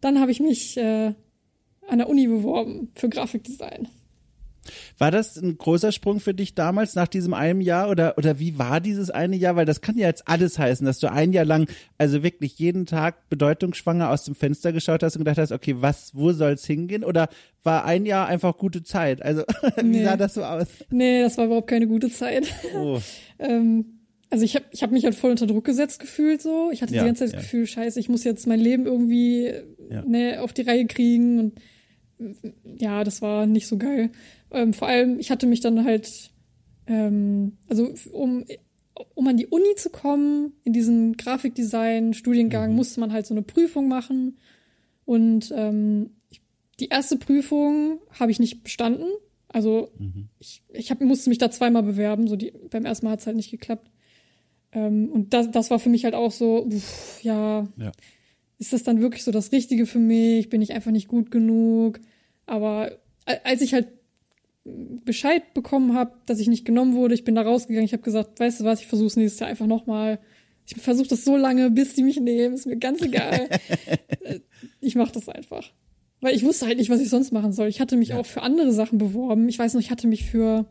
dann 0.00 0.20
habe 0.20 0.30
ich 0.30 0.40
mich 0.40 0.76
äh, 0.76 1.14
an 1.86 1.98
der 1.98 2.08
Uni 2.10 2.26
beworben 2.26 2.90
für 2.96 3.08
Grafikdesign. 3.08 3.88
War 4.98 5.10
das 5.10 5.36
ein 5.36 5.56
großer 5.58 5.92
Sprung 5.92 6.20
für 6.20 6.34
dich 6.34 6.54
damals 6.54 6.94
nach 6.94 7.08
diesem 7.08 7.34
einem 7.34 7.60
Jahr 7.60 7.88
oder 7.90 8.16
oder 8.18 8.38
wie 8.38 8.58
war 8.58 8.80
dieses 8.80 9.10
eine 9.10 9.36
Jahr? 9.36 9.56
Weil 9.56 9.66
das 9.66 9.80
kann 9.80 9.96
ja 9.98 10.06
jetzt 10.06 10.26
alles 10.28 10.58
heißen, 10.58 10.84
dass 10.86 10.98
du 10.98 11.10
ein 11.10 11.32
Jahr 11.32 11.44
lang 11.44 11.68
also 11.98 12.22
wirklich 12.22 12.58
jeden 12.58 12.86
Tag 12.86 13.28
bedeutungsschwanger 13.28 14.10
aus 14.10 14.24
dem 14.24 14.34
Fenster 14.34 14.72
geschaut 14.72 15.02
hast 15.02 15.16
und 15.16 15.20
gedacht 15.20 15.38
hast, 15.38 15.52
okay, 15.52 15.76
was, 15.78 16.14
wo 16.14 16.32
soll's 16.32 16.64
hingehen? 16.66 17.04
Oder 17.04 17.28
war 17.64 17.84
ein 17.84 18.06
Jahr 18.06 18.26
einfach 18.28 18.56
gute 18.56 18.82
Zeit? 18.82 19.22
Also 19.22 19.42
wie 19.76 19.82
Nee. 19.82 20.04
sah 20.04 20.16
das 20.16 20.34
so 20.34 20.44
aus? 20.44 20.66
Nee, 20.90 21.22
das 21.22 21.36
war 21.38 21.46
überhaupt 21.46 21.68
keine 21.68 21.86
gute 21.86 22.10
Zeit. 22.10 22.46
Oh. 22.76 22.98
ähm, 23.38 23.94
also 24.30 24.44
ich 24.44 24.56
habe 24.56 24.66
ich 24.72 24.82
hab 24.82 24.90
mich 24.90 25.04
halt 25.04 25.14
voll 25.14 25.30
unter 25.30 25.46
Druck 25.46 25.64
gesetzt 25.64 26.00
gefühlt 26.00 26.42
so. 26.42 26.70
Ich 26.70 26.82
hatte 26.82 26.94
Ja, 26.94 27.00
die 27.02 27.06
ganze 27.06 27.20
Zeit 27.24 27.28
das 27.28 27.32
ja. 27.32 27.40
Gefühl, 27.40 27.66
scheiße, 27.66 27.98
ich 27.98 28.08
muss 28.10 28.24
jetzt 28.24 28.46
mein 28.46 28.60
Leben 28.60 28.84
irgendwie 28.84 29.50
Ja. 29.90 30.02
ne, 30.04 30.42
auf 30.42 30.52
die 30.52 30.62
Reihe 30.62 30.86
kriegen 30.86 31.38
und 31.38 31.52
ja, 32.78 33.04
das 33.04 33.22
war 33.22 33.46
nicht 33.46 33.66
so 33.68 33.78
geil. 33.78 34.10
Ähm, 34.50 34.72
vor 34.72 34.88
allem, 34.88 35.18
ich 35.18 35.30
hatte 35.30 35.46
mich 35.46 35.60
dann 35.60 35.84
halt, 35.84 36.30
ähm, 36.86 37.58
also 37.68 37.92
um, 38.12 38.44
um 39.14 39.26
an 39.28 39.36
die 39.36 39.46
Uni 39.46 39.74
zu 39.76 39.90
kommen, 39.90 40.52
in 40.64 40.72
diesen 40.72 41.16
Grafikdesign-Studiengang, 41.16 42.74
musste 42.74 43.00
man 43.00 43.12
halt 43.12 43.26
so 43.26 43.34
eine 43.34 43.42
Prüfung 43.42 43.88
machen. 43.88 44.38
Und 45.04 45.52
ähm, 45.54 46.10
die 46.80 46.88
erste 46.88 47.16
Prüfung 47.16 48.00
habe 48.18 48.30
ich 48.30 48.38
nicht 48.40 48.62
bestanden. 48.62 49.08
Also 49.48 49.90
ich, 50.38 50.62
ich 50.72 50.90
hab, 50.90 51.00
musste 51.00 51.30
mich 51.30 51.38
da 51.38 51.50
zweimal 51.50 51.82
bewerben. 51.82 52.28
So 52.28 52.36
die, 52.36 52.52
beim 52.70 52.84
ersten 52.84 53.06
Mal 53.06 53.12
hat 53.12 53.20
es 53.20 53.26
halt 53.26 53.36
nicht 53.36 53.50
geklappt. 53.50 53.90
Ähm, 54.72 55.08
und 55.10 55.32
das, 55.32 55.50
das 55.50 55.70
war 55.70 55.78
für 55.78 55.88
mich 55.88 56.04
halt 56.04 56.14
auch 56.14 56.30
so, 56.30 56.64
uff, 56.66 57.20
ja, 57.22 57.66
Ja. 57.78 57.92
ist 58.58 58.72
das 58.72 58.82
dann 58.82 59.00
wirklich 59.00 59.24
so 59.24 59.30
das 59.30 59.52
Richtige 59.52 59.86
für 59.86 59.98
mich? 59.98 60.50
Bin 60.50 60.60
ich 60.60 60.72
einfach 60.72 60.90
nicht 60.90 61.08
gut 61.08 61.30
genug? 61.30 62.00
Aber 62.46 62.92
als 63.44 63.62
ich 63.62 63.72
halt 63.74 63.88
Bescheid 65.04 65.54
bekommen 65.54 65.94
habe, 65.94 66.12
dass 66.26 66.38
ich 66.40 66.48
nicht 66.48 66.64
genommen 66.64 66.94
wurde, 66.94 67.14
ich 67.14 67.24
bin 67.24 67.34
da 67.34 67.42
rausgegangen, 67.42 67.84
ich 67.84 67.92
habe 67.92 68.02
gesagt, 68.02 68.38
weißt 68.40 68.60
du 68.60 68.64
was, 68.64 68.80
ich 68.80 68.86
versuche 68.86 69.06
es 69.08 69.16
nächstes 69.16 69.40
Jahr 69.40 69.48
einfach 69.50 69.66
nochmal. 69.66 70.18
Ich 70.66 70.76
versuche 70.82 71.08
das 71.08 71.24
so 71.24 71.36
lange, 71.36 71.70
bis 71.70 71.94
die 71.94 72.02
mich 72.02 72.20
nehmen, 72.20 72.54
ist 72.54 72.66
mir 72.66 72.76
ganz 72.76 73.00
egal. 73.02 73.48
Ich 74.80 74.94
mache 74.94 75.12
das 75.12 75.28
einfach. 75.28 75.72
Weil 76.20 76.34
ich 76.34 76.44
wusste 76.44 76.66
halt 76.66 76.78
nicht, 76.78 76.90
was 76.90 77.00
ich 77.00 77.08
sonst 77.08 77.32
machen 77.32 77.52
soll. 77.52 77.68
Ich 77.68 77.80
hatte 77.80 77.96
mich 77.96 78.08
Ja. 78.10 78.18
auch 78.18 78.26
für 78.26 78.42
andere 78.42 78.72
Sachen 78.72 78.98
beworben. 78.98 79.48
Ich 79.48 79.58
weiß 79.58 79.74
noch, 79.74 79.80
ich 79.80 79.90
hatte 79.90 80.06
mich 80.08 80.24
für, 80.24 80.66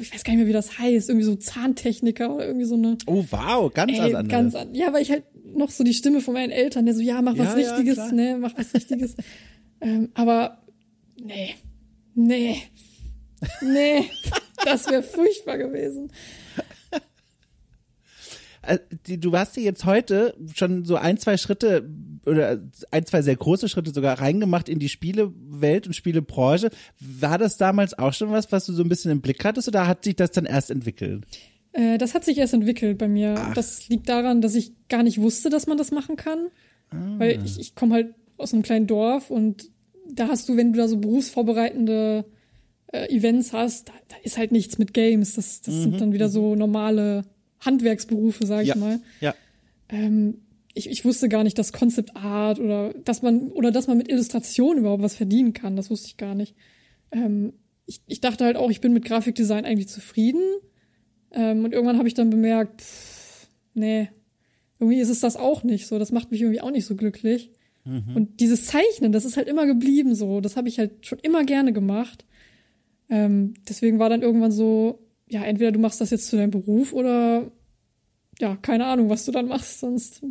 ich 0.00 0.12
weiß 0.12 0.24
gar 0.24 0.32
nicht 0.32 0.38
mehr, 0.40 0.48
wie 0.48 0.52
das 0.54 0.78
heißt, 0.78 1.08
irgendwie 1.10 1.24
so 1.26 1.36
Zahntechniker 1.36 2.34
oder 2.34 2.46
irgendwie 2.46 2.64
so 2.66 2.74
eine 2.76 2.96
Oh, 3.06 3.24
wow, 3.30 3.72
ganz 3.72 3.92
Ey, 3.92 4.00
anders. 4.14 4.28
ganz 4.28 4.54
an. 4.54 4.74
Ja, 4.74 4.92
weil 4.92 5.02
ich 5.02 5.10
halt 5.10 5.24
noch 5.54 5.70
so 5.70 5.84
die 5.84 5.94
Stimme 5.94 6.20
von 6.20 6.34
meinen 6.34 6.50
Eltern, 6.50 6.86
der 6.86 6.94
so, 6.94 7.02
ja, 7.02 7.20
mach 7.22 7.36
was 7.38 7.48
Ja, 7.54 7.58
ja, 7.58 7.74
Richtiges, 7.74 7.94
klar. 7.94 8.12
ne, 8.12 8.36
mach 8.40 8.56
was 8.56 8.72
Richtiges. 8.74 9.16
ähm, 9.80 10.08
aber 10.14 10.62
nee, 11.22 11.54
nee, 12.14 12.62
nee, 13.62 14.04
das 14.64 14.88
wäre 14.88 15.02
furchtbar 15.02 15.58
gewesen. 15.58 16.10
Äh, 18.62 18.78
Du 19.18 19.36
hast 19.36 19.56
dir 19.56 19.62
jetzt 19.62 19.84
heute 19.84 20.34
schon 20.54 20.84
so 20.84 20.96
ein, 20.96 21.16
zwei 21.16 21.36
Schritte 21.36 21.88
oder 22.26 22.60
ein, 22.90 23.06
zwei 23.06 23.22
sehr 23.22 23.36
große 23.36 23.68
Schritte 23.68 23.92
sogar 23.92 24.20
reingemacht 24.20 24.68
in 24.68 24.78
die 24.78 24.88
Spielewelt 24.88 25.86
und 25.86 25.94
Spielebranche. 25.94 26.70
War 27.00 27.38
das 27.38 27.56
damals 27.56 27.98
auch 27.98 28.12
schon 28.12 28.30
was, 28.30 28.52
was 28.52 28.66
du 28.66 28.72
so 28.72 28.82
ein 28.82 28.88
bisschen 28.88 29.10
im 29.10 29.20
Blick 29.20 29.44
hattest 29.44 29.68
oder 29.68 29.86
hat 29.86 30.04
sich 30.04 30.16
das 30.16 30.30
dann 30.30 30.44
erst 30.44 30.70
entwickelt? 30.70 31.24
Äh, 31.72 31.98
das 31.98 32.14
hat 32.14 32.24
sich 32.24 32.38
erst 32.38 32.54
entwickelt 32.54 32.98
bei 32.98 33.08
mir. 33.08 33.34
Ach. 33.38 33.54
Das 33.54 33.88
liegt 33.88 34.08
daran, 34.08 34.40
dass 34.40 34.54
ich 34.54 34.72
gar 34.88 35.02
nicht 35.02 35.20
wusste, 35.20 35.50
dass 35.50 35.66
man 35.66 35.78
das 35.78 35.90
machen 35.90 36.16
kann. 36.16 36.48
Ah. 36.90 36.96
Weil 37.18 37.44
ich, 37.44 37.58
ich 37.58 37.74
komme 37.74 37.94
halt 37.94 38.14
aus 38.36 38.52
einem 38.52 38.62
kleinen 38.62 38.86
Dorf 38.86 39.30
und 39.30 39.70
da 40.14 40.28
hast 40.28 40.48
du, 40.48 40.56
wenn 40.56 40.72
du 40.72 40.78
da 40.78 40.88
so 40.88 40.96
berufsvorbereitende 40.98 42.24
äh, 42.92 43.14
Events 43.14 43.52
hast, 43.52 43.88
da, 43.88 43.92
da 44.08 44.16
ist 44.22 44.38
halt 44.38 44.52
nichts 44.52 44.78
mit 44.78 44.94
Games. 44.94 45.34
Das, 45.34 45.60
das 45.62 45.74
sind 45.82 46.00
dann 46.00 46.12
wieder 46.12 46.28
so 46.28 46.54
normale 46.54 47.22
Handwerksberufe, 47.60 48.46
sag 48.46 48.62
ich 48.62 48.68
Ja. 48.68 48.76
mal. 48.76 49.00
Ja. 49.20 49.34
Ähm, 49.88 50.42
ich, 50.74 50.88
ich 50.88 51.04
wusste 51.04 51.28
gar 51.28 51.42
nicht, 51.44 51.58
dass 51.58 51.72
Concept 51.72 52.16
Art 52.16 52.60
oder 52.60 52.94
dass 53.04 53.22
man 53.22 53.48
oder 53.52 53.70
dass 53.72 53.86
man 53.88 53.98
mit 53.98 54.08
Illustration 54.08 54.78
überhaupt 54.78 55.02
was 55.02 55.16
verdienen 55.16 55.52
kann. 55.52 55.76
Das 55.76 55.90
wusste 55.90 56.06
ich 56.08 56.16
gar 56.16 56.34
nicht. 56.34 56.54
Ähm, 57.10 57.52
ich, 57.86 58.00
ich 58.06 58.20
dachte 58.20 58.44
halt 58.44 58.56
auch, 58.56 58.70
ich 58.70 58.80
bin 58.80 58.92
mit 58.92 59.04
Grafikdesign 59.04 59.64
eigentlich 59.64 59.88
zufrieden. 59.88 60.42
Ähm, 61.32 61.64
und 61.64 61.72
irgendwann 61.72 61.98
habe 61.98 62.06
ich 62.08 62.14
dann 62.14 62.30
bemerkt, 62.30 62.82
pff, 62.82 63.48
nee, 63.74 64.08
irgendwie 64.78 65.00
ist 65.00 65.08
es 65.10 65.20
das 65.20 65.36
auch 65.36 65.64
nicht 65.64 65.86
so. 65.86 65.98
Das 65.98 66.12
macht 66.12 66.30
mich 66.30 66.40
irgendwie 66.40 66.60
auch 66.60 66.70
nicht 66.70 66.86
so 66.86 66.94
glücklich. 66.96 67.50
Und 67.84 68.40
dieses 68.40 68.66
Zeichnen, 68.66 69.12
das 69.12 69.24
ist 69.24 69.36
halt 69.36 69.48
immer 69.48 69.66
geblieben 69.66 70.14
so. 70.14 70.40
Das 70.40 70.56
habe 70.56 70.68
ich 70.68 70.78
halt 70.78 71.06
schon 71.06 71.18
immer 71.20 71.44
gerne 71.44 71.72
gemacht. 71.72 72.24
Ähm, 73.08 73.54
deswegen 73.68 73.98
war 73.98 74.08
dann 74.08 74.22
irgendwann 74.22 74.52
so, 74.52 75.00
ja, 75.28 75.42
entweder 75.42 75.72
du 75.72 75.80
machst 75.80 76.00
das 76.00 76.10
jetzt 76.10 76.28
zu 76.28 76.36
deinem 76.36 76.50
Beruf 76.50 76.92
oder 76.92 77.50
ja, 78.38 78.56
keine 78.56 78.86
Ahnung, 78.86 79.10
was 79.10 79.24
du 79.24 79.32
dann 79.32 79.48
machst, 79.48 79.80
sonst. 79.80 80.22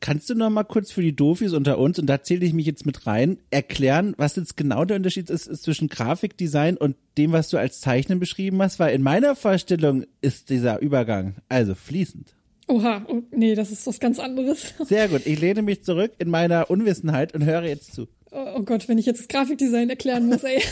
Kannst 0.00 0.28
du 0.30 0.34
noch 0.34 0.50
mal 0.50 0.64
kurz 0.64 0.90
für 0.90 1.02
die 1.02 1.14
Dofis 1.14 1.52
unter 1.52 1.78
uns, 1.78 1.98
und 1.98 2.06
da 2.06 2.22
zähle 2.22 2.44
ich 2.44 2.52
mich 2.52 2.66
jetzt 2.66 2.86
mit 2.86 3.06
rein, 3.06 3.38
erklären, 3.50 4.14
was 4.16 4.34
jetzt 4.34 4.56
genau 4.56 4.84
der 4.84 4.96
Unterschied 4.96 5.30
ist, 5.30 5.46
ist 5.46 5.62
zwischen 5.62 5.88
Grafikdesign 5.88 6.76
und 6.76 6.96
dem, 7.18 7.32
was 7.32 7.50
du 7.50 7.56
als 7.56 7.80
Zeichnen 7.80 8.18
beschrieben 8.18 8.60
hast? 8.62 8.80
Weil 8.80 8.94
in 8.94 9.02
meiner 9.02 9.36
Vorstellung 9.36 10.04
ist 10.20 10.50
dieser 10.50 10.80
Übergang 10.80 11.36
also 11.48 11.74
fließend. 11.74 12.34
Oha, 12.72 13.04
oh, 13.08 13.22
nee, 13.32 13.54
das 13.54 13.70
ist 13.70 13.86
was 13.86 14.00
ganz 14.00 14.18
anderes. 14.18 14.72
Sehr 14.86 15.08
gut. 15.08 15.26
Ich 15.26 15.38
lehne 15.40 15.60
mich 15.62 15.84
zurück 15.84 16.12
in 16.18 16.30
meiner 16.30 16.70
Unwissenheit 16.70 17.34
und 17.34 17.44
höre 17.44 17.64
jetzt 17.64 17.92
zu. 17.94 18.08
Oh, 18.30 18.46
oh 18.56 18.62
Gott, 18.62 18.88
wenn 18.88 18.96
ich 18.96 19.04
jetzt 19.04 19.20
das 19.20 19.28
Grafikdesign 19.28 19.90
erklären 19.90 20.26
muss, 20.26 20.42
ey. 20.42 20.56
ich 20.58 20.66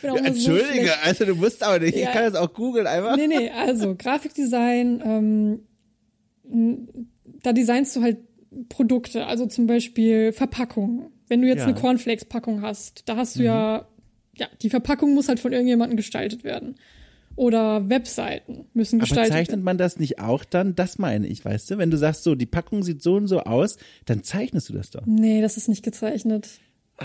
so 0.00 0.16
Entschuldige, 0.16 0.72
schlecht. 0.86 0.98
also 1.04 1.24
du 1.26 1.34
musst 1.34 1.62
aber 1.62 1.80
nicht. 1.80 1.96
Ich 1.96 2.02
Ja. 2.02 2.12
kann 2.12 2.22
das 2.32 2.34
auch 2.34 2.54
googeln 2.54 2.86
einfach. 2.86 3.14
Nee, 3.16 3.26
nee, 3.26 3.50
also 3.50 3.94
Grafikdesign, 3.94 5.02
ähm, 6.44 6.86
da 7.42 7.52
designst 7.52 7.94
du 7.96 8.02
halt 8.02 8.18
Produkte, 8.70 9.26
also 9.26 9.44
zum 9.46 9.66
Beispiel 9.66 10.32
Verpackungen. 10.32 11.10
Wenn 11.28 11.42
du 11.42 11.48
jetzt 11.48 11.58
Ja. 11.60 11.66
Mhm. 11.66 11.72
eine 11.72 11.80
Cornflakes-Packung 11.80 12.62
hast, 12.62 13.02
da 13.06 13.16
hast 13.16 13.36
du 13.38 13.42
ja, 13.42 13.86
ja, 14.36 14.46
die 14.62 14.70
Verpackung 14.70 15.12
muss 15.14 15.28
halt 15.28 15.40
von 15.40 15.52
irgendjemandem 15.52 15.96
gestaltet 15.96 16.42
werden. 16.44 16.76
Oder 17.36 17.88
Webseiten 17.90 18.64
müssen 18.72 18.96
Aber 18.96 19.02
gestaltet 19.06 19.32
zeichnet 19.32 19.48
werden. 19.52 19.64
man 19.64 19.76
das 19.78 19.98
nicht 19.98 20.18
auch 20.20 20.44
dann? 20.44 20.74
Das 20.74 20.98
meine 20.98 21.26
ich, 21.26 21.44
weißt 21.44 21.70
du? 21.70 21.78
Wenn 21.78 21.90
du 21.90 21.98
sagst, 21.98 22.22
so, 22.24 22.34
die 22.34 22.46
Packung 22.46 22.82
sieht 22.82 23.02
so 23.02 23.14
und 23.16 23.26
so 23.28 23.40
aus, 23.40 23.76
dann 24.06 24.22
zeichnest 24.24 24.70
du 24.70 24.72
das 24.72 24.90
doch. 24.90 25.04
Nee, 25.04 25.42
das 25.42 25.56
ist 25.58 25.68
nicht 25.68 25.82
gezeichnet. 25.84 26.48
Ah. 26.96 27.04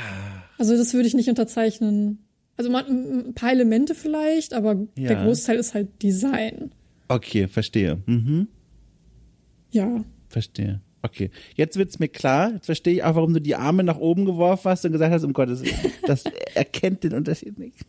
Also 0.58 0.78
das 0.78 0.94
würde 0.94 1.08
ich 1.08 1.14
nicht 1.14 1.28
unterzeichnen. 1.30 2.20
Also 2.56 2.70
man, 2.72 2.86
ein 3.28 3.34
paar 3.34 3.52
Elemente 3.52 3.94
vielleicht, 3.94 4.54
aber 4.54 4.76
der 4.76 5.12
Ja. 5.12 5.24
Großteil 5.26 5.58
ist 5.58 5.74
halt 5.74 6.02
Design. 6.02 6.72
Okay, 7.10 7.48
verstehe. 7.50 8.02
Mhm, 8.06 8.48
Ja. 9.72 10.06
verstehe. 10.30 10.80
Okay, 11.02 11.32
jetzt 11.56 11.76
wird's 11.78 11.98
mir 12.00 12.08
klar. 12.08 12.54
Jetzt 12.54 12.68
verstehe 12.68 12.94
ich 12.94 13.04
auch, 13.04 13.16
warum 13.16 13.34
du 13.34 13.42
die 13.42 13.56
Arme 13.56 13.84
nach 13.84 13.98
oben 13.98 14.24
geworfen 14.26 14.70
hast 14.70 14.86
und 14.86 14.92
gesagt 14.94 15.12
hast, 15.12 15.24
um 15.24 15.34
Gottes 15.34 15.62
Willen, 15.62 15.76
das 16.06 16.24
erkennt 16.56 17.04
den 17.04 17.16
Unterschied 17.16 17.58
nicht. 17.58 17.80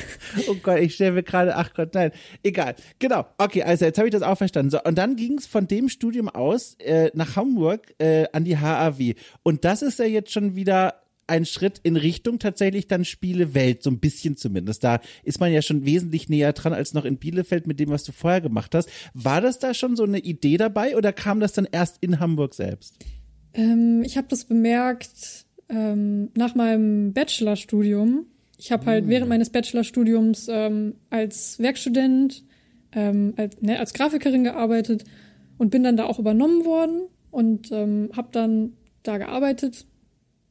Oh 0.48 0.56
Gott, 0.62 0.80
ich 0.80 0.94
stelle 0.94 1.12
mir 1.12 1.22
gerade, 1.22 1.56
ach 1.56 1.72
Gott, 1.74 1.94
nein, 1.94 2.12
egal. 2.42 2.74
Genau, 2.98 3.26
okay, 3.38 3.62
also 3.62 3.84
jetzt 3.84 3.98
habe 3.98 4.08
ich 4.08 4.12
das 4.12 4.22
auch 4.22 4.36
verstanden. 4.36 4.70
So, 4.70 4.82
und 4.82 4.96
dann 4.96 5.16
ging 5.16 5.38
es 5.38 5.46
von 5.46 5.66
dem 5.66 5.88
Studium 5.88 6.28
aus 6.28 6.74
äh, 6.80 7.10
nach 7.14 7.36
Hamburg 7.36 7.94
äh, 7.98 8.26
an 8.32 8.44
die 8.44 8.58
HAW. 8.58 9.14
Und 9.42 9.64
das 9.64 9.82
ist 9.82 9.98
ja 9.98 10.04
jetzt 10.04 10.32
schon 10.32 10.56
wieder 10.56 11.00
ein 11.26 11.44
Schritt 11.44 11.80
in 11.82 11.96
Richtung 11.96 12.38
tatsächlich 12.38 12.86
dann 12.86 13.04
Spielewelt, 13.04 13.82
so 13.82 13.90
ein 13.90 13.98
bisschen 13.98 14.36
zumindest. 14.36 14.84
Da 14.84 15.00
ist 15.24 15.40
man 15.40 15.52
ja 15.52 15.62
schon 15.62 15.84
wesentlich 15.84 16.28
näher 16.28 16.52
dran 16.52 16.72
als 16.72 16.94
noch 16.94 17.04
in 17.04 17.16
Bielefeld 17.18 17.66
mit 17.66 17.80
dem, 17.80 17.90
was 17.90 18.04
du 18.04 18.12
vorher 18.12 18.40
gemacht 18.40 18.74
hast. 18.74 18.88
War 19.14 19.40
das 19.40 19.58
da 19.58 19.74
schon 19.74 19.96
so 19.96 20.04
eine 20.04 20.18
Idee 20.18 20.56
dabei 20.56 20.96
oder 20.96 21.12
kam 21.12 21.40
das 21.40 21.52
dann 21.52 21.66
erst 21.70 21.98
in 22.00 22.20
Hamburg 22.20 22.54
selbst? 22.54 22.96
Ähm, 23.54 24.02
ich 24.04 24.16
habe 24.16 24.28
das 24.28 24.44
bemerkt 24.44 25.46
ähm, 25.68 26.30
nach 26.36 26.54
meinem 26.54 27.12
Bachelorstudium. 27.12 28.26
Ich 28.58 28.72
habe 28.72 28.86
halt 28.86 29.08
während 29.08 29.28
meines 29.28 29.50
Bachelorstudiums 29.50 30.48
ähm, 30.50 30.94
als 31.10 31.58
Werkstudent, 31.58 32.44
ähm, 32.92 33.34
als, 33.36 33.60
ne, 33.60 33.78
als 33.78 33.92
Grafikerin 33.92 34.44
gearbeitet 34.44 35.04
und 35.58 35.70
bin 35.70 35.82
dann 35.82 35.96
da 35.96 36.04
auch 36.04 36.18
übernommen 36.18 36.64
worden 36.64 37.02
und 37.30 37.70
ähm, 37.72 38.10
habe 38.16 38.28
dann 38.32 38.72
da 39.02 39.18
gearbeitet 39.18 39.86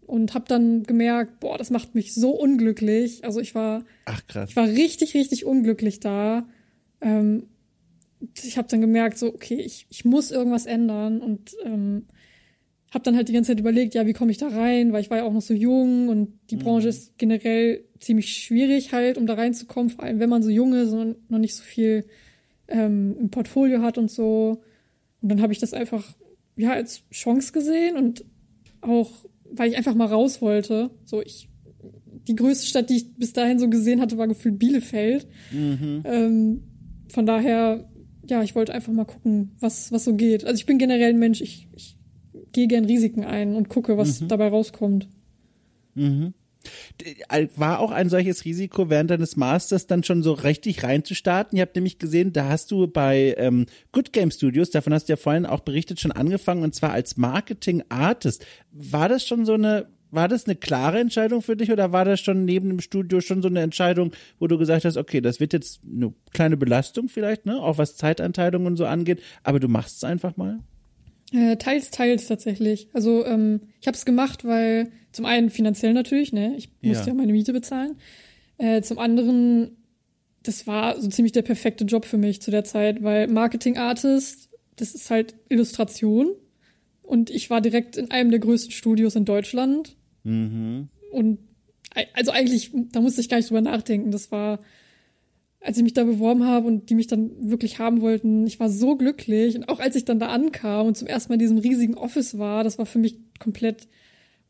und 0.06 0.34
habe 0.34 0.46
dann 0.48 0.84
gemerkt, 0.84 1.40
boah, 1.40 1.58
das 1.58 1.72
macht 1.72 1.96
mich 1.96 2.14
so 2.14 2.32
unglücklich. 2.32 3.26
Also 3.26 3.40
ich 3.40 3.56
war 3.56 3.84
Ach 4.06 4.22
krass. 4.28 4.52
ich 4.52 4.56
war 4.56 4.68
richtig, 4.68 5.16
richtig 5.16 5.46
unglücklich 5.46 6.00
da. 6.00 6.48
Ähm, 7.02 7.48
ich 8.44 8.58
habe 8.58 8.68
dann 8.70 8.82
gemerkt, 8.82 9.18
so, 9.18 9.28
okay, 9.34 9.56
ich, 9.56 9.88
ich 9.90 10.06
muss 10.06 10.32
irgendwas 10.32 10.66
ändern 10.66 11.22
und 11.22 11.56
ähm, 11.64 12.06
habe 12.94 13.04
dann 13.04 13.16
halt 13.16 13.28
die 13.28 13.34
ganze 13.34 13.52
Zeit 13.52 13.60
überlegt, 13.60 13.94
ja, 13.94 14.06
wie 14.06 14.14
komme 14.14 14.32
ich 14.32 14.38
da 14.38 14.48
rein, 14.48 14.94
weil 14.94 15.02
ich 15.02 15.10
war 15.10 15.18
ja 15.18 15.24
auch 15.26 15.34
noch 15.34 15.42
so 15.42 15.54
jung 15.54 16.08
und 16.08 16.40
die 16.50 16.56
Branche 16.56 16.88
ist 16.88 17.18
generell 17.18 17.84
ziemlich 18.00 18.38
schwierig 18.38 18.94
halt, 18.94 19.18
um 19.18 19.28
da 19.28 19.36
reinzukommen, 19.36 19.90
vor 19.90 20.04
allem 20.04 20.20
wenn 20.20 20.30
man 20.30 20.44
so 20.44 20.50
jung 20.50 20.74
ist 20.74 20.92
und 20.92 21.30
noch 21.30 21.40
nicht 21.40 21.56
so 21.56 21.64
viel 21.64 22.06
ähm, 22.68 23.16
im 23.20 23.30
Portfolio 23.30 23.82
hat 23.82 23.98
und 23.98 24.12
so. 24.12 24.62
Und 25.22 25.30
dann 25.30 25.42
habe 25.42 25.54
ich 25.54 25.60
das 25.60 25.74
einfach 25.74 26.04
ja 26.56 26.72
als 26.72 27.04
Chance 27.12 27.52
gesehen 27.52 27.98
und 27.98 28.26
auch, 28.82 29.12
weil 29.52 29.70
ich 29.70 29.78
einfach 29.78 29.96
mal 29.96 30.08
raus 30.08 30.42
wollte. 30.42 30.92
So, 31.06 31.22
ich 31.22 31.50
die 32.28 32.36
größte 32.36 32.66
Stadt, 32.66 32.90
die 32.90 32.98
ich 32.98 33.14
bis 33.16 33.34
dahin 33.34 33.60
so 33.60 33.70
gesehen 33.70 34.02
hatte, 34.02 34.18
war 34.18 34.28
gefühlt 34.28 34.58
Bielefeld. 34.58 35.28
Ähm, 36.06 36.64
von 37.10 37.26
daher, 37.26 37.88
ja, 38.28 38.42
ich 38.42 38.56
wollte 38.56 38.74
einfach 38.74 38.94
mal 38.94 39.06
gucken, 39.06 39.52
was, 39.60 39.92
was 39.92 40.06
so 40.06 40.16
geht. 40.16 40.44
Also 40.44 40.60
ich 40.60 40.66
bin 40.66 40.78
generell 40.78 41.10
ein 41.10 41.20
Mensch, 41.20 41.42
ich, 41.42 41.70
ich 41.76 41.98
gehe 42.52 42.68
gern 42.68 42.86
Risiken 42.86 43.24
ein 43.24 43.56
und 43.56 43.70
gucke, 43.70 43.98
was 43.98 44.26
dabei 44.28 44.48
rauskommt. 44.48 45.08
Mhm. 45.94 46.34
War 47.56 47.80
auch 47.80 47.92
ein 47.92 48.10
solches 48.10 48.46
Risiko 48.46 48.90
während 48.90 49.10
deines 49.10 49.36
Masters 49.36 49.88
dann 49.88 50.04
schon 50.04 50.24
so 50.24 50.34
richtig 50.34 50.84
reinzustarten? 50.84 51.58
Ihr 51.58 51.64
habt 51.64 51.76
nämlich 51.76 52.00
gesehen, 52.00 52.34
da 52.34 52.50
hast 52.50 52.72
du 52.72 52.88
bei 52.88 53.36
ähm, 53.38 53.66
Good 53.92 54.14
Game 54.14 54.32
Studios, 54.32 54.72
davon 54.72 54.94
hast 54.94 55.10
du 55.10 55.14
ja 55.14 55.18
vorhin 55.18 55.46
auch 55.46 55.62
berichtet, 55.62 56.00
schon 56.00 56.12
angefangen 56.12 56.64
und 56.64 56.76
zwar 56.76 56.92
als 56.92 57.18
Marketing 57.18 57.84
Artist. 57.90 58.46
War 58.72 59.10
das 59.10 59.26
schon 59.26 59.46
so 59.46 59.54
eine 59.54 59.88
war 60.12 60.28
das 60.30 60.46
eine 60.46 60.56
klare 60.56 61.00
Entscheidung 61.00 61.42
für 61.42 61.58
dich 61.58 61.72
oder 61.72 61.92
war 61.92 62.06
das 62.06 62.22
schon 62.22 62.46
neben 62.46 62.70
dem 62.70 62.80
Studio 62.80 63.20
schon 63.20 63.42
so 63.42 63.50
eine 63.50 63.62
Entscheidung, 63.62 64.12
wo 64.40 64.48
du 64.48 64.58
gesagt 64.58 64.86
hast, 64.86 64.96
okay, 64.96 65.20
das 65.20 65.40
wird 65.40 65.52
jetzt 65.52 65.82
eine 65.84 66.14
kleine 66.32 66.56
Belastung 66.56 67.10
vielleicht, 67.10 67.46
ne, 67.46 67.62
auch 67.62 67.78
was 67.78 67.98
Zeiteinteilung 67.98 68.66
und 68.66 68.78
so 68.78 68.86
angeht, 68.86 69.22
aber 69.44 69.60
du 69.60 69.68
machst 69.68 69.98
es 69.98 70.04
einfach 70.04 70.38
mal? 70.38 70.60
Äh, 71.36 71.58
teils, 71.58 71.92
teils 71.92 72.28
tatsächlich. 72.28 72.88
Also 72.94 73.26
ähm, 73.26 73.62
ich 73.82 73.88
habe 73.88 73.96
es 73.96 74.06
gemacht, 74.06 74.46
weil 74.46 74.92
zum 75.12 75.26
einen 75.26 75.50
finanziell 75.50 75.94
natürlich, 75.94 76.34
ne, 76.34 76.56
ich 76.58 76.70
musste 76.82 77.04
ja, 77.04 77.08
ja 77.10 77.14
meine 77.14 77.32
Miete 77.32 77.54
bezahlen. 77.54 77.98
Äh, 78.58 78.82
zum 78.82 79.00
anderen, 79.00 79.78
das 80.44 80.68
war 80.68 81.00
so 81.02 81.10
ziemlich 81.10 81.34
der 81.34 81.42
perfekte 81.42 81.86
Job 81.86 82.06
für 82.06 82.18
mich 82.18 82.42
zu 82.42 82.52
der 82.52 82.64
Zeit, 82.64 83.04
weil 83.04 83.28
Marketing 83.28 83.78
Artist, 83.78 84.50
das 84.76 84.96
ist 84.96 85.10
halt 85.10 85.36
Illustration. 85.50 86.28
Und 87.02 87.30
ich 87.30 87.50
war 87.50 87.62
direkt 87.62 87.98
in 87.98 88.12
einem 88.12 88.32
der 88.32 88.40
größten 88.40 88.72
Studios 88.72 89.16
in 89.16 89.26
Deutschland 89.26 89.96
Mhm. 90.26 90.90
Und 91.12 91.40
also 92.14 92.32
eigentlich, 92.32 92.72
da 92.92 93.00
musste 93.00 93.22
ich 93.22 93.30
gar 93.30 93.38
nicht 93.38 93.50
drüber 93.50 93.62
nachdenken. 93.62 94.12
Das 94.12 94.32
war, 94.32 94.60
als 95.66 95.78
ich 95.78 95.84
mich 95.84 95.94
da 95.94 96.04
beworben 96.04 96.46
habe 96.46 96.68
und 96.68 96.90
die 96.90 96.96
mich 96.96 97.08
dann 97.08 97.50
wirklich 97.50 97.80
haben 97.80 98.02
wollten, 98.02 98.46
ich 98.46 98.60
war 98.60 98.70
so 98.70 98.96
glücklich. 98.96 99.56
Und 99.56 99.68
auch 99.68 99.80
als 99.80 99.96
ich 99.96 100.06
dann 100.06 100.20
da 100.20 100.28
ankam 100.28 100.88
und 100.88 100.96
zum 100.96 101.08
ersten 101.08 101.32
Mal 101.32 101.36
in 101.36 101.40
diesem 101.40 101.58
riesigen 101.58 101.96
Office 101.96 102.38
war, 102.38 102.64
das 102.64 102.78
war 102.78 102.86
für 102.86 103.00
mich 103.00 103.18
komplett 103.40 103.88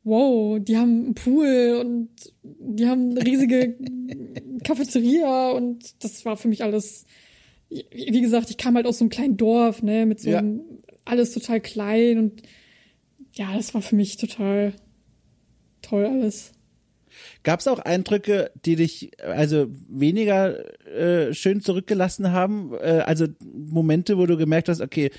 wow, 0.03 0.59
die 0.59 0.77
haben 0.77 1.05
einen 1.05 1.15
Pool 1.15 1.79
und 1.81 2.09
die 2.43 2.85
haben 2.85 3.11
eine 3.11 3.25
riesige 3.25 3.75
Cafeteria 4.63 5.51
und 5.51 6.03
das 6.03 6.23
war 6.25 6.37
für 6.37 6.47
mich 6.47 6.63
alles, 6.63 7.05
wie 7.69 8.21
gesagt, 8.21 8.51
ich 8.51 8.57
kam 8.57 8.75
halt 8.75 8.85
aus 8.85 8.99
so 8.99 9.03
einem 9.03 9.09
kleinen 9.09 9.35
Dorf, 9.35 9.81
ne, 9.81 10.05
mit 10.05 10.19
so 10.19 10.29
ja. 10.29 10.39
einem, 10.39 10.61
alles 11.05 11.33
total 11.33 11.59
klein 11.59 12.19
und 12.19 12.43
ja, 13.33 13.55
das 13.55 13.73
war 13.73 13.81
für 13.81 13.95
mich 13.95 14.17
total 14.17 14.73
toll 15.81 16.05
alles. 16.05 16.51
Gab 17.43 17.59
es 17.59 17.67
auch 17.67 17.79
Eindrücke, 17.79 18.51
die 18.65 18.75
dich 18.75 19.11
also 19.23 19.67
weniger 19.87 20.85
äh, 20.85 21.33
schön 21.33 21.61
zurückgelassen 21.61 22.31
haben? 22.31 22.73
Äh, 22.73 23.03
also 23.05 23.27
Momente, 23.43 24.17
wo 24.17 24.25
du 24.25 24.37
gemerkt 24.37 24.69
hast, 24.69 24.81
okay, 24.81 25.11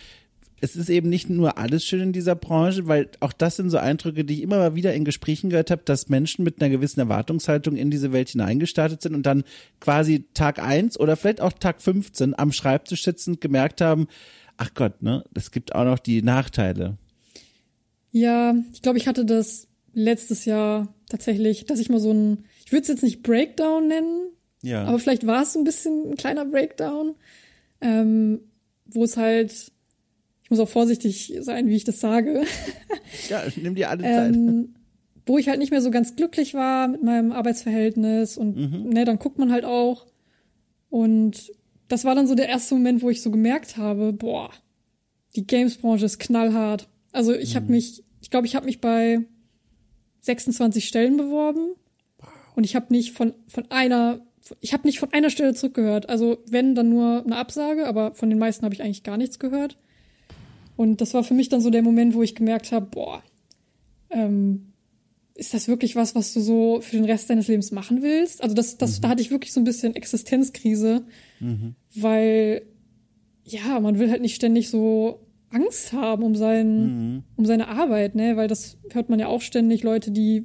es 0.60 0.74
ist 0.74 0.88
eben 0.88 1.08
nicht 1.08 1.28
nur 1.28 1.58
alles 1.58 1.84
schön 1.84 2.00
in 2.00 2.12
dieser 2.12 2.34
Branche, 2.34 2.86
weil 2.86 3.10
auch 3.20 3.32
das 3.32 3.56
sind 3.56 3.70
so 3.70 3.78
Eindrücke, 3.78 4.24
die 4.24 4.34
ich 4.34 4.42
immer 4.42 4.56
mal 4.56 4.74
wieder 4.74 4.94
in 4.94 5.04
Gesprächen 5.04 5.50
gehört 5.50 5.70
habe, 5.70 5.82
dass 5.84 6.08
Menschen 6.08 6.44
mit 6.44 6.60
einer 6.60 6.70
gewissen 6.70 7.00
Erwartungshaltung 7.00 7.76
in 7.76 7.90
diese 7.90 8.12
Welt 8.12 8.30
hineingestartet 8.30 9.02
sind 9.02 9.14
und 9.14 9.24
dann 9.24 9.44
quasi 9.80 10.24
Tag 10.32 10.58
eins 10.58 10.98
oder 10.98 11.16
vielleicht 11.16 11.40
auch 11.40 11.52
Tag 11.52 11.82
15 11.82 12.38
am 12.38 12.52
Schreibtisch 12.52 13.04
sitzend 13.04 13.40
gemerkt 13.40 13.80
haben, 13.80 14.08
ach 14.56 14.72
Gott, 14.74 15.02
ne, 15.02 15.24
es 15.34 15.50
gibt 15.50 15.74
auch 15.74 15.84
noch 15.84 15.98
die 15.98 16.22
Nachteile. 16.22 16.96
Ja, 18.12 18.54
ich 18.72 18.80
glaube, 18.80 18.98
ich 18.98 19.08
hatte 19.08 19.26
das 19.26 19.68
letztes 19.96 20.44
Jahr 20.44 20.94
tatsächlich, 21.08 21.64
dass 21.64 21.80
ich 21.80 21.88
mal 21.88 21.98
so 21.98 22.12
ein, 22.12 22.44
ich 22.64 22.70
würde 22.70 22.82
es 22.82 22.88
jetzt 22.88 23.02
nicht 23.02 23.22
Breakdown 23.22 23.88
nennen, 23.88 24.28
ja. 24.62 24.84
aber 24.84 24.98
vielleicht 24.98 25.26
war 25.26 25.42
es 25.42 25.54
so 25.54 25.58
ein 25.58 25.64
bisschen 25.64 26.10
ein 26.10 26.16
kleiner 26.16 26.44
Breakdown, 26.44 27.14
ähm, 27.80 28.40
wo 28.84 29.04
es 29.04 29.16
halt, 29.16 29.72
ich 30.44 30.50
muss 30.50 30.60
auch 30.60 30.68
vorsichtig 30.68 31.34
sein, 31.40 31.68
wie 31.68 31.76
ich 31.76 31.84
das 31.84 31.98
sage. 31.98 32.44
Ja, 33.30 33.44
nimm 33.54 33.76
dir 33.76 33.88
alle 33.88 34.02
Zeit. 34.02 34.34
Ähm, 34.34 34.74
wo 35.24 35.38
ich 35.38 35.48
halt 35.48 35.60
nicht 35.60 35.70
mehr 35.70 35.80
so 35.80 35.90
ganz 35.90 36.16
glücklich 36.16 36.54
war 36.54 36.88
mit 36.88 37.04
meinem 37.04 37.30
Arbeitsverhältnis 37.30 38.36
und 38.36 38.56
mhm. 38.56 38.88
ne, 38.90 39.04
dann 39.04 39.18
guckt 39.18 39.38
man 39.38 39.52
halt 39.52 39.64
auch. 39.64 40.06
Und 40.90 41.52
das 41.88 42.04
war 42.04 42.16
dann 42.16 42.26
so 42.26 42.34
der 42.34 42.48
erste 42.48 42.74
Moment, 42.74 43.00
wo 43.00 43.10
ich 43.10 43.22
so 43.22 43.30
gemerkt 43.30 43.76
habe, 43.76 44.12
boah, 44.12 44.50
die 45.36 45.46
Games-Branche 45.46 46.04
ist 46.04 46.18
knallhart. 46.18 46.88
Also 47.12 47.32
ich 47.32 47.54
mhm. 47.54 47.56
habe 47.56 47.72
mich, 47.72 48.04
ich 48.20 48.30
glaube, 48.30 48.46
ich 48.46 48.56
habe 48.56 48.66
mich 48.66 48.80
bei 48.80 49.24
26 50.26 50.86
Stellen 50.86 51.16
beworben 51.16 51.70
und 52.54 52.64
ich 52.64 52.76
habe 52.76 52.86
nicht 52.90 53.12
von, 53.12 53.34
von 53.48 53.70
einer, 53.70 54.20
ich 54.60 54.72
habe 54.72 54.86
nicht 54.86 54.98
von 54.98 55.12
einer 55.12 55.30
Stelle 55.30 55.54
zurückgehört. 55.54 56.08
Also 56.08 56.38
wenn, 56.48 56.74
dann 56.74 56.88
nur 56.88 57.22
eine 57.24 57.36
Absage, 57.36 57.86
aber 57.86 58.12
von 58.12 58.30
den 58.30 58.38
meisten 58.38 58.64
habe 58.64 58.74
ich 58.74 58.82
eigentlich 58.82 59.02
gar 59.02 59.16
nichts 59.16 59.38
gehört. 59.38 59.78
Und 60.76 61.00
das 61.00 61.14
war 61.14 61.24
für 61.24 61.34
mich 61.34 61.48
dann 61.48 61.60
so 61.60 61.70
der 61.70 61.82
Moment, 61.82 62.14
wo 62.14 62.22
ich 62.22 62.34
gemerkt 62.34 62.72
habe, 62.72 62.86
boah, 62.86 63.22
ähm, 64.10 64.72
ist 65.34 65.52
das 65.52 65.68
wirklich 65.68 65.96
was, 65.96 66.14
was 66.14 66.32
du 66.32 66.40
so 66.40 66.80
für 66.80 66.96
den 66.96 67.04
Rest 67.04 67.28
deines 67.28 67.48
Lebens 67.48 67.72
machen 67.72 68.02
willst? 68.02 68.42
Also 68.42 68.54
das, 68.54 68.78
das, 68.78 68.98
mhm. 68.98 69.02
da 69.02 69.08
hatte 69.10 69.22
ich 69.22 69.30
wirklich 69.30 69.52
so 69.52 69.60
ein 69.60 69.64
bisschen 69.64 69.94
Existenzkrise, 69.94 71.04
mhm. 71.40 71.74
weil 71.94 72.62
ja, 73.44 73.78
man 73.80 73.98
will 73.98 74.10
halt 74.10 74.22
nicht 74.22 74.34
ständig 74.34 74.70
so 74.70 75.25
Angst 75.56 75.92
haben 75.92 76.22
um 76.22 76.34
seinen, 76.34 77.14
mhm. 77.14 77.22
um 77.36 77.46
seine 77.46 77.68
Arbeit, 77.68 78.14
ne? 78.14 78.36
Weil 78.36 78.48
das 78.48 78.78
hört 78.92 79.08
man 79.08 79.18
ja 79.18 79.28
auch 79.28 79.40
ständig, 79.40 79.82
Leute, 79.82 80.10
die, 80.10 80.44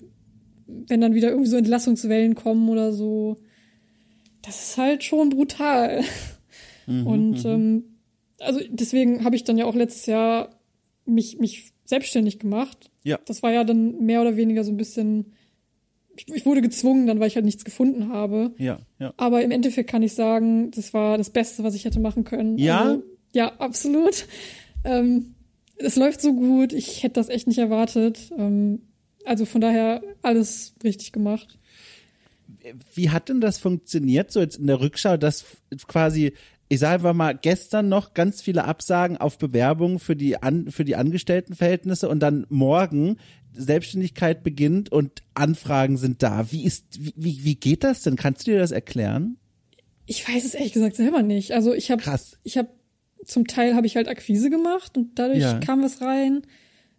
wenn 0.67 1.01
dann 1.01 1.13
wieder 1.13 1.29
irgendwie 1.29 1.49
so 1.49 1.57
Entlassungswellen 1.57 2.35
kommen 2.35 2.69
oder 2.69 2.93
so, 2.93 3.37
das 4.41 4.69
ist 4.69 4.77
halt 4.77 5.03
schon 5.03 5.29
brutal. 5.29 6.01
Mhm, 6.87 7.07
und 7.07 7.43
mhm. 7.43 7.49
ähm, 7.49 7.83
also 8.39 8.59
deswegen 8.69 9.23
habe 9.23 9.35
ich 9.35 9.43
dann 9.43 9.57
ja 9.57 9.65
auch 9.65 9.75
letztes 9.75 10.05
Jahr 10.07 10.49
mich, 11.05 11.39
mich 11.39 11.73
selbstständig 11.85 12.39
gemacht. 12.39 12.89
Ja. 13.03 13.19
Das 13.25 13.43
war 13.43 13.51
ja 13.51 13.63
dann 13.63 14.03
mehr 14.03 14.21
oder 14.21 14.37
weniger 14.37 14.63
so 14.63 14.71
ein 14.71 14.77
bisschen, 14.77 15.33
ich, 16.15 16.27
ich 16.33 16.45
wurde 16.45 16.61
gezwungen, 16.61 17.05
dann 17.05 17.19
weil 17.19 17.27
ich 17.27 17.35
halt 17.35 17.45
nichts 17.45 17.65
gefunden 17.65 18.09
habe. 18.09 18.53
Ja, 18.57 18.79
ja. 18.97 19.13
Aber 19.17 19.43
im 19.43 19.51
Endeffekt 19.51 19.89
kann 19.89 20.01
ich 20.01 20.13
sagen, 20.13 20.71
das 20.71 20.93
war 20.93 21.17
das 21.17 21.29
Beste, 21.29 21.63
was 21.63 21.75
ich 21.75 21.85
hätte 21.85 21.99
machen 21.99 22.23
können. 22.23 22.57
Ja. 22.57 22.81
Also, 22.81 23.03
ja, 23.33 23.53
absolut. 23.59 24.25
Ähm, 24.83 25.35
es 25.77 25.95
läuft 25.95 26.21
so 26.21 26.33
gut, 26.33 26.73
ich 26.73 27.03
hätte 27.03 27.15
das 27.15 27.29
echt 27.29 27.47
nicht 27.47 27.57
erwartet. 27.57 28.31
Ähm, 28.37 28.81
also 29.25 29.45
von 29.45 29.61
daher 29.61 30.01
alles 30.21 30.73
richtig 30.83 31.11
gemacht. 31.11 31.59
Wie 32.93 33.09
hat 33.09 33.29
denn 33.29 33.41
das 33.41 33.57
funktioniert, 33.57 34.31
so 34.31 34.39
jetzt 34.39 34.57
in 34.57 34.67
der 34.67 34.81
Rückschau, 34.81 35.17
dass 35.17 35.45
quasi, 35.87 36.33
ich 36.69 36.79
sage 36.79 36.95
einfach 36.95 37.13
mal, 37.13 37.35
gestern 37.35 37.89
noch 37.89 38.13
ganz 38.13 38.41
viele 38.41 38.65
Absagen 38.65 39.17
auf 39.17 39.37
Bewerbungen 39.37 39.99
für 39.99 40.15
die, 40.15 40.41
An 40.41 40.69
für 40.69 40.85
die 40.85 40.95
Angestelltenverhältnisse 40.95 42.07
und 42.09 42.19
dann 42.19 42.45
morgen 42.49 43.17
Selbstständigkeit 43.53 44.43
beginnt 44.43 44.91
und 44.91 45.23
Anfragen 45.33 45.97
sind 45.97 46.23
da. 46.23 46.51
Wie 46.51 46.63
ist, 46.63 46.85
wie, 47.15 47.43
wie 47.43 47.55
geht 47.55 47.83
das 47.83 48.01
denn? 48.01 48.15
Kannst 48.15 48.47
du 48.47 48.51
dir 48.51 48.59
das 48.59 48.71
erklären? 48.71 49.37
Ich 50.05 50.27
weiß 50.27 50.45
es 50.45 50.53
ehrlich 50.53 50.73
gesagt 50.73 50.95
selber 50.95 51.21
nicht. 51.21 51.51
Also 51.51 51.73
ich 51.73 51.91
habe, 51.91 52.03
ich 52.43 52.57
habe 52.57 52.69
zum 53.25 53.47
Teil 53.47 53.75
habe 53.75 53.87
ich 53.87 53.95
halt 53.95 54.07
Akquise 54.07 54.49
gemacht 54.49 54.97
und 54.97 55.19
dadurch 55.19 55.41
ja. 55.41 55.59
kam 55.59 55.83
was 55.83 56.01
rein. 56.01 56.41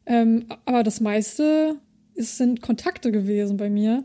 Ähm, 0.06 0.46
aber 0.64 0.82
das 0.82 1.00
meiste 1.00 1.76
ist, 2.14 2.36
sind 2.38 2.62
Kontakte 2.62 3.12
gewesen 3.12 3.56
bei 3.56 3.70
mir. 3.70 4.04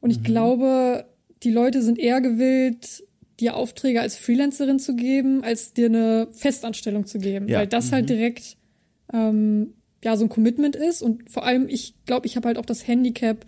Und 0.00 0.10
ich 0.10 0.20
mhm. 0.20 0.24
glaube, 0.24 1.06
die 1.42 1.50
Leute 1.50 1.82
sind 1.82 1.98
eher 1.98 2.20
gewillt, 2.20 3.04
dir 3.40 3.56
Aufträge 3.56 4.00
als 4.00 4.16
Freelancerin 4.16 4.78
zu 4.78 4.94
geben, 4.94 5.42
als 5.42 5.72
dir 5.72 5.86
eine 5.86 6.28
Festanstellung 6.30 7.06
zu 7.06 7.18
geben. 7.18 7.48
Ja. 7.48 7.58
Weil 7.58 7.66
das 7.66 7.92
halt 7.92 8.06
mhm. 8.06 8.08
halt 8.08 8.10
direkt 8.10 8.56
ähm, 9.12 9.74
ja 10.02 10.16
so 10.16 10.24
ein 10.24 10.28
Commitment 10.28 10.76
ist. 10.76 11.02
Und 11.02 11.30
vor 11.30 11.44
allem, 11.44 11.68
ich 11.68 11.94
glaube, 12.06 12.26
ich 12.26 12.36
habe 12.36 12.48
halt 12.48 12.58
auch 12.58 12.66
das 12.66 12.86
Handicap, 12.86 13.44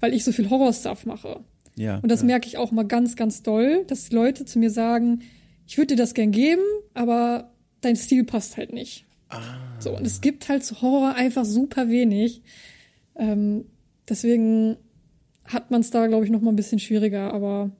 weil 0.00 0.14
ich 0.14 0.24
so 0.24 0.32
viel 0.32 0.50
Horror-Stuff 0.50 1.06
mache. 1.06 1.40
Ja, 1.76 1.98
und 1.98 2.10
das 2.10 2.20
ja. 2.20 2.26
merke 2.26 2.46
ich 2.46 2.56
auch 2.56 2.72
mal 2.72 2.84
ganz, 2.84 3.16
ganz 3.16 3.42
doll, 3.42 3.84
dass 3.86 4.10
Leute 4.10 4.44
zu 4.44 4.58
mir 4.58 4.70
sagen, 4.70 5.20
ich 5.66 5.78
würde 5.78 5.94
dir 5.94 5.96
das 5.96 6.14
gern 6.14 6.30
geben, 6.30 6.62
aber 6.94 7.52
dein 7.80 7.96
Stil 7.96 8.24
passt 8.24 8.56
halt 8.56 8.72
nicht. 8.72 9.04
Ah. 9.28 9.40
So, 9.80 9.96
und 9.96 10.06
es 10.06 10.20
gibt 10.20 10.48
halt 10.48 10.64
zu 10.64 10.80
Horror 10.82 11.14
einfach 11.14 11.44
super 11.44 11.88
wenig. 11.88 12.42
Ähm, 13.16 13.64
deswegen 14.08 14.76
hat 15.44 15.70
man 15.70 15.80
es 15.80 15.90
da, 15.90 16.06
glaube 16.06 16.24
ich, 16.24 16.30
noch 16.30 16.40
mal 16.40 16.50
ein 16.50 16.56
bisschen 16.56 16.78
schwieriger, 16.78 17.32
aber 17.32 17.70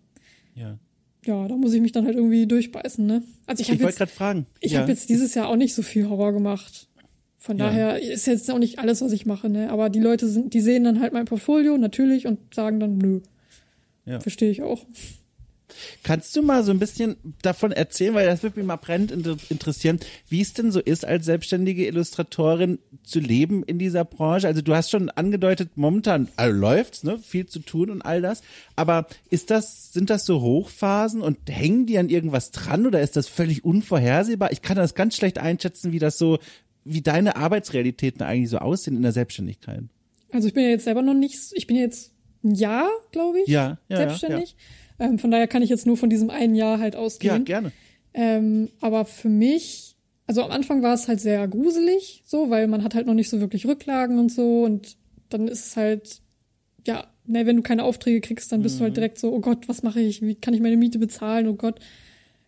ja. 0.55 0.79
ja, 1.25 1.49
da 1.49 1.57
muss 1.57 1.73
ich 1.73 1.81
mich 1.81 1.93
dann 1.93 2.07
halt 2.07 2.17
irgendwie 2.17 2.47
durchbeißen, 2.47 3.05
ne? 3.05 3.23
Also 3.47 3.63
ich, 3.63 3.71
ich 3.71 3.83
wollte 3.83 3.99
gerade 3.99 4.11
fragen. 4.11 4.47
Ich 4.61 4.73
ja. 4.73 4.81
habe 4.81 4.91
jetzt 4.91 5.09
dieses 5.09 5.35
Jahr 5.35 5.49
auch 5.49 5.57
nicht 5.57 5.75
so 5.75 5.83
viel 5.83 6.09
Horror 6.09 6.33
gemacht. 6.33 6.89
Von 7.39 7.59
ja. 7.59 7.67
daher 7.67 8.01
ist 8.01 8.27
jetzt 8.27 8.51
auch 8.51 8.59
nicht 8.59 8.81
alles, 8.81 9.03
was 9.03 9.13
ich 9.13 9.27
mache, 9.27 9.49
ne? 9.49 9.71
Aber 9.71 9.89
die 9.89 10.01
Leute 10.01 10.29
sind, 10.29 10.55
die 10.55 10.61
sehen 10.61 10.85
dann 10.85 11.01
halt 11.01 11.13
mein 11.13 11.27
Portfolio 11.27 11.79
natürlich 11.79 12.27
und 12.27 12.55
sagen 12.55 12.81
dann 12.81 12.99
nö. 12.99 13.21
Ja. 14.05 14.21
Verstehe 14.21 14.51
ich 14.51 14.63
auch. 14.63 14.85
Kannst 16.03 16.35
du 16.37 16.43
mal 16.43 16.63
so 16.63 16.71
ein 16.71 16.79
bisschen 16.79 17.17
davon 17.43 17.73
erzählen, 17.73 18.15
weil 18.15 18.27
das 18.27 18.43
würde 18.43 18.59
mich 18.59 18.67
mal 18.67 18.77
brennend 18.77 19.11
interessieren, 19.51 20.01
wie 20.29 20.41
es 20.41 20.55
denn 20.55 20.71
so 20.71 20.81
ist, 20.81 21.05
als 21.05 21.27
selbstständige 21.27 21.87
Illustratorin 21.87 22.79
zu 23.03 23.21
leben 23.21 23.63
in 23.65 23.79
dieser 23.79 24.05
Branche? 24.05 24.47
Also 24.47 24.63
du 24.63 24.75
hast 24.75 24.91
schon 24.91 25.11
angedeutet, 25.11 25.71
momentan 25.77 26.29
also 26.37 26.57
läuft's, 26.57 27.05
ne, 27.05 27.19
viel 27.19 27.47
zu 27.47 27.61
tun 27.61 27.91
und 27.91 28.03
all 28.03 28.23
das. 28.23 28.43
Aber 28.77 29.07
ist 29.31 29.51
das, 29.51 29.93
sind 29.93 30.11
das 30.11 30.25
so 30.25 30.41
Hochphasen 30.41 31.23
und 31.23 31.39
hängen 31.49 31.87
die 31.87 31.99
an 31.99 32.09
irgendwas 32.09 32.51
dran 32.51 32.87
oder 32.87 33.01
ist 33.01 33.17
das 33.17 33.29
völlig 33.29 33.65
unvorhersehbar? 33.65 34.53
Ich 34.53 34.63
kann 34.63 34.77
das 34.77 34.95
ganz 34.95 35.17
schlecht 35.17 35.39
einschätzen, 35.39 35.93
wie 35.93 35.99
das 35.99 36.19
so, 36.19 36.39
wie 36.85 37.03
deine 37.03 37.37
Arbeitsrealitäten 37.37 38.23
eigentlich 38.23 38.51
so 38.51 38.59
aussehen 38.59 38.97
in 38.97 39.03
der 39.03 39.13
Selbstständigkeit. 39.13 39.83
Also 40.33 40.49
ich 40.49 40.55
bin 40.55 40.65
ja 40.65 40.71
jetzt 40.71 40.85
selber 40.85 41.03
noch 41.03 41.15
nicht, 41.15 41.39
ich 41.55 41.67
bin 41.67 41.77
jetzt 41.77 42.13
ein 42.45 42.55
Jahr, 42.55 42.89
glaube 43.13 43.41
ich, 43.41 43.49
Ja, 43.49 43.79
ja, 43.89 43.97
selbstständig. 43.97 44.57
Ähm, 44.99 45.19
von 45.19 45.31
daher 45.31 45.47
kann 45.47 45.63
ich 45.63 45.71
jetzt 45.71 45.87
nur 45.87 45.97
von 45.97 46.11
diesem 46.11 46.31
einen 46.31 46.55
Jahr 46.55 46.79
halt 46.79 46.95
Ja, 46.95 47.01
ausgehen. 47.01 47.45
gerne. 47.45 47.73
Ähm, 48.15 48.71
aber 48.81 49.05
für 49.05 49.29
mich, 49.29 49.97
also 50.27 50.43
am 50.43 50.51
Anfang 50.51 50.83
war 50.83 50.95
es 50.95 51.07
halt 51.09 51.21
sehr 51.21 51.47
gruselig, 51.49 52.23
so, 52.27 52.49
weil 52.51 52.67
man 52.67 52.83
hat 52.83 52.95
halt 52.95 53.07
noch 53.07 53.15
nicht 53.15 53.29
so 53.29 53.41
wirklich 53.41 53.67
Rücklagen 53.67 54.19
und 54.19 54.31
so 54.33 54.63
und 54.65 54.97
dann 55.29 55.49
ist 55.49 55.67
es 55.67 55.77
halt, 55.77 56.21
ja, 56.87 57.07
ne, 57.27 57.45
wenn 57.47 57.57
du 57.57 57.63
keine 57.63 57.85
Aufträge 57.85 58.21
kriegst, 58.21 58.53
dann 58.53 58.63
bist 58.63 58.79
du 58.79 58.85
halt 58.85 58.97
direkt 58.97 59.19
so, 59.19 59.33
oh 59.35 59.41
Gott, 59.41 59.69
was 59.69 59.83
mache 59.83 60.01
ich? 60.01 60.23
Wie 60.23 60.35
kann 60.37 60.55
ich 60.55 60.61
meine 60.61 60.77
Miete 60.77 60.99
bezahlen? 60.99 61.49
Oh 61.49 61.55
Gott. 61.55 61.81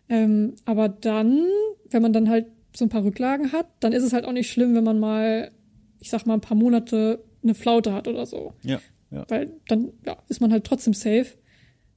Ähm, 0.07 0.55
aber 0.65 0.89
dann, 0.89 1.43
wenn 1.91 2.01
man 2.01 2.13
dann 2.13 2.29
halt 2.29 2.47
so 2.75 2.85
ein 2.85 2.89
paar 2.89 3.03
Rücklagen 3.03 3.51
hat, 3.51 3.67
dann 3.79 3.93
ist 3.93 4.03
es 4.03 4.13
halt 4.13 4.25
auch 4.25 4.31
nicht 4.31 4.49
schlimm, 4.49 4.73
wenn 4.75 4.83
man 4.83 4.99
mal, 4.99 5.51
ich 5.99 6.09
sag 6.09 6.25
mal, 6.25 6.33
ein 6.35 6.41
paar 6.41 6.57
Monate 6.57 7.23
eine 7.43 7.53
Flaute 7.53 7.93
hat 7.93 8.07
oder 8.07 8.25
so. 8.25 8.53
Ja, 8.63 8.79
ja. 9.11 9.25
Weil 9.27 9.51
dann 9.67 9.91
ja, 10.05 10.17
ist 10.29 10.41
man 10.41 10.51
halt 10.51 10.63
trotzdem 10.63 10.93
safe. 10.93 11.27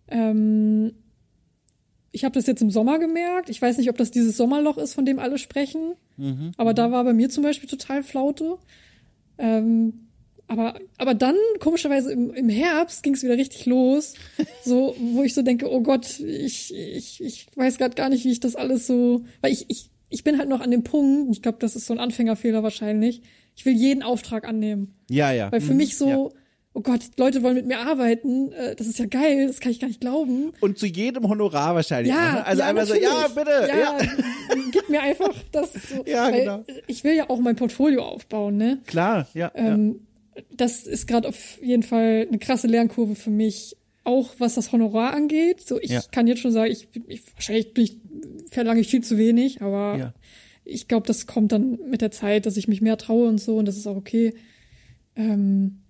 Ähm, 0.08 0.92
ich 2.10 2.24
habe 2.24 2.34
das 2.34 2.46
jetzt 2.46 2.60
im 2.60 2.70
Sommer 2.70 2.98
gemerkt. 2.98 3.48
Ich 3.48 3.60
weiß 3.62 3.78
nicht, 3.78 3.88
ob 3.88 3.96
das 3.96 4.10
dieses 4.10 4.36
Sommerloch 4.36 4.76
ist, 4.78 4.94
von 4.94 5.06
dem 5.06 5.18
alle 5.18 5.38
sprechen. 5.38 5.94
Aber 6.58 6.74
da 6.74 6.92
war 6.92 7.02
bei 7.04 7.14
mir 7.14 7.30
zum 7.30 7.42
Beispiel 7.42 7.68
total 7.68 8.02
Flaute. 8.02 8.58
Ähm, 9.38 10.08
aber, 10.46 10.78
aber 10.98 11.14
dann, 11.14 11.34
komischerweise, 11.58 12.12
im, 12.12 12.32
im 12.34 12.48
Herbst 12.50 13.02
ging 13.02 13.14
es 13.14 13.22
wieder 13.22 13.36
richtig 13.38 13.64
los. 13.66 14.14
So, 14.64 14.94
wo 15.00 15.22
ich 15.22 15.32
so 15.34 15.42
denke, 15.42 15.68
oh 15.72 15.80
Gott, 15.80 16.20
ich, 16.20 16.72
ich, 16.74 17.20
ich 17.22 17.46
weiß 17.56 17.78
gerade 17.78 17.94
gar 17.96 18.08
nicht, 18.10 18.24
wie 18.24 18.30
ich 18.30 18.40
das 18.40 18.54
alles 18.54 18.86
so. 18.86 19.24
Weil 19.40 19.52
ich, 19.52 19.64
ich, 19.68 19.90
ich 20.10 20.22
bin 20.22 20.38
halt 20.38 20.48
noch 20.50 20.60
an 20.60 20.70
dem 20.70 20.84
Punkt, 20.84 21.32
ich 21.34 21.42
glaube, 21.42 21.58
das 21.60 21.74
ist 21.74 21.86
so 21.86 21.94
ein 21.94 21.98
Anfängerfehler 21.98 22.62
wahrscheinlich. 22.62 23.22
Ich 23.56 23.64
will 23.64 23.72
jeden 23.74 24.02
Auftrag 24.02 24.46
annehmen. 24.46 24.94
Ja, 25.10 25.32
ja. 25.32 25.50
Weil 25.50 25.60
für 25.62 25.72
Mhm. 25.72 25.78
mich 25.78 25.96
so, 25.96 26.08
Ja. 26.08 26.28
Oh 26.74 26.80
Gott, 26.80 27.00
Leute 27.18 27.42
wollen 27.42 27.54
mit 27.56 27.66
mir 27.66 27.78
arbeiten, 27.80 28.52
äh, 28.52 28.74
das 28.76 28.86
ist 28.86 28.98
ja 28.98 29.06
geil, 29.06 29.46
das 29.46 29.60
kann 29.60 29.72
ich 29.72 29.80
gar 29.80 29.88
nicht 29.88 30.00
glauben. 30.00 30.52
Und 30.60 30.78
zu 30.78 30.86
jedem 30.86 31.28
Honorar 31.28 31.74
wahrscheinlich. 31.74 32.12
Ja, 32.14 32.32
ne? 32.34 32.46
Also 32.46 32.62
ja, 32.62 32.68
einfach 32.68 32.86
so, 32.86 32.94
ja, 32.94 33.28
bitte. 33.28 33.50
Ja, 33.68 33.78
Ja, 33.78 33.98
gib 34.72 34.88
mir 34.88 35.02
einfach 35.02 35.34
das. 35.52 35.72
So, 35.74 36.04
Ja, 36.06 36.30
genau. 36.30 36.64
Ich 36.86 37.04
will 37.04 37.14
ja 37.14 37.28
auch 37.28 37.38
mein 37.40 37.56
Portfolio 37.56 38.02
aufbauen, 38.02 38.56
ne? 38.56 38.78
klar. 38.86 39.28
Ja, 39.34 39.52
Ähm, 39.54 40.00
Das 40.56 40.84
ist 40.84 41.06
gerade 41.06 41.28
auf 41.28 41.58
jeden 41.62 41.82
Fall 41.82 42.26
eine 42.26 42.38
krasse 42.38 42.66
Lernkurve 42.66 43.14
für 43.16 43.28
mich, 43.30 43.76
auch 44.04 44.30
was 44.38 44.54
das 44.54 44.72
Honorar 44.72 45.12
angeht. 45.12 45.60
So, 45.60 45.78
ich 45.78 45.90
Ja. 45.90 46.00
kann 46.10 46.26
jetzt 46.26 46.40
schon 46.40 46.52
sagen, 46.52 46.72
ich, 46.72 46.88
ich 47.06 47.20
wahrscheinlich 47.34 47.74
bin 47.74 47.84
ich, 47.84 47.98
verlange 48.50 48.80
ich 48.80 48.88
viel 48.88 49.02
zu 49.04 49.18
wenig, 49.18 49.60
aber 49.60 49.96
Ja. 49.98 50.14
ich 50.64 50.88
glaube, 50.88 51.06
das 51.06 51.26
kommt 51.26 51.52
dann 51.52 51.78
mit 51.86 52.00
der 52.00 52.10
Zeit, 52.12 52.46
dass 52.46 52.56
ich 52.56 52.66
mich 52.66 52.80
mehr 52.80 52.96
traue 52.96 53.28
und 53.28 53.38
so 53.42 53.58
und 53.58 53.66
das 53.66 53.76
ist 53.76 53.86
auch 53.86 53.96
okay. 53.96 54.32
Ähm, 55.16 55.81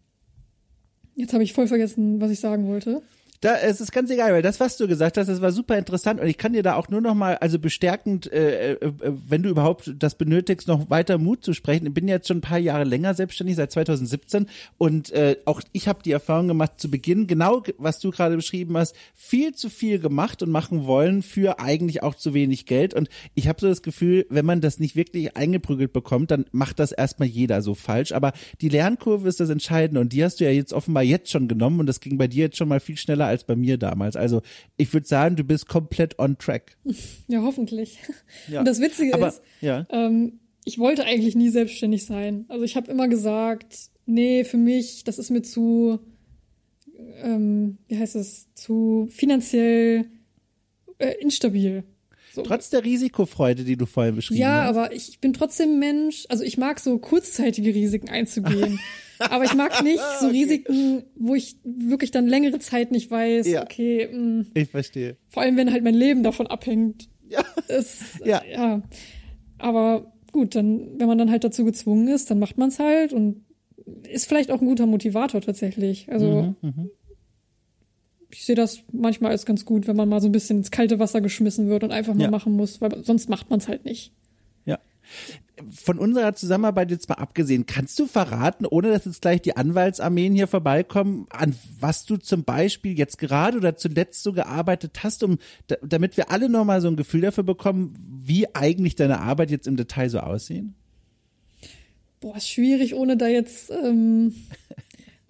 jetzt 1.16 1.32
habe 1.32 1.44
ich 1.44 1.52
voll 1.52 1.66
vergessen, 1.66 2.20
was 2.20 2.30
ich 2.30 2.40
sagen 2.40 2.66
wollte. 2.68 3.02
Da, 3.42 3.56
es 3.56 3.80
ist 3.80 3.90
ganz 3.90 4.08
egal, 4.08 4.32
weil 4.32 4.42
das, 4.42 4.60
was 4.60 4.76
du 4.76 4.86
gesagt 4.86 5.18
hast, 5.18 5.26
das 5.26 5.42
war 5.42 5.50
super 5.50 5.76
interessant 5.76 6.20
und 6.20 6.28
ich 6.28 6.38
kann 6.38 6.52
dir 6.52 6.62
da 6.62 6.76
auch 6.76 6.88
nur 6.88 7.00
noch 7.00 7.16
mal, 7.16 7.34
also 7.38 7.58
bestärkend, 7.58 8.32
äh, 8.32 8.74
äh, 8.74 8.92
wenn 9.02 9.42
du 9.42 9.48
überhaupt 9.48 9.92
das 9.98 10.14
benötigst, 10.14 10.68
noch 10.68 10.90
weiter 10.90 11.18
Mut 11.18 11.44
zu 11.44 11.52
sprechen. 11.52 11.88
Ich 11.88 11.92
bin 11.92 12.06
jetzt 12.06 12.28
schon 12.28 12.36
ein 12.36 12.42
paar 12.42 12.60
Jahre 12.60 12.84
länger 12.84 13.14
selbstständig, 13.14 13.56
seit 13.56 13.72
2017 13.72 14.46
und 14.78 15.10
äh, 15.10 15.38
auch 15.44 15.60
ich 15.72 15.88
habe 15.88 16.04
die 16.04 16.12
Erfahrung 16.12 16.46
gemacht, 16.46 16.74
zu 16.76 16.88
Beginn, 16.88 17.26
genau 17.26 17.64
was 17.78 17.98
du 17.98 18.12
gerade 18.12 18.36
beschrieben 18.36 18.76
hast, 18.76 18.94
viel 19.12 19.52
zu 19.52 19.70
viel 19.70 19.98
gemacht 19.98 20.44
und 20.44 20.50
machen 20.52 20.86
wollen 20.86 21.22
für 21.22 21.58
eigentlich 21.58 22.04
auch 22.04 22.14
zu 22.14 22.34
wenig 22.34 22.64
Geld 22.66 22.94
und 22.94 23.08
ich 23.34 23.48
habe 23.48 23.60
so 23.60 23.66
das 23.66 23.82
Gefühl, 23.82 24.24
wenn 24.30 24.46
man 24.46 24.60
das 24.60 24.78
nicht 24.78 24.94
wirklich 24.94 25.36
eingeprügelt 25.36 25.92
bekommt, 25.92 26.30
dann 26.30 26.44
macht 26.52 26.78
das 26.78 26.92
erstmal 26.92 27.28
jeder 27.28 27.60
so 27.60 27.74
falsch, 27.74 28.12
aber 28.12 28.34
die 28.60 28.68
Lernkurve 28.68 29.28
ist 29.28 29.40
das 29.40 29.50
Entscheidende 29.50 30.00
und 30.00 30.12
die 30.12 30.22
hast 30.22 30.38
du 30.38 30.44
ja 30.44 30.52
jetzt 30.52 30.72
offenbar 30.72 31.02
jetzt 31.02 31.28
schon 31.28 31.48
genommen 31.48 31.80
und 31.80 31.86
das 31.86 31.98
ging 31.98 32.18
bei 32.18 32.28
dir 32.28 32.44
jetzt 32.44 32.56
schon 32.56 32.68
mal 32.68 32.78
viel 32.78 32.96
schneller 32.96 33.31
als 33.32 33.44
bei 33.44 33.56
mir 33.56 33.78
damals. 33.78 34.16
Also 34.16 34.42
ich 34.76 34.92
würde 34.92 35.06
sagen, 35.06 35.36
du 35.36 35.44
bist 35.44 35.68
komplett 35.68 36.18
on 36.18 36.38
track. 36.38 36.76
Ja, 37.28 37.42
hoffentlich. 37.42 37.98
Ja. 38.48 38.60
Und 38.60 38.68
das 38.68 38.80
Witzige 38.80 39.14
Aber 39.14 39.28
ist, 39.28 39.42
ja, 39.60 39.86
ähm, 39.90 40.40
ich 40.64 40.78
wollte 40.78 41.04
eigentlich 41.04 41.34
nie 41.34 41.48
selbstständig 41.48 42.04
sein. 42.04 42.44
Also 42.48 42.64
ich 42.64 42.76
habe 42.76 42.90
immer 42.90 43.08
gesagt, 43.08 43.90
nee, 44.06 44.44
für 44.44 44.56
mich, 44.56 45.04
das 45.04 45.18
ist 45.18 45.30
mir 45.30 45.42
zu, 45.42 45.98
ähm, 47.22 47.78
wie 47.88 47.98
heißt 47.98 48.16
es, 48.16 48.52
zu 48.54 49.08
finanziell 49.10 50.06
äh, 50.98 51.14
instabil. 51.20 51.84
So. 52.34 52.42
trotz 52.42 52.70
der 52.70 52.82
Risikofreude, 52.84 53.64
die 53.64 53.76
du 53.76 53.84
vorhin 53.86 54.16
beschrieben 54.16 54.40
Ja, 54.40 54.62
hast. 54.62 54.68
aber 54.76 54.92
ich 54.94 55.20
bin 55.20 55.32
trotzdem 55.32 55.78
Mensch. 55.78 56.24
Also 56.28 56.44
ich 56.44 56.56
mag 56.58 56.80
so 56.80 56.98
kurzzeitige 56.98 57.74
Risiken 57.74 58.08
einzugehen. 58.08 58.78
aber 59.18 59.44
ich 59.44 59.54
mag 59.54 59.82
nicht 59.82 60.00
so 60.20 60.28
Risiken, 60.28 61.04
wo 61.16 61.34
ich 61.34 61.56
wirklich 61.64 62.10
dann 62.10 62.26
längere 62.26 62.58
Zeit 62.58 62.90
nicht 62.90 63.10
weiß, 63.10 63.46
Ja. 63.48 63.62
okay, 63.62 64.08
mh, 64.12 64.46
Ich 64.54 64.68
verstehe. 64.70 65.16
vor 65.28 65.42
allem 65.42 65.56
wenn 65.56 65.70
halt 65.72 65.84
mein 65.84 65.94
Leben 65.94 66.22
davon 66.22 66.46
abhängt. 66.46 67.08
Ja. 67.28 67.44
Es, 67.68 68.18
Ja. 68.24 68.42
ja. 68.50 68.82
Aber 69.58 70.12
gut, 70.32 70.54
dann, 70.54 70.98
wenn 70.98 71.06
man 71.06 71.18
dann 71.18 71.30
halt 71.30 71.44
dazu 71.44 71.64
gezwungen 71.64 72.08
ist, 72.08 72.30
dann 72.30 72.38
macht 72.38 72.56
man 72.58 72.68
es 72.70 72.78
halt 72.78 73.12
und 73.12 73.44
ist 74.08 74.26
vielleicht 74.26 74.50
auch 74.50 74.60
ein 74.60 74.66
guter 74.66 74.86
Motivator 74.86 75.40
tatsächlich. 75.40 76.08
Also 76.10 76.54
Mhm, 76.62 76.90
ich 78.32 78.44
sehe 78.44 78.56
das 78.56 78.80
manchmal 78.92 79.30
als 79.32 79.44
ganz 79.46 79.64
gut, 79.64 79.86
wenn 79.86 79.96
man 79.96 80.08
mal 80.08 80.20
so 80.20 80.28
ein 80.28 80.32
bisschen 80.32 80.58
ins 80.58 80.70
kalte 80.70 80.98
Wasser 80.98 81.20
geschmissen 81.20 81.68
wird 81.68 81.84
und 81.84 81.92
einfach 81.92 82.14
mal 82.14 82.24
Ja. 82.24 82.30
machen 82.30 82.54
muss, 82.54 82.80
weil 82.80 83.04
sonst 83.04 83.28
macht 83.28 83.50
man 83.50 83.58
es 83.60 83.68
halt 83.68 83.84
nicht. 83.84 84.12
Ja. 84.64 84.78
Von 85.70 85.98
unserer 85.98 86.34
Zusammenarbeit 86.34 86.90
jetzt 86.90 87.08
mal 87.10 87.16
abgesehen, 87.16 87.66
kannst 87.66 87.98
du 87.98 88.06
verraten, 88.06 88.64
ohne 88.64 88.90
dass 88.90 89.04
jetzt 89.04 89.20
gleich 89.20 89.42
die 89.42 89.54
Anwaltsarmeen 89.56 90.34
hier 90.34 90.46
vorbeikommen, 90.46 91.26
an 91.30 91.54
was 91.78 92.06
du 92.06 92.16
zum 92.16 92.44
Beispiel 92.44 92.98
jetzt 92.98 93.18
gerade 93.18 93.58
oder 93.58 93.76
zuletzt 93.76 94.22
so 94.22 94.32
gearbeitet 94.32 95.02
hast, 95.04 95.22
um, 95.22 95.38
da, 95.66 95.76
damit 95.82 96.16
wir 96.16 96.30
alle 96.30 96.48
nochmal 96.48 96.80
so 96.80 96.88
ein 96.88 96.96
Gefühl 96.96 97.20
dafür 97.20 97.44
bekommen, 97.44 97.94
wie 98.24 98.52
eigentlich 98.54 98.96
deine 98.96 99.20
Arbeit 99.20 99.50
jetzt 99.50 99.66
im 99.66 99.76
Detail 99.76 100.08
so 100.08 100.20
aussehen? 100.20 100.74
Boah, 102.20 102.36
ist 102.36 102.48
schwierig, 102.48 102.94
ohne 102.94 103.16
da 103.16 103.26
jetzt. 103.28 103.70
Ähm, 103.70 104.34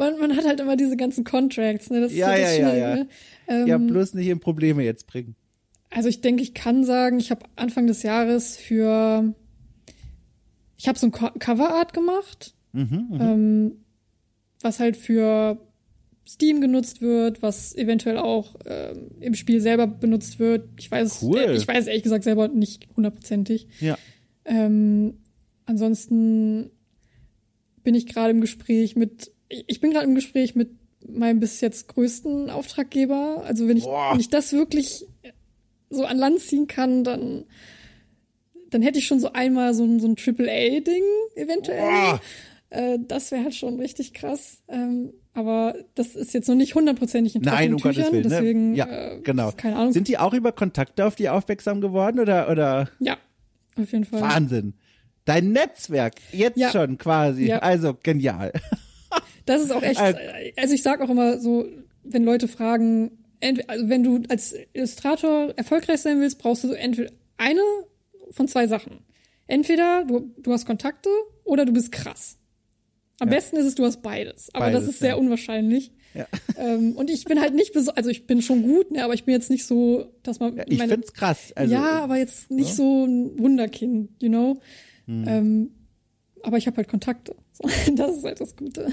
man, 0.02 0.18
man 0.20 0.36
hat 0.36 0.44
halt 0.46 0.60
immer 0.60 0.76
diese 0.76 0.96
ganzen 0.96 1.24
Contracts, 1.24 1.90
ne? 1.90 2.00
Das 2.00 2.12
ist 2.12 2.18
Ja, 2.18 2.28
halt 2.28 2.42
das 2.42 2.56
ja, 2.58 2.62
ja, 2.62 2.70
Schwierige, 2.70 2.80
ja. 2.80 2.94
Ne? 2.96 3.08
Ähm, 3.48 3.66
Ja, 3.66 3.78
bloß 3.78 4.14
nicht 4.14 4.28
in 4.28 4.40
Probleme 4.40 4.82
jetzt 4.84 5.06
bringen. 5.06 5.34
Also 5.90 6.08
ich 6.08 6.20
denke, 6.20 6.42
ich 6.42 6.54
kann 6.54 6.84
sagen, 6.84 7.18
ich 7.18 7.30
habe 7.30 7.44
Anfang 7.56 7.86
des 7.86 8.02
Jahres 8.02 8.56
für 8.56 9.34
ich 10.76 10.88
habe 10.88 10.98
so 10.98 11.06
ein 11.06 11.12
Co 11.12 11.28
Coverart 11.38 11.92
gemacht, 11.92 12.54
Mhm, 12.72 13.08
ähm, 13.20 13.72
was 14.62 14.80
halt 14.80 14.96
für 14.96 15.58
Steam 16.26 16.60
genutzt 16.62 17.02
wird, 17.02 17.42
was 17.42 17.74
eventuell 17.76 18.16
auch 18.16 18.54
ähm, 18.64 19.10
im 19.20 19.34
Spiel 19.34 19.60
selber 19.60 19.86
benutzt 19.86 20.38
wird. 20.38 20.68
Ich 20.78 20.90
weiß, 20.90 21.22
Cool. 21.22 21.38
äh, 21.38 21.56
ich 21.56 21.68
weiß 21.68 21.86
ehrlich 21.86 22.02
gesagt 22.02 22.24
selber 22.24 22.48
nicht 22.48 22.88
hundertprozentig. 22.96 23.66
Ja. 23.80 23.98
Ähm, 24.46 25.18
ansonsten 25.66 26.70
bin 27.84 27.94
ich 27.94 28.06
gerade 28.06 28.30
im 28.30 28.40
Gespräch 28.40 28.96
mit, 28.96 29.30
ich 29.66 29.80
bin 29.80 29.90
gerade 29.90 30.06
im 30.06 30.14
Gespräch 30.14 30.54
mit 30.54 30.70
meinem 31.06 31.40
bis 31.40 31.60
jetzt 31.60 31.88
größten 31.88 32.50
Auftraggeber. 32.50 33.42
Also 33.46 33.68
wenn 33.68 33.76
ich, 33.76 33.84
Boah. 33.84 34.12
wenn 34.12 34.20
ich 34.20 34.28
das 34.30 34.52
wirklich 34.52 35.06
so 35.90 36.04
an 36.04 36.16
Land 36.16 36.40
ziehen 36.40 36.66
kann, 36.68 37.04
dann, 37.04 37.44
dann 38.70 38.82
hätte 38.82 38.98
ich 38.98 39.06
schon 39.06 39.20
so 39.20 39.32
einmal 39.32 39.74
so 39.74 39.84
ein, 39.84 40.00
so 40.00 40.06
ein 40.06 40.16
Triple-A-Ding 40.16 41.02
eventuell. 41.34 42.20
Äh, 42.70 42.98
das 43.06 43.30
wäre 43.30 43.44
halt 43.44 43.54
schon 43.54 43.78
richtig 43.78 44.14
krass. 44.14 44.62
Ähm, 44.68 45.12
aber 45.34 45.74
das 45.94 46.14
ist 46.14 46.32
jetzt 46.34 46.48
noch 46.48 46.54
nicht 46.54 46.74
hundertprozentig 46.74 47.34
in 47.34 47.42
Nein, 47.42 47.74
um 47.74 47.80
Gottes 47.80 47.96
Tüchern, 47.96 48.12
Willen. 48.12 48.28
deswegen, 48.30 48.70
ne? 48.72 48.76
Ja, 48.78 48.86
äh, 48.86 49.20
genau. 49.22 49.52
keine 49.56 49.76
Ahnung. 49.76 49.92
Sind 49.92 50.08
die 50.08 50.18
auch 50.18 50.32
über 50.34 50.52
Kontakte 50.52 51.04
auf 51.06 51.14
die 51.14 51.28
aufmerksam 51.28 51.80
geworden 51.80 52.20
oder, 52.20 52.48
oder? 52.50 52.88
ja, 53.00 53.16
auf 53.76 53.92
jeden 53.92 54.04
Fall. 54.04 54.20
Wahnsinn. 54.22 54.74
Dein 55.24 55.52
Netzwerk, 55.52 56.14
jetzt 56.32 56.58
Ja. 56.58 56.70
schon 56.70 56.96
quasi. 56.98 57.46
Ja. 57.46 57.58
Also 57.58 57.96
genial. 58.02 58.52
Das 59.46 59.62
ist 59.62 59.72
auch 59.72 59.82
echt, 59.82 60.00
Also- 60.00 60.74
ich 60.74 60.82
sag 60.82 61.00
auch 61.00 61.10
immer 61.10 61.38
so, 61.38 61.66
wenn 62.04 62.24
Leute 62.24 62.48
fragen, 62.48 63.18
also 63.66 63.88
wenn 63.88 64.02
du 64.02 64.22
als 64.28 64.54
Illustrator 64.72 65.52
erfolgreich 65.56 66.00
sein 66.00 66.20
willst, 66.20 66.38
brauchst 66.38 66.64
du 66.64 66.68
so 66.68 66.74
entweder 66.74 67.10
eine 67.36 67.60
von 68.30 68.46
zwei 68.48 68.66
Sachen. 68.66 68.98
Entweder 69.46 70.04
du, 70.04 70.32
du 70.38 70.52
hast 70.52 70.64
Kontakte 70.66 71.10
oder 71.44 71.64
du 71.64 71.72
bist 71.72 71.90
krass. 71.92 72.38
Am 73.18 73.28
Ja. 73.28 73.34
besten 73.34 73.56
ist 73.56 73.66
es, 73.66 73.74
du 73.74 73.84
hast 73.84 74.02
beides. 74.02 74.48
Aber 74.54 74.66
Beides, 74.66 74.80
das 74.86 74.90
ist 74.94 74.98
sehr 75.00 75.10
ja. 75.10 75.14
unwahrscheinlich. 75.16 75.92
Ja. 76.14 76.26
Ähm, 76.58 76.92
und 76.96 77.08
ich 77.10 77.24
bin 77.24 77.40
halt 77.40 77.54
nicht, 77.54 77.74
also 77.74 78.10
ich 78.10 78.26
bin 78.26 78.42
schon 78.42 78.62
gut, 78.62 78.90
ne, 78.92 79.02
aber 79.02 79.14
ich 79.14 79.24
bin 79.24 79.32
jetzt 79.32 79.50
nicht 79.50 79.64
so, 79.66 80.12
dass 80.22 80.38
man 80.38 80.60
Ich 80.68 80.78
meine, 80.78 80.92
find's 80.92 81.12
krass. 81.14 81.52
Also, 81.56 81.72
ja, 81.72 82.00
aber 82.02 82.18
jetzt 82.18 82.50
nicht 82.50 82.74
so 82.74 83.04
ein 83.06 83.38
Wunderkind, 83.38 84.10
you 84.22 84.28
know. 84.28 84.60
Hm. 85.06 85.24
Ähm, 85.26 85.70
aber 86.42 86.58
ich 86.58 86.66
habe 86.66 86.76
halt 86.76 86.88
Kontakte. 86.88 87.34
So, 87.52 87.64
das 87.96 88.18
ist 88.18 88.24
halt 88.24 88.40
das 88.40 88.54
Gute. 88.54 88.92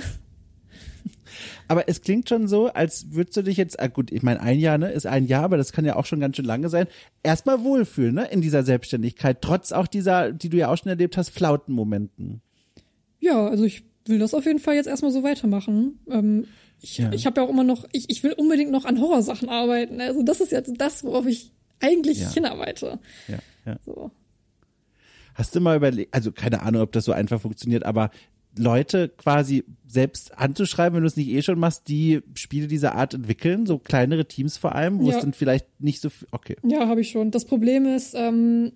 Aber 1.67 1.87
es 1.87 2.01
klingt 2.01 2.29
schon 2.29 2.47
so, 2.47 2.67
als 2.67 3.07
würdest 3.11 3.37
du 3.37 3.43
dich 3.43 3.57
jetzt, 3.57 3.79
ah 3.79 3.87
gut, 3.87 4.11
ich 4.11 4.23
meine, 4.23 4.41
ein 4.41 4.59
Jahr, 4.59 4.77
ne, 4.77 4.91
ist 4.91 5.05
ein 5.05 5.25
Jahr, 5.25 5.43
aber 5.43 5.57
das 5.57 5.71
kann 5.71 5.85
ja 5.85 5.95
auch 5.95 6.05
schon 6.05 6.19
ganz 6.19 6.35
schön 6.35 6.45
lange 6.45 6.69
sein, 6.69 6.87
erstmal 7.23 7.63
wohlfühlen, 7.63 8.15
ne, 8.15 8.27
in 8.31 8.41
dieser 8.41 8.63
Selbstständigkeit, 8.63 9.41
trotz 9.41 9.71
auch 9.71 9.87
dieser, 9.87 10.31
die 10.31 10.49
du 10.49 10.57
ja 10.57 10.71
auch 10.71 10.77
schon 10.77 10.89
erlebt 10.89 11.17
hast, 11.17 11.29
Flautenmomenten. 11.29 12.41
Ja, 13.19 13.47
also 13.47 13.63
ich 13.63 13.83
will 14.05 14.19
das 14.19 14.33
auf 14.33 14.45
jeden 14.45 14.59
Fall 14.59 14.75
jetzt 14.75 14.87
erstmal 14.87 15.11
so 15.11 15.23
weitermachen. 15.23 15.99
Ähm, 16.09 16.45
ich, 16.81 16.97
ja. 16.97 17.11
ich 17.11 17.25
habe 17.25 17.41
ja 17.41 17.45
auch 17.45 17.49
immer 17.49 17.63
noch, 17.63 17.85
ich, 17.91 18.09
ich 18.09 18.23
will 18.23 18.33
unbedingt 18.33 18.71
noch 18.71 18.85
an 18.85 18.99
Horrorsachen 18.99 19.49
arbeiten. 19.49 20.01
Also 20.01 20.23
das 20.23 20.39
ist 20.39 20.51
jetzt 20.51 20.71
das, 20.77 21.03
worauf 21.03 21.25
ich 21.25 21.51
eigentlich 21.79 22.19
ja. 22.19 22.31
hinarbeite. 22.31 22.99
Ja, 23.27 23.39
ja. 23.65 23.77
So. 23.85 24.11
Hast 25.35 25.55
du 25.55 25.61
mal 25.61 25.77
überlegt, 25.77 26.13
also 26.13 26.31
keine 26.31 26.61
Ahnung, 26.61 26.81
ob 26.81 26.91
das 26.91 27.05
so 27.05 27.11
einfach 27.11 27.39
funktioniert, 27.39 27.85
aber 27.85 28.11
Leute 28.57 29.09
quasi 29.09 29.63
selbst 29.87 30.37
anzuschreiben, 30.37 30.95
wenn 30.95 31.03
du 31.03 31.07
es 31.07 31.17
nicht 31.17 31.29
eh 31.29 31.41
schon 31.41 31.59
machst, 31.59 31.87
die 31.87 32.21
Spiele 32.35 32.67
dieser 32.67 32.95
Art 32.95 33.13
entwickeln, 33.13 33.65
so 33.65 33.77
kleinere 33.77 34.25
Teams 34.25 34.57
vor 34.57 34.75
allem, 34.75 34.99
wo 34.99 35.09
ja. 35.09 35.15
es 35.15 35.21
dann 35.21 35.33
vielleicht 35.33 35.67
nicht 35.79 36.01
so 36.01 36.09
viel, 36.09 36.27
okay. 36.31 36.55
Ja, 36.63 36.87
habe 36.87 37.01
ich 37.01 37.09
schon. 37.09 37.31
Das 37.31 37.45
Problem 37.45 37.85
ist, 37.85 38.13
ähm, 38.15 38.73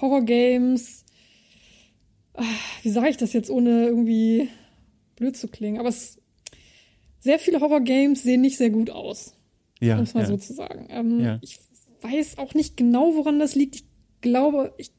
Horror-Games, 0.00 1.04
ah, 2.34 2.42
wie 2.82 2.90
sage 2.90 3.10
ich 3.10 3.16
das 3.16 3.32
jetzt, 3.32 3.50
ohne 3.50 3.86
irgendwie 3.86 4.48
blöd 5.16 5.36
zu 5.36 5.48
klingen, 5.48 5.78
aber 5.78 5.88
es, 5.88 6.18
sehr 7.20 7.38
viele 7.38 7.60
Horror-Games 7.60 8.22
sehen 8.22 8.40
nicht 8.40 8.56
sehr 8.56 8.70
gut 8.70 8.90
aus. 8.90 9.34
Ja. 9.80 9.96
Um 9.96 10.02
es 10.02 10.14
mal 10.14 10.22
ja. 10.22 10.26
so 10.26 10.36
zu 10.36 10.54
sagen. 10.54 10.88
Ähm, 10.90 11.20
ja. 11.20 11.38
Ich 11.42 11.58
weiß 12.00 12.38
auch 12.38 12.54
nicht 12.54 12.76
genau, 12.76 13.14
woran 13.14 13.38
das 13.38 13.54
liegt. 13.54 13.76
Ich 13.76 13.84
glaube, 14.20 14.74
ich, 14.76 14.90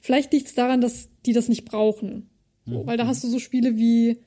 vielleicht 0.00 0.32
liegt 0.32 0.46
es 0.48 0.54
daran, 0.54 0.80
dass 0.80 1.08
die 1.24 1.32
das 1.32 1.48
nicht 1.48 1.64
brauchen. 1.64 2.28
So, 2.66 2.82
mhm. 2.82 2.86
Weil 2.86 2.96
da 2.96 3.06
hast 3.06 3.24
du 3.24 3.28
so 3.28 3.38
Spiele 3.38 3.76
wie 3.76 4.18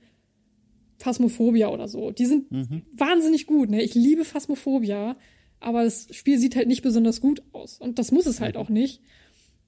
Phasmophobia 0.97 1.69
oder 1.69 1.87
so. 1.87 2.11
Die 2.11 2.25
sind 2.25 2.51
mhm. 2.51 2.83
wahnsinnig 2.93 3.47
gut. 3.47 3.69
Ne? 3.69 3.81
Ich 3.81 3.95
liebe 3.95 4.25
Phasmophobia, 4.25 5.17
aber 5.59 5.83
das 5.83 6.07
Spiel 6.11 6.39
sieht 6.39 6.55
halt 6.55 6.67
nicht 6.67 6.81
besonders 6.81 7.21
gut 7.21 7.41
aus. 7.53 7.77
Und 7.79 7.99
das 7.99 8.11
muss 8.11 8.25
es 8.25 8.41
halt 8.41 8.55
mhm. 8.55 8.61
auch 8.61 8.69
nicht. 8.69 9.01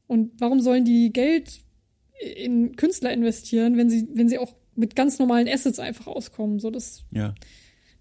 Und 0.08 0.32
warum 0.40 0.60
sollen 0.60 0.86
die 0.86 1.12
Geld 1.14 1.62
in 2.36 2.76
Künstler 2.76 3.14
investieren, 3.14 3.78
wenn 3.78 3.90
sie, 3.90 4.08
wenn 4.14 4.30
sie 4.30 4.38
auch 4.38 4.54
mit 4.76 4.96
ganz 4.96 5.20
normalen 5.20 5.48
Assets 5.48 5.80
einfach 5.80 6.08
auskommen? 6.08 6.60
So, 6.60 6.70
das, 6.70 7.06
ja. 7.12 7.34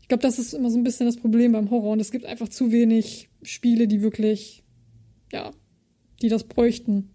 Ich 0.01 0.09
glaube, 0.09 0.23
das 0.23 0.39
ist 0.41 0.53
immer 0.53 0.71
so 0.71 0.79
ein 0.79 0.85
bisschen 0.85 1.07
das 1.07 1.17
Problem 1.17 1.53
beim 1.53 1.71
Horror. 1.71 1.93
Und 1.93 2.01
es 2.01 2.11
gibt 2.11 2.27
einfach 2.27 2.49
zu 2.49 2.73
wenig 2.73 3.29
Spiele, 3.43 3.87
die 3.87 4.03
wirklich, 4.03 4.65
ja, 5.33 5.53
die 6.21 6.29
das 6.29 6.45
bräuchten. 6.45 7.11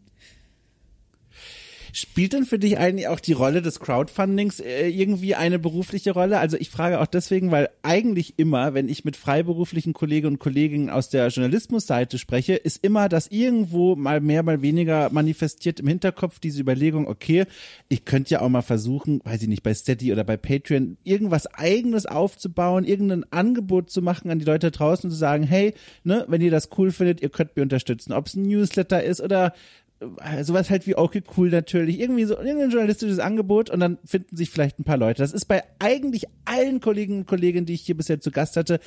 Spielt 1.98 2.34
denn 2.34 2.44
für 2.44 2.60
dich 2.60 2.78
eigentlich 2.78 3.08
auch 3.08 3.22
die 3.22 3.32
Rolle 3.32 3.62
des 3.62 3.80
Crowdfundings 3.80 4.60
äh, 4.60 4.90
irgendwie 4.90 5.34
eine 5.34 5.60
berufliche 5.60 6.12
Rolle? 6.12 6.40
Also 6.40 6.58
ich 6.58 6.70
frage 6.70 7.00
auch 7.00 7.08
deswegen, 7.08 7.52
weil 7.52 7.70
eigentlich 7.84 8.34
immer, 8.36 8.74
wenn 8.74 8.90
ich 8.90 9.06
mit 9.06 9.16
freiberuflichen 9.16 9.94
Kolleginnen 9.94 10.34
und 10.34 10.40
Kollegen 10.40 10.90
aus 10.90 11.08
der 11.08 11.30
Journalismusseite 11.30 12.18
spreche, 12.18 12.56
ist 12.56 12.84
immer 12.84 13.08
das 13.08 13.28
irgendwo 13.28 13.96
mal 13.96 14.20
mehr, 14.20 14.44
mal 14.44 14.62
weniger 14.62 15.10
manifestiert 15.10 15.80
im 15.80 15.88
Hinterkopf 15.88 16.40
diese 16.40 16.60
Überlegung, 16.60 17.08
okay, 17.08 17.46
ich 17.88 18.04
könnte 18.04 18.32
ja 18.32 18.42
auch 18.42 18.50
mal 18.50 18.62
versuchen, 18.62 19.22
weiß 19.24 19.44
ich 19.44 19.48
nicht, 19.48 19.64
bei 19.64 19.74
Steady 19.74 20.12
oder 20.12 20.26
bei 20.26 20.36
Patreon 20.36 20.98
irgendwas 21.06 21.48
eigenes 21.48 22.06
aufzubauen, 22.06 22.84
irgendein 22.84 23.24
Angebot 23.32 23.90
zu 23.90 24.02
machen 24.02 24.30
an 24.30 24.40
die 24.40 24.46
Leute 24.46 24.70
draußen 24.70 25.08
und 25.08 25.12
zu 25.12 25.18
sagen, 25.18 25.44
hey, 25.44 25.74
ne, 26.04 26.26
wenn 26.28 26.42
ihr 26.42 26.52
das 26.52 26.68
cool 26.78 26.92
findet, 26.92 27.22
ihr 27.22 27.30
könnt 27.30 27.56
mir 27.56 27.64
unterstützen. 27.64 28.12
Ob 28.12 28.28
es 28.28 28.36
ein 28.36 28.42
Newsletter 28.42 29.02
ist 29.02 29.22
oder 29.22 29.54
sowas 30.44 30.70
halt 30.70 30.88
wie 30.88 30.96
okay 30.96 31.24
cool 31.38 31.50
natürlich, 31.50 32.00
irgendwie 32.00 32.26
so 32.26 32.38
ein 32.38 32.70
journalistisches 32.70 33.20
Angebot 33.20 33.70
und 33.70 33.80
dann 33.80 33.98
finden 34.06 34.36
sich 34.36 34.50
vielleicht 34.50 34.80
ein 34.80 34.84
paar 34.84 34.98
Leute. 34.98 35.22
Das 35.22 35.34
ist 35.34 35.46
bei 35.46 35.64
eigentlich 35.80 36.26
allen 36.44 36.80
Kolleginnen 36.80 37.20
und 37.20 37.28
Kollegen, 37.28 37.66
die 37.66 37.74
ich 37.74 37.82
hier 37.82 37.96
bisher 37.96 38.20
zu 38.20 38.32
Gast 38.32 38.58
hatte, 38.58 38.80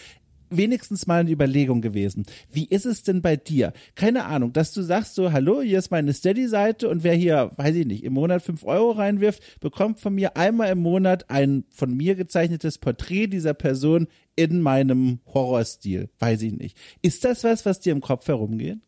wenigstens 0.50 1.06
mal 1.06 1.20
eine 1.20 1.30
Überlegung 1.30 1.80
gewesen. 1.80 2.24
Wie 2.50 2.66
ist 2.66 2.86
es 2.86 3.02
denn 3.02 3.22
bei 3.22 3.36
dir? 3.36 3.72
Keine 3.94 4.24
Ahnung, 4.24 4.52
dass 4.52 4.72
du 4.72 4.82
sagst 4.82 5.14
so, 5.14 5.32
hallo, 5.32 5.60
hier 5.60 5.78
ist 5.78 5.90
meine 5.90 6.12
Steady-Seite 6.12 6.88
und 6.88 7.04
wer 7.04 7.14
hier, 7.14 7.50
weiß 7.56 7.74
ich 7.76 7.86
nicht, 7.86 8.04
im 8.04 8.14
Monat 8.14 8.42
fünf 8.42 8.64
Euro 8.64 8.92
reinwirft, 8.92 9.60
bekommt 9.60 10.00
von 10.00 10.14
mir 10.14 10.36
einmal 10.36 10.70
im 10.70 10.78
Monat 10.78 11.30
ein 11.30 11.64
von 11.70 11.94
mir 11.94 12.14
gezeichnetes 12.14 12.78
Porträt 12.78 13.26
dieser 13.26 13.54
Person 13.54 14.08
in 14.36 14.62
meinem 14.62 15.20
Horrorstil. 15.26 16.08
Weiß 16.18 16.42
ich 16.42 16.52
nicht. 16.52 16.76
Ist 17.02 17.24
das 17.24 17.44
was, 17.44 17.66
was 17.66 17.80
dir 17.80 17.92
im 17.92 18.00
Kopf 18.00 18.26
herumgeht? 18.28 18.78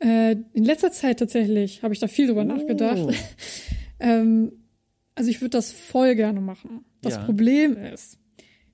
Äh, 0.00 0.36
in 0.52 0.64
letzter 0.64 0.92
Zeit 0.92 1.18
tatsächlich 1.18 1.82
habe 1.82 1.92
ich 1.92 2.00
da 2.00 2.06
viel 2.06 2.26
drüber 2.26 2.42
oh. 2.42 2.44
nachgedacht. 2.44 3.14
ähm, 4.00 4.52
also 5.14 5.30
ich 5.30 5.40
würde 5.40 5.50
das 5.50 5.72
voll 5.72 6.14
gerne 6.14 6.40
machen. 6.40 6.84
Das 7.00 7.14
ja. 7.14 7.24
Problem 7.24 7.76
ist, 7.76 8.18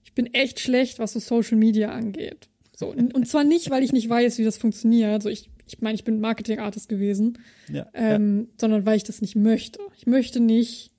ich 0.02 0.12
bin 0.12 0.26
echt 0.34 0.60
schlecht, 0.60 0.98
was 0.98 1.12
so 1.12 1.20
Social 1.20 1.56
Media 1.56 1.90
angeht. 1.90 2.48
So, 2.76 2.88
und 2.88 3.26
zwar 3.28 3.44
nicht, 3.44 3.70
weil 3.70 3.82
ich 3.82 3.92
nicht 3.92 4.08
weiß, 4.08 4.38
wie 4.38 4.44
das 4.44 4.56
funktioniert. 4.56 5.22
So, 5.22 5.28
ich, 5.28 5.48
ich 5.66 5.80
meine, 5.80 5.94
ich 5.94 6.04
bin 6.04 6.20
Marketing-Artist 6.20 6.88
gewesen, 6.88 7.38
ja, 7.72 7.86
ähm, 7.94 8.40
ja. 8.40 8.54
sondern 8.60 8.84
weil 8.84 8.96
ich 8.96 9.04
das 9.04 9.20
nicht 9.20 9.36
möchte. 9.36 9.78
Ich 9.96 10.06
möchte 10.06 10.40
nicht 10.40 10.90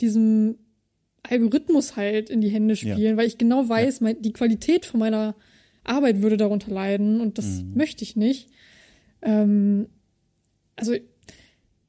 diesem 0.00 0.58
Algorithmus 1.22 1.96
halt 1.96 2.30
in 2.30 2.40
die 2.40 2.50
Hände 2.50 2.76
spielen, 2.76 2.98
ja. 2.98 3.16
weil 3.16 3.26
ich 3.26 3.38
genau 3.38 3.68
weiß, 3.68 4.02
mein, 4.02 4.20
die 4.20 4.32
Qualität 4.32 4.84
von 4.84 5.00
meiner 5.00 5.34
Arbeit 5.84 6.22
würde 6.22 6.36
darunter 6.36 6.70
leiden 6.70 7.20
und 7.20 7.38
das 7.38 7.62
mhm. 7.62 7.74
möchte 7.74 8.04
ich 8.04 8.14
nicht. 8.14 8.50
Ähm, 9.26 9.88
also 10.76 10.94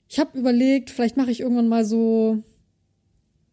ich 0.10 0.20
habe 0.20 0.38
überlegt, 0.38 0.90
vielleicht 0.90 1.18
mache 1.18 1.32
ich 1.32 1.40
irgendwann 1.40 1.68
mal 1.68 1.86
so, 1.86 2.44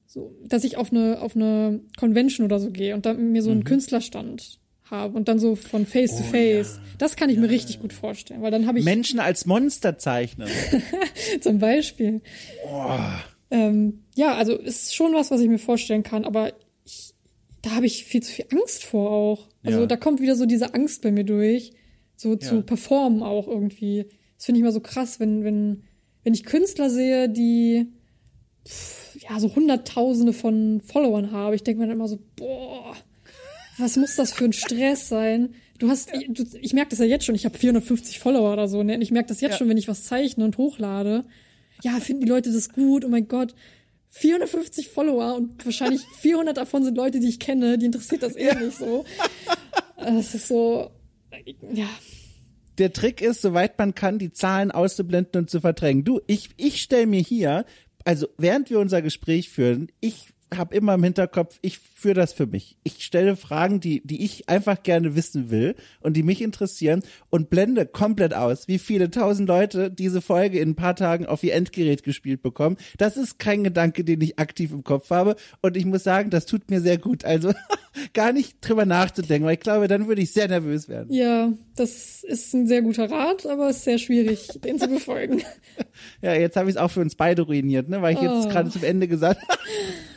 so, 0.06 0.34
dass 0.44 0.64
ich 0.64 0.76
auf 0.76 0.92
eine 0.92 1.20
auf 1.20 1.36
eine 1.36 1.80
Convention 1.98 2.44
oder 2.44 2.58
so 2.58 2.70
gehe 2.70 2.94
und 2.94 3.06
dann 3.06 3.32
mir 3.32 3.42
so 3.42 3.50
einen 3.50 3.60
mhm. 3.60 3.64
Künstlerstand 3.64 4.58
habe 4.84 5.16
und 5.16 5.28
dann 5.28 5.38
so 5.38 5.56
von 5.56 5.86
Face 5.86 6.12
oh, 6.14 6.18
to 6.18 6.22
Face. 6.24 6.76
Ja. 6.76 6.82
Das 6.98 7.16
kann 7.16 7.28
ich 7.28 7.36
ja, 7.36 7.42
mir 7.42 7.50
richtig 7.50 7.80
gut 7.80 7.92
vorstellen, 7.92 8.42
weil 8.42 8.50
dann 8.50 8.66
habe 8.66 8.78
ich 8.78 8.84
Menschen 8.84 9.18
als 9.18 9.46
Monster 9.46 9.98
zeichnen. 9.98 10.48
Zum 11.40 11.58
Beispiel. 11.58 12.22
Oh. 12.66 12.98
Ähm, 13.50 14.04
ja, 14.14 14.34
also 14.34 14.56
ist 14.56 14.94
schon 14.94 15.12
was, 15.14 15.30
was 15.30 15.40
ich 15.40 15.48
mir 15.48 15.58
vorstellen 15.58 16.02
kann, 16.02 16.24
aber 16.24 16.52
ich, 16.84 17.14
da 17.62 17.72
habe 17.72 17.86
ich 17.86 18.04
viel 18.04 18.22
zu 18.22 18.32
viel 18.32 18.46
Angst 18.52 18.84
vor 18.84 19.10
auch. 19.10 19.48
Also 19.64 19.80
ja. 19.80 19.86
da 19.86 19.96
kommt 19.96 20.20
wieder 20.20 20.36
so 20.36 20.46
diese 20.46 20.74
Angst 20.74 21.02
bei 21.02 21.10
mir 21.10 21.24
durch 21.24 21.72
so 22.16 22.32
ja. 22.32 22.38
zu 22.38 22.62
performen 22.62 23.22
auch 23.22 23.48
irgendwie. 23.48 24.06
Das 24.36 24.46
finde 24.46 24.58
ich 24.58 24.62
immer 24.62 24.72
so 24.72 24.80
krass, 24.80 25.20
wenn, 25.20 25.44
wenn, 25.44 25.84
wenn 26.22 26.34
ich 26.34 26.44
Künstler 26.44 26.90
sehe, 26.90 27.28
die 27.28 27.86
pff, 28.66 29.16
ja 29.28 29.38
so 29.40 29.54
Hunderttausende 29.54 30.32
von 30.32 30.80
Followern 30.80 31.32
haben. 31.32 31.54
Ich 31.54 31.64
denke 31.64 31.80
mir 31.80 31.86
dann 31.86 31.96
immer 31.96 32.08
so, 32.08 32.18
boah, 32.36 32.94
was 33.78 33.96
muss 33.96 34.16
das 34.16 34.32
für 34.32 34.44
ein 34.44 34.52
Stress 34.52 35.08
sein? 35.08 35.54
Du 35.78 35.88
hast, 35.88 36.10
ja. 36.10 36.20
ich, 36.20 36.54
ich 36.60 36.72
merke 36.72 36.90
das 36.90 37.00
ja 37.00 37.04
jetzt 37.04 37.24
schon, 37.24 37.34
ich 37.34 37.44
habe 37.44 37.58
450 37.58 38.18
Follower 38.18 38.52
oder 38.52 38.68
so, 38.68 38.82
ne? 38.82 38.94
Und 38.94 39.02
ich 39.02 39.10
merke 39.10 39.28
das 39.28 39.40
jetzt 39.40 39.52
ja. 39.52 39.58
schon, 39.58 39.68
wenn 39.68 39.76
ich 39.76 39.88
was 39.88 40.04
zeichne 40.04 40.44
und 40.44 40.56
hochlade. 40.56 41.24
Ja, 41.82 41.98
finden 42.00 42.22
die 42.22 42.28
Leute 42.28 42.52
das 42.52 42.68
gut? 42.68 43.04
Oh 43.04 43.08
mein 43.08 43.28
Gott. 43.28 43.54
450 44.10 44.90
Follower 44.90 45.34
und 45.34 45.64
wahrscheinlich 45.64 46.02
400 46.20 46.56
davon 46.56 46.84
sind 46.84 46.96
Leute, 46.96 47.18
die 47.18 47.28
ich 47.28 47.40
kenne, 47.40 47.78
die 47.78 47.86
interessiert 47.86 48.22
das 48.22 48.36
eh 48.36 48.54
nicht 48.54 48.78
so. 48.78 49.04
Das 49.96 50.34
ist 50.34 50.48
so, 50.48 50.90
ja. 51.72 51.88
Der 52.78 52.92
Trick 52.92 53.20
ist, 53.20 53.40
soweit 53.40 53.78
man 53.78 53.94
kann, 53.94 54.18
die 54.18 54.32
Zahlen 54.32 54.70
auszublenden 54.72 55.42
und 55.42 55.50
zu 55.50 55.60
verdrängen. 55.60 56.04
Du, 56.04 56.20
ich, 56.26 56.50
ich 56.56 56.82
stelle 56.82 57.06
mir 57.06 57.20
hier, 57.20 57.64
also 58.04 58.26
während 58.36 58.68
wir 58.70 58.80
unser 58.80 59.00
Gespräch 59.00 59.48
führen, 59.48 59.88
ich 60.00 60.33
habe 60.54 60.74
immer 60.74 60.94
im 60.94 61.02
Hinterkopf, 61.02 61.58
ich 61.62 61.78
führe 61.78 62.14
das 62.14 62.32
für 62.32 62.46
mich. 62.46 62.76
Ich 62.84 63.04
stelle 63.04 63.36
Fragen, 63.36 63.80
die, 63.80 64.06
die 64.06 64.24
ich 64.24 64.48
einfach 64.48 64.82
gerne 64.82 65.16
wissen 65.16 65.50
will 65.50 65.74
und 66.00 66.16
die 66.16 66.22
mich 66.22 66.42
interessieren 66.42 67.02
und 67.30 67.50
blende 67.50 67.86
komplett 67.86 68.34
aus, 68.34 68.68
wie 68.68 68.78
viele 68.78 69.10
tausend 69.10 69.48
Leute 69.48 69.90
diese 69.90 70.20
Folge 70.20 70.60
in 70.60 70.70
ein 70.70 70.74
paar 70.74 70.96
Tagen 70.96 71.26
auf 71.26 71.42
ihr 71.42 71.54
Endgerät 71.54 72.02
gespielt 72.02 72.42
bekommen. 72.42 72.76
Das 72.98 73.16
ist 73.16 73.38
kein 73.38 73.64
Gedanke, 73.64 74.04
den 74.04 74.20
ich 74.20 74.38
aktiv 74.38 74.72
im 74.72 74.84
Kopf 74.84 75.10
habe 75.10 75.36
und 75.62 75.76
ich 75.76 75.86
muss 75.86 76.04
sagen, 76.04 76.30
das 76.30 76.46
tut 76.46 76.70
mir 76.70 76.80
sehr 76.80 76.98
gut. 76.98 77.24
Also 77.24 77.52
gar 78.12 78.32
nicht 78.32 78.56
drüber 78.60 78.86
nachzudenken, 78.86 79.46
weil 79.46 79.54
ich 79.54 79.60
glaube, 79.60 79.88
dann 79.88 80.08
würde 80.08 80.22
ich 80.22 80.32
sehr 80.32 80.48
nervös 80.48 80.88
werden. 80.88 81.12
Ja, 81.12 81.52
das 81.76 82.22
ist 82.22 82.54
ein 82.54 82.66
sehr 82.66 82.82
guter 82.82 83.10
Rat, 83.10 83.46
aber 83.46 83.70
es 83.70 83.78
ist 83.78 83.84
sehr 83.84 83.98
schwierig, 83.98 84.48
den 84.62 84.78
zu 84.78 84.88
befolgen. 84.88 85.42
ja, 86.22 86.34
jetzt 86.34 86.56
habe 86.56 86.68
ich 86.68 86.76
es 86.76 86.80
auch 86.80 86.90
für 86.90 87.00
uns 87.00 87.14
beide 87.14 87.42
ruiniert, 87.42 87.88
ne, 87.88 88.02
weil 88.02 88.14
ich 88.14 88.20
oh. 88.20 88.24
jetzt 88.24 88.50
gerade 88.50 88.70
zum 88.70 88.84
Ende 88.84 89.08
gesagt 89.08 89.40
habe. 89.42 89.58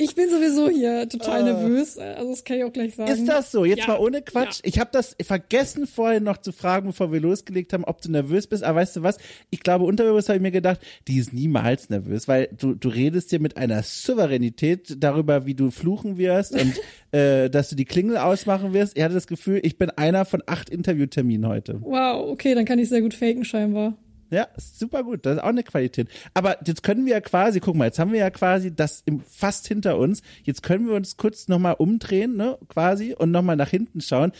Ich 0.00 0.14
bin 0.14 0.30
sowieso 0.30 0.70
hier 0.70 1.08
total 1.08 1.42
uh, 1.42 1.44
nervös, 1.44 1.98
also 1.98 2.30
das 2.30 2.44
kann 2.44 2.58
ich 2.58 2.64
auch 2.64 2.72
gleich 2.72 2.94
sagen. 2.94 3.10
Ist 3.10 3.26
das 3.26 3.50
so? 3.50 3.64
Jetzt 3.64 3.80
ja, 3.80 3.88
mal 3.88 3.98
ohne 3.98 4.22
Quatsch. 4.22 4.58
Ja. 4.58 4.68
Ich 4.68 4.78
habe 4.78 4.90
das 4.92 5.16
vergessen 5.20 5.88
vorhin 5.88 6.22
noch 6.22 6.36
zu 6.36 6.52
fragen, 6.52 6.86
bevor 6.86 7.12
wir 7.12 7.20
losgelegt 7.20 7.72
haben, 7.72 7.82
ob 7.82 8.00
du 8.00 8.08
nervös 8.08 8.46
bist. 8.46 8.62
Aber 8.62 8.78
weißt 8.78 8.94
du 8.94 9.02
was? 9.02 9.18
Ich 9.50 9.60
glaube, 9.60 9.84
unterbewusst 9.86 10.28
habe 10.28 10.36
ich 10.36 10.42
mir 10.42 10.52
gedacht, 10.52 10.80
die 11.08 11.18
ist 11.18 11.32
niemals 11.32 11.90
nervös, 11.90 12.28
weil 12.28 12.48
du, 12.56 12.74
du 12.74 12.88
redest 12.88 13.32
dir 13.32 13.40
mit 13.40 13.56
einer 13.56 13.82
Souveränität 13.82 15.02
darüber, 15.02 15.46
wie 15.46 15.54
du 15.54 15.72
fluchen 15.72 16.16
wirst 16.16 16.52
und 16.52 16.74
äh, 17.10 17.50
dass 17.50 17.68
du 17.68 17.74
die 17.74 17.84
Klingel 17.84 18.18
ausmachen 18.18 18.72
wirst. 18.72 18.96
Ich 18.96 19.02
hatte 19.02 19.14
das 19.14 19.26
Gefühl, 19.26 19.58
ich 19.64 19.78
bin 19.78 19.90
einer 19.90 20.24
von 20.24 20.44
acht 20.46 20.70
Interviewterminen 20.70 21.48
heute. 21.48 21.80
Wow, 21.80 22.30
okay, 22.30 22.54
dann 22.54 22.64
kann 22.64 22.78
ich 22.78 22.88
sehr 22.88 23.02
gut 23.02 23.14
faken 23.14 23.44
scheinbar. 23.44 23.98
Ja, 24.30 24.48
super 24.56 25.04
gut. 25.04 25.24
Das 25.24 25.36
ist 25.36 25.42
auch 25.42 25.48
eine 25.48 25.62
Qualität. 25.62 26.08
Aber 26.34 26.58
jetzt 26.66 26.82
können 26.82 27.06
wir 27.06 27.12
ja 27.12 27.20
quasi, 27.20 27.60
guck 27.60 27.74
mal, 27.76 27.86
jetzt 27.86 27.98
haben 27.98 28.12
wir 28.12 28.20
ja 28.20 28.30
quasi 28.30 28.74
das 28.74 29.02
im, 29.06 29.20
fast 29.20 29.66
hinter 29.66 29.98
uns. 29.98 30.22
Jetzt 30.44 30.62
können 30.62 30.86
wir 30.86 30.94
uns 30.94 31.16
kurz 31.16 31.48
nochmal 31.48 31.76
umdrehen, 31.78 32.36
ne, 32.36 32.58
quasi, 32.68 33.14
und 33.14 33.30
nochmal 33.30 33.56
nach 33.56 33.70
hinten 33.70 34.00
schauen. 34.00 34.32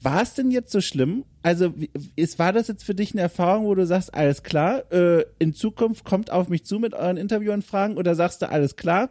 War 0.00 0.22
es 0.22 0.34
denn 0.34 0.50
jetzt 0.50 0.70
so 0.70 0.80
schlimm? 0.80 1.24
Also, 1.42 1.74
ist, 2.14 2.38
war 2.38 2.52
das 2.52 2.68
jetzt 2.68 2.84
für 2.84 2.94
dich 2.94 3.12
eine 3.12 3.22
Erfahrung, 3.22 3.66
wo 3.66 3.74
du 3.74 3.86
sagst, 3.86 4.14
alles 4.14 4.42
klar, 4.42 4.90
äh, 4.92 5.24
in 5.38 5.54
Zukunft 5.54 6.04
kommt 6.04 6.30
auf 6.30 6.48
mich 6.48 6.64
zu 6.64 6.78
mit 6.78 6.94
euren 6.94 7.16
Interviewanfragen 7.16 7.96
oder 7.96 8.14
sagst 8.14 8.42
du, 8.42 8.48
alles 8.48 8.76
klar, 8.76 9.10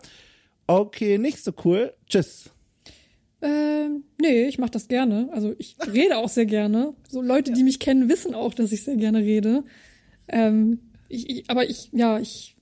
okay, 0.65 1.17
nicht 1.17 1.43
so 1.43 1.51
cool, 1.65 1.93
tschüss? 2.09 2.51
Ähm, 3.41 4.03
nee, 4.19 4.47
ich 4.47 4.57
mache 4.57 4.71
das 4.71 4.87
gerne. 4.87 5.29
Also 5.31 5.53
ich 5.57 5.75
rede 5.93 6.17
auch 6.17 6.29
sehr 6.29 6.45
gerne. 6.45 6.93
So 7.07 7.21
Leute, 7.21 7.53
die 7.53 7.63
mich 7.63 7.79
kennen, 7.79 8.09
wissen 8.09 8.33
auch, 8.33 8.53
dass 8.53 8.71
ich 8.71 8.83
sehr 8.83 8.95
gerne 8.95 9.19
rede. 9.19 9.63
Ähm, 10.27 10.79
ich, 11.09 11.29
ich, 11.29 11.49
aber 11.49 11.69
ich, 11.69 11.89
ja, 11.93 12.19
ich 12.19 12.55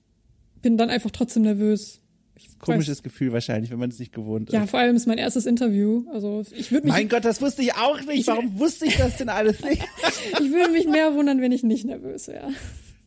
bin 0.62 0.76
dann 0.76 0.90
einfach 0.90 1.10
trotzdem 1.10 1.42
nervös. 1.42 2.00
Ich 2.36 2.58
Komisches 2.58 2.98
weiß, 2.98 3.02
Gefühl 3.02 3.32
wahrscheinlich, 3.32 3.70
wenn 3.70 3.78
man 3.78 3.90
es 3.90 3.98
nicht 3.98 4.12
gewohnt 4.12 4.48
ist. 4.48 4.52
Ja, 4.52 4.66
vor 4.66 4.80
allem 4.80 4.96
ist 4.96 5.06
mein 5.06 5.18
erstes 5.18 5.46
Interview. 5.46 6.04
Also 6.12 6.44
ich 6.54 6.70
würde 6.70 6.86
mich, 6.86 6.94
mein 6.94 7.08
Gott, 7.08 7.24
das 7.24 7.40
wusste 7.40 7.62
ich 7.62 7.74
auch 7.74 8.00
nicht. 8.02 8.26
Warum 8.26 8.58
wusste 8.58 8.86
ich 8.86 8.96
das 8.96 9.16
denn 9.16 9.28
alles 9.28 9.62
nicht? 9.62 9.82
ich 10.32 10.52
würde 10.52 10.72
mich 10.72 10.86
mehr 10.86 11.14
wundern, 11.14 11.40
wenn 11.40 11.52
ich 11.52 11.62
nicht 11.62 11.84
nervös 11.84 12.28
wäre. 12.28 12.48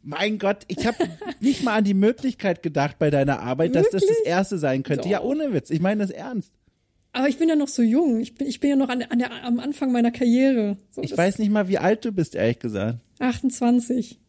Mein 0.01 0.39
Gott, 0.39 0.59
ich 0.67 0.87
habe 0.87 0.97
nicht 1.39 1.63
mal 1.63 1.75
an 1.75 1.83
die 1.83 1.93
Möglichkeit 1.93 2.63
gedacht 2.63 2.97
bei 2.99 3.09
deiner 3.09 3.41
Arbeit, 3.41 3.75
dass 3.75 3.89
das 3.89 4.05
das 4.05 4.19
erste 4.25 4.57
sein 4.57 4.83
könnte. 4.83 5.03
So. 5.03 5.09
Ja, 5.09 5.21
ohne 5.21 5.53
Witz. 5.53 5.69
Ich 5.69 5.81
meine 5.81 6.01
das 6.01 6.09
ernst. 6.09 6.51
Aber 7.11 7.27
ich 7.27 7.37
bin 7.37 7.49
ja 7.49 7.55
noch 7.55 7.67
so 7.67 7.81
jung. 7.81 8.19
Ich 8.19 8.35
bin, 8.35 8.47
ich 8.47 8.59
bin 8.59 8.69
ja 8.69 8.75
noch 8.75 8.89
an, 8.89 9.01
an 9.03 9.19
der, 9.19 9.43
am 9.43 9.59
Anfang 9.59 9.91
meiner 9.91 10.11
Karriere. 10.11 10.77
So, 10.91 11.01
Ich 11.01 11.17
weiß 11.17 11.39
nicht 11.39 11.51
mal, 11.51 11.67
wie 11.67 11.77
alt 11.77 12.05
du 12.05 12.11
bist, 12.11 12.35
ehrlich 12.35 12.59
gesagt. 12.59 12.99
28. 13.19 14.19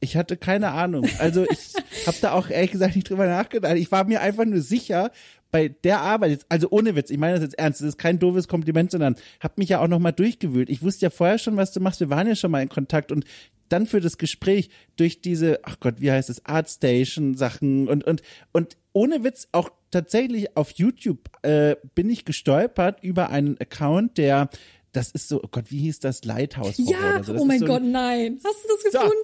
Ich 0.00 0.16
hatte 0.16 0.36
keine 0.36 0.72
Ahnung. 0.72 1.06
Also 1.18 1.44
ich 1.44 1.74
habe 2.06 2.16
da 2.20 2.32
auch 2.32 2.48
ehrlich 2.50 2.72
gesagt 2.72 2.96
nicht 2.96 3.08
drüber 3.08 3.26
nachgedacht. 3.26 3.76
Ich 3.76 3.92
war 3.92 4.04
mir 4.04 4.20
einfach 4.20 4.44
nur 4.44 4.60
sicher, 4.60 5.10
bei 5.50 5.68
der 5.68 6.00
Arbeit, 6.00 6.30
jetzt, 6.30 6.46
also 6.48 6.68
ohne 6.70 6.94
Witz, 6.94 7.10
ich 7.10 7.18
meine 7.18 7.34
das 7.34 7.42
jetzt 7.42 7.58
ernst, 7.58 7.80
das 7.80 7.88
ist 7.88 7.98
kein 7.98 8.18
doofes 8.18 8.48
Kompliment, 8.48 8.90
sondern 8.90 9.16
hab 9.40 9.58
mich 9.58 9.68
ja 9.68 9.80
auch 9.80 9.88
nochmal 9.88 10.12
durchgewühlt. 10.12 10.70
Ich 10.70 10.82
wusste 10.82 11.06
ja 11.06 11.10
vorher 11.10 11.38
schon, 11.38 11.56
was 11.56 11.72
du 11.72 11.80
machst. 11.80 12.00
Wir 12.00 12.10
waren 12.10 12.28
ja 12.28 12.36
schon 12.36 12.50
mal 12.50 12.62
in 12.62 12.68
Kontakt 12.68 13.10
und 13.10 13.24
dann 13.68 13.86
für 13.86 14.00
das 14.00 14.18
Gespräch 14.18 14.70
durch 14.96 15.20
diese, 15.20 15.60
ach 15.62 15.78
Gott, 15.80 15.96
wie 15.98 16.10
heißt 16.10 16.30
es, 16.30 16.44
Artstation 16.44 17.36
Sachen 17.36 17.88
und 17.88 18.04
und 18.04 18.22
und 18.52 18.76
ohne 18.92 19.22
Witz 19.22 19.48
auch 19.52 19.70
tatsächlich 19.90 20.56
auf 20.56 20.72
YouTube 20.72 21.30
äh, 21.42 21.76
bin 21.94 22.10
ich 22.10 22.24
gestolpert 22.24 23.02
über 23.02 23.30
einen 23.30 23.58
Account, 23.60 24.18
der 24.18 24.50
das 24.92 25.10
ist 25.10 25.28
so, 25.28 25.40
oh 25.42 25.48
Gott, 25.50 25.66
wie 25.70 25.78
hieß 25.78 26.00
das? 26.00 26.24
Lighthouse 26.24 26.78
Horror 26.78 26.90
Ja, 26.90 27.14
oder 27.16 27.24
so. 27.24 27.32
Das 27.34 27.42
oh 27.42 27.44
mein 27.44 27.60
so 27.60 27.66
Gott, 27.66 27.82
nein. 27.82 28.38
Hast 28.44 28.64
du 28.64 28.68
das 28.68 28.92
So. 28.92 28.98
gefunden? 28.98 29.14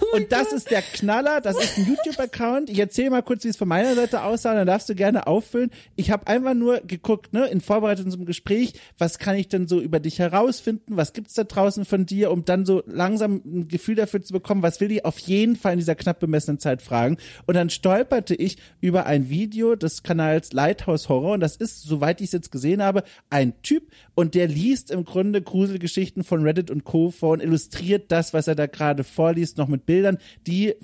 Oh 0.00 0.06
mein 0.12 0.22
und 0.22 0.32
das 0.32 0.48
Gott. 0.48 0.56
ist 0.58 0.70
der 0.70 0.82
Knaller, 0.82 1.40
das 1.40 1.56
ist 1.62 1.78
ein 1.78 1.86
YouTube-Account. 1.86 2.70
Ich 2.70 2.78
erzähle 2.78 3.10
mal 3.10 3.22
kurz, 3.22 3.44
wie 3.44 3.48
es 3.48 3.56
von 3.56 3.68
meiner 3.68 3.94
Seite 3.94 4.22
aussah, 4.22 4.54
dann 4.54 4.66
darfst 4.66 4.88
du 4.88 4.94
gerne 4.94 5.26
auffüllen. 5.26 5.70
Ich 5.96 6.10
habe 6.10 6.26
einfach 6.26 6.54
nur 6.54 6.80
geguckt, 6.80 7.32
ne, 7.32 7.46
in 7.46 7.60
Vorbereitung 7.60 8.10
zum 8.10 8.24
Gespräch, 8.26 8.74
was 8.98 9.18
kann 9.18 9.36
ich 9.36 9.48
denn 9.48 9.66
so 9.68 9.80
über 9.80 10.00
dich 10.00 10.18
herausfinden, 10.18 10.96
was 10.96 11.12
gibt's 11.12 11.34
da 11.34 11.44
draußen 11.44 11.84
von 11.84 12.06
dir, 12.06 12.30
um 12.30 12.44
dann 12.44 12.64
so 12.64 12.82
langsam 12.86 13.42
ein 13.44 13.68
Gefühl 13.68 13.94
dafür 13.94 14.22
zu 14.22 14.32
bekommen, 14.32 14.62
was 14.62 14.80
will 14.80 14.92
ich 14.92 15.04
auf 15.04 15.18
jeden 15.18 15.56
Fall 15.56 15.72
in 15.74 15.78
dieser 15.78 15.94
knapp 15.94 16.20
bemessenen 16.20 16.58
Zeit 16.58 16.82
fragen. 16.82 17.16
Und 17.46 17.54
dann 17.54 17.70
stolperte 17.70 18.34
ich 18.34 18.56
über 18.80 19.06
ein 19.06 19.28
Video 19.28 19.74
des 19.76 20.02
Kanals 20.02 20.52
Lighthouse 20.52 21.08
Horror 21.08 21.34
und 21.34 21.40
das 21.40 21.56
ist, 21.56 21.82
soweit 21.82 22.20
ich 22.20 22.26
es 22.26 22.32
jetzt 22.32 22.52
gesehen 22.52 22.82
habe, 22.82 23.04
ein 23.30 23.60
Typ 23.62 23.90
und 24.14 24.34
der 24.34 24.48
liest 24.48 24.90
im 24.90 25.01
Grunde 25.04 25.42
Gruselgeschichten 25.42 26.24
von 26.24 26.42
Reddit 26.42 26.70
und 26.70 26.84
Co. 26.84 27.10
vor 27.10 27.32
und 27.32 27.42
illustriert 27.42 28.10
das, 28.10 28.32
was 28.32 28.46
er 28.48 28.54
da 28.54 28.66
gerade 28.66 29.04
vorliest, 29.04 29.58
noch 29.58 29.68
mit 29.68 29.86
Bildern, 29.86 30.18
die, 30.46 30.74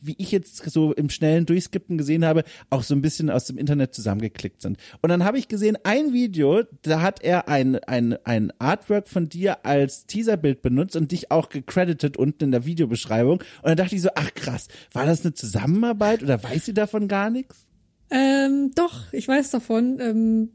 wie 0.00 0.14
ich 0.18 0.32
jetzt 0.32 0.70
so 0.70 0.92
im 0.92 1.10
schnellen 1.10 1.46
Durchskippen 1.46 1.98
gesehen 1.98 2.24
habe, 2.24 2.44
auch 2.70 2.82
so 2.82 2.94
ein 2.94 3.02
bisschen 3.02 3.30
aus 3.30 3.44
dem 3.44 3.58
Internet 3.58 3.94
zusammengeklickt 3.94 4.62
sind. 4.62 4.78
Und 5.02 5.10
dann 5.10 5.24
habe 5.24 5.38
ich 5.38 5.48
gesehen, 5.48 5.78
ein 5.84 6.12
Video, 6.12 6.62
da 6.82 7.02
hat 7.02 7.22
er 7.22 7.48
ein, 7.48 7.76
ein, 7.76 8.16
ein 8.24 8.52
Artwork 8.58 9.08
von 9.08 9.28
dir 9.28 9.64
als 9.64 10.06
Teaserbild 10.06 10.62
benutzt 10.62 10.96
und 10.96 11.12
dich 11.12 11.30
auch 11.30 11.48
gecredited 11.48 12.16
unten 12.16 12.44
in 12.44 12.52
der 12.52 12.66
Videobeschreibung. 12.66 13.40
Und 13.40 13.68
dann 13.68 13.76
dachte 13.76 13.94
ich 13.94 14.02
so, 14.02 14.10
ach 14.14 14.34
krass, 14.34 14.68
war 14.92 15.06
das 15.06 15.24
eine 15.24 15.34
Zusammenarbeit 15.34 16.22
oder 16.22 16.42
weiß 16.42 16.66
sie 16.66 16.74
davon 16.74 17.08
gar 17.08 17.30
nichts? 17.30 17.66
Ähm, 18.10 18.72
doch, 18.74 19.12
ich 19.12 19.26
weiß 19.28 19.50
davon. 19.50 19.98
Ähm, 20.00 20.50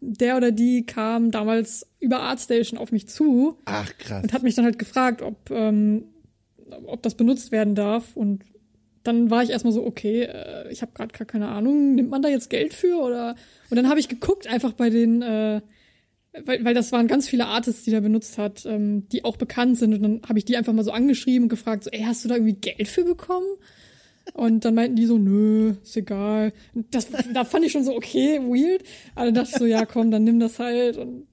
der 0.00 0.36
oder 0.36 0.50
die 0.50 0.84
kam 0.84 1.30
damals 1.30 1.86
über 2.00 2.20
Artstation 2.20 2.78
auf 2.78 2.92
mich 2.92 3.08
zu 3.08 3.56
Ach 3.64 3.92
krass. 3.98 4.22
und 4.22 4.32
hat 4.32 4.42
mich 4.42 4.54
dann 4.54 4.64
halt 4.64 4.78
gefragt, 4.78 5.22
ob, 5.22 5.50
ähm, 5.50 6.04
ob 6.86 7.02
das 7.02 7.14
benutzt 7.14 7.52
werden 7.52 7.74
darf. 7.74 8.16
Und 8.16 8.42
dann 9.04 9.30
war 9.30 9.42
ich 9.42 9.50
erstmal 9.50 9.72
so, 9.72 9.86
okay, 9.86 10.22
äh, 10.22 10.70
ich 10.70 10.82
habe 10.82 10.92
gerade 10.92 11.16
gar 11.16 11.26
keine 11.26 11.48
Ahnung, 11.48 11.94
nimmt 11.94 12.10
man 12.10 12.22
da 12.22 12.28
jetzt 12.28 12.50
Geld 12.50 12.74
für? 12.74 12.98
Oder 12.98 13.36
und 13.70 13.76
dann 13.76 13.88
habe 13.88 14.00
ich 14.00 14.08
geguckt, 14.08 14.46
einfach 14.46 14.72
bei 14.72 14.90
den, 14.90 15.22
äh, 15.22 15.60
weil, 16.44 16.64
weil 16.64 16.74
das 16.74 16.92
waren 16.92 17.06
ganz 17.06 17.28
viele 17.28 17.46
Artists, 17.46 17.84
die 17.84 17.90
da 17.90 18.00
benutzt 18.00 18.36
hat, 18.38 18.66
ähm, 18.66 19.08
die 19.08 19.24
auch 19.24 19.36
bekannt 19.36 19.78
sind. 19.78 19.94
Und 19.94 20.02
dann 20.02 20.22
habe 20.28 20.38
ich 20.38 20.44
die 20.44 20.56
einfach 20.56 20.72
mal 20.72 20.84
so 20.84 20.90
angeschrieben 20.90 21.44
und 21.44 21.48
gefragt, 21.48 21.84
so, 21.84 21.90
ey, 21.90 22.02
hast 22.02 22.24
du 22.24 22.28
da 22.28 22.34
irgendwie 22.34 22.54
Geld 22.54 22.88
für 22.88 23.04
bekommen? 23.04 23.46
Und 24.34 24.64
dann 24.64 24.74
meinten 24.74 24.96
die 24.96 25.06
so, 25.06 25.18
nö, 25.18 25.74
ist 25.82 25.96
egal. 25.96 26.52
Und 26.74 26.94
Das, 26.94 27.08
da 27.34 27.44
fand 27.44 27.64
ich 27.64 27.72
schon 27.72 27.84
so, 27.84 27.94
okay, 27.96 28.38
weird. 28.40 28.82
Aber 29.14 29.26
dann 29.26 29.34
dachte 29.34 29.50
ich 29.52 29.56
so, 29.58 29.66
ja, 29.66 29.84
komm, 29.86 30.10
dann 30.10 30.24
nimm 30.24 30.38
das 30.40 30.58
halt. 30.58 30.96
Und 30.96 31.26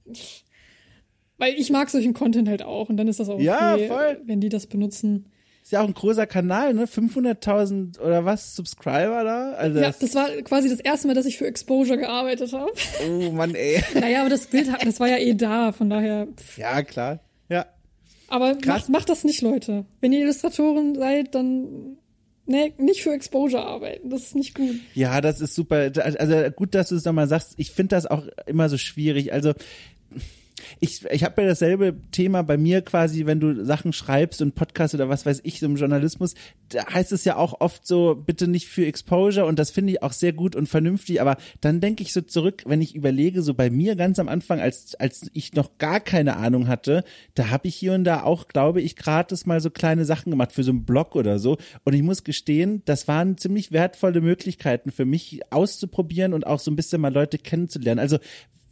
weil 1.38 1.54
ich 1.54 1.70
mag 1.70 1.90
solchen 1.90 2.14
Content 2.14 2.48
halt 2.48 2.62
auch. 2.62 2.88
Und 2.88 2.96
dann 2.96 3.08
ist 3.08 3.20
das 3.20 3.28
auch 3.28 3.34
okay, 3.34 3.44
Ja, 3.44 3.76
voll. 3.88 4.20
wenn 4.24 4.40
die 4.40 4.48
das 4.48 4.66
benutzen. 4.66 5.26
Ist 5.62 5.72
ja 5.72 5.80
auch 5.82 5.86
ein 5.88 5.94
großer 5.94 6.26
Kanal, 6.28 6.74
ne? 6.74 6.84
500.000 6.86 8.00
oder 8.00 8.24
was 8.24 8.54
Subscriber 8.54 9.24
da? 9.24 9.50
Also 9.54 9.80
Ja, 9.80 9.90
das, 9.98 10.14
war 10.14 10.28
quasi 10.44 10.68
das 10.68 10.78
erste 10.80 11.08
Mal, 11.08 11.14
dass 11.14 11.26
ich 11.26 11.38
für 11.38 11.46
Exposure 11.46 11.98
gearbeitet 11.98 12.52
habe. 12.52 12.70
oh 13.08 13.32
Mann, 13.32 13.54
ey. 13.56 13.82
naja, 14.00 14.20
aber 14.20 14.30
das 14.30 14.46
Bild, 14.46 14.68
das 14.84 15.00
war 15.00 15.08
ja 15.08 15.18
eh 15.18 15.34
da, 15.34 15.72
von 15.72 15.90
daher. 15.90 16.28
pff. 16.36 16.58
Ja, 16.58 16.82
klar. 16.82 17.18
Ja. 17.48 17.66
Aber 18.28 18.54
Krass. 18.54 18.66
macht, 18.82 18.88
macht 18.90 19.08
das 19.08 19.24
nicht, 19.24 19.42
Leute. 19.42 19.84
Wenn 20.00 20.12
ihr 20.12 20.20
Illustratoren 20.20 20.94
seid, 20.94 21.34
dann 21.34 21.98
ne, 22.46 22.72
nicht 22.78 23.02
für 23.02 23.12
Exposure 23.12 23.64
arbeiten. 23.64 24.10
Das 24.10 24.22
ist 24.22 24.34
nicht 24.34 24.54
gut. 24.54 24.76
Ja, 24.94 25.20
das 25.20 25.40
ist 25.40 25.54
super. 25.54 25.90
Also 25.96 26.50
gut, 26.50 26.74
dass 26.74 26.88
du 26.88 26.96
es 26.96 27.04
nochmal 27.04 27.28
sagst. 27.28 27.54
Ich 27.56 27.70
finde 27.70 27.96
das 27.96 28.06
auch 28.06 28.22
immer 28.46 28.68
so 28.68 28.78
schwierig. 28.78 29.32
Also 29.32 29.52
ich, 30.80 31.04
ich 31.10 31.24
habe 31.24 31.42
ja 31.42 31.48
dasselbe 31.48 31.96
Thema 32.12 32.42
bei 32.42 32.56
mir 32.56 32.82
quasi, 32.82 33.26
wenn 33.26 33.40
du 33.40 33.64
Sachen 33.64 33.92
schreibst 33.92 34.40
und 34.40 34.54
Podcast 34.54 34.94
oder 34.94 35.08
was 35.08 35.26
weiß 35.26 35.40
ich, 35.44 35.60
so 35.60 35.66
im 35.66 35.76
Journalismus, 35.76 36.34
da 36.70 36.86
heißt 36.92 37.12
es 37.12 37.24
ja 37.24 37.36
auch 37.36 37.60
oft 37.60 37.86
so, 37.86 38.14
bitte 38.14 38.48
nicht 38.48 38.68
für 38.68 38.86
Exposure 38.86 39.46
und 39.46 39.58
das 39.58 39.70
finde 39.70 39.92
ich 39.92 40.02
auch 40.02 40.12
sehr 40.12 40.32
gut 40.32 40.56
und 40.56 40.68
vernünftig, 40.68 41.20
aber 41.20 41.36
dann 41.60 41.80
denke 41.80 42.02
ich 42.02 42.12
so 42.12 42.22
zurück, 42.22 42.62
wenn 42.66 42.80
ich 42.80 42.94
überlege, 42.94 43.42
so 43.42 43.54
bei 43.54 43.70
mir 43.70 43.96
ganz 43.96 44.18
am 44.18 44.28
Anfang, 44.28 44.60
als, 44.60 44.94
als 44.94 45.30
ich 45.34 45.52
noch 45.54 45.78
gar 45.78 46.00
keine 46.00 46.36
Ahnung 46.36 46.68
hatte, 46.68 47.04
da 47.34 47.50
habe 47.50 47.68
ich 47.68 47.74
hier 47.74 47.92
und 47.92 48.04
da 48.04 48.22
auch, 48.22 48.48
glaube 48.48 48.80
ich, 48.80 48.96
gratis 48.96 49.46
mal 49.46 49.60
so 49.60 49.70
kleine 49.70 50.04
Sachen 50.04 50.30
gemacht 50.30 50.52
für 50.52 50.64
so 50.64 50.70
einen 50.70 50.84
Blog 50.84 51.16
oder 51.16 51.38
so 51.38 51.58
und 51.84 51.92
ich 51.92 52.02
muss 52.02 52.24
gestehen, 52.24 52.82
das 52.86 53.08
waren 53.08 53.36
ziemlich 53.36 53.72
wertvolle 53.72 54.20
Möglichkeiten 54.20 54.90
für 54.90 55.04
mich 55.04 55.40
auszuprobieren 55.50 56.32
und 56.32 56.46
auch 56.46 56.60
so 56.60 56.70
ein 56.70 56.76
bisschen 56.76 57.00
mal 57.00 57.12
Leute 57.12 57.38
kennenzulernen. 57.38 57.98
Also 57.98 58.18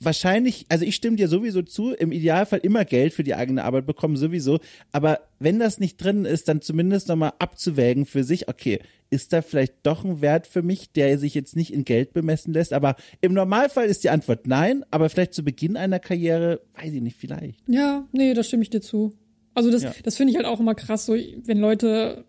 wahrscheinlich, 0.00 0.66
also 0.68 0.84
ich 0.84 0.94
stimme 0.94 1.16
dir 1.16 1.28
sowieso 1.28 1.62
zu, 1.62 1.92
im 1.92 2.12
Idealfall 2.12 2.60
immer 2.62 2.84
Geld 2.84 3.12
für 3.12 3.24
die 3.24 3.34
eigene 3.34 3.64
Arbeit 3.64 3.86
bekommen, 3.86 4.16
sowieso. 4.16 4.60
Aber 4.92 5.20
wenn 5.38 5.58
das 5.58 5.78
nicht 5.80 5.96
drin 6.02 6.24
ist, 6.24 6.48
dann 6.48 6.60
zumindest 6.60 7.08
nochmal 7.08 7.32
abzuwägen 7.38 8.06
für 8.06 8.24
sich, 8.24 8.48
okay, 8.48 8.80
ist 9.10 9.32
da 9.32 9.42
vielleicht 9.42 9.74
doch 9.84 10.04
ein 10.04 10.20
Wert 10.20 10.46
für 10.46 10.62
mich, 10.62 10.90
der 10.92 11.18
sich 11.18 11.34
jetzt 11.34 11.56
nicht 11.56 11.72
in 11.72 11.84
Geld 11.84 12.12
bemessen 12.12 12.52
lässt? 12.52 12.72
Aber 12.72 12.96
im 13.20 13.32
Normalfall 13.32 13.86
ist 13.86 14.04
die 14.04 14.10
Antwort 14.10 14.46
nein, 14.46 14.84
aber 14.90 15.08
vielleicht 15.08 15.34
zu 15.34 15.44
Beginn 15.44 15.76
einer 15.76 16.00
Karriere, 16.00 16.60
weiß 16.80 16.92
ich 16.92 17.00
nicht, 17.02 17.16
vielleicht. 17.16 17.60
Ja, 17.68 18.06
nee, 18.12 18.34
da 18.34 18.42
stimme 18.42 18.62
ich 18.62 18.70
dir 18.70 18.80
zu. 18.80 19.12
Also 19.54 19.70
das, 19.70 19.84
Ja. 19.84 19.94
das 20.02 20.16
finde 20.16 20.32
ich 20.32 20.36
halt 20.36 20.46
auch 20.46 20.58
immer 20.58 20.74
krass, 20.74 21.06
so 21.06 21.14
wenn 21.14 21.58
Leute 21.58 22.24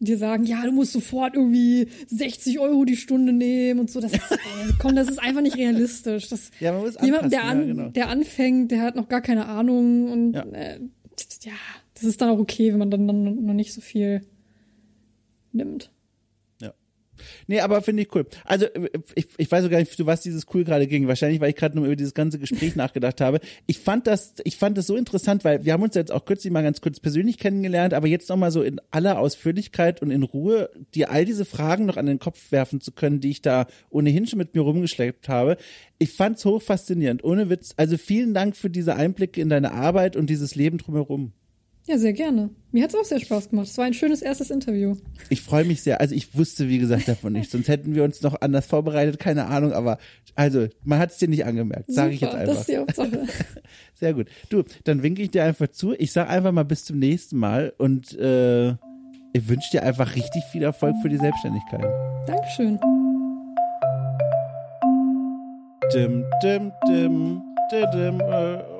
dir 0.00 0.18
sagen, 0.18 0.44
ja, 0.44 0.64
du 0.64 0.72
musst 0.72 0.92
sofort 0.92 1.34
irgendwie 1.34 1.88
60 2.08 2.58
Euro 2.58 2.84
die 2.84 2.96
Stunde 2.96 3.32
nehmen 3.32 3.80
und 3.80 3.90
so. 3.90 4.00
Das 4.00 4.12
ist, 4.12 4.20
äh, 4.32 4.36
komm, 4.78 4.94
das 4.96 5.08
ist 5.08 5.18
einfach 5.18 5.42
nicht 5.42 5.56
realistisch. 5.56 6.28
Das, 6.28 6.50
Ja, 6.60 6.72
man 6.72 6.82
muss 6.82 6.96
jemand, 7.02 7.32
der, 7.32 7.44
an, 7.44 7.60
ja, 7.60 7.66
genau. 7.66 7.88
der 7.90 8.08
anfängt, 8.08 8.70
der 8.70 8.82
hat 8.82 8.96
noch 8.96 9.08
gar 9.08 9.20
keine 9.20 9.46
Ahnung 9.46 10.10
und 10.10 10.32
Ja. 10.34 10.42
äh, 10.52 10.80
ja, 11.42 11.52
das 11.94 12.04
ist 12.04 12.20
dann 12.20 12.28
auch 12.30 12.38
okay, 12.38 12.72
wenn 12.72 12.78
man 12.78 12.90
dann, 12.90 13.06
dann 13.06 13.44
noch 13.44 13.54
nicht 13.54 13.72
so 13.72 13.80
viel 13.80 14.22
nimmt. 15.52 15.90
Nee, 17.46 17.60
aber 17.60 17.82
finde 17.82 18.02
ich 18.02 18.14
cool. 18.14 18.26
Also 18.44 18.66
äh, 18.66 18.88
ich, 19.14 19.26
ich 19.36 19.50
weiß 19.50 19.64
auch 19.64 19.70
gar 19.70 19.78
nicht, 19.78 20.06
was 20.06 20.20
dieses 20.22 20.46
cool 20.54 20.64
gerade 20.64 20.86
ging. 20.86 21.08
Wahrscheinlich, 21.08 21.40
weil 21.40 21.50
ich 21.50 21.56
gerade 21.56 21.76
nur 21.76 21.86
über 21.86 21.96
dieses 21.96 22.14
ganze 22.14 22.38
Gespräch 22.38 22.76
nachgedacht 22.76 23.20
habe. 23.20 23.40
Ich 23.66 23.78
fand 23.78 24.06
das, 24.06 24.34
ich 24.44 24.56
fand 24.56 24.78
das 24.78 24.86
so 24.86 24.96
interessant, 24.96 25.44
weil 25.44 25.64
wir 25.64 25.72
haben 25.72 25.82
uns 25.82 25.94
jetzt 25.94 26.12
auch 26.12 26.24
kürzlich 26.24 26.52
mal 26.52 26.62
ganz 26.62 26.80
kurz 26.80 27.00
persönlich 27.00 27.38
kennengelernt, 27.38 27.94
aber 27.94 28.06
jetzt 28.06 28.28
nochmal 28.28 28.50
so 28.50 28.62
in 28.62 28.80
aller 28.90 29.18
Ausführlichkeit 29.18 30.02
und 30.02 30.10
in 30.10 30.22
Ruhe 30.22 30.70
dir 30.94 31.10
all 31.10 31.24
diese 31.24 31.44
Fragen 31.44 31.86
noch 31.86 31.96
an 31.96 32.06
den 32.06 32.18
Kopf 32.18 32.52
werfen 32.52 32.80
zu 32.80 32.92
können, 32.92 33.20
die 33.20 33.30
ich 33.30 33.42
da 33.42 33.66
ohnehin 33.90 34.26
schon 34.26 34.38
mit 34.38 34.54
mir 34.54 34.62
rumgeschleppt 34.62 35.28
habe. 35.28 35.56
Ich 35.98 36.12
fand's 36.12 36.44
hoch 36.44 36.62
faszinierend, 36.62 37.24
ohne 37.24 37.48
Witz. 37.48 37.74
Also 37.76 37.96
vielen 37.96 38.34
Dank 38.34 38.56
für 38.56 38.70
diese 38.70 38.96
Einblicke 38.96 39.40
in 39.40 39.48
deine 39.48 39.72
Arbeit 39.72 40.16
und 40.16 40.28
dieses 40.28 40.54
Leben 40.54 40.78
drumherum. 40.78 41.32
Ja, 41.86 41.98
sehr 41.98 42.12
gerne. 42.12 42.50
Mir 42.72 42.82
hat's 42.82 42.96
auch 42.96 43.04
sehr 43.04 43.20
Spaß 43.20 43.50
gemacht. 43.50 43.68
Es 43.68 43.78
war 43.78 43.84
ein 43.84 43.94
schönes 43.94 44.20
erstes 44.20 44.50
Interview. 44.50 44.96
Ich 45.30 45.40
freue 45.40 45.64
mich 45.64 45.82
sehr. 45.82 46.00
Also 46.00 46.16
ich 46.16 46.36
wusste, 46.36 46.68
wie 46.68 46.78
gesagt, 46.78 47.06
davon 47.06 47.34
nicht. 47.34 47.50
Sonst 47.50 47.68
hätten 47.68 47.94
wir 47.94 48.02
uns 48.02 48.22
noch 48.22 48.40
anders 48.40 48.66
vorbereitet, 48.66 49.20
keine 49.20 49.46
Ahnung. 49.46 49.72
Aber 49.72 49.98
also, 50.34 50.66
man 50.84 50.98
hat 50.98 51.12
es 51.12 51.18
dir 51.18 51.28
nicht 51.28 51.44
angemerkt, 51.44 51.92
sage 51.92 52.14
ich 52.14 52.20
jetzt 52.20 52.34
einfach. 52.34 52.54
Das 52.54 52.60
ist 52.60 52.68
die 52.68 52.78
Hauptsache. 52.78 53.26
Sehr 53.94 54.14
gut. 54.14 54.26
Du, 54.48 54.64
dann 54.84 55.02
winke 55.04 55.22
ich 55.22 55.30
dir 55.30 55.44
einfach 55.44 55.68
zu. 55.68 55.94
Ich 55.94 56.10
sag 56.10 56.28
einfach 56.28 56.52
mal 56.52 56.64
bis 56.64 56.84
zum 56.84 56.98
nächsten 56.98 57.38
Mal 57.38 57.72
und 57.78 58.18
äh, 58.18 58.70
ich 59.32 59.48
wünsche 59.48 59.70
dir 59.70 59.82
einfach 59.84 60.16
richtig 60.16 60.42
viel 60.50 60.64
Erfolg 60.64 60.96
für 61.02 61.08
die 61.08 61.18
Selbstständigkeit. 61.18 61.86
Dankeschön. 62.26 62.78
dim, 65.92 66.24
dim, 66.42 66.72
dim, 66.88 67.42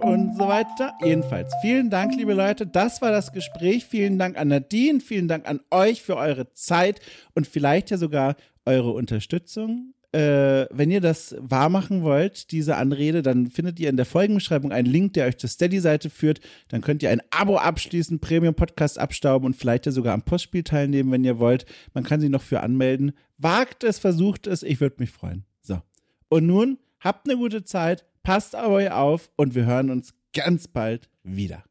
und 0.00 0.36
so 0.36 0.48
weiter. 0.48 0.94
Jedenfalls, 1.02 1.52
vielen 1.60 1.90
Dank, 1.90 2.14
liebe 2.16 2.34
Leute. 2.34 2.66
Das 2.66 3.02
war 3.02 3.10
das 3.10 3.32
Gespräch. 3.32 3.84
Vielen 3.86 4.18
Dank 4.18 4.38
an 4.38 4.48
Nadine, 4.48 5.00
vielen 5.00 5.28
Dank 5.28 5.48
an 5.48 5.60
euch 5.70 6.02
für 6.02 6.16
eure 6.16 6.52
Zeit 6.52 7.00
und 7.34 7.46
vielleicht 7.46 7.90
ja 7.90 7.98
sogar 7.98 8.36
eure 8.64 8.92
Unterstützung 8.92 9.94
äh, 10.16 10.66
wenn 10.70 10.90
ihr 10.90 11.02
das 11.02 11.36
wahrmachen 11.38 12.02
wollt, 12.02 12.50
diese 12.50 12.76
Anrede, 12.76 13.20
dann 13.20 13.48
findet 13.48 13.78
ihr 13.78 13.90
in 13.90 13.98
der 13.98 14.06
Folgenbeschreibung 14.06 14.72
einen 14.72 14.86
Link, 14.86 15.12
der 15.12 15.26
euch 15.26 15.36
zur 15.36 15.50
Steady-Seite 15.50 16.08
führt. 16.08 16.40
Dann 16.68 16.80
könnt 16.80 17.02
ihr 17.02 17.10
ein 17.10 17.20
Abo 17.30 17.58
abschließen, 17.58 18.18
Premium-Podcast 18.18 18.98
abstauben 18.98 19.44
und 19.44 19.54
vielleicht 19.54 19.84
ja 19.84 19.92
sogar 19.92 20.14
am 20.14 20.22
Postspiel 20.22 20.62
teilnehmen, 20.62 21.12
wenn 21.12 21.24
ihr 21.24 21.38
wollt. 21.38 21.66
Man 21.92 22.02
kann 22.02 22.20
sich 22.20 22.30
noch 22.30 22.40
für 22.40 22.60
anmelden. 22.60 23.12
Wagt 23.36 23.84
es, 23.84 23.98
versucht 23.98 24.46
es, 24.46 24.62
ich 24.62 24.80
würde 24.80 24.96
mich 25.00 25.10
freuen. 25.10 25.44
So. 25.60 25.82
Und 26.30 26.46
nun 26.46 26.78
habt 27.00 27.28
eine 27.28 27.36
gute 27.36 27.64
Zeit, 27.64 28.06
passt 28.26 28.56
auf 28.56 28.66
euch 28.66 28.90
auf 28.90 29.30
und 29.36 29.54
wir 29.54 29.66
hören 29.66 29.88
uns 29.88 30.12
ganz 30.34 30.66
bald 30.66 31.08
wieder. 31.22 31.62